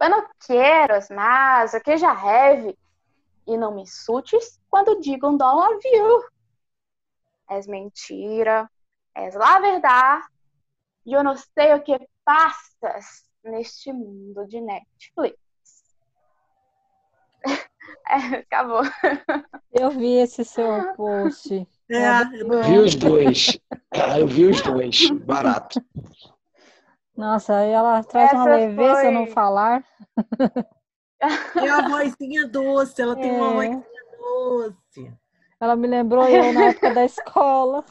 Eu 0.00 0.10
não 0.10 0.28
quero 0.46 0.94
mas 1.10 1.74
o 1.74 1.80
que 1.80 1.96
já 1.96 2.12
reve, 2.12 2.78
e 3.46 3.56
não 3.56 3.74
me 3.74 3.82
insultes 3.82 4.60
quando 4.68 5.00
digo 5.00 5.28
um 5.28 5.36
dom 5.36 5.78
viu. 5.78 6.22
És 7.50 7.66
mentira, 7.66 8.70
és 9.14 9.34
lá 9.34 9.58
verdade, 9.58 10.26
e 11.06 11.14
eu 11.14 11.24
não 11.24 11.34
sei 11.36 11.72
o 11.72 11.82
que 11.82 11.98
passas 12.24 13.24
neste 13.42 13.92
mundo 13.92 14.46
de 14.46 14.60
Netflix. 14.60 15.38
É, 18.10 18.36
acabou. 18.38 18.82
Eu 19.70 19.90
vi 19.90 20.16
esse 20.16 20.42
seu 20.44 20.94
post. 20.94 21.66
É, 21.90 21.96
É, 21.96 22.24
Vi 22.24 22.78
os 22.78 22.94
dois. 22.94 23.58
Ah, 23.92 24.18
eu 24.18 24.26
vi 24.26 24.46
os 24.46 24.60
dois. 24.62 25.10
Barato. 25.10 25.82
Nossa, 27.18 27.56
aí 27.56 27.70
ela 27.72 28.02
traz 28.04 28.32
uma 28.32 28.42
Essa 28.42 28.56
leveza 28.56 29.00
foi- 29.00 29.10
no 29.10 29.26
falar. 29.26 29.84
É 31.20 31.68
a 31.68 31.88
vozinha 31.88 32.46
doce, 32.46 33.02
ela 33.02 33.16
tem 33.16 33.32
uma 33.32 33.64
É. 33.64 33.68
vozinha 33.68 33.84
doce. 34.16 35.12
Ela 35.60 35.74
me 35.74 35.88
lembrou 35.88 36.28
eu 36.28 36.52
na 36.52 36.66
época 36.66 36.94
da 36.94 37.04
escola. 37.04 37.84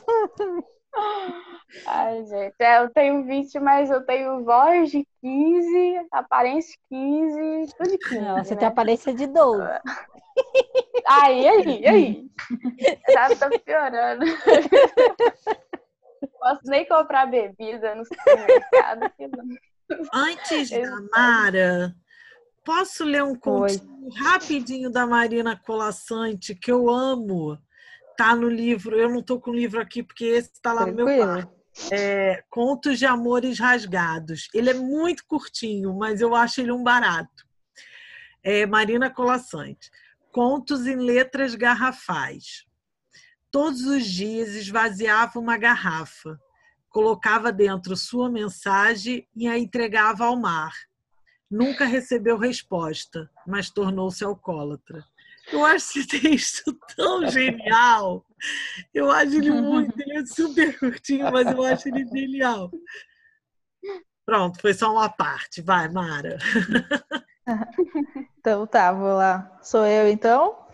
Ai, 1.86 2.24
gente, 2.24 2.56
é, 2.62 2.78
eu 2.82 2.90
tenho 2.90 3.26
20, 3.26 3.60
mas 3.60 3.92
eu 3.92 4.06
tenho 4.06 4.46
voz 4.46 4.90
de 4.90 5.06
15, 5.22 6.08
aparência 6.10 6.72
de 6.72 6.80
15, 6.98 7.76
tudo 7.76 7.90
de 7.92 7.98
15. 7.98 8.22
Não, 8.22 8.38
você 8.44 8.54
né? 8.54 8.60
tem 8.62 8.68
aparência 8.70 9.14
de 9.14 9.28
12. 9.28 9.62
Aí, 11.06 11.48
aí, 11.50 11.88
aí. 11.88 12.26
Já 13.10 13.36
tá 13.36 13.50
piorando. 13.66 14.26
Posso 16.40 16.62
nem 16.66 16.88
comprar 16.88 17.26
bebida 17.26 17.96
no 17.96 18.04
supermercado. 18.06 19.12
não- 19.20 19.58
Antes 20.14 20.70
da. 20.70 21.02
Mara, 21.14 21.96
posso 22.64 23.04
ler 23.06 23.24
um 23.24 23.36
continho 23.36 24.10
rapidinho 24.16 24.90
da 24.90 25.06
Marina 25.08 25.56
Colassante, 25.58 26.54
que 26.56 26.72
eu 26.72 26.90
amo. 26.90 27.58
Tá 28.18 28.36
no 28.36 28.50
livro, 28.50 28.96
eu 28.98 29.10
não 29.10 29.22
tô 29.22 29.40
com 29.40 29.52
o 29.52 29.56
livro 29.56 29.80
aqui 29.80 30.02
porque 30.02 30.26
esse 30.26 30.52
está 30.54 30.74
lá 30.74 30.86
no 30.86 30.94
meu 30.94 31.06
Tranquilo. 31.06 31.32
quarto. 31.34 31.58
É, 31.92 32.44
Contos 32.50 32.98
de 32.98 33.06
Amores 33.06 33.60
Rasgados. 33.60 34.48
Ele 34.54 34.72
é 34.72 34.74
muito 34.74 35.24
curtinho, 35.28 35.94
mas 35.94 36.20
eu 36.20 36.34
acho 36.34 36.60
ele 36.60 36.72
um 36.72 36.84
barato. 36.84 37.46
É, 38.44 38.66
Marina 38.66 39.10
Colassante. 39.12 39.92
Contos 40.32 40.88
em 40.88 40.96
letras 40.96 41.54
garrafais. 41.54 42.66
Todos 43.52 43.86
os 43.86 44.06
dias 44.06 44.50
esvaziava 44.50 45.40
uma 45.40 45.58
garrafa, 45.58 46.40
colocava 46.90 47.52
dentro 47.52 47.96
sua 47.96 48.30
mensagem 48.30 49.28
e 49.36 49.48
a 49.48 49.58
entregava 49.58 50.26
ao 50.26 50.36
mar. 50.36 50.74
Nunca 51.50 51.86
recebeu 51.86 52.38
resposta, 52.38 53.30
mas 53.46 53.70
tornou-se 53.70 54.24
alcoólatra. 54.24 55.06
Eu 55.52 55.66
acho 55.66 56.00
esse 56.00 56.08
texto 56.08 56.78
tão 56.96 57.28
genial. 57.32 58.26
Eu 58.94 59.10
acho 59.10 59.38
ele 59.38 59.52
muito, 59.52 59.96
ele 60.02 60.18
é 60.18 60.26
super 60.26 60.78
curtinho, 60.78 61.32
mas 61.32 61.48
eu 61.48 61.64
acho 61.64 61.88
ele 61.88 62.06
genial. 62.06 62.70
Pronto, 64.26 64.60
foi 64.60 64.74
só 64.74 64.92
uma 64.92 65.10
parte. 65.10 65.62
Vai, 65.62 65.90
Mara. 65.90 66.38
Então 68.40 68.68
tá, 68.68 68.92
vou 68.92 69.14
lá. 69.14 69.58
Sou 69.62 69.86
eu 69.86 70.10
então. 70.10 70.67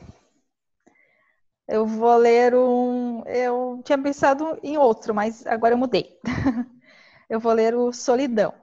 Eu 1.67 1.85
vou 1.85 2.15
ler 2.17 2.53
um. 2.55 3.23
Eu 3.25 3.81
tinha 3.83 3.97
pensado 3.97 4.59
em 4.61 4.77
outro, 4.77 5.13
mas 5.13 5.45
agora 5.47 5.73
eu 5.73 5.77
mudei. 5.77 6.19
Eu 7.29 7.39
vou 7.39 7.53
ler 7.53 7.73
o 7.73 7.91
Solidão. 7.91 8.53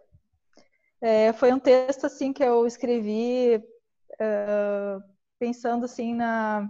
É, 1.00 1.32
foi 1.32 1.52
um 1.52 1.58
texto 1.58 2.04
assim 2.04 2.32
que 2.32 2.44
eu 2.44 2.66
escrevi 2.66 3.54
eh, 4.20 4.98
pensando 5.38 5.86
assim 5.86 6.14
na 6.14 6.68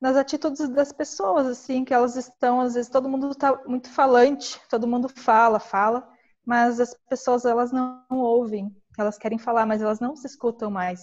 nas 0.00 0.16
atitudes 0.16 0.68
das 0.68 0.92
pessoas 0.92 1.46
assim 1.46 1.84
que 1.84 1.94
elas 1.94 2.16
estão 2.16 2.60
às 2.60 2.74
vezes 2.74 2.90
todo 2.90 3.08
mundo 3.08 3.30
está 3.30 3.56
muito 3.64 3.88
falante, 3.90 4.60
todo 4.68 4.88
mundo 4.88 5.08
fala, 5.08 5.60
fala, 5.60 6.06
mas 6.44 6.80
as 6.80 6.94
pessoas 7.08 7.44
elas 7.44 7.70
não 7.70 8.04
ouvem, 8.10 8.74
elas 8.98 9.16
querem 9.16 9.38
falar, 9.38 9.64
mas 9.64 9.80
elas 9.80 10.00
não 10.00 10.16
se 10.16 10.26
escutam 10.26 10.70
mais, 10.70 11.00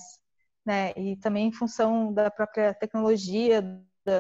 né? 0.66 0.92
E 0.98 1.16
também 1.18 1.48
em 1.48 1.54
função 1.54 2.14
da 2.14 2.30
própria 2.30 2.74
tecnologia, 2.74 3.64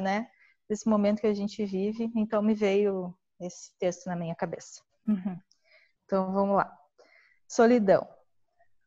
né? 0.02 0.30
Desse 0.68 0.88
momento 0.88 1.22
que 1.22 1.28
a 1.28 1.34
gente 1.34 1.66
vive, 1.66 2.11
então 2.16 2.41
me 2.41 2.53
veio 2.53 3.14
esse 3.40 3.72
texto 3.80 4.06
na 4.07 4.16
minha 4.16 4.36
cabeça. 4.36 4.82
Uhum. 5.07 5.40
Então 6.06 6.32
vamos 6.32 6.57
lá. 6.57 6.78
Solidão. 7.48 8.07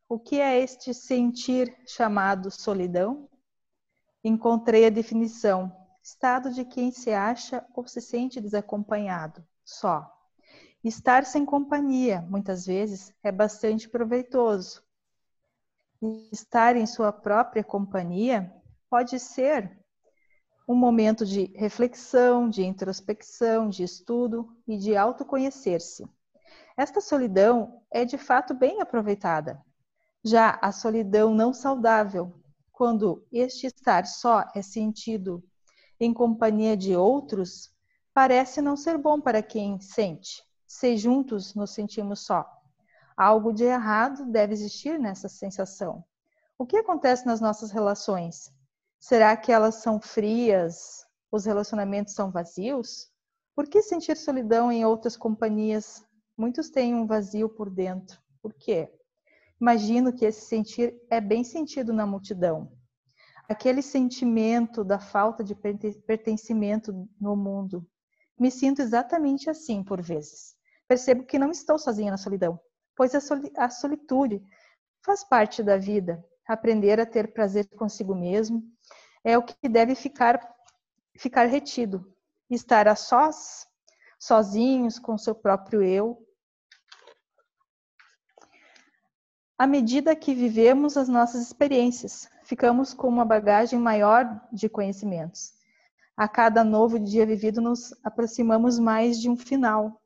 O 0.08 0.18
que 0.18 0.40
é 0.40 0.60
este 0.60 0.92
sentir 0.94 1.74
chamado 1.86 2.50
solidão? 2.50 3.28
Encontrei 4.22 4.86
a 4.86 4.90
definição: 4.90 5.74
estado 6.02 6.52
de 6.52 6.64
quem 6.64 6.92
se 6.92 7.12
acha 7.12 7.66
ou 7.74 7.86
se 7.86 8.00
sente 8.00 8.40
desacompanhado, 8.40 9.44
só. 9.64 10.08
Estar 10.84 11.24
sem 11.24 11.46
companhia, 11.46 12.20
muitas 12.22 12.66
vezes, 12.66 13.14
é 13.22 13.30
bastante 13.30 13.88
proveitoso. 13.88 14.82
Estar 16.32 16.76
em 16.76 16.86
sua 16.86 17.12
própria 17.12 17.62
companhia 17.62 18.52
pode 18.90 19.18
ser 19.20 19.81
um 20.72 20.74
momento 20.74 21.26
de 21.26 21.52
reflexão, 21.54 22.48
de 22.48 22.64
introspecção, 22.64 23.68
de 23.68 23.82
estudo 23.82 24.56
e 24.66 24.78
de 24.78 24.96
autoconhecer-se. 24.96 26.02
Esta 26.74 26.98
solidão 26.98 27.82
é 27.90 28.06
de 28.06 28.16
fato 28.16 28.54
bem 28.54 28.80
aproveitada. 28.80 29.60
Já 30.24 30.58
a 30.62 30.72
solidão 30.72 31.34
não 31.34 31.52
saudável, 31.52 32.40
quando 32.72 33.22
este 33.30 33.66
estar 33.66 34.06
só 34.06 34.44
é 34.54 34.62
sentido 34.62 35.44
em 36.00 36.12
companhia 36.14 36.74
de 36.74 36.96
outros, 36.96 37.70
parece 38.14 38.62
não 38.62 38.74
ser 38.74 38.96
bom 38.96 39.20
para 39.20 39.42
quem 39.42 39.78
sente. 39.78 40.42
Se 40.66 40.96
juntos 40.96 41.54
nos 41.54 41.74
sentimos 41.74 42.24
só. 42.24 42.46
Algo 43.14 43.52
de 43.52 43.64
errado 43.64 44.24
deve 44.24 44.54
existir 44.54 44.98
nessa 44.98 45.28
sensação. 45.28 46.02
O 46.56 46.64
que 46.64 46.78
acontece 46.78 47.26
nas 47.26 47.42
nossas 47.42 47.70
relações? 47.70 48.50
Será 49.04 49.36
que 49.36 49.50
elas 49.50 49.82
são 49.82 50.00
frias? 50.00 51.04
Os 51.32 51.44
relacionamentos 51.44 52.14
são 52.14 52.30
vazios? 52.30 53.10
Por 53.52 53.66
que 53.68 53.82
sentir 53.82 54.16
solidão 54.16 54.70
em 54.70 54.84
outras 54.84 55.16
companhias? 55.16 56.04
Muitos 56.38 56.70
têm 56.70 56.94
um 56.94 57.04
vazio 57.04 57.48
por 57.48 57.68
dentro. 57.68 58.16
Por 58.40 58.54
quê? 58.54 58.88
Imagino 59.60 60.12
que 60.12 60.24
esse 60.24 60.42
sentir 60.46 60.94
é 61.10 61.20
bem 61.20 61.42
sentido 61.42 61.92
na 61.92 62.06
multidão. 62.06 62.70
aquele 63.48 63.82
sentimento 63.82 64.84
da 64.84 64.98
falta 64.98 65.42
de 65.42 65.54
pertencimento 65.54 67.08
no 67.20 67.36
mundo. 67.36 67.84
Me 68.38 68.50
sinto 68.50 68.80
exatamente 68.80 69.50
assim 69.50 69.82
por 69.82 70.00
vezes. 70.00 70.54
Percebo 70.88 71.24
que 71.24 71.38
não 71.38 71.50
estou 71.50 71.78
sozinha 71.78 72.10
na 72.12 72.16
solidão, 72.16 72.58
pois 72.96 73.14
a 73.16 73.68
solitude 73.70 74.42
faz 75.04 75.24
parte 75.24 75.62
da 75.62 75.76
vida. 75.76 76.24
Aprender 76.46 76.98
a 77.00 77.06
ter 77.06 77.32
prazer 77.32 77.68
consigo 77.76 78.14
mesmo 78.14 78.62
é 79.24 79.36
o 79.38 79.42
que 79.42 79.68
deve 79.68 79.94
ficar 79.94 80.40
ficar 81.16 81.44
retido. 81.44 82.12
Estar 82.50 82.88
a 82.88 82.96
sós, 82.96 83.66
sozinhos 84.18 84.98
com 84.98 85.16
seu 85.16 85.34
próprio 85.34 85.82
eu. 85.82 86.18
À 89.58 89.66
medida 89.66 90.16
que 90.16 90.34
vivemos 90.34 90.96
as 90.96 91.08
nossas 91.08 91.42
experiências, 91.42 92.28
ficamos 92.44 92.92
com 92.92 93.08
uma 93.08 93.24
bagagem 93.24 93.78
maior 93.78 94.40
de 94.52 94.68
conhecimentos. 94.68 95.52
A 96.16 96.28
cada 96.28 96.64
novo 96.64 96.98
dia 96.98 97.24
vivido, 97.24 97.60
nos 97.60 97.94
aproximamos 98.02 98.78
mais 98.78 99.20
de 99.20 99.30
um 99.30 99.36
final. 99.36 100.02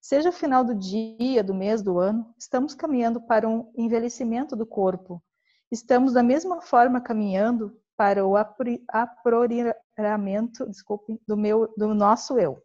Seja 0.00 0.28
o 0.28 0.32
final 0.32 0.64
do 0.64 0.74
dia, 0.74 1.42
do 1.42 1.54
mês, 1.54 1.82
do 1.82 1.98
ano, 1.98 2.32
estamos 2.38 2.74
caminhando 2.74 3.20
para 3.20 3.48
um 3.48 3.70
envelhecimento 3.76 4.54
do 4.54 4.64
corpo. 4.64 5.22
Estamos 5.70 6.12
da 6.12 6.22
mesma 6.22 6.60
forma 6.60 7.00
caminhando 7.00 7.76
para 7.96 8.26
o 8.26 8.36
aprimoramento, 8.36 10.68
desculpe, 10.68 11.20
do 11.26 11.36
meu, 11.36 11.72
do 11.76 11.94
nosso 11.94 12.38
eu. 12.38 12.62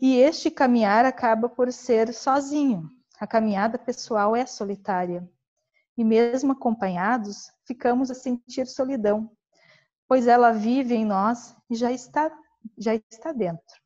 E 0.00 0.16
este 0.16 0.50
caminhar 0.50 1.04
acaba 1.04 1.48
por 1.48 1.72
ser 1.72 2.12
sozinho. 2.12 2.90
A 3.18 3.26
caminhada 3.26 3.78
pessoal 3.78 4.36
é 4.36 4.44
solitária. 4.44 5.26
E 5.96 6.04
mesmo 6.04 6.52
acompanhados, 6.52 7.50
ficamos 7.64 8.10
a 8.10 8.14
sentir 8.14 8.66
solidão, 8.66 9.30
pois 10.06 10.26
ela 10.26 10.52
vive 10.52 10.94
em 10.94 11.06
nós 11.06 11.56
e 11.70 11.74
já 11.74 11.90
está 11.90 12.30
já 12.76 12.94
está 12.94 13.32
dentro. 13.32 13.80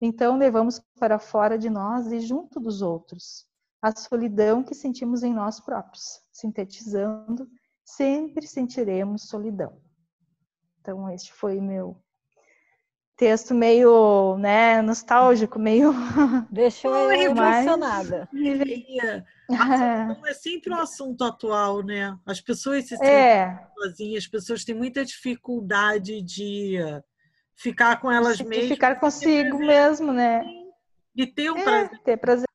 Então 0.00 0.36
levamos 0.36 0.80
para 0.98 1.18
fora 1.18 1.58
de 1.58 1.70
nós 1.70 2.12
e 2.12 2.20
junto 2.20 2.60
dos 2.60 2.82
outros 2.82 3.46
a 3.80 3.90
solidão 3.90 4.62
que 4.62 4.74
sentimos 4.74 5.24
em 5.24 5.34
nós 5.34 5.58
próprios, 5.58 6.20
sintetizando 6.30 7.48
sempre 7.84 8.46
sentiremos 8.46 9.28
solidão. 9.28 9.80
Então, 10.80 11.08
este 11.10 11.32
foi 11.32 11.60
meu 11.60 11.96
texto 13.16 13.54
meio, 13.54 14.36
né, 14.38 14.82
nostálgico, 14.82 15.58
meio... 15.58 15.92
Deixou 16.50 16.92
eu 16.92 17.12
emocionada. 17.12 18.28
é 20.26 20.34
sempre 20.34 20.72
um 20.72 20.78
assunto 20.78 21.22
atual, 21.22 21.84
né? 21.84 22.18
As 22.26 22.40
pessoas 22.40 22.84
se 22.84 22.96
sentem 22.96 23.12
é. 23.12 23.66
sozinhas, 23.78 24.24
as 24.24 24.30
pessoas 24.30 24.64
têm 24.64 24.74
muita 24.74 25.04
dificuldade 25.04 26.20
de 26.22 26.78
ficar 27.54 28.00
com 28.00 28.10
elas 28.10 28.38
de 28.38 28.44
mesmas. 28.44 28.68
ficar 28.68 28.98
consigo 28.98 29.58
mesmo, 29.58 30.12
né? 30.12 30.42
De 31.14 31.26
ter 31.26 31.50
um 31.50 31.58
é, 31.58 31.62
prazer. 31.62 32.02
Ter 32.02 32.16
prazer 32.16 32.48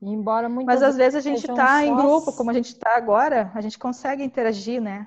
embora 0.00 0.48
Mas 0.48 0.82
às 0.82 0.96
vezes 0.96 1.14
a 1.14 1.20
gente 1.20 1.48
está 1.48 1.84
em 1.84 1.94
grupo, 1.94 2.32
como 2.32 2.50
a 2.50 2.54
gente 2.54 2.72
está 2.72 2.96
agora, 2.96 3.50
a 3.54 3.60
gente 3.60 3.78
consegue 3.78 4.22
interagir, 4.22 4.80
né? 4.80 5.06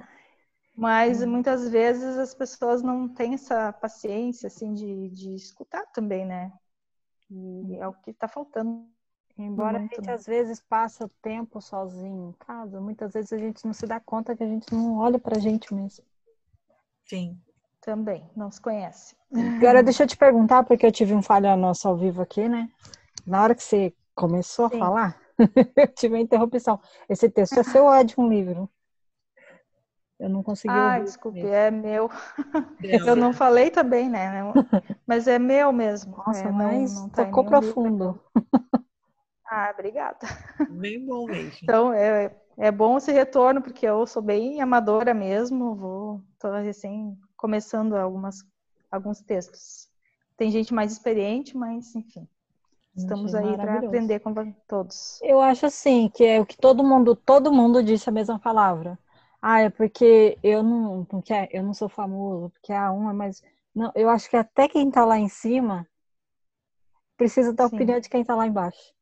Mas 0.76 1.22
hum. 1.22 1.28
muitas 1.28 1.70
vezes 1.70 2.18
as 2.18 2.34
pessoas 2.34 2.82
não 2.82 3.08
têm 3.08 3.34
essa 3.34 3.72
paciência, 3.74 4.48
assim, 4.48 4.74
de, 4.74 5.10
de 5.10 5.34
escutar 5.34 5.86
também, 5.94 6.26
né? 6.26 6.52
E 7.30 7.78
é 7.78 7.88
o 7.88 7.94
que 7.94 8.12
está 8.12 8.28
faltando. 8.28 8.86
Embora 9.38 9.80
muito, 9.80 9.94
a 9.94 9.96
gente 9.96 10.08
né? 10.08 10.14
às 10.14 10.26
vezes 10.26 10.62
passa 10.62 11.12
tempo 11.22 11.62
sozinho 11.62 12.30
em 12.30 12.46
casa, 12.46 12.80
muitas 12.80 13.14
vezes 13.14 13.34
a 13.34 13.38
gente 13.38 13.66
não 13.66 13.74
se 13.74 13.86
dá 13.86 14.00
conta 14.00 14.36
que 14.36 14.44
a 14.44 14.48
gente 14.48 14.74
não 14.74 14.98
olha 14.98 15.20
pra 15.20 15.40
gente 15.40 15.74
mesmo. 15.74 16.06
Sim. 17.06 17.38
Também, 17.82 18.30
não 18.36 18.50
se 18.50 18.62
conhece. 18.62 19.16
Agora 19.58 19.84
deixa 19.84 20.04
eu 20.04 20.08
te 20.08 20.18
perguntar, 20.18 20.64
porque 20.64 20.86
eu 20.86 20.92
tive 20.92 21.14
um 21.14 21.22
falha 21.22 21.56
nosso 21.58 21.88
ao 21.88 21.98
vivo 21.98 22.22
aqui, 22.22 22.48
né? 22.48 22.70
Na 23.28 23.44
hora 23.44 23.54
que 23.54 23.62
você 23.62 23.94
começou 24.16 24.70
Sim. 24.70 24.78
a 24.78 24.80
falar, 24.80 25.22
eu 25.76 25.88
tive 25.94 26.16
uma 26.16 26.22
interrupção. 26.22 26.80
Esse 27.10 27.30
texto 27.30 27.60
é 27.60 27.64
seu 27.64 27.84
ou 27.86 27.94
é 27.94 28.04
de 28.04 28.16
um 28.18 28.28
livro? 28.28 28.70
Eu 30.18 30.30
não 30.30 30.42
consegui 30.42 30.74
ah, 30.74 31.00
desculpe, 31.00 31.44
mesmo. 31.44 31.54
é 31.54 31.70
meu. 31.70 32.10
eu 33.06 33.16
não 33.16 33.34
falei 33.34 33.70
também, 33.70 34.10
né? 34.10 34.42
Mas 35.06 35.28
é 35.28 35.38
meu 35.38 35.74
mesmo. 35.74 36.16
Nossa, 36.26 36.48
é, 36.48 36.52
mas 36.52 36.94
não, 36.96 37.02
não 37.02 37.10
tá 37.10 37.26
tocou 37.26 37.46
profundo. 37.46 38.20
Ah, 39.46 39.72
obrigada. 39.74 40.26
Bem 40.70 41.06
bom 41.06 41.28
mesmo. 41.28 41.60
Então, 41.62 41.94
é, 41.94 42.36
é 42.58 42.72
bom 42.72 42.98
esse 42.98 43.12
retorno, 43.12 43.62
porque 43.62 43.86
eu 43.86 44.08
sou 44.08 44.22
bem 44.22 44.62
amadora 44.62 45.14
mesmo, 45.14 45.76
vou, 45.76 46.22
tô 46.40 46.52
recém 46.54 47.16
começando 47.38 47.96
algumas, 47.96 48.38
alguns 48.90 49.22
textos. 49.22 49.90
Tem 50.38 50.50
gente 50.50 50.74
mais 50.74 50.92
experiente, 50.94 51.56
mas 51.56 51.94
enfim. 51.96 52.28
Estamos 52.96 53.36
aí 53.36 53.56
para 53.58 53.80
aprender 53.80 54.20
com 54.20 54.34
todos. 54.68 55.20
Eu 55.22 55.42
acho 55.42 55.66
assim 55.66 56.10
que 56.10 56.24
é 56.24 56.40
o 56.40 56.46
que 56.46 56.58
todo 56.58 56.84
mundo, 56.84 57.16
todo 57.16 57.52
mundo 57.52 57.84
disse 57.84 58.10
a 58.10 58.12
mesma 58.12 58.40
palavra. 58.40 58.98
Ah, 59.42 59.62
é 59.62 59.70
porque 59.70 60.38
eu 60.42 60.64
não, 60.64 61.06
porque 61.06 61.34
eu 61.52 61.62
não 61.62 61.74
sou 61.74 61.90
famoso, 61.90 62.50
porque 62.52 62.72
a 62.72 62.92
uma, 62.92 63.14
mas 63.14 63.44
não, 63.76 63.92
eu 63.94 64.10
acho 64.10 64.30
que 64.30 64.38
até 64.38 64.68
quem 64.68 64.88
está 64.88 65.06
lá 65.06 65.20
em 65.20 65.28
cima 65.28 65.88
precisa 67.18 67.54
da 67.54 67.68
Sim. 67.68 67.76
opinião 67.76 68.00
de 68.00 68.10
quem 68.10 68.22
está 68.22 68.34
lá 68.34 68.48
embaixo. 68.48 68.94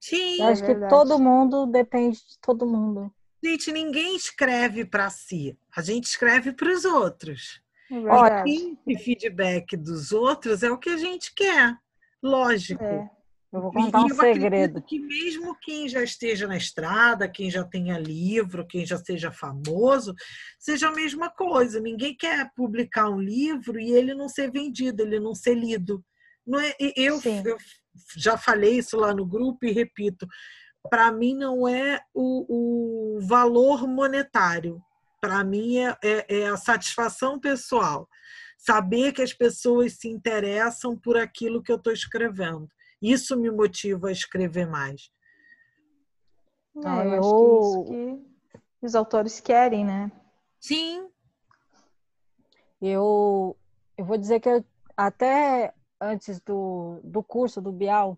Sim, 0.00 0.40
eu 0.40 0.46
acho 0.46 0.64
é 0.64 0.74
que 0.74 0.88
todo 0.88 1.18
mundo 1.18 1.66
depende 1.66 2.18
de 2.18 2.38
todo 2.40 2.66
mundo. 2.66 3.12
Gente, 3.42 3.72
ninguém 3.72 4.16
escreve 4.16 4.84
para 4.84 5.10
si. 5.10 5.58
A 5.74 5.80
gente 5.80 6.04
escreve 6.04 6.52
para 6.52 6.72
os 6.72 6.84
outros. 6.84 7.62
É 7.90 8.44
e 8.86 8.98
feedback 8.98 9.76
dos 9.76 10.12
outros 10.12 10.62
é 10.62 10.70
o 10.70 10.78
que 10.78 10.90
a 10.90 10.96
gente 10.96 11.34
quer. 11.34 11.76
Lógico. 12.22 12.84
É. 12.84 13.17
Eu 13.52 13.62
vou 13.62 13.72
contar 13.72 14.04
um 14.04 14.08
segredo. 14.10 14.82
Que 14.82 15.00
mesmo 15.00 15.56
quem 15.60 15.88
já 15.88 16.02
esteja 16.02 16.46
na 16.46 16.56
estrada, 16.56 17.28
quem 17.28 17.50
já 17.50 17.64
tenha 17.64 17.98
livro, 17.98 18.66
quem 18.66 18.84
já 18.84 18.98
seja 18.98 19.32
famoso, 19.32 20.14
seja 20.58 20.88
a 20.88 20.92
mesma 20.92 21.30
coisa. 21.30 21.80
Ninguém 21.80 22.14
quer 22.14 22.50
publicar 22.54 23.08
um 23.08 23.18
livro 23.18 23.80
e 23.80 23.90
ele 23.90 24.14
não 24.14 24.28
ser 24.28 24.50
vendido, 24.50 25.02
ele 25.02 25.18
não 25.18 25.34
ser 25.34 25.54
lido. 25.54 26.04
Não 26.46 26.60
é, 26.60 26.74
eu, 26.94 27.20
eu 27.44 27.56
já 28.16 28.36
falei 28.36 28.78
isso 28.78 28.98
lá 28.98 29.14
no 29.14 29.24
grupo 29.24 29.64
e 29.64 29.72
repito. 29.72 30.26
Para 30.90 31.10
mim 31.10 31.34
não 31.34 31.66
é 31.66 32.00
o, 32.14 33.16
o 33.16 33.20
valor 33.26 33.86
monetário. 33.86 34.80
Para 35.20 35.42
mim 35.42 35.78
é, 35.78 35.96
é, 36.04 36.40
é 36.40 36.48
a 36.48 36.56
satisfação 36.56 37.40
pessoal. 37.40 38.06
Saber 38.58 39.12
que 39.12 39.22
as 39.22 39.32
pessoas 39.32 39.94
se 39.94 40.08
interessam 40.08 40.96
por 40.98 41.16
aquilo 41.16 41.62
que 41.62 41.72
eu 41.72 41.76
estou 41.76 41.92
escrevendo. 41.92 42.68
Isso 43.00 43.36
me 43.36 43.50
motiva 43.50 44.08
a 44.08 44.12
escrever 44.12 44.66
mais. 44.66 45.10
É, 46.76 46.80
eu 46.80 47.18
acho 47.18 47.30
que 47.38 47.44
é 47.44 47.58
isso 47.60 47.84
que 48.78 48.86
os 48.86 48.94
autores 48.94 49.40
querem, 49.40 49.84
né? 49.84 50.10
Sim. 50.60 51.08
Eu, 52.80 53.56
eu 53.96 54.04
vou 54.04 54.16
dizer 54.16 54.40
que 54.40 54.48
eu, 54.48 54.64
até 54.96 55.74
antes 56.00 56.40
do, 56.40 57.00
do 57.02 57.22
curso 57.22 57.60
do 57.60 57.72
Bial, 57.72 58.16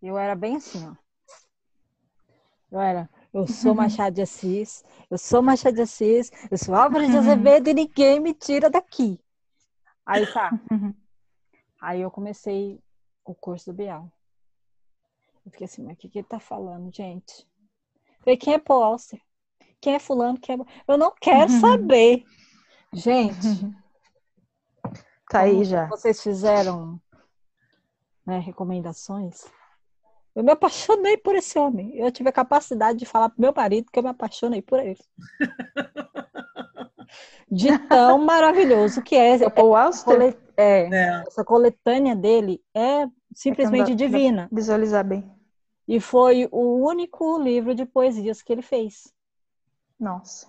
eu 0.00 0.16
era 0.16 0.34
bem 0.34 0.56
assim, 0.56 0.86
ó. 0.86 0.94
Eu 2.70 2.80
era, 2.80 3.10
eu 3.34 3.46
sou 3.48 3.74
Machado 3.74 4.14
de 4.14 4.22
Assis, 4.22 4.84
eu 5.10 5.18
sou 5.18 5.42
Machado 5.42 5.74
de 5.74 5.82
Assis, 5.82 6.30
eu 6.50 6.56
sou 6.56 6.74
Álvaro 6.74 7.06
de 7.06 7.16
Azevedo 7.16 7.68
e 7.68 7.74
ninguém 7.74 8.20
me 8.20 8.32
tira 8.32 8.70
daqui. 8.70 9.20
Aí 10.06 10.26
tá. 10.32 10.50
Aí 11.80 12.02
eu 12.02 12.10
comecei 12.10 12.78
o 13.24 13.34
curso 13.34 13.72
do 13.72 13.76
Bial. 13.76 14.10
Eu 15.44 15.52
fiquei 15.52 15.64
assim, 15.64 15.82
mas 15.82 15.94
o 15.94 15.96
que, 15.96 16.08
que 16.08 16.18
ele 16.18 16.28
tá 16.28 16.38
falando, 16.38 16.94
gente? 16.94 17.46
Eu 18.18 18.24
falei, 18.24 18.36
quem 18.36 18.54
é 18.54 18.58
Paul 18.58 18.82
Auster? 18.82 19.20
Quem 19.80 19.94
é 19.94 19.98
fulano? 19.98 20.38
Quem 20.38 20.56
é... 20.56 20.58
Eu 20.86 20.98
não 20.98 21.14
quero 21.18 21.50
uhum. 21.52 21.60
saber. 21.60 22.24
Gente. 22.92 23.36
tá 25.30 25.40
aí 25.40 25.64
já. 25.64 25.86
Vocês 25.86 26.22
fizeram 26.22 27.00
né, 28.26 28.38
recomendações. 28.38 29.44
Eu 30.34 30.44
me 30.44 30.52
apaixonei 30.52 31.16
por 31.16 31.34
esse 31.34 31.58
homem. 31.58 31.96
Eu 31.96 32.12
tive 32.12 32.28
a 32.28 32.32
capacidade 32.32 32.98
de 32.98 33.06
falar 33.06 33.30
pro 33.30 33.40
meu 33.40 33.52
marido 33.54 33.90
que 33.90 33.98
eu 33.98 34.02
me 34.02 34.10
apaixonei 34.10 34.62
por 34.62 34.78
ele. 34.78 35.00
De 37.50 37.76
tão 37.88 38.18
maravilhoso 38.24 39.02
que 39.02 39.16
é. 39.16 39.48
Paul 39.50 39.74
Auster? 39.74 40.36
É, 40.56 40.82
é, 40.82 41.24
essa 41.26 41.44
coletânea 41.44 42.14
dele 42.14 42.62
é 42.74 43.06
simplesmente 43.34 43.92
é 43.92 43.94
divina. 43.94 44.48
Visualizar 44.52 45.04
bem. 45.04 45.30
E 45.88 45.98
foi 45.98 46.48
o 46.52 46.86
único 46.86 47.38
livro 47.38 47.74
de 47.74 47.84
poesias 47.84 48.42
que 48.42 48.52
ele 48.52 48.62
fez. 48.62 49.12
Nossa. 49.98 50.48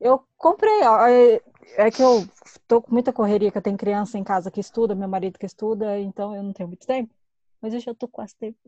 Eu 0.00 0.24
comprei, 0.38 0.80
é, 0.82 1.42
é 1.76 1.90
que 1.90 2.00
eu 2.00 2.26
tô 2.66 2.80
com 2.80 2.92
muita 2.92 3.12
correria, 3.12 3.50
que 3.50 3.58
eu 3.58 3.62
tenho 3.62 3.76
criança 3.76 4.16
em 4.16 4.24
casa 4.24 4.50
que 4.50 4.60
estuda, 4.60 4.94
meu 4.94 5.08
marido 5.08 5.38
que 5.38 5.44
estuda, 5.44 5.98
então 5.98 6.34
eu 6.34 6.42
não 6.42 6.52
tenho 6.54 6.68
muito 6.68 6.86
tempo. 6.86 7.14
Mas 7.60 7.74
eu 7.74 7.80
já 7.80 7.94
tô 7.94 8.08
quase 8.08 8.34
tempo. 8.36 8.58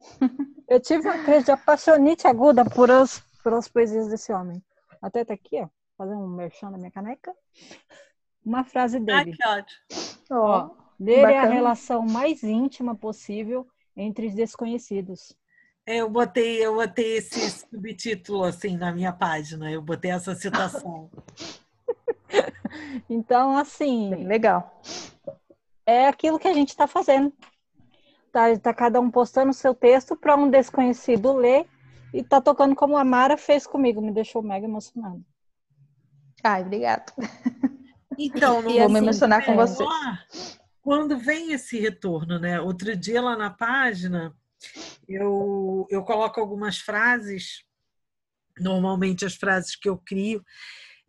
eu 0.66 0.80
tive 0.80 1.06
uma 1.06 1.22
crise 1.22 1.44
de 1.44 1.50
apaixonite 1.50 2.26
aguda 2.26 2.64
por 2.64 2.90
as, 2.90 3.20
por 3.42 3.52
as 3.52 3.68
poesias 3.68 4.08
desse 4.08 4.32
homem. 4.32 4.62
Até 5.00 5.24
tá 5.24 5.34
aqui, 5.34 5.60
ó, 5.60 5.68
fazer 5.96 6.14
um 6.14 6.26
merchan 6.28 6.70
da 6.70 6.78
minha 6.78 6.90
caneca. 6.90 7.34
Uma 8.44 8.64
frase 8.64 8.98
dele. 9.00 9.18
Ai, 9.18 9.32
que 9.32 9.48
ótimo. 9.48 9.80
Ó, 10.30 10.70
ler 10.98 11.18
é 11.18 11.24
a 11.24 11.26
bacana. 11.26 11.54
relação 11.54 12.02
mais 12.02 12.42
íntima 12.42 12.94
possível 12.94 13.66
entre 13.96 14.26
os 14.26 14.34
desconhecidos. 14.34 15.36
Eu 15.86 16.08
botei, 16.08 16.64
eu 16.64 16.74
botei 16.74 17.16
esse 17.16 17.50
subtítulo 17.50 18.44
assim 18.44 18.76
na 18.76 18.92
minha 18.92 19.12
página. 19.12 19.70
Eu 19.70 19.80
botei 19.82 20.10
essa 20.10 20.34
citação. 20.34 21.10
Então, 23.08 23.56
assim, 23.56 24.10
Bem 24.10 24.26
legal. 24.26 24.82
é 25.86 26.06
aquilo 26.06 26.38
que 26.38 26.46
a 26.46 26.52
gente 26.52 26.68
está 26.68 26.86
fazendo. 26.86 27.32
Tá, 28.30 28.56
tá 28.58 28.74
cada 28.74 29.00
um 29.00 29.10
postando 29.10 29.50
o 29.50 29.54
seu 29.54 29.74
texto 29.74 30.14
para 30.14 30.36
um 30.36 30.50
desconhecido 30.50 31.32
ler 31.32 31.66
e 32.12 32.22
tá 32.22 32.40
tocando 32.40 32.74
como 32.74 32.96
a 32.96 33.04
Mara 33.04 33.36
fez 33.36 33.66
comigo, 33.66 34.00
me 34.00 34.12
deixou 34.12 34.42
mega 34.42 34.66
emocionada. 34.66 35.20
Ai, 36.42 36.62
obrigado. 36.62 37.12
Então, 38.16 38.60
E 38.70 38.78
vou 38.78 38.88
me 38.88 38.96
assim, 38.96 38.98
emocionar 38.98 39.44
com 39.44 39.52
é, 39.52 39.56
vocês. 39.56 40.58
Quando 40.80 41.18
vem 41.18 41.52
esse 41.52 41.78
retorno, 41.78 42.38
né? 42.38 42.60
Outro 42.60 42.96
dia 42.96 43.20
lá 43.20 43.36
na 43.36 43.50
página, 43.50 44.34
eu, 45.08 45.86
eu 45.90 46.02
coloco 46.02 46.40
algumas 46.40 46.78
frases, 46.78 47.64
normalmente 48.58 49.24
as 49.24 49.34
frases 49.34 49.76
que 49.76 49.88
eu 49.88 49.98
crio. 49.98 50.44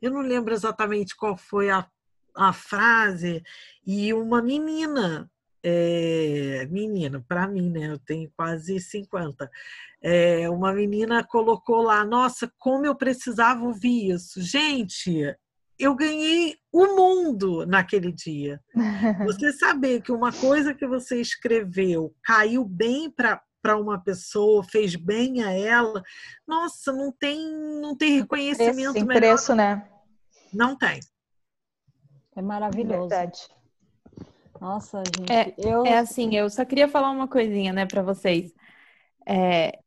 Eu 0.02 0.12
não 0.12 0.22
lembro 0.22 0.54
exatamente 0.54 1.16
qual 1.16 1.38
foi 1.38 1.70
a, 1.70 1.88
a 2.36 2.54
frase, 2.54 3.44
e 3.86 4.14
uma 4.14 4.42
menina, 4.42 5.30
é, 5.64 6.68
menina, 6.70 7.24
para 7.28 7.48
mim, 7.48 7.70
né? 7.70 7.88
Eu 7.88 8.00
tenho 8.00 8.32
quase 8.36 8.80
50. 8.80 9.50
É, 10.02 10.50
uma 10.50 10.74
menina 10.74 11.24
colocou 11.24 11.82
lá, 11.82 12.06
nossa, 12.06 12.52
como 12.58 12.86
eu 12.86 12.96
precisava 12.96 13.64
ouvir 13.64 14.12
isso. 14.12 14.42
Gente, 14.42 15.36
eu 15.78 15.96
ganhei 15.96 16.58
o 16.72 16.96
mundo 16.96 17.66
naquele 17.66 18.12
dia. 18.12 18.62
Você 19.26 19.52
saber 19.54 20.02
que 20.02 20.12
uma 20.12 20.32
coisa 20.32 20.74
que 20.74 20.88
você 20.88 21.20
escreveu 21.20 22.14
caiu 22.24 22.66
bem 22.66 23.10
para 23.10 23.42
para 23.62 23.76
uma 23.76 24.02
pessoa, 24.02 24.64
fez 24.64 24.96
bem 24.96 25.44
a 25.44 25.52
ela, 25.52 26.02
nossa, 26.48 26.94
não 26.94 27.12
tem 27.12 27.46
não 27.82 27.94
tem 27.94 28.22
reconhecimento 28.22 28.94
Tem 28.94 29.04
melhor. 29.04 29.20
preço, 29.20 29.54
né? 29.54 29.86
Não 30.54 30.78
tem. 30.78 31.02
É 32.38 32.42
maravilhoso. 32.42 33.10
Verdade. 33.10 33.59
Nossa, 34.60 35.04
gente, 35.06 35.32
É, 35.32 35.54
eu 35.58 35.86
É 35.86 35.98
assim, 35.98 36.36
eu 36.36 36.50
só 36.50 36.66
queria 36.66 36.88
falar 36.88 37.12
uma 37.12 37.28
coisinha, 37.28 37.72
né, 37.72 37.86
para 37.86 38.02
vocês. 38.02 38.54
É, 39.26 39.80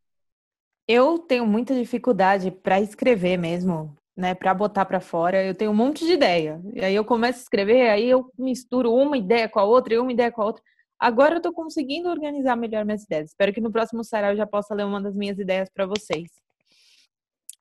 eu 0.86 1.18
tenho 1.18 1.46
muita 1.46 1.74
dificuldade 1.74 2.50
para 2.50 2.80
escrever 2.80 3.36
mesmo, 3.36 3.96
né, 4.16 4.34
para 4.34 4.52
botar 4.54 4.84
para 4.84 5.00
fora. 5.00 5.42
Eu 5.42 5.54
tenho 5.54 5.70
um 5.70 5.74
monte 5.74 6.04
de 6.04 6.12
ideia. 6.12 6.60
E 6.74 6.84
aí 6.84 6.94
eu 6.94 7.04
começo 7.04 7.38
a 7.38 7.42
escrever, 7.42 7.88
aí 7.90 8.08
eu 8.08 8.30
misturo 8.38 8.92
uma 8.92 9.16
ideia 9.16 9.48
com 9.48 9.58
a 9.58 9.64
outra 9.64 9.94
e 9.94 9.98
uma 9.98 10.12
ideia 10.12 10.30
com 10.30 10.42
a 10.42 10.46
outra. 10.46 10.62
Agora 10.98 11.36
eu 11.36 11.42
tô 11.42 11.52
conseguindo 11.52 12.08
organizar 12.08 12.56
melhor 12.56 12.84
minhas 12.84 13.04
ideias. 13.04 13.30
Espero 13.30 13.52
que 13.52 13.60
no 13.60 13.72
próximo 13.72 14.04
sarau 14.04 14.30
eu 14.30 14.36
já 14.36 14.46
possa 14.46 14.74
ler 14.74 14.84
uma 14.84 15.00
das 15.00 15.16
minhas 15.16 15.38
ideias 15.38 15.68
para 15.68 15.86
vocês. 15.86 16.30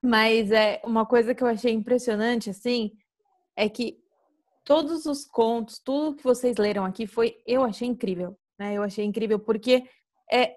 Mas 0.01 0.51
é 0.51 0.81
uma 0.83 1.05
coisa 1.05 1.33
que 1.33 1.43
eu 1.43 1.47
achei 1.47 1.71
impressionante 1.71 2.49
assim, 2.49 2.91
é 3.55 3.69
que 3.69 4.00
todos 4.63 5.05
os 5.05 5.25
contos, 5.25 5.79
tudo 5.79 6.15
que 6.15 6.23
vocês 6.23 6.57
leram 6.57 6.85
aqui 6.85 7.07
foi, 7.07 7.37
eu 7.45 7.63
achei 7.63 7.87
incrível, 7.87 8.37
né? 8.59 8.73
Eu 8.75 8.83
achei 8.83 9.03
incrível 9.05 9.39
porque 9.39 9.83
é 10.31 10.55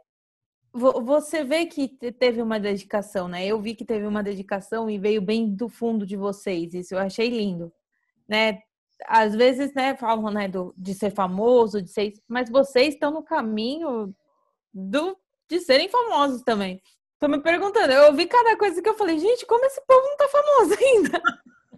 vo- 0.73 1.03
você 1.03 1.45
vê 1.45 1.67
que 1.67 1.89
te- 1.89 2.13
teve 2.13 2.43
uma 2.43 2.59
dedicação, 2.61 3.29
né? 3.29 3.47
Eu 3.47 3.61
vi 3.61 3.75
que 3.75 3.85
teve 3.85 4.07
uma 4.07 4.23
dedicação 4.23 4.91
e 4.91 4.99
veio 4.99 5.23
bem 5.23 5.55
do 5.55 5.69
fundo 5.69 6.07
de 6.07 6.17
vocês. 6.17 6.75
Isso 6.75 6.95
eu 6.95 6.99
achei 6.99 7.29
lindo, 7.31 7.73
né? 8.29 8.61
Às 9.07 9.35
vezes, 9.35 9.75
né, 9.75 9.97
falam, 9.97 10.31
né, 10.33 10.47
do, 10.49 10.73
de 10.77 10.95
ser 10.95 11.11
famoso, 11.11 11.83
de 11.83 11.91
ser, 11.91 12.13
mas 12.29 12.49
vocês 12.49 12.95
estão 12.95 13.11
no 13.11 13.23
caminho 13.25 14.15
do 14.73 15.17
de 15.49 15.61
serem 15.61 15.89
famosos 15.89 16.43
também. 16.43 16.81
Tô 17.21 17.29
me 17.29 17.41
perguntando, 17.41 17.93
eu 17.93 18.07
ouvi 18.09 18.27
cada 18.27 18.57
coisa 18.57 18.81
que 18.83 18.89
eu 18.89 18.95
falei, 18.95 19.19
gente, 19.19 19.45
como 19.47 19.65
esse 19.67 19.81
povo 19.87 20.01
não 20.09 20.17
tá 20.17 20.29
famoso 20.29 20.75
ainda? 20.83 21.23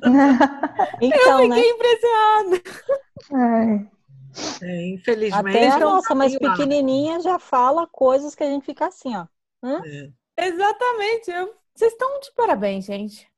então, 1.01 1.43
eu 1.43 1.49
né? 1.49 1.57
fiquei 1.57 1.71
impressionada. 1.71 2.63
Ai, 3.33 3.89
É, 4.63 4.87
infelizmente. 4.95 5.57
Até 5.57 5.71
a 5.71 5.79
nossa 5.79 6.15
mais 6.15 6.37
pequenininha 6.39 7.21
já 7.21 7.39
fala 7.39 7.87
coisas 7.87 8.35
que 8.35 8.43
a 8.45 8.47
gente 8.47 8.65
fica 8.65 8.87
assim, 8.87 9.17
ó. 9.17 9.27
Hã? 9.63 9.81
É. 9.85 10.47
Exatamente. 10.47 11.31
eu- 11.31 11.55
Vocês 11.75 11.93
estão 11.93 12.21
de 12.21 12.33
parabéns, 12.35 12.85
gente. 12.85 13.29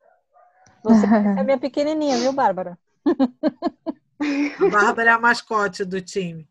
Você 0.83 1.07
é 1.41 1.43
minha 1.45 1.59
pequenininha, 1.59 2.17
viu, 2.19 2.33
Bárbara? 2.33 2.78
A 3.07 3.11
Bárbara 4.70 5.11
é 5.11 5.12
a 5.12 5.19
mascote 5.19 5.85
do 5.85 6.01
time. 6.01 6.47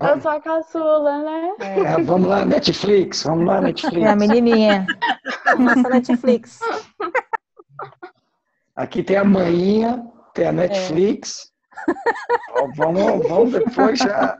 Eu 0.00 0.20
sou 0.20 0.30
a 0.30 0.40
caçula, 0.40 1.18
né? 1.22 1.52
É, 1.60 2.02
vamos 2.02 2.28
lá, 2.28 2.44
Netflix, 2.44 3.24
vamos 3.24 3.46
lá, 3.46 3.60
Netflix. 3.60 4.02
é 4.02 4.08
a 4.08 4.16
menininha. 4.16 4.86
Nossa 5.58 5.88
Netflix. 5.88 6.60
Aqui 8.76 9.02
tem 9.02 9.16
a 9.16 9.24
manhinha, 9.24 10.06
tem 10.34 10.46
a 10.46 10.52
Netflix. 10.52 11.50
Ó, 12.52 12.68
vamos, 12.76 13.28
vamos 13.28 13.52
depois 13.52 13.98
já. 13.98 14.38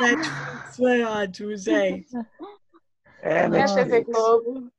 Netflix 0.00 0.76
foi 0.76 1.02
ótimo, 1.04 1.56
gente. 1.56 2.06
É, 3.22 3.48
Minha 3.48 3.66
TV 3.66 3.84
Netflix. 3.84 4.18
Globo. 4.18 4.70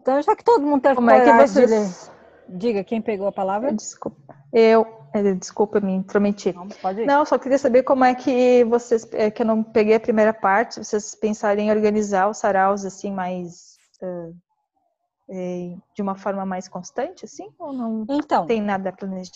Então, 0.00 0.20
já 0.20 0.34
que 0.34 0.44
todo 0.44 0.62
mundo 0.66 0.82
teve 0.82 0.94
Como 0.96 1.10
é 1.10 1.24
que 1.24 1.32
vocês. 1.32 2.10
diga 2.48 2.82
quem 2.84 3.00
pegou 3.00 3.26
a 3.26 3.32
palavra. 3.32 3.72
Desculpa. 3.72 4.34
Eu. 4.52 4.86
eh, 5.14 5.34
Desculpa, 5.34 5.80
me 5.80 5.92
intrometi. 5.92 6.52
Não, 6.52 6.68
pode 6.68 7.02
ir. 7.02 7.06
Não, 7.06 7.24
só 7.24 7.38
queria 7.38 7.58
saber 7.58 7.82
como 7.84 8.04
é 8.04 8.14
que 8.14 8.64
vocês, 8.64 9.06
é 9.12 9.30
que 9.30 9.42
eu 9.42 9.46
não 9.46 9.62
peguei 9.62 9.94
a 9.94 10.00
primeira 10.00 10.32
parte, 10.34 10.78
vocês 10.82 11.14
pensarem 11.14 11.68
em 11.68 11.70
organizar 11.70 12.28
os 12.28 12.38
saraus 12.38 12.84
assim 12.84 13.12
mais 13.12 13.76
eh, 14.02 14.30
de 15.28 16.02
uma 16.02 16.14
forma 16.14 16.44
mais 16.44 16.68
constante, 16.68 17.24
assim, 17.24 17.48
ou 17.58 17.72
não 17.72 18.04
Então, 18.08 18.46
tem 18.46 18.60
nada 18.60 18.92
planejado? 18.92 19.32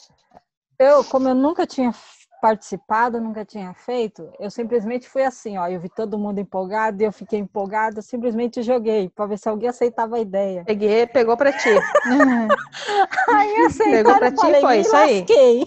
eu, 0.79 1.03
como 1.05 1.29
eu 1.29 1.35
nunca 1.35 1.67
tinha 1.67 1.93
participado, 2.41 3.21
nunca 3.21 3.45
tinha 3.45 3.73
feito, 3.75 4.31
eu 4.39 4.51
simplesmente 4.51 5.09
fui 5.09 5.23
assim, 5.25 5.57
ó, 5.57 5.67
eu 5.67 5.81
vi 5.81 5.89
todo 5.89 6.19
mundo 6.19 6.39
empolgado 6.39 7.03
e 7.03 7.07
eu 7.07 7.13
fiquei 7.13 7.39
empolgada, 7.39 8.03
simplesmente 8.03 8.63
joguei 8.63 9.09
para 9.09 9.27
ver 9.27 9.39
se 9.39 9.49
alguém 9.49 9.69
aceitava 9.69 10.17
a 10.17 10.21
ideia. 10.21 10.63
Peguei, 10.65 11.07
pegou 11.07 11.37
pra 11.37 11.51
ti. 11.53 11.71
Aí 13.29 13.57
aceitaram, 13.65 13.97
Pegou 13.97 14.19
pra 14.19 14.29
eu 14.29 14.37
ti, 14.55 14.61
foi 14.61 14.81
isso 14.81 14.97
aí. 14.97 15.21
lasquei. 15.21 15.67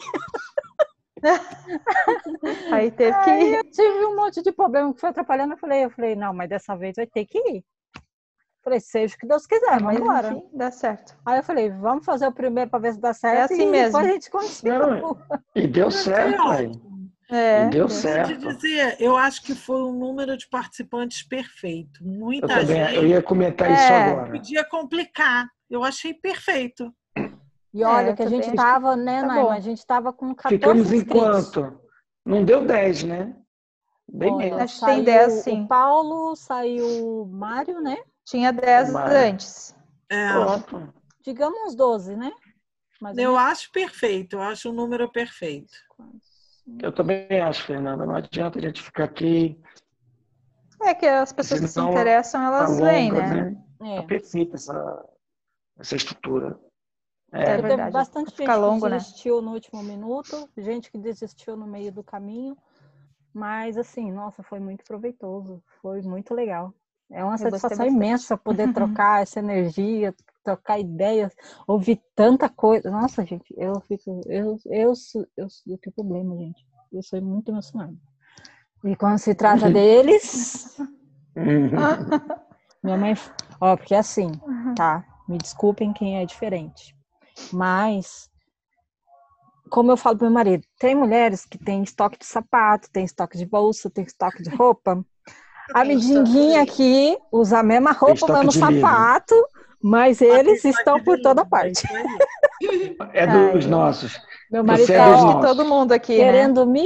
Aí 2.72 2.92
teve 2.92 3.18
Aí 3.18 3.52
que. 3.52 3.56
eu 3.56 3.72
tive 3.72 4.06
um 4.06 4.16
monte 4.16 4.42
de 4.42 4.52
problema 4.52 4.94
que 4.94 5.00
foi 5.00 5.10
atrapalhando, 5.10 5.54
eu 5.54 5.58
falei, 5.58 5.86
eu 5.86 5.90
falei, 5.90 6.16
não, 6.16 6.34
mas 6.34 6.50
dessa 6.50 6.76
vez 6.78 6.96
vai 6.96 7.08
ter 7.08 7.26
que 7.26 7.38
ir. 7.38 7.64
Falei, 8.70 8.80
seja 8.82 9.16
o 9.16 9.18
que 9.18 9.26
Deus 9.28 9.48
quiser, 9.48 9.82
Mas 9.82 9.82
vamos 9.82 10.00
embora. 10.00 10.28
enfim, 10.30 10.44
dá 10.54 10.70
certo. 10.70 11.18
Aí 11.26 11.40
eu 11.40 11.44
falei, 11.44 11.72
vamos 11.72 12.06
fazer 12.06 12.28
o 12.28 12.32
primeiro 12.32 12.70
para 12.70 12.78
ver 12.80 12.94
se 12.94 13.00
dá 13.02 13.14
certo. 13.16 13.52
assim 13.52 13.64
e 13.64 13.66
mesmo. 13.66 13.86
Depois 13.98 14.08
a 14.08 14.12
gente 14.14 14.30
continua. 14.30 15.18
E 15.56 15.66
deu 15.68 15.90
certo, 15.90 16.42
aí. 16.50 16.72
É, 17.32 17.66
E 17.66 17.70
deu 17.72 17.90
certo. 17.90 18.54
dizer, 18.58 18.96
eu 19.00 19.18
acho 19.18 19.42
que 19.42 19.56
foi 19.56 19.82
um 19.82 19.92
número 19.92 20.38
de 20.38 20.48
participantes 20.48 21.24
perfeito. 21.24 22.00
Eu 22.04 22.12
Muita 22.12 22.48
também, 22.48 22.80
eu 22.80 22.88
gente 23.02 23.06
ia 23.08 23.24
comentar 23.24 23.72
isso 23.72 23.92
É. 23.92 24.12
agora. 24.12 24.32
podia 24.34 24.64
complicar. 24.64 25.48
Eu 25.68 25.84
achei 25.84 26.14
perfeito. 26.14 26.94
E 27.74 27.84
olha 27.84 28.10
É, 28.12 28.14
que 28.14 28.22
a 28.22 28.26
também 28.26 28.42
gente 28.42 28.42
acho 28.42 28.52
que 28.52 28.56
tava, 28.58 28.96
né, 28.96 29.22
tá 29.22 29.28
Naima? 29.28 29.44
bom. 29.46 29.52
A 29.52 29.60
gente 29.60 29.84
tava 29.86 30.14
com 30.14 30.34
14 30.36 30.56
Ficamos 30.56 30.92
em 30.92 30.98
inscritos. 30.98 31.50
quanto? 31.50 31.80
Não 32.26 32.44
deu 32.46 32.64
10, 32.66 33.04
né? 33.04 33.36
Bem 34.12 34.34
Olha, 34.34 34.46
menos. 34.46 34.62
Acho 34.62 34.80
que 34.80 34.86
tem 34.88 34.94
saiu 34.96 35.06
10, 35.06 35.34
sim. 35.44 35.64
O 35.64 35.68
Paulo, 35.68 36.36
saiu 36.36 36.88
o 37.22 37.28
Mário, 37.28 37.80
né? 37.80 37.98
Tinha 38.30 38.54
10 38.54 38.92
Mas- 38.94 39.12
antes. 39.12 39.76
É, 40.08 40.32
Pronto. 40.34 40.94
Digamos 41.24 41.60
uns 41.66 41.76
12, 41.76 42.16
né? 42.16 42.32
Mais 43.02 43.18
eu 43.18 43.32
menos. 43.34 43.48
acho 43.48 43.72
perfeito, 43.72 44.36
eu 44.36 44.42
acho 44.42 44.70
o 44.70 44.74
número 44.74 45.12
perfeito. 45.12 45.72
Eu 46.82 46.92
também 46.92 47.28
acho, 47.42 47.64
Fernanda. 47.66 48.06
Não 48.06 48.16
adianta 48.16 48.60
a 48.60 48.62
gente 48.62 48.82
ficar 48.84 49.06
aqui 49.06 49.60
É 50.82 50.94
que 50.94 51.06
as 51.08 51.34
pessoas 51.34 51.60
que 51.62 51.68
se 51.68 51.80
interessam, 51.80 52.42
na 52.42 52.48
elas 52.48 52.72
longa, 52.72 52.86
vêm, 52.86 53.12
né? 53.12 53.52
né? 53.80 53.96
É. 53.98 54.02
Tá 54.02 54.08
perfeita 54.08 54.56
essa, 54.56 55.06
essa 55.80 55.96
estrutura. 55.96 56.60
É 57.32 57.42
É, 57.42 57.46
Teve 57.56 57.62
verdade. 57.68 57.92
bastante 57.92 58.32
Fica 58.36 58.54
gente 58.54 58.62
longo, 58.62 58.86
que 58.86 58.92
né? 58.92 58.98
desistiu 58.98 59.42
no 59.42 59.54
último 59.54 59.82
minuto, 59.84 60.50
gente 60.58 60.92
que 60.92 60.98
desistiu 60.98 61.56
no 61.58 61.66
meio 61.68 61.92
do 61.92 62.04
caminho. 62.04 62.56
Mas, 63.34 63.78
assim, 63.78 64.12
nossa, 64.12 64.42
foi 64.44 64.60
muito 64.60 64.84
proveitoso. 64.84 65.62
Foi 65.82 66.02
muito 66.02 66.34
legal. 66.34 66.74
É 67.12 67.24
uma 67.24 67.38
satisfação 67.38 67.86
imensa 67.86 68.38
poder 68.38 68.72
trocar 68.74 69.22
essa 69.24 69.40
energia, 69.40 70.14
trocar 70.44 70.80
ideias, 70.80 71.34
ouvir 71.68 72.02
tanta 72.16 72.48
coisa. 72.50 72.90
Nossa, 72.92 73.26
gente, 73.26 73.54
eu 73.58 73.80
fico. 73.82 74.22
Eu, 74.28 74.58
eu, 74.66 74.96
sou- 74.96 75.26
eu, 75.36 75.48
eu 75.68 75.78
tenho 75.78 75.94
problema, 75.96 76.36
gente. 76.38 76.66
Eu 76.92 77.02
sou 77.04 77.22
muito 77.22 77.50
emocionada. 77.52 77.96
E 78.84 78.96
quando 78.96 79.18
se 79.18 79.34
trata 79.36 79.70
deles, 79.70 80.78
Uhum. 81.36 81.70
minha 82.84 82.98
mãe. 82.98 83.14
Ó, 83.60 83.76
porque 83.76 83.96
assim, 83.96 84.32
tá? 84.76 85.04
Me 85.28 85.38
desculpem 85.38 85.94
quem 85.94 86.18
é 86.18 86.26
diferente. 86.26 86.96
Mas, 87.52 88.30
como 89.70 89.92
eu 89.92 89.98
falo 89.98 90.18
pro 90.18 90.26
meu 90.28 90.34
marido, 90.34 90.66
tem 90.80 90.96
mulheres 90.96 91.46
que 91.46 91.58
têm 91.58 91.84
estoque 91.84 92.18
de 92.18 92.26
sapato, 92.26 92.90
tem 92.92 93.04
estoque 93.06 93.38
de 93.38 93.46
bolsa, 93.46 93.90
tem 93.90 94.04
estoque 94.04 94.42
de 94.42 94.50
roupa. 94.50 95.06
A 95.74 95.86
midinguinha 95.86 96.62
aqui 96.62 97.18
usa 97.32 97.60
a 97.60 97.64
mesma 97.64 97.92
roupa, 97.92 98.26
o 98.26 98.34
mesmo 98.34 98.50
de 98.50 98.60
sapato, 98.60 99.36
mas 99.82 100.22
eles 100.22 100.66
estão 100.66 101.02
por 101.04 101.20
toda 101.20 101.46
parte. 101.46 101.88
É 103.14 103.26
dos 103.28 103.66
Ai, 103.66 103.72
nossos. 103.72 104.20
Meu 104.52 104.64
marido 104.64 104.92
é 104.92 105.12
dos 105.12 105.22
ó, 105.22 105.26
nossos. 105.34 105.42
Todo 105.42 105.66
mundo 105.68 105.92
aqui, 105.92 106.18
né? 106.18 106.26
querendo 106.26 106.66
me, 106.66 106.86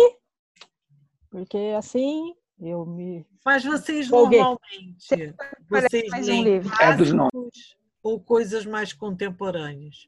porque 1.32 1.74
assim 1.78 2.36
eu 2.62 2.86
me 2.86 3.26
Mas 3.45 3.64
vocês 3.64 4.08
Empolguei. 4.08 4.40
normalmente, 4.40 5.36
vocês 5.70 6.10
mais 6.10 6.30
um 6.30 6.44
livro. 6.44 6.72
É 6.80 6.94
dos 6.94 7.12
nossos. 7.12 7.78
ou 8.03 8.20
coisas 8.20 8.66
mais 8.66 8.94
contemporâneas? 8.94 10.08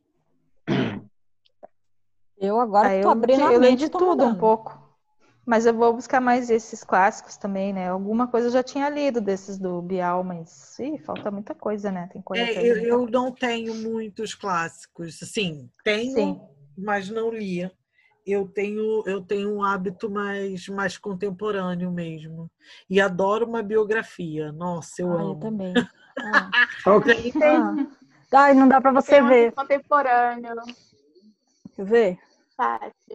eu 2.38 2.60
agora 2.60 2.90
Ah, 2.90 3.02
tô 3.02 3.08
eu, 3.08 3.10
abrindo 3.10 3.44
a 3.44 3.54
eu 3.54 3.60
leio 3.60 3.72
mente, 3.72 3.86
de 3.86 3.90
tudo 3.90 4.06
um 4.06 4.10
mudando. 4.10 4.40
pouco. 4.40 4.85
Mas 5.46 5.66
eu 5.68 5.74
vou 5.74 5.94
buscar 5.94 6.20
mais 6.20 6.50
esses 6.50 6.84
clássicos 6.84 7.38
também, 7.38 7.72
né? 7.72 7.90
Alguma 7.90 8.28
coisa 8.28 8.48
eu 8.48 8.52
já 8.52 8.64
tinha 8.64 8.90
lido 8.90 9.22
desses 9.22 9.60
do 9.60 9.80
Bial, 9.82 10.24
mas 10.24 10.80
ih, 10.80 10.98
falta 10.98 11.30
muita 11.30 11.54
coisa, 11.54 11.92
né? 11.92 12.10
Tem 12.12 12.22
coisa 12.22 12.44
É, 12.44 12.68
eu, 12.68 12.76
eu 12.78 12.98
coisa. 13.00 13.12
não 13.12 13.32
tenho 13.32 13.76
muitos 13.76 14.34
clássicos. 14.34 15.20
Sim, 15.20 15.70
tenho, 15.84 16.14
Sim. 16.14 16.42
mas 16.76 17.10
não 17.10 17.30
lia. 17.30 17.72
Eu 18.26 18.48
tenho, 18.48 19.04
eu 19.06 19.22
tenho 19.22 19.54
um 19.56 19.64
hábito 19.64 20.10
mais, 20.10 20.68
mais 20.68 20.98
contemporâneo 20.98 21.92
mesmo. 21.92 22.50
E 22.90 23.00
adoro 23.00 23.46
uma 23.48 23.62
biografia. 23.62 24.52
Nossa, 24.52 25.04
eu 25.04 25.12
Ah, 25.12 25.14
eu 25.14 25.20
amo. 25.20 25.40
também. 25.40 25.74
Ah. 26.18 26.50
Ok. 26.88 27.34
Ah. 27.44 27.76
Ai, 28.34 28.54
não 28.54 28.68
dá 28.68 28.80
pra 28.82 28.92
você 28.92 29.12
Tem 29.12 29.22
um 29.22 29.28
ver. 29.28 29.52
contemporâneo, 29.52 30.56
Quer 31.76 31.86
ver? 31.86 32.20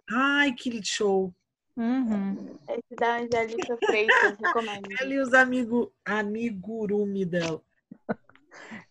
Ai, 0.09 0.53
que 0.53 0.81
show. 0.83 1.33
Uhum. 1.81 2.59
Esse 2.69 2.95
da 2.95 3.17
Angélica 3.17 3.75
Freitas, 3.77 4.37
recomendo. 4.39 4.87
Ela 5.01 5.13
e 5.13 5.19
os 5.19 5.33
amigos 5.33 5.89
amigurumi 6.05 7.25
dela. 7.25 7.59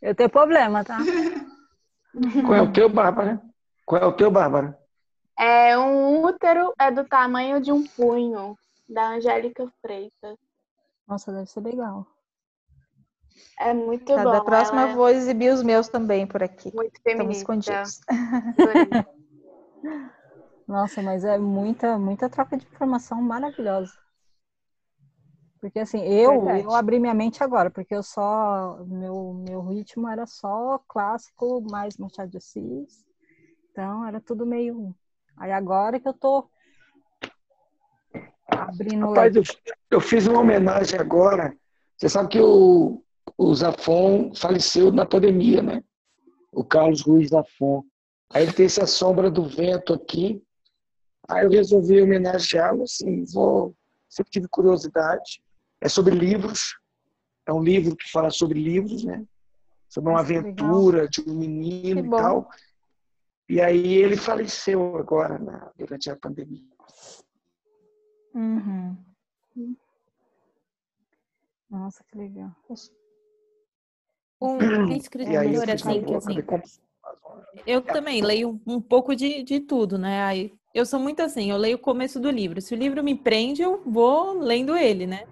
Eu 0.02 0.12
tenho 0.12 0.28
problema, 0.28 0.83
tá? 0.83 0.99
Qual 2.44 2.55
é 2.55 2.62
o 2.62 2.73
teu, 2.73 2.89
Bárbara? 2.89 3.41
Qual 3.86 4.02
é 4.02 4.05
o 4.05 4.12
teu, 4.12 4.28
Bárbara? 4.28 4.77
É 5.39 5.78
um 5.78 6.25
útero 6.25 6.75
é 6.81 6.91
do 6.91 7.05
tamanho 7.05 7.60
de 7.60 7.70
um 7.70 7.86
punho, 7.86 8.59
da 8.89 9.10
Angélica 9.10 9.73
Freitas. 9.81 10.36
Nossa, 11.07 11.33
deve 11.33 11.47
ser 11.47 11.60
legal. 11.60 12.05
É 13.60 13.73
muito 13.73 14.17
Tá, 14.17 14.25
bom. 14.25 14.33
da 14.33 14.41
próxima 14.43 14.83
ela 14.83 14.91
eu 14.91 14.97
vou 14.97 15.09
exibir 15.09 15.52
os 15.52 15.62
meus 15.62 15.89
também 15.89 16.27
por 16.27 16.43
aqui. 16.43 16.70
é 16.70 16.75
muito 16.75 16.97
Estão 16.97 17.12
feminista. 17.12 17.55
escondidos. 17.55 18.01
Nossa, 20.70 21.02
mas 21.02 21.24
é 21.24 21.36
muita, 21.36 21.99
muita 21.99 22.31
troca 22.31 22.57
de 22.57 22.65
informação 22.65 23.20
maravilhosa. 23.20 23.92
Porque 25.60 25.81
assim, 25.81 26.00
eu, 26.05 26.31
Verdade. 26.31 26.62
eu 26.62 26.70
abri 26.70 27.00
minha 27.00 27.12
mente 27.12 27.42
agora, 27.42 27.68
porque 27.68 27.92
eu 27.92 28.05
só, 28.05 28.78
meu, 28.86 29.34
meu 29.49 29.62
ritmo 29.62 30.08
era 30.08 30.26
só 30.26 30.78
clássico, 30.86 31.60
mais 31.68 31.97
Machado 31.97 32.31
de 32.31 32.36
Assis. 32.36 33.05
Então 33.73 34.07
era 34.07 34.20
tudo 34.20 34.47
meio. 34.47 34.94
Aí 35.36 35.50
agora 35.50 35.99
que 35.99 36.07
eu 36.07 36.15
tô 36.15 36.49
abrindo. 38.47 39.08
Rapaz, 39.08 39.34
eu, 39.34 39.42
eu 39.90 40.00
fiz 40.00 40.28
uma 40.28 40.39
homenagem 40.39 41.00
agora. 41.00 41.52
Você 41.97 42.08
sabe 42.08 42.28
que 42.28 42.40
o, 42.40 43.02
o 43.36 43.55
Zafon 43.57 44.32
faleceu 44.36 44.92
na 44.92 45.05
pandemia, 45.05 45.62
né? 45.62 45.82
O 46.52 46.62
Carlos 46.62 47.00
Ruiz 47.00 47.31
Zafon. 47.31 47.82
Aí 48.32 48.44
ele 48.44 48.52
tem 48.52 48.66
essa 48.66 48.86
sombra 48.86 49.28
do 49.28 49.42
vento 49.42 49.92
aqui. 49.92 50.40
Aí 51.31 51.44
eu 51.44 51.50
resolvi 51.50 52.00
homenageá-lo, 52.02 52.83
assim, 52.83 53.25
vou... 53.33 53.75
Sempre 54.09 54.33
tive 54.33 54.49
curiosidade. 54.49 55.41
É 55.81 55.89
sobre 55.89 56.15
livros. 56.15 56.76
É 57.47 57.52
um 57.52 57.62
livro 57.62 57.94
que 57.97 58.10
fala 58.10 58.31
sobre 58.31 58.60
livros, 58.60 59.05
né? 59.05 59.25
Sobre 59.89 60.10
uma 60.10 60.20
aventura 60.20 61.09
de 61.09 61.20
um 61.20 61.34
menino 61.34 62.07
e 62.07 62.10
tal. 62.10 62.50
E 63.49 63.60
aí 63.60 63.94
ele 63.94 64.17
faleceu 64.17 64.97
agora, 64.97 65.39
na- 65.39 65.70
durante 65.76 66.10
a 66.10 66.17
pandemia. 66.17 66.62
Uhum. 68.34 68.97
Nossa, 71.68 72.05
que 72.05 72.18
legal. 72.18 72.50
Um 74.41 74.59
escritor 74.97 75.70
assim 75.70 76.05
que 76.05 76.15
assim, 76.15 76.42
eu 77.67 77.83
também 77.83 78.23
leio 78.23 78.60
um 78.67 78.81
pouco 78.81 79.15
de, 79.15 79.42
de 79.42 79.60
tudo, 79.60 79.99
né? 79.99 80.23
Aí 80.23 80.52
eu 80.74 80.86
sou 80.86 81.00
muito 81.00 81.20
assim, 81.20 81.50
eu 81.50 81.57
leio 81.57 81.76
o 81.76 81.81
começo 81.81 82.20
do 82.20 82.31
livro. 82.31 82.60
Se 82.60 82.74
o 82.74 82.78
livro 82.78 83.02
me 83.02 83.15
prende, 83.15 83.62
eu 83.62 83.82
vou 83.84 84.39
lendo 84.39 84.76
ele, 84.76 85.07
né? 85.07 85.24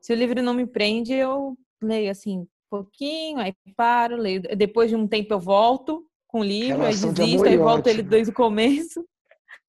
Se 0.00 0.12
o 0.12 0.16
livro 0.16 0.42
não 0.42 0.54
me 0.54 0.66
prende, 0.66 1.12
eu 1.14 1.56
leio 1.82 2.10
assim, 2.10 2.38
um 2.40 2.46
pouquinho, 2.70 3.38
aí 3.38 3.54
paro, 3.76 4.16
leio. 4.16 4.42
Depois 4.56 4.90
de 4.90 4.96
um 4.96 5.06
tempo 5.06 5.32
eu 5.34 5.40
volto 5.40 6.04
com 6.26 6.40
o 6.40 6.44
livro, 6.44 6.82
aí 6.82 6.94
Relação 6.94 7.12
de 7.12 7.20
desisto, 7.22 7.46
aí 7.46 7.56
volto 7.56 7.86
ele 7.86 8.00
ódio. 8.00 8.10
desde 8.10 8.30
o 8.30 8.34
começo. 8.34 9.04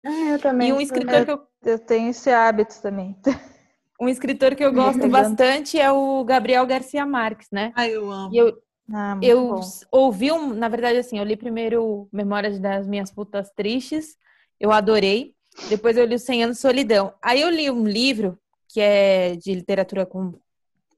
Ah, 0.04 0.30
eu 0.32 0.38
também. 0.38 0.68
E 0.68 0.72
um 0.72 0.80
escritor 0.80 1.24
que 1.24 1.30
eu, 1.30 1.40
Eu 1.64 1.78
tenho 1.78 2.10
esse 2.10 2.30
hábito 2.30 2.80
também. 2.82 3.16
um 4.00 4.08
escritor 4.08 4.54
que 4.54 4.64
eu 4.64 4.72
gosto 4.72 5.00
pegando. 5.00 5.12
bastante 5.12 5.78
é 5.78 5.90
o 5.90 6.24
Gabriel 6.24 6.66
Garcia 6.66 7.04
Marques, 7.06 7.48
né? 7.50 7.72
Ai, 7.74 7.94
eu 7.94 8.10
amo. 8.10 8.34
E 8.34 8.38
eu, 8.38 8.58
Ah, 8.92 9.18
Eu 9.22 9.48
bom. 9.48 9.60
ouvi, 9.92 10.32
um, 10.32 10.54
na 10.54 10.68
verdade, 10.68 10.98
assim, 10.98 11.18
eu 11.18 11.24
li 11.24 11.36
primeiro 11.36 12.08
Memórias 12.12 12.58
das 12.58 12.86
Minhas 12.86 13.10
Putas 13.10 13.50
Tristes, 13.50 14.16
eu 14.60 14.72
adorei. 14.72 15.34
Depois 15.68 15.96
eu 15.96 16.04
li 16.06 16.14
Os 16.14 16.22
100 16.22 16.44
Anos 16.44 16.56
de 16.56 16.62
Solidão. 16.62 17.12
Aí 17.22 17.40
eu 17.40 17.50
li 17.50 17.70
um 17.70 17.84
livro 17.84 18.38
que 18.68 18.80
é 18.80 19.34
de 19.36 19.54
literatura 19.54 20.04
com- 20.06 20.34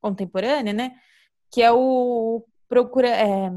contemporânea, 0.01 0.73
né? 0.73 0.93
Que 1.51 1.63
é 1.63 1.73
o 1.73 2.45
Procura. 2.69 3.09
é, 3.09 3.51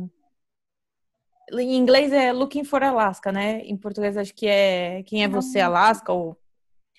em 1.53 1.75
inglês 1.75 2.11
é 2.13 2.31
Looking 2.31 2.63
for 2.63 2.81
Alaska, 2.83 3.31
né? 3.31 3.59
Em 3.65 3.75
português 3.77 4.17
acho 4.17 4.33
que 4.33 4.47
é 4.47 5.03
Quem 5.03 5.23
é 5.23 5.27
Você, 5.27 5.59
Alaska? 5.59 6.11
Ou... 6.13 6.37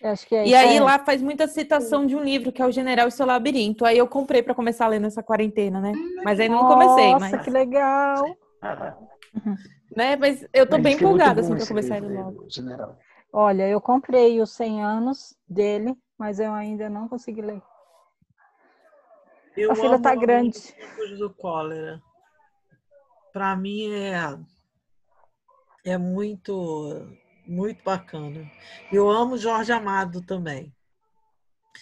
Acho 0.03 0.27
que 0.27 0.35
é 0.35 0.43
E 0.45 0.49
isso 0.49 0.57
aí 0.57 0.69
aí. 0.71 0.81
lá 0.81 0.99
faz 0.99 1.23
muita 1.23 1.49
citação 1.49 2.07
de 2.07 2.15
um 2.15 2.23
livro 2.23 2.53
que 2.53 2.61
é 2.61 2.67
O 2.67 2.71
General 2.71 3.09
e 3.09 3.11
seu 3.11 3.25
Labirinto. 3.25 3.85
Aí 3.87 3.97
eu 3.97 4.07
comprei 4.07 4.43
pra 4.43 4.55
começar 4.55 4.85
a 4.85 4.89
ler 4.89 5.01
nessa 5.01 5.23
quarentena, 5.23 5.81
né? 5.81 5.93
Mas 6.23 6.39
ainda 6.39 6.55
não 6.57 6.69
comecei, 6.69 7.13
Nossa, 7.13 7.31
mas 7.31 7.43
que 7.45 7.51
legal. 7.51 8.23
né? 9.97 10.17
Mas 10.17 10.47
eu 10.53 10.67
tô 10.67 10.77
Mas 10.77 10.83
bem 10.85 10.93
é 10.95 10.97
empolgada 10.97 11.41
assim 11.41 11.57
pra 11.57 11.67
começar 11.67 11.97
ele 11.97 12.09
logo. 12.09 12.47
General. 12.49 12.99
Olha, 13.33 13.69
eu 13.69 13.81
comprei 13.81 14.41
os 14.41 14.53
100 14.53 14.83
anos 14.83 15.37
dele, 15.49 15.97
mas 16.17 16.39
eu 16.39 16.53
ainda 16.53 16.89
não 16.89 17.09
consegui 17.09 17.43
ler. 17.43 17.63
Eu 19.57 19.73
A 19.73 19.77
fila 19.77 20.01
tá 20.01 20.15
grande. 20.15 20.75
do 21.19 21.33
cólera. 21.35 22.01
Para 23.33 23.57
mim 23.57 23.93
é 23.93 24.39
é 25.85 25.99
muito 25.99 27.07
muito 27.47 27.83
bacana. 27.85 28.51
Eu 28.91 29.11
amo 29.11 29.37
Jorge 29.37 29.73
Amado 29.73 30.23
também. 30.23 30.75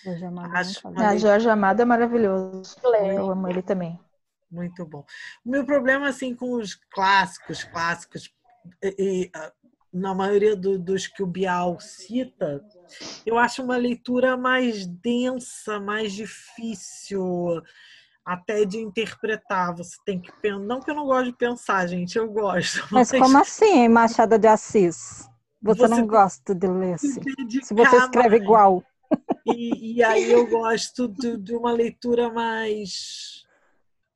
Eu 0.04 0.18
já 0.18 0.30
mandei 0.30 0.60
Acho. 0.60 0.80
Ah, 0.84 0.90
leitura 0.90 1.18
Jorge 1.18 1.48
Amado 1.48 1.82
é 1.82 1.84
maravilhoso. 1.84 2.76
Leio. 2.84 3.12
Eu 3.12 3.30
amo 3.30 3.48
ele 3.48 3.62
também. 3.62 3.98
Muito 4.52 4.84
bom. 4.86 5.04
O 5.44 5.50
meu 5.50 5.64
problema 5.64 6.08
assim 6.08 6.34
com 6.34 6.52
os 6.54 6.74
clássicos, 6.92 7.64
clássicos 7.64 8.30
e, 8.82 9.30
ah, 9.34 9.52
na 9.92 10.14
maioria 10.14 10.56
do- 10.56 10.78
dos 10.78 11.06
que 11.06 11.22
o 11.22 11.26
Bial 11.26 11.78
cita, 11.80 12.64
eu 13.26 13.38
acho 13.38 13.62
uma 13.62 13.76
leitura 13.76 14.36
mais 14.36 14.86
densa, 14.86 15.80
mais 15.80 16.12
difícil 16.12 17.62
até 18.24 18.64
de 18.64 18.78
interpretar. 18.78 19.74
Você 19.76 19.96
tem 20.04 20.20
que 20.20 20.30
pensar. 20.40 20.60
Não 20.60 20.80
que 20.80 20.90
eu 20.90 20.94
não 20.94 21.06
gosto 21.06 21.26
de 21.26 21.36
pensar, 21.36 21.86
gente, 21.86 22.16
eu 22.16 22.28
gosto. 22.30 22.82
Mas 22.92 23.10
como 23.10 23.38
assim, 23.38 23.88
Machado 23.88 24.38
de 24.38 24.46
Assis? 24.46 25.28
Você, 25.62 25.82
Você 25.82 25.88
não 25.88 26.06
gosta 26.06 26.54
de 26.54 26.66
ler 26.66 26.98
se 26.98 27.20
Se 27.62 27.74
você 27.74 27.96
escreve 27.96 28.36
mais. 28.36 28.42
igual. 28.42 28.82
E, 29.44 29.96
e 29.96 30.04
aí 30.04 30.30
eu 30.30 30.46
gosto 30.46 31.08
de, 31.08 31.36
de 31.36 31.54
uma 31.54 31.72
leitura 31.72 32.32
mais 32.32 33.41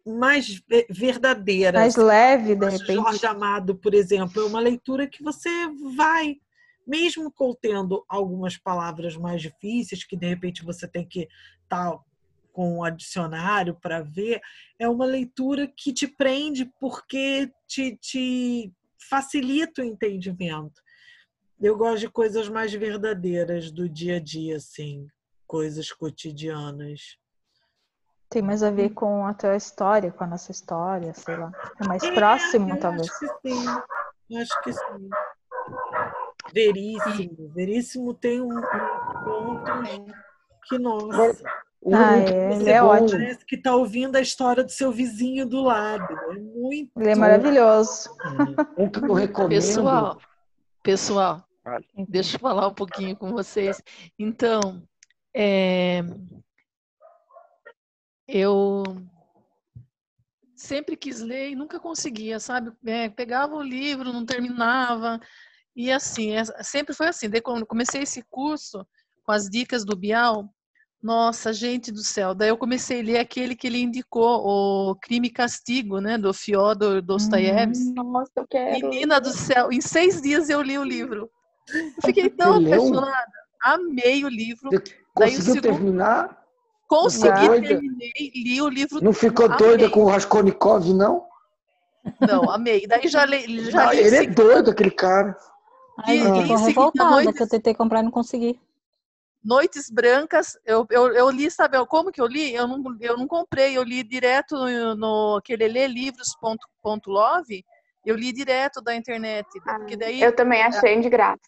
mais 0.07 0.63
ve- 0.69 0.87
verdadeira. 0.89 1.81
Mais 1.81 1.97
leve, 1.97 2.55
de 2.55 2.67
repente. 2.67 2.95
Jorge 2.95 3.27
Amado, 3.27 3.75
por 3.75 3.93
exemplo, 3.93 4.41
é 4.41 4.45
uma 4.45 4.61
leitura 4.61 5.07
que 5.09 5.23
você 5.23 5.51
vai, 5.97 6.37
mesmo 6.87 7.31
contendo 7.31 8.05
algumas 8.09 8.57
palavras 8.57 9.17
mais 9.17 9.43
difíceis, 9.43 10.05
que 10.05 10.17
de 10.17 10.27
repente 10.27 10.65
você 10.65 10.87
tem 10.87 11.05
que 11.07 11.29
estar 11.65 11.99
com 12.53 12.81
o 12.81 12.91
dicionário 12.91 13.75
para 13.75 14.01
ver, 14.01 14.41
é 14.79 14.89
uma 14.89 15.05
leitura 15.05 15.67
que 15.77 15.93
te 15.93 16.07
prende 16.07 16.65
porque 16.81 17.53
te, 17.67 17.97
te 17.97 18.73
facilita 19.11 19.83
o 19.83 19.85
entendimento. 19.85 20.81
Eu 21.61 21.77
gosto 21.77 22.01
de 22.01 22.09
coisas 22.09 22.49
mais 22.49 22.73
verdadeiras 22.73 23.71
do 23.71 23.89
dia 23.89 24.17
a 24.17 24.21
dia, 24.21 24.57
assim, 24.57 25.07
coisas 25.47 25.91
cotidianas. 25.93 27.19
Tem 28.29 28.43
mais 28.43 28.63
a 28.63 28.71
ver 28.71 28.91
com 28.91 29.25
a 29.25 29.35
tua 29.35 29.57
história, 29.57 30.11
com 30.11 30.25
a 30.25 30.27
nossa 30.27 30.51
história, 30.51 31.15
sei 31.15 31.37
lá. 31.37 31.53
É 31.81 31.87
mais 31.87 32.09
próximo, 32.11 32.71
eu 32.71 32.81
talvez. 32.81 33.09
Acho 33.09 33.19
que 33.21 33.51
sim. 33.51 33.67
Eu 34.31 34.43
Acho 34.43 34.63
que 34.63 34.73
sim. 34.73 35.11
Veríssimo. 36.53 37.49
Veríssimo 37.55 38.15
tem 38.15 38.41
um, 38.41 38.49
um 38.49 39.25
ponto 39.25 40.07
que, 40.69 40.79
nossa. 40.79 41.45
Ah, 41.93 42.17
é, 42.17 42.55
ele 42.55 42.71
é 42.71 42.83
ótimo. 42.83 43.21
Parece 43.21 43.47
que 43.47 43.55
está 43.55 43.77
ouvindo 43.77 44.17
a 44.17 44.21
história 44.21 44.65
do 44.65 44.71
seu 44.71 44.91
vizinho 44.91 45.47
do 45.47 45.63
lado. 45.63 46.13
É 46.31 46.35
muito. 46.35 46.91
Ele 46.97 47.11
é 47.11 47.15
maravilhoso. 47.15 48.11
Um 48.77 48.89
que 48.89 48.99
eu 48.99 49.13
recomendo. 49.13 49.51
Pessoal, 49.51 50.19
pessoal, 50.83 51.45
deixa 52.09 52.37
eu 52.37 52.41
falar 52.41 52.67
um 52.67 52.75
pouquinho 52.75 53.15
com 53.15 53.31
vocês. 53.31 53.81
Então, 54.19 54.83
é, 55.35 56.03
eu 58.29 58.83
sempre 60.55 60.97
quis 60.97 61.21
ler 61.21 61.51
e 61.51 61.55
nunca 61.57 61.79
conseguia, 61.79 62.41
sabe? 62.41 62.73
É, 62.85 63.09
pegava 63.09 63.55
o 63.55 63.63
livro, 63.63 64.13
não 64.13 64.25
terminava. 64.25 65.21
E 65.75 65.93
assim, 65.93 66.33
é- 66.33 66.45
sempre 66.63 66.95
foi 66.95 67.09
assim. 67.09 67.29
Daí, 67.29 67.41
quando 67.41 67.67
comecei 67.67 68.03
esse 68.03 68.23
curso 68.31 68.87
com 69.25 69.33
as 69.33 69.49
dicas 69.49 69.85
do 69.85 69.95
Bial, 69.97 70.49
nossa, 71.03 71.53
gente 71.53 71.93
do 71.93 72.03
céu. 72.03 72.35
Daí 72.35 72.49
eu 72.49 72.57
comecei 72.57 73.01
a 73.01 73.05
ler 73.05 73.19
aquele 73.19 73.55
que 73.55 73.67
ele 73.67 73.81
indicou, 73.83 74.45
o 74.91 74.97
Crime 74.97 75.29
e 75.29 75.33
Castigo, 75.33 76.01
né, 76.01 76.17
do 76.17 76.33
Fyodor 76.33 77.03
Dostoiévski. 77.03 77.93
Nossa, 77.93 78.33
eu 78.37 78.47
quero. 78.49 78.89
Menina 78.89 79.21
do 79.21 79.31
céu, 79.31 79.71
em 79.71 79.81
seis 79.81 80.21
dias 80.23 80.49
eu 80.49 80.63
li 80.63 80.79
o 80.79 80.83
livro. 80.85 81.31
Eu 81.73 82.03
fiquei 82.03 82.31
tão 82.31 82.55
apaixonada. 82.55 83.33
Amei 83.63 84.25
o 84.25 84.29
livro. 84.29 84.71
Você 84.71 84.79
Daí 85.17 85.33
o 85.33 85.37
conseguiu 85.37 85.55
segundo- 85.55 85.63
terminar? 85.63 86.46
Consegui, 86.89 87.49
doida? 87.49 87.67
terminei, 87.69 88.13
li 88.35 88.61
o 88.63 88.69
livro. 88.69 89.03
Não 89.03 89.13
ficou 89.13 89.47
amei. 89.47 89.59
doida 89.59 89.91
com 89.91 90.05
o 90.05 90.09
Raskolnikov, 90.09 90.87
não? 90.95 91.27
Não, 92.21 92.49
amei. 92.51 92.87
Daí 92.87 93.09
já 93.09 93.25
li, 93.25 93.71
já 93.71 93.85
Não, 93.87 93.93
li 93.93 93.99
ele 93.99 94.17
é 94.17 94.27
doido, 94.27 94.71
aquele 94.71 94.91
cara. 94.91 95.37
Ai, 95.99 96.17
E- 96.17 96.21
eu 96.21 96.45
e 96.45 96.49
tô 96.49 96.55
revoltada 96.57 97.11
noites- 97.11 97.35
que 97.37 97.43
eu 97.43 97.49
tentei 97.49 97.75
comprar 97.75 98.01
e 98.01 98.03
não 98.05 98.11
consegui. 98.11 98.61
Noites 99.45 99.91
Brancas, 99.91 100.59
eu, 100.65 100.85
eu, 100.91 101.13
eu 101.15 101.31
li, 101.31 101.49
sabe 101.51 101.85
como 101.87 102.11
que 102.11 102.21
eu 102.21 102.27
li? 102.27 102.53
Eu 102.53 102.67
não, 102.67 102.83
eu 103.01 103.17
não 103.17 103.27
comprei, 103.29 103.77
eu 103.77 103.83
li 103.85 104.03
direto 104.03 104.57
no, 104.57 104.95
no 104.97 105.37
aquele 105.37 105.69
lelivros.love, 105.69 107.65
eu 108.05 108.17
li 108.17 108.33
direto 108.33 108.81
da 108.81 108.95
internet, 108.97 109.47
porque 109.63 109.97
daí... 109.97 110.21
Eu 110.21 110.35
também 110.35 110.63
achei 110.63 111.01
de 111.01 111.09
graça. 111.09 111.39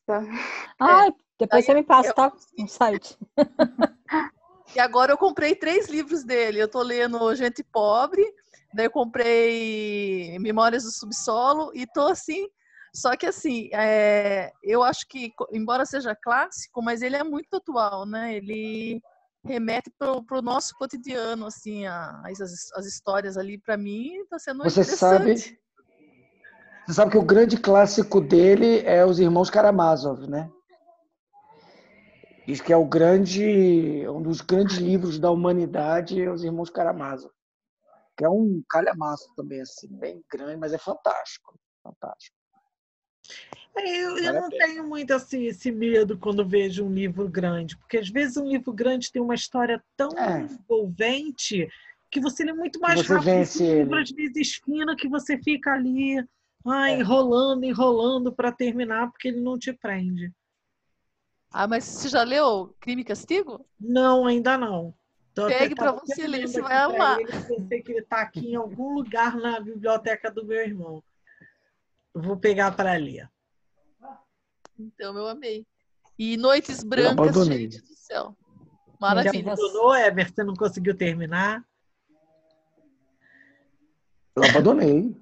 Ai, 0.78 1.10
depois 1.38 1.48
Daí 1.50 1.62
você 1.62 1.74
me 1.74 1.82
passa, 1.82 2.10
eu- 2.10 2.14
tá? 2.14 2.32
No 2.56 2.68
site. 2.68 3.18
E 4.74 4.80
agora 4.80 5.12
eu 5.12 5.18
comprei 5.18 5.54
três 5.54 5.88
livros 5.88 6.24
dele. 6.24 6.60
Eu 6.60 6.68
tô 6.68 6.82
lendo 6.82 7.34
Gente 7.34 7.64
Pobre, 7.64 8.24
daí 8.74 8.86
eu 8.86 8.90
comprei 8.90 10.38
Memórias 10.38 10.84
do 10.84 10.90
Subsolo 10.90 11.70
e 11.74 11.86
tô 11.86 12.02
assim. 12.08 12.46
Só 12.94 13.16
que 13.16 13.26
assim, 13.26 13.68
é, 13.72 14.50
eu 14.62 14.82
acho 14.82 15.06
que, 15.08 15.32
embora 15.52 15.84
seja 15.84 16.16
clássico, 16.16 16.82
mas 16.82 17.02
ele 17.02 17.16
é 17.16 17.22
muito 17.24 17.54
atual, 17.54 18.06
né? 18.06 18.34
Ele 18.34 19.00
remete 19.44 19.90
pro, 19.98 20.22
pro 20.22 20.42
nosso 20.42 20.74
cotidiano, 20.78 21.46
assim, 21.46 21.86
a- 21.86 22.22
as, 22.24 22.40
as, 22.40 22.72
as 22.74 22.86
histórias 22.86 23.36
ali, 23.36 23.58
para 23.58 23.76
mim, 23.76 24.24
tá 24.28 24.38
sendo 24.38 24.64
Você 24.64 24.80
interessante. 24.80 24.96
sabe, 24.96 25.58
você 26.86 26.94
sabe 26.94 27.10
que 27.12 27.18
o 27.18 27.22
grande 27.22 27.56
clássico 27.58 28.20
dele 28.20 28.80
é 28.80 29.04
Os 29.04 29.20
Irmãos 29.20 29.50
Karamazov, 29.50 30.26
né? 30.26 30.50
Diz 32.48 32.62
que 32.62 32.72
é 32.72 32.76
o 32.78 32.86
grande, 32.86 34.08
um 34.08 34.22
dos 34.22 34.40
grandes 34.40 34.78
livros 34.78 35.18
da 35.18 35.30
humanidade, 35.30 36.26
Os 36.26 36.42
Irmãos 36.42 36.70
Karamazov. 36.70 37.30
Que 38.16 38.24
é 38.24 38.28
um 38.30 38.62
calhamaço 38.70 39.30
também, 39.36 39.60
assim, 39.60 39.86
bem 39.86 40.24
grande, 40.32 40.56
mas 40.56 40.72
é 40.72 40.78
fantástico. 40.78 41.60
Fantástico. 41.82 42.34
É, 43.76 43.98
Eu, 44.02 44.16
eu 44.16 44.32
não 44.32 44.48
tenho 44.48 44.82
muito 44.88 45.12
assim, 45.12 45.44
esse 45.44 45.70
medo 45.70 46.16
quando 46.16 46.42
vejo 46.42 46.86
um 46.86 46.90
livro 46.90 47.28
grande, 47.28 47.76
porque 47.76 47.98
às 47.98 48.08
vezes 48.08 48.38
um 48.38 48.48
livro 48.48 48.72
grande 48.72 49.12
tem 49.12 49.20
uma 49.20 49.34
história 49.34 49.84
tão 49.94 50.08
É. 50.18 50.40
envolvente 50.40 51.68
que 52.10 52.18
você 52.18 52.44
lê 52.44 52.54
muito 52.54 52.80
mais 52.80 52.98
você 52.98 53.12
rápido 53.12 53.30
vence 53.30 53.58
que 53.58 53.64
um 53.64 53.76
livro, 53.82 53.98
às 53.98 54.10
vezes 54.10 54.54
fino, 54.64 54.96
que 54.96 55.06
você 55.06 55.36
fica 55.36 55.74
ali 55.74 56.16
ai, 56.66 56.92
É. 56.94 57.00
enrolando, 57.00 57.64
enrolando 57.64 58.32
para 58.32 58.50
terminar, 58.50 59.10
porque 59.10 59.28
ele 59.28 59.42
não 59.42 59.58
te 59.58 59.70
prende. 59.74 60.32
Ah, 61.50 61.66
mas 61.66 61.84
você 61.84 62.08
já 62.08 62.22
leu 62.22 62.74
Crime 62.80 63.02
e 63.02 63.04
Castigo? 63.04 63.64
Não, 63.80 64.26
ainda 64.26 64.58
não. 64.58 64.94
Pegue 65.46 65.74
para 65.74 65.92
você 65.92 66.26
ler, 66.26 66.48
você 66.48 66.60
vai 66.60 66.76
amar. 66.76 67.20
ele, 67.20 67.32
sei 67.68 67.82
que 67.82 67.92
ele 67.92 68.00
está 68.00 68.20
aqui 68.20 68.52
em 68.52 68.56
algum 68.56 68.94
lugar 68.94 69.36
na 69.36 69.60
biblioteca 69.60 70.30
do 70.30 70.44
meu 70.44 70.58
irmão. 70.58 71.02
Eu 72.14 72.22
Vou 72.22 72.36
pegar 72.36 72.72
para 72.72 72.94
ler. 72.94 73.30
Então, 74.78 75.16
eu 75.16 75.26
amei. 75.28 75.64
E 76.18 76.36
Noites 76.36 76.82
Brancas, 76.82 77.46
gente 77.46 77.80
do 77.80 77.94
céu. 77.94 78.36
Já 78.36 78.94
Maravilha. 79.00 79.52
abandonou, 79.52 79.94
Emerson? 79.94 80.34
Você 80.34 80.44
não 80.44 80.54
conseguiu 80.54 80.96
terminar? 80.96 81.64
Eu 84.34 84.44
abandonei. 84.44 85.16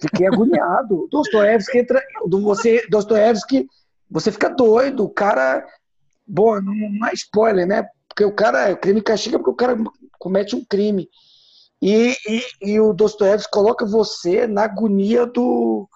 Fiquei 0.00 0.26
agoniado. 0.26 1.08
Dostoiévski 1.10 1.78
entra. 1.78 2.02
Do 2.26 2.40
você, 2.40 2.84
Dostoiévski, 2.88 3.68
você 4.10 4.32
fica 4.32 4.48
doido. 4.48 5.04
O 5.04 5.08
cara. 5.08 5.64
Bom, 6.26 6.60
não, 6.60 6.74
não 6.74 7.08
é 7.08 7.12
spoiler, 7.14 7.66
né? 7.66 7.86
Porque 8.08 8.24
o 8.24 8.34
cara. 8.34 8.74
Crime 8.76 9.00
e 9.00 9.02
castiga 9.02 9.38
porque 9.38 9.50
o 9.50 9.54
cara 9.54 9.76
comete 10.18 10.56
um 10.56 10.64
crime. 10.64 11.08
E, 11.80 12.14
e, 12.28 12.72
e 12.72 12.80
o 12.80 12.92
Dostoiévski 12.92 13.50
coloca 13.50 13.86
você 13.86 14.46
na 14.46 14.64
agonia 14.64 15.24
do, 15.26 15.88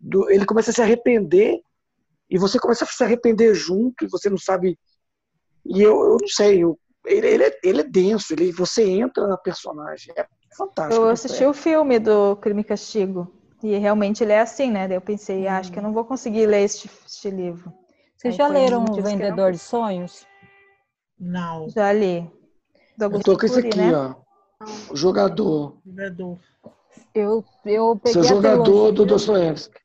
do. 0.00 0.30
Ele 0.30 0.46
começa 0.46 0.70
a 0.70 0.74
se 0.74 0.82
arrepender. 0.82 1.60
E 2.30 2.38
você 2.38 2.58
começa 2.58 2.84
a 2.84 2.86
se 2.86 3.02
arrepender 3.02 3.54
junto. 3.54 4.04
E 4.04 4.08
você 4.08 4.30
não 4.30 4.38
sabe. 4.38 4.78
E 5.66 5.82
eu, 5.82 6.00
eu 6.02 6.16
não 6.20 6.28
sei. 6.28 6.62
Eu, 6.62 6.78
ele, 7.04 7.26
ele, 7.26 7.44
é, 7.44 7.58
ele 7.62 7.80
é 7.80 7.84
denso. 7.84 8.32
Ele, 8.32 8.52
você 8.52 8.84
entra 8.88 9.26
na 9.26 9.36
personagem. 9.36 10.14
É 10.16 10.26
fantástico. 10.56 11.02
Eu 11.02 11.08
assisti 11.08 11.44
o 11.44 11.52
filme 11.52 11.98
do 11.98 12.36
Crime 12.36 12.60
e 12.60 12.64
Castigo. 12.64 13.37
E 13.62 13.76
realmente 13.76 14.22
ele 14.22 14.32
é 14.32 14.40
assim, 14.40 14.70
né? 14.70 14.86
Daí 14.86 14.96
eu 14.96 15.00
pensei, 15.00 15.46
ah, 15.48 15.58
acho 15.58 15.72
que 15.72 15.78
eu 15.78 15.82
não 15.82 15.92
vou 15.92 16.04
conseguir 16.04 16.46
ler 16.46 16.62
este, 16.62 16.88
este 17.06 17.30
livro. 17.30 17.72
Vocês 18.16 18.34
Aí 18.34 18.38
já 18.38 18.48
um 18.48 18.52
leram 18.52 18.84
O 18.84 19.02
Vendedor 19.02 19.52
de 19.52 19.58
Sonhos? 19.58 20.26
Não. 21.18 21.68
Já 21.68 21.92
li. 21.92 22.30
Do 22.96 23.04
Eu 23.06 23.20
tô 23.20 23.36
com 23.36 23.46
esse 23.46 23.58
aqui, 23.58 23.76
né? 23.76 23.92
ó. 23.94 24.14
O 24.90 24.96
jogador. 24.96 25.78
Jogador. 25.84 26.38
Eu, 27.14 27.44
eu 27.64 27.96
peguei 27.96 28.12
Seu 28.12 28.22
a 28.22 28.24
jogador 28.24 28.92
do 28.92 29.06
Dostoiévski. 29.06 29.80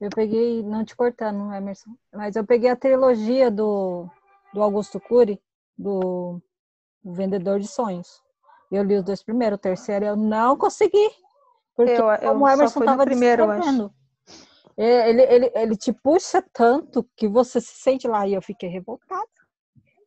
Eu 0.00 0.10
peguei, 0.10 0.62
não 0.62 0.84
te 0.84 0.96
cortando, 0.96 1.52
Emerson, 1.52 1.90
mas 2.12 2.34
eu 2.34 2.44
peguei 2.44 2.70
a 2.70 2.76
trilogia 2.76 3.50
do, 3.50 4.08
do 4.54 4.62
Augusto 4.62 4.98
Cury, 4.98 5.38
do 5.76 6.40
Vendedor 7.04 7.60
de 7.60 7.68
Sonhos. 7.68 8.22
Eu 8.72 8.82
li 8.82 8.96
os 8.96 9.04
dois 9.04 9.22
primeiros, 9.22 9.58
o 9.58 9.60
terceiro 9.60 10.06
eu 10.06 10.16
não 10.16 10.56
consegui. 10.56 11.10
Porque 11.86 12.00
Eu- 12.00 12.10
eu 12.10 12.18
como 12.32 12.44
o 12.44 12.48
Emerson 12.48 12.80
estava 12.80 13.04
primeiro, 13.04 13.42
eu 13.42 13.50
acho. 13.50 13.60
descrevendo. 13.62 13.94
É, 14.76 15.10
Ele, 15.10 15.22
ele, 15.22 15.52
ele 15.54 15.76
te 15.76 15.92
puxa 15.92 16.42
tanto 16.52 17.08
que 17.16 17.26
você 17.28 17.60
se 17.60 17.74
sente 17.74 18.06
lá. 18.08 18.26
E 18.26 18.34
eu 18.34 18.42
fiquei 18.42 18.68
revoltada. 18.68 19.28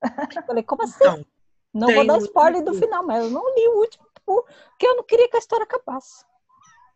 Falei, 0.48 0.64
como 0.64 0.84
assim? 0.84 0.96
Então, 0.98 1.26
não 1.74 1.88
tem 1.88 1.96
vou 1.96 2.06
dar 2.08 2.16
um 2.16 2.18
spoiler 2.26 2.64
do 2.64 2.74
final, 2.74 3.06
mas 3.06 3.20
eu 3.24 3.30
não 3.30 3.44
li 3.56 3.68
o 3.68 3.80
último, 3.80 4.06
porque 4.26 4.86
eu 4.88 4.96
não 4.96 5.04
queria 5.04 5.28
que 5.30 5.36
a 5.36 5.40
história 5.40 5.64
acabasse. 5.64 6.24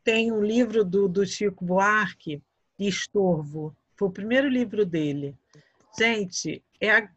tem 0.03 0.31
um 0.31 0.41
livro 0.41 0.85
do, 0.85 1.07
do 1.09 1.25
Chico 1.25 1.65
Buarque, 1.65 2.41
Estorvo. 2.79 3.75
Foi 3.95 4.07
o 4.07 4.11
primeiro 4.11 4.47
livro 4.47 4.85
dele. 4.85 5.35
Gente, 5.97 6.63
é, 6.79 6.91
a- 6.91 7.09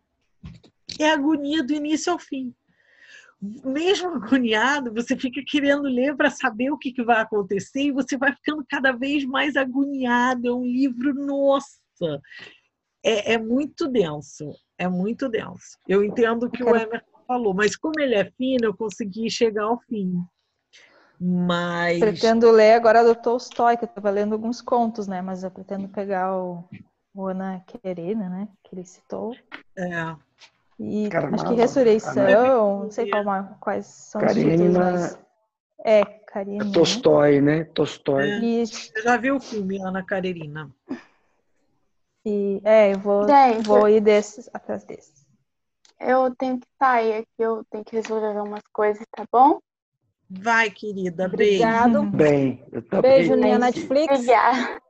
é 0.98 1.10
agonia 1.10 1.62
do 1.62 1.72
início 1.72 2.12
ao 2.12 2.18
fim. 2.18 2.54
Mesmo 3.40 4.10
agoniado, 4.10 4.92
você 4.92 5.16
fica 5.16 5.40
querendo 5.46 5.84
ler 5.84 6.14
para 6.14 6.30
saber 6.30 6.70
o 6.70 6.78
que, 6.78 6.92
que 6.92 7.02
vai 7.02 7.20
acontecer 7.20 7.84
e 7.84 7.92
você 7.92 8.18
vai 8.18 8.34
ficando 8.34 8.64
cada 8.68 8.92
vez 8.92 9.24
mais 9.24 9.56
agoniado. 9.56 10.46
É 10.46 10.52
um 10.52 10.64
livro, 10.64 11.14
nossa, 11.14 12.20
é, 13.02 13.34
é 13.34 13.38
muito 13.38 13.88
denso. 13.88 14.52
É 14.78 14.88
muito 14.88 15.28
denso. 15.28 15.78
Eu 15.88 16.04
entendo 16.04 16.44
o 16.44 16.50
que 16.50 16.62
o 16.62 16.76
Emerson 16.76 17.06
falou, 17.26 17.54
mas 17.54 17.76
como 17.76 17.98
ele 17.98 18.14
é 18.14 18.30
fino, 18.32 18.66
eu 18.66 18.76
consegui 18.76 19.30
chegar 19.30 19.64
ao 19.64 19.80
fim. 19.80 20.22
Mas. 21.20 21.98
Pretendo 21.98 22.50
ler 22.50 22.72
agora 22.72 23.04
do 23.04 23.14
Tolstói, 23.14 23.76
que 23.76 23.84
eu 23.84 23.88
estava 23.88 24.10
lendo 24.10 24.32
alguns 24.32 24.62
contos, 24.62 25.06
né? 25.06 25.20
Mas 25.20 25.44
eu 25.44 25.50
pretendo 25.50 25.86
pegar 25.88 26.34
o, 26.34 26.64
o 27.14 27.26
Ana 27.26 27.62
Karenina, 27.66 28.28
né? 28.28 28.48
Que 28.64 28.74
ele 28.74 28.86
citou. 28.86 29.34
É. 29.76 30.16
E 30.82 31.10
acho 31.14 31.46
que 31.46 31.54
Ressurreição, 31.54 32.84
não 32.84 32.90
sei 32.90 33.10
qual, 33.10 33.24
quais 33.60 33.84
são 33.84 34.24
os 34.24 34.32
títulos, 34.32 34.72
mas... 34.78 35.18
É, 35.84 36.04
Karenina. 36.04 36.64
né? 36.64 36.72
Tolstói, 36.72 37.40
né? 37.42 37.64
Tolstói. 37.64 38.66
Você 38.66 39.02
já 39.02 39.18
viu 39.18 39.36
o 39.36 39.40
filme 39.40 39.78
Ana 39.82 40.02
Karenina? 40.02 40.70
E, 42.24 42.62
é, 42.64 42.94
eu 42.94 42.98
vou, 42.98 43.28
Gente, 43.28 43.66
vou 43.66 43.88
ir 43.88 44.00
desses, 44.00 44.48
atrás 44.54 44.84
desses. 44.84 45.26
Eu 45.98 46.34
tenho 46.34 46.58
que 46.58 46.66
sair 46.78 47.14
aqui, 47.18 47.28
eu 47.38 47.62
tenho 47.70 47.84
que 47.84 47.96
resolver 47.96 48.40
umas 48.40 48.62
coisas, 48.72 49.06
tá 49.14 49.24
bom? 49.30 49.58
Vai, 50.30 50.70
querida. 50.70 51.28
Beijo. 51.28 51.62
Obrigado. 51.62 52.02
Bem, 52.10 52.64
eu 52.72 52.82
também. 52.82 53.10
Beijo, 53.12 53.36
minha 53.36 53.58
Netflix. 53.58 54.14
Obrigada. 54.14 54.80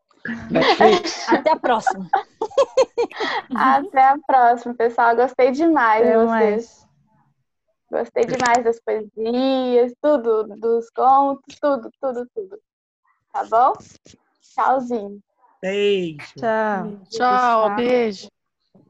Netflix. 0.50 1.28
Até 1.31 1.50
a 1.52 1.57
próxima. 1.57 2.09
Até 3.55 4.09
a 4.09 4.18
próxima, 4.26 4.75
pessoal. 4.75 5.17
Gostei 5.17 5.50
demais 5.50 6.07
de 6.07 6.12
vocês. 6.12 6.26
mais. 6.26 6.91
Gostei 7.91 8.25
demais 8.25 8.65
das 8.65 8.81
poesias, 8.81 9.92
tudo, 10.00 10.44
dos 10.57 10.89
contos, 10.91 11.59
tudo, 11.60 11.91
tudo, 12.00 12.26
tudo. 12.34 12.59
Tá 13.33 13.44
bom? 13.44 13.73
Tchauzinho. 14.41 15.20
Beijo. 15.60 16.34
Tchau. 16.39 17.00
Tchau, 17.10 17.76
beijo. 17.76 18.28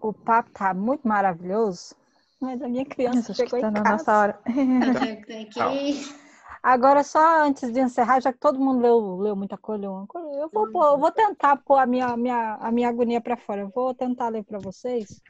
O 0.00 0.12
papo 0.12 0.50
tá 0.50 0.72
muito 0.74 1.06
maravilhoso, 1.06 1.94
mas 2.40 2.60
a 2.62 2.68
minha 2.68 2.84
criança 2.84 3.32
acho 3.32 3.42
que 3.42 3.48
chegou 3.48 3.60
tá 3.60 3.68
em 3.68 3.70
na 3.70 3.82
casa. 3.82 3.96
nossa 3.96 4.18
hora. 4.18 4.40
Tem 5.26 5.46
que... 5.46 6.20
Agora, 6.62 7.02
só 7.02 7.42
antes 7.42 7.72
de 7.72 7.80
encerrar, 7.80 8.20
já 8.20 8.32
que 8.32 8.38
todo 8.38 8.58
mundo 8.60 8.82
leu, 8.82 9.16
leu 9.16 9.34
muita 9.36 9.56
coisa, 9.56 9.84
eu 9.84 10.50
vou, 10.52 10.70
pôr- 10.70 10.86
eu 10.86 10.98
vou 10.98 11.10
tentar 11.10 11.56
pôr 11.56 11.76
a 11.78 11.86
minha, 11.86 12.14
minha, 12.16 12.54
a 12.56 12.70
minha 12.70 12.88
agonia 12.88 13.20
para 13.20 13.36
fora. 13.36 13.62
Eu 13.62 13.70
vou 13.70 13.94
tentar 13.94 14.28
ler 14.28 14.44
para 14.44 14.58
vocês 14.58 15.22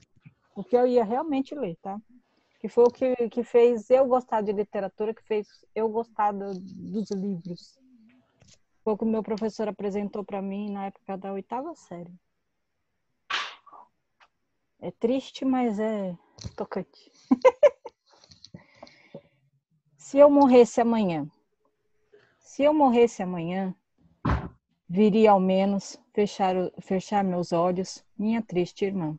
o 0.56 0.64
que 0.64 0.76
eu 0.76 0.86
ia 0.86 1.04
realmente 1.04 1.54
ler, 1.54 1.76
tá? 1.82 2.00
Que 2.60 2.68
foi 2.68 2.84
o 2.84 2.90
que, 2.90 3.28
que 3.28 3.44
fez 3.44 3.88
eu 3.90 4.06
gostar 4.06 4.42
de 4.42 4.52
literatura, 4.52 5.14
que 5.14 5.22
fez 5.22 5.46
eu 5.74 5.88
gostar 5.88 6.32
do- 6.32 6.54
dos 6.54 7.10
livros. 7.10 7.78
Foi 8.82 8.94
o 8.94 8.98
que 8.98 9.04
o 9.04 9.08
meu 9.08 9.22
professor 9.22 9.68
apresentou 9.68 10.24
para 10.24 10.42
mim 10.42 10.70
na 10.72 10.86
época 10.86 11.16
da 11.16 11.32
oitava 11.32 11.74
série. 11.76 12.12
É 14.80 14.90
triste, 14.90 15.44
mas 15.44 15.78
é 15.78 16.16
tocante. 16.56 17.12
Se 20.10 20.18
eu 20.18 20.28
morresse 20.28 20.80
amanhã, 20.80 21.30
se 22.40 22.64
eu 22.64 22.74
morresse 22.74 23.22
amanhã, 23.22 23.72
viria 24.88 25.30
ao 25.30 25.38
menos 25.38 26.02
fechar, 26.12 26.52
fechar 26.80 27.22
meus 27.22 27.52
olhos, 27.52 28.04
minha 28.18 28.42
triste 28.42 28.84
irmã. 28.84 29.16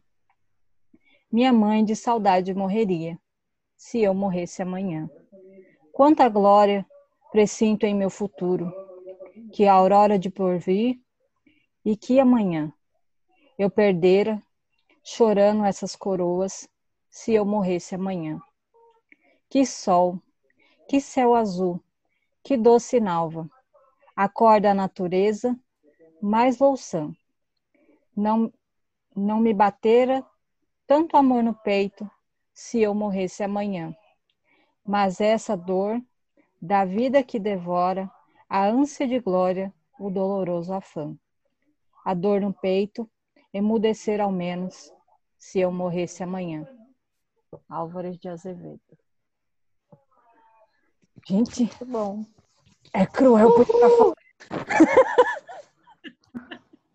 Minha 1.32 1.53
mãe 1.53 1.86
de 1.86 1.95
saudade 1.95 2.53
morreria, 2.53 3.18
se 3.78 4.02
eu 4.02 4.14
morresse 4.14 4.61
amanhã. 4.61 5.10
Quanta 5.94 6.28
glória 6.28 6.86
presinto 7.32 7.86
em 7.86 7.95
meu 7.95 8.10
futuro, 8.10 8.70
que 9.53 9.68
a 9.68 9.74
aurora 9.74 10.20
de 10.20 10.30
porvir 10.30 11.00
e 11.86 11.95
que 11.95 12.20
amanhã 12.20 12.70
eu 13.58 13.70
perdera, 13.70 14.44
chorando 15.06 15.64
essas 15.64 15.95
coroas, 15.95 16.68
se 17.10 17.34
eu 17.34 17.45
morresse 17.45 17.95
amanhã. 17.95 18.42
Que 19.50 19.66
sol, 19.66 20.22
que 20.92 21.00
céu 21.00 21.34
azul, 21.34 21.82
que 22.44 22.58
doce 22.58 23.00
nalva, 23.00 23.50
acorda 24.14 24.72
a 24.72 24.74
natureza, 24.74 25.58
mais 26.22 26.60
louçã. 26.60 27.16
Não, 28.14 28.52
não 29.16 29.40
me 29.40 29.53
batera 29.53 30.22
tanto 30.86 31.16
amor 31.16 31.44
no 31.44 31.53
peito, 31.53 32.11
se 32.53 32.82
eu 32.82 32.94
morresse 32.94 33.42
amanhã. 33.42 33.95
Mas 34.86 35.22
essa 35.22 35.56
dor 35.56 35.98
da 36.61 36.84
vida 36.84 37.24
que 37.24 37.40
devora, 37.40 38.11
a 38.50 38.68
ânsia 38.68 39.08
de 39.08 39.18
glória, 39.18 39.74
o 39.98 40.10
doloroso 40.10 40.74
afã. 40.74 41.18
A 42.03 42.14
dor 42.14 42.42
no 42.42 42.52
peito, 42.52 43.10
emudecer 43.53 44.20
ao 44.20 44.30
menos, 44.30 44.92
se 45.38 45.58
eu 45.58 45.72
morresse 45.72 46.22
amanhã. 46.22 46.68
Álvares 47.70 48.18
de 48.18 48.28
Azevedo. 48.28 49.01
Gente, 51.27 51.64
Muito 51.64 51.85
bom. 51.85 52.25
é 52.93 53.06
cruel 53.06 53.53
porque 53.53 53.74
tá 53.74 53.90
falando. 53.90 54.16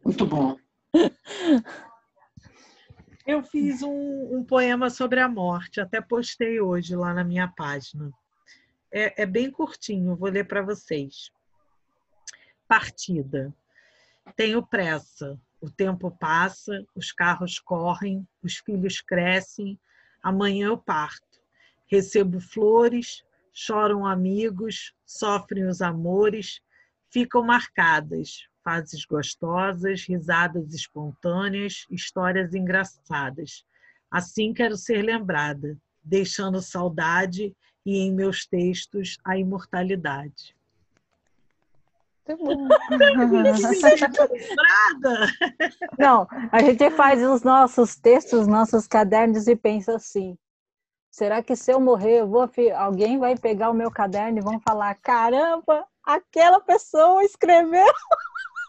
Muito 0.04 0.26
bom. 0.26 0.56
Eu 3.26 3.42
fiz 3.42 3.82
um, 3.82 4.36
um 4.36 4.44
poema 4.44 4.88
sobre 4.88 5.18
a 5.20 5.28
morte, 5.28 5.80
até 5.80 6.00
postei 6.00 6.60
hoje 6.60 6.94
lá 6.94 7.12
na 7.12 7.24
minha 7.24 7.48
página. 7.48 8.12
É, 8.92 9.22
é 9.22 9.26
bem 9.26 9.50
curtinho, 9.50 10.14
vou 10.14 10.30
ler 10.30 10.46
para 10.46 10.62
vocês. 10.62 11.30
Partida. 12.68 13.52
Tenho 14.36 14.64
pressa. 14.64 15.38
O 15.60 15.68
tempo 15.68 16.10
passa, 16.10 16.86
os 16.94 17.10
carros 17.10 17.58
correm, 17.58 18.26
os 18.42 18.58
filhos 18.58 19.00
crescem. 19.00 19.78
Amanhã 20.22 20.68
eu 20.68 20.78
parto. 20.78 21.40
Recebo 21.86 22.40
flores, 22.40 23.24
choram 23.58 24.04
amigos, 24.04 24.92
sofrem 25.06 25.66
os 25.66 25.80
amores, 25.80 26.60
ficam 27.10 27.42
marcadas 27.42 28.46
fases 28.66 29.04
gostosas, 29.04 30.02
risadas 30.02 30.74
espontâneas, 30.74 31.86
histórias 31.88 32.52
engraçadas. 32.52 33.64
Assim 34.10 34.52
quero 34.52 34.76
ser 34.76 35.02
lembrada, 35.02 35.78
deixando 36.02 36.60
saudade 36.60 37.54
e 37.84 37.98
em 37.98 38.12
meus 38.12 38.44
textos 38.44 39.18
a 39.24 39.38
imortalidade. 39.38 40.56
Muito 42.28 42.56
bom. 42.56 42.76
Lembrada! 44.50 45.32
Não, 45.96 46.26
a 46.50 46.60
gente 46.60 46.90
faz 46.90 47.22
os 47.22 47.44
nossos 47.44 47.94
textos, 47.94 48.40
os 48.40 48.48
nossos 48.48 48.88
cadernos 48.88 49.46
e 49.46 49.54
pensa 49.54 49.94
assim: 49.94 50.36
será 51.16 51.42
que 51.42 51.56
se 51.56 51.72
eu 51.72 51.80
morrer, 51.80 52.20
eu 52.20 52.28
vou, 52.28 52.46
alguém 52.76 53.18
vai 53.18 53.34
pegar 53.36 53.70
o 53.70 53.74
meu 53.74 53.90
caderno 53.90 54.38
e 54.38 54.42
vão 54.42 54.60
falar: 54.60 54.94
caramba, 54.96 55.86
aquela 56.04 56.60
pessoa 56.60 57.24
escreveu? 57.24 57.86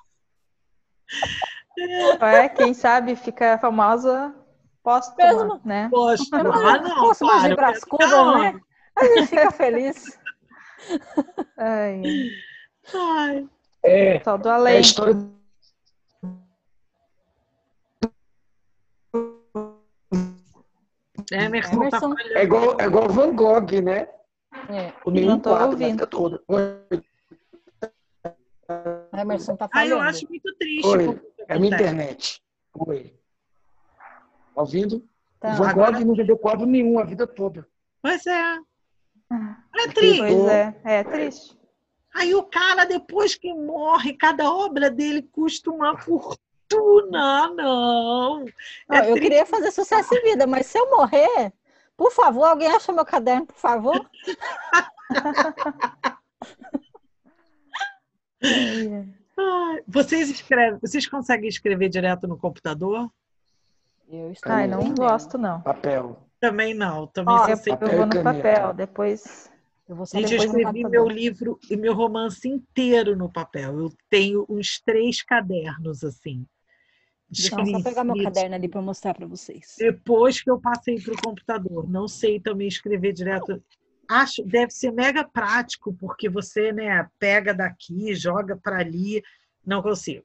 É, 2.19 2.49
quem 2.49 2.73
sabe 2.73 3.15
fica 3.15 3.57
famosa 3.59 4.35
póstuma, 4.83 5.25
Mesmo. 5.25 5.61
né? 5.63 5.89
Eu 5.93 6.51
ah, 6.51 6.77
não, 6.79 7.11
as 7.11 7.19
ficar 7.49 7.79
cubas, 7.81 8.09
né? 8.09 8.59
A 8.95 9.05
gente 9.05 9.27
fica 9.27 9.51
feliz. 9.51 10.19
Ai, 11.55 12.01
Ai, 12.93 13.47
É, 13.83 14.19
todo 14.19 14.49
é 14.49 14.51
a 14.51 14.55
além. 14.55 14.81
história 14.81 15.36
Emerson 21.31 21.71
tá 21.71 21.75
Emerson. 21.87 22.15
falhando. 22.15 22.37
é 22.37 22.43
igual, 22.43 22.77
é 22.81 22.85
igual 22.85 23.09
Van 23.09 23.35
Gogh, 23.35 23.81
né? 23.83 24.07
É, 24.69 24.93
O 25.05 25.11
Não 25.11 25.39
tô 25.39 25.53
a 25.53 25.65
ouvindo. 25.65 25.91
vida 25.91 26.07
toda. 26.07 26.41
Oi, 26.47 26.79
Emerson 29.13 29.55
tá 29.55 29.69
Ah, 29.73 29.85
eu 29.85 29.99
acho 29.99 30.27
muito 30.29 30.53
triste. 30.55 30.87
Oi, 30.87 31.21
é 31.47 31.53
a 31.55 31.59
minha 31.59 31.73
internet. 31.73 32.41
Oi. 32.87 33.13
Tá 34.55 34.61
ouvindo? 34.61 35.07
Tá. 35.39 35.53
O 35.53 35.57
Van 35.57 35.69
Agora- 35.69 35.91
Gogh 35.99 36.05
não 36.05 36.15
vendeu 36.15 36.37
quadro 36.37 36.65
nenhum 36.65 36.99
a 36.99 37.03
vida 37.03 37.27
toda. 37.27 37.67
Pois 38.01 38.25
é. 38.25 38.55
É 38.55 38.57
Pois 39.73 39.93
triste. 39.93 40.49
é, 40.49 40.75
é 40.83 41.03
triste. 41.03 41.57
Aí 42.15 42.33
o 42.33 42.43
cara, 42.43 42.85
depois 42.85 43.35
que 43.35 43.53
morre, 43.53 44.13
cada 44.13 44.51
obra 44.51 44.89
dele 44.89 45.21
custa 45.21 45.69
uma 45.69 45.97
fortuna. 45.97 46.37
Não. 46.73 47.55
Não, 47.55 48.45
É 48.91 48.99
eu 48.99 49.13
triste. 49.13 49.19
queria 49.21 49.45
fazer 49.45 49.71
sucesso 49.71 50.13
em 50.15 50.21
vida, 50.21 50.45
mas 50.45 50.65
se 50.65 50.77
eu 50.77 50.89
morrer, 50.89 51.53
por 51.95 52.11
favor, 52.11 52.45
alguém 52.45 52.67
acha 52.67 52.91
meu 52.91 53.05
caderno, 53.05 53.45
por 53.45 53.55
favor? 53.55 54.09
Vocês 59.87 60.29
escrevem, 60.29 60.79
vocês 60.79 61.07
conseguem 61.07 61.47
escrever 61.47 61.89
direto 61.89 62.27
no 62.27 62.37
computador? 62.37 63.09
Eu 64.09 64.31
estou 64.31 64.51
Ai, 64.51 64.67
não 64.67 64.93
gosto, 64.93 65.37
não. 65.37 65.61
Papel. 65.61 66.17
Também 66.39 66.73
não. 66.73 67.07
Também 67.07 67.35
Ó, 67.35 67.47
Eu, 67.47 67.55
eu 67.87 67.97
vou 67.97 68.05
no 68.05 68.13
caneta. 68.13 68.23
papel, 68.23 68.73
depois. 68.73 69.51
Eu 69.87 69.95
vou 69.95 70.05
Gente, 70.05 70.33
eu 70.33 70.43
escrevi 70.43 70.83
meu 70.83 71.07
livro 71.07 71.59
e 71.69 71.75
meu 71.75 71.93
romance 71.93 72.47
inteiro 72.47 73.15
no 73.15 73.31
papel. 73.31 73.79
Eu 73.79 73.93
tenho 74.09 74.45
uns 74.49 74.79
três 74.81 75.21
cadernos 75.21 76.03
assim. 76.03 76.45
Deixa 77.29 77.59
eu 77.59 77.65
só 77.65 77.83
pegar 77.83 78.03
meu 78.03 78.23
caderno 78.23 78.55
ali 78.55 78.67
para 78.67 78.81
mostrar 78.81 79.13
para 79.13 79.27
vocês. 79.27 79.75
Depois 79.77 80.41
que 80.41 80.49
eu 80.49 80.59
passei 80.59 80.99
para 80.99 81.13
o 81.13 81.21
computador. 81.21 81.89
Não 81.89 82.07
sei 82.07 82.39
também 82.39 82.67
escrever 82.67 83.11
direto. 83.13 83.61
Acho, 84.09 84.43
deve 84.43 84.71
ser 84.71 84.91
mega 84.91 85.25
prático, 85.25 85.93
porque 85.99 86.29
você 86.29 86.71
né, 86.71 87.07
pega 87.19 87.53
daqui, 87.53 88.15
joga 88.15 88.55
para 88.55 88.77
ali. 88.77 89.21
Não 89.65 89.81
consigo. 89.81 90.23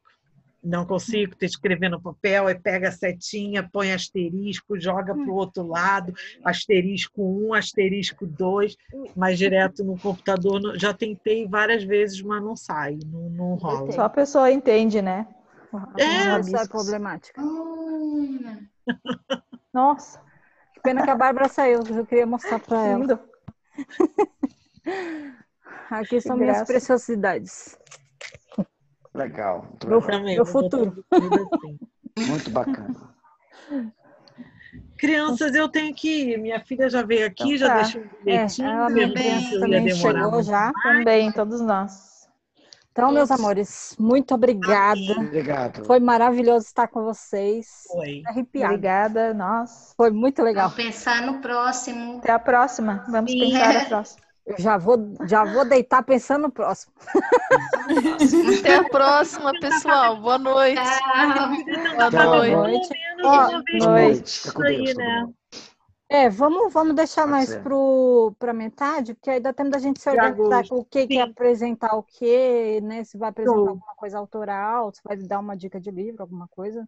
Não 0.62 0.86
consigo 0.86 1.34
ter 1.34 1.47
escrever 1.47 1.89
no 1.89 2.00
papel, 2.00 2.47
aí 2.47 2.55
pega 2.55 2.89
a 2.89 2.92
setinha, 2.92 3.68
põe 3.68 3.92
asterisco, 3.92 4.78
joga 4.78 5.12
para 5.12 5.28
o 5.28 5.34
outro 5.34 5.66
lado, 5.66 6.14
asterisco 6.44 7.20
1, 7.48 7.55
asterisco 7.55 8.24
2, 8.24 8.76
mas 9.16 9.39
direto 9.39 9.82
no 9.82 9.98
computador. 9.98 10.78
Já 10.78 10.94
tentei 10.94 11.48
várias 11.48 11.82
vezes, 11.82 12.22
mas 12.22 12.40
não 12.40 12.55
sai, 12.55 12.97
não, 13.05 13.28
não 13.28 13.55
rola. 13.56 13.90
Só 13.90 14.02
a 14.02 14.08
pessoa 14.08 14.52
entende, 14.52 15.02
né? 15.02 15.26
É, 15.97 16.02
é 16.05 16.23
rabiscos. 16.31 16.68
problemática. 16.68 17.41
Hum, 17.41 18.67
Nossa, 19.73 20.20
Pena 20.83 21.02
que 21.05 21.10
a 21.10 21.15
Bárbara 21.17 21.49
saiu, 21.49 21.81
eu 21.89 22.05
queria 22.05 22.26
mostrar 22.26 22.59
para 22.59 22.84
ela. 22.86 23.25
Aqui 25.91 26.20
são 26.20 26.36
Que 26.36 26.42
minhas 26.42 26.57
graça. 26.59 26.73
preciosidades. 26.73 27.78
Legal. 29.15 29.68
Meu. 29.86 30.01
Também, 30.02 30.34
meu 30.36 30.44
futuro. 30.47 31.05
assim. 31.12 31.78
muito 32.26 32.51
bacana. 32.51 33.15
Crianças, 34.97 35.55
eu 35.55 35.68
tenho 35.68 35.94
que 35.94 36.33
ir. 36.33 36.39
Minha 36.39 36.60
filha 36.65 36.89
já 36.89 37.02
veio 37.02 37.26
aqui, 37.26 37.55
Então 37.55 37.59
já 37.59 37.68
tá. 37.68 37.75
deixou 37.83 38.01
um 38.02 38.05
É, 38.05 38.09
bilhetinho. 38.25 38.83
a 38.83 38.89
minha 38.91 39.07
eu 39.09 39.12
criança 39.12 39.41
pensei 39.41 39.49
que 39.51 39.55
eu 39.55 39.68
ia 39.68 39.78
também 39.81 39.94
chegou 39.94 40.42
já. 40.42 40.73
Também, 40.83 41.33
todos 41.33 41.60
nós. 41.60 42.11
Então, 42.92 43.10
meus 43.10 43.30
amores, 43.30 43.96
muito 43.98 44.34
obrigada. 44.34 45.00
Obrigado. 45.16 45.84
Foi 45.86 45.98
maravilhoso 45.98 46.66
estar 46.66 46.86
com 46.88 47.02
vocês. 47.02 47.84
Foi. 47.90 48.22
Arrepiada. 48.26 48.74
Obrigada, 48.74 49.34
nós. 49.34 49.94
Foi 49.96 50.10
muito 50.10 50.42
legal. 50.42 50.68
Vamos 50.68 50.84
pensar 50.84 51.22
no 51.22 51.40
próximo. 51.40 52.18
Até 52.18 52.32
a 52.32 52.38
próxima. 52.38 53.02
Vamos 53.08 53.32
Sim. 53.32 53.40
pensar 53.40 53.76
a 53.76 53.84
próxima. 53.86 54.22
Eu 54.44 54.56
já 54.58 54.76
vou, 54.76 54.98
já 55.24 55.44
vou 55.44 55.64
deitar 55.64 56.02
pensando 56.02 56.42
no 56.42 56.50
próximo. 56.50 56.92
Até 58.60 58.74
a 58.74 58.84
próxima, 58.84 59.52
pessoal. 59.58 60.20
Boa 60.20 60.38
noite. 60.38 60.82
Tchau. 60.82 61.48
Boa 62.10 62.10
noite. 62.10 62.10
boa 62.10 62.50
noite. 62.50 62.88
Uma 63.22 63.62
vez 63.62 63.84
Boa 63.84 63.92
Noite. 63.92 64.14
noite. 64.14 64.40
Fica 64.40 64.52
com 64.52 64.64
Isso 64.64 64.68
aí, 64.68 64.84
Deus, 64.84 64.94
todo 64.94 64.98
né? 64.98 65.20
mundo. 65.22 65.34
É, 66.15 66.28
vamos, 66.28 66.70
vamos 66.73 66.94
deixar 66.94 67.23
Pode 67.23 67.31
mais 67.32 67.58
pra 68.39 68.52
metade, 68.52 69.15
porque 69.15 69.31
aí 69.31 69.41
dá 69.41 69.50
tempo 69.50 69.70
da 69.70 69.78
gente 69.78 69.99
se 69.99 70.10
organizar 70.10 70.68
com 70.68 70.76
o 70.81 70.84
que, 70.84 71.07
que 71.07 71.16
é 71.18 71.23
apresentar 71.23 71.97
o 71.97 72.02
quê, 72.02 72.81
né? 72.82 73.02
Se 73.02 73.16
vai 73.16 73.31
apresentar 73.31 73.57
Show. 73.57 73.68
alguma 73.70 73.94
coisa 73.97 74.18
autoral, 74.18 74.92
se 74.92 75.00
vai 75.02 75.16
dar 75.16 75.39
uma 75.39 75.57
dica 75.57 75.81
de 75.81 75.91
livro, 75.91 76.20
alguma 76.23 76.47
coisa. 76.49 76.86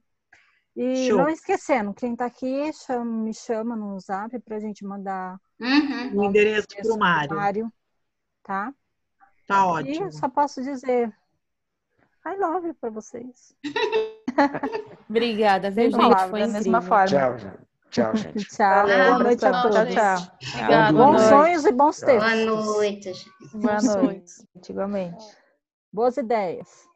E 0.76 1.08
Show. 1.08 1.16
não 1.18 1.28
esquecendo, 1.30 1.94
quem 1.94 2.14
tá 2.14 2.26
aqui, 2.26 2.70
chama- 2.74 3.04
me 3.04 3.32
chama 3.32 3.74
no 3.74 3.98
zap 3.98 4.38
pra 4.40 4.58
gente 4.60 4.84
mandar 4.84 5.40
Uhum. 5.58 6.20
O 6.20 6.24
endereço 6.24 6.66
para 6.68 6.80
o 6.80 6.88
pro 6.88 6.98
Mário. 6.98 7.36
Mário, 7.36 7.72
tá? 8.42 8.74
Tá 9.46 9.54
E 9.60 9.66
ótimo. 9.66 10.04
eu 10.06 10.12
só 10.12 10.28
posso 10.28 10.60
dizer 10.62 11.08
I 12.26 12.36
love 12.38 12.66
you 12.68 12.74
pra 12.74 12.90
vocês. 12.90 13.54
Obrigada, 15.08 15.70
viu, 15.70 15.84
gente? 15.84 15.96
palavras. 15.96 16.30
Foi 16.30 16.40
Da 16.40 16.48
mesma 16.48 16.82
forma. 16.82 17.06
Tchau, 17.06 17.38
gente. 17.38 17.63
Tchau, 17.94 18.16
gente. 18.16 18.44
Tchau, 18.50 18.86
Valeu, 18.86 19.04
boa 19.04 19.18
noite 19.20 19.46
a 19.46 19.54
todos. 19.62 19.86
Tchau, 19.86 19.86
tchau. 19.86 20.16
Obrigada. 20.42 20.92
Boa 20.92 20.92
Bons 20.92 21.22
noite. 21.22 21.28
sonhos 21.28 21.64
e 21.64 21.72
bons 21.72 22.00
Boa 22.00 22.34
tempos. 22.34 22.64
noite. 22.64 23.12
gente. 23.14 23.30
Boa 23.52 23.80
noite. 23.82 24.32
Igualmente. 24.68 25.24
Boas 25.92 26.16
ideias. 26.16 26.88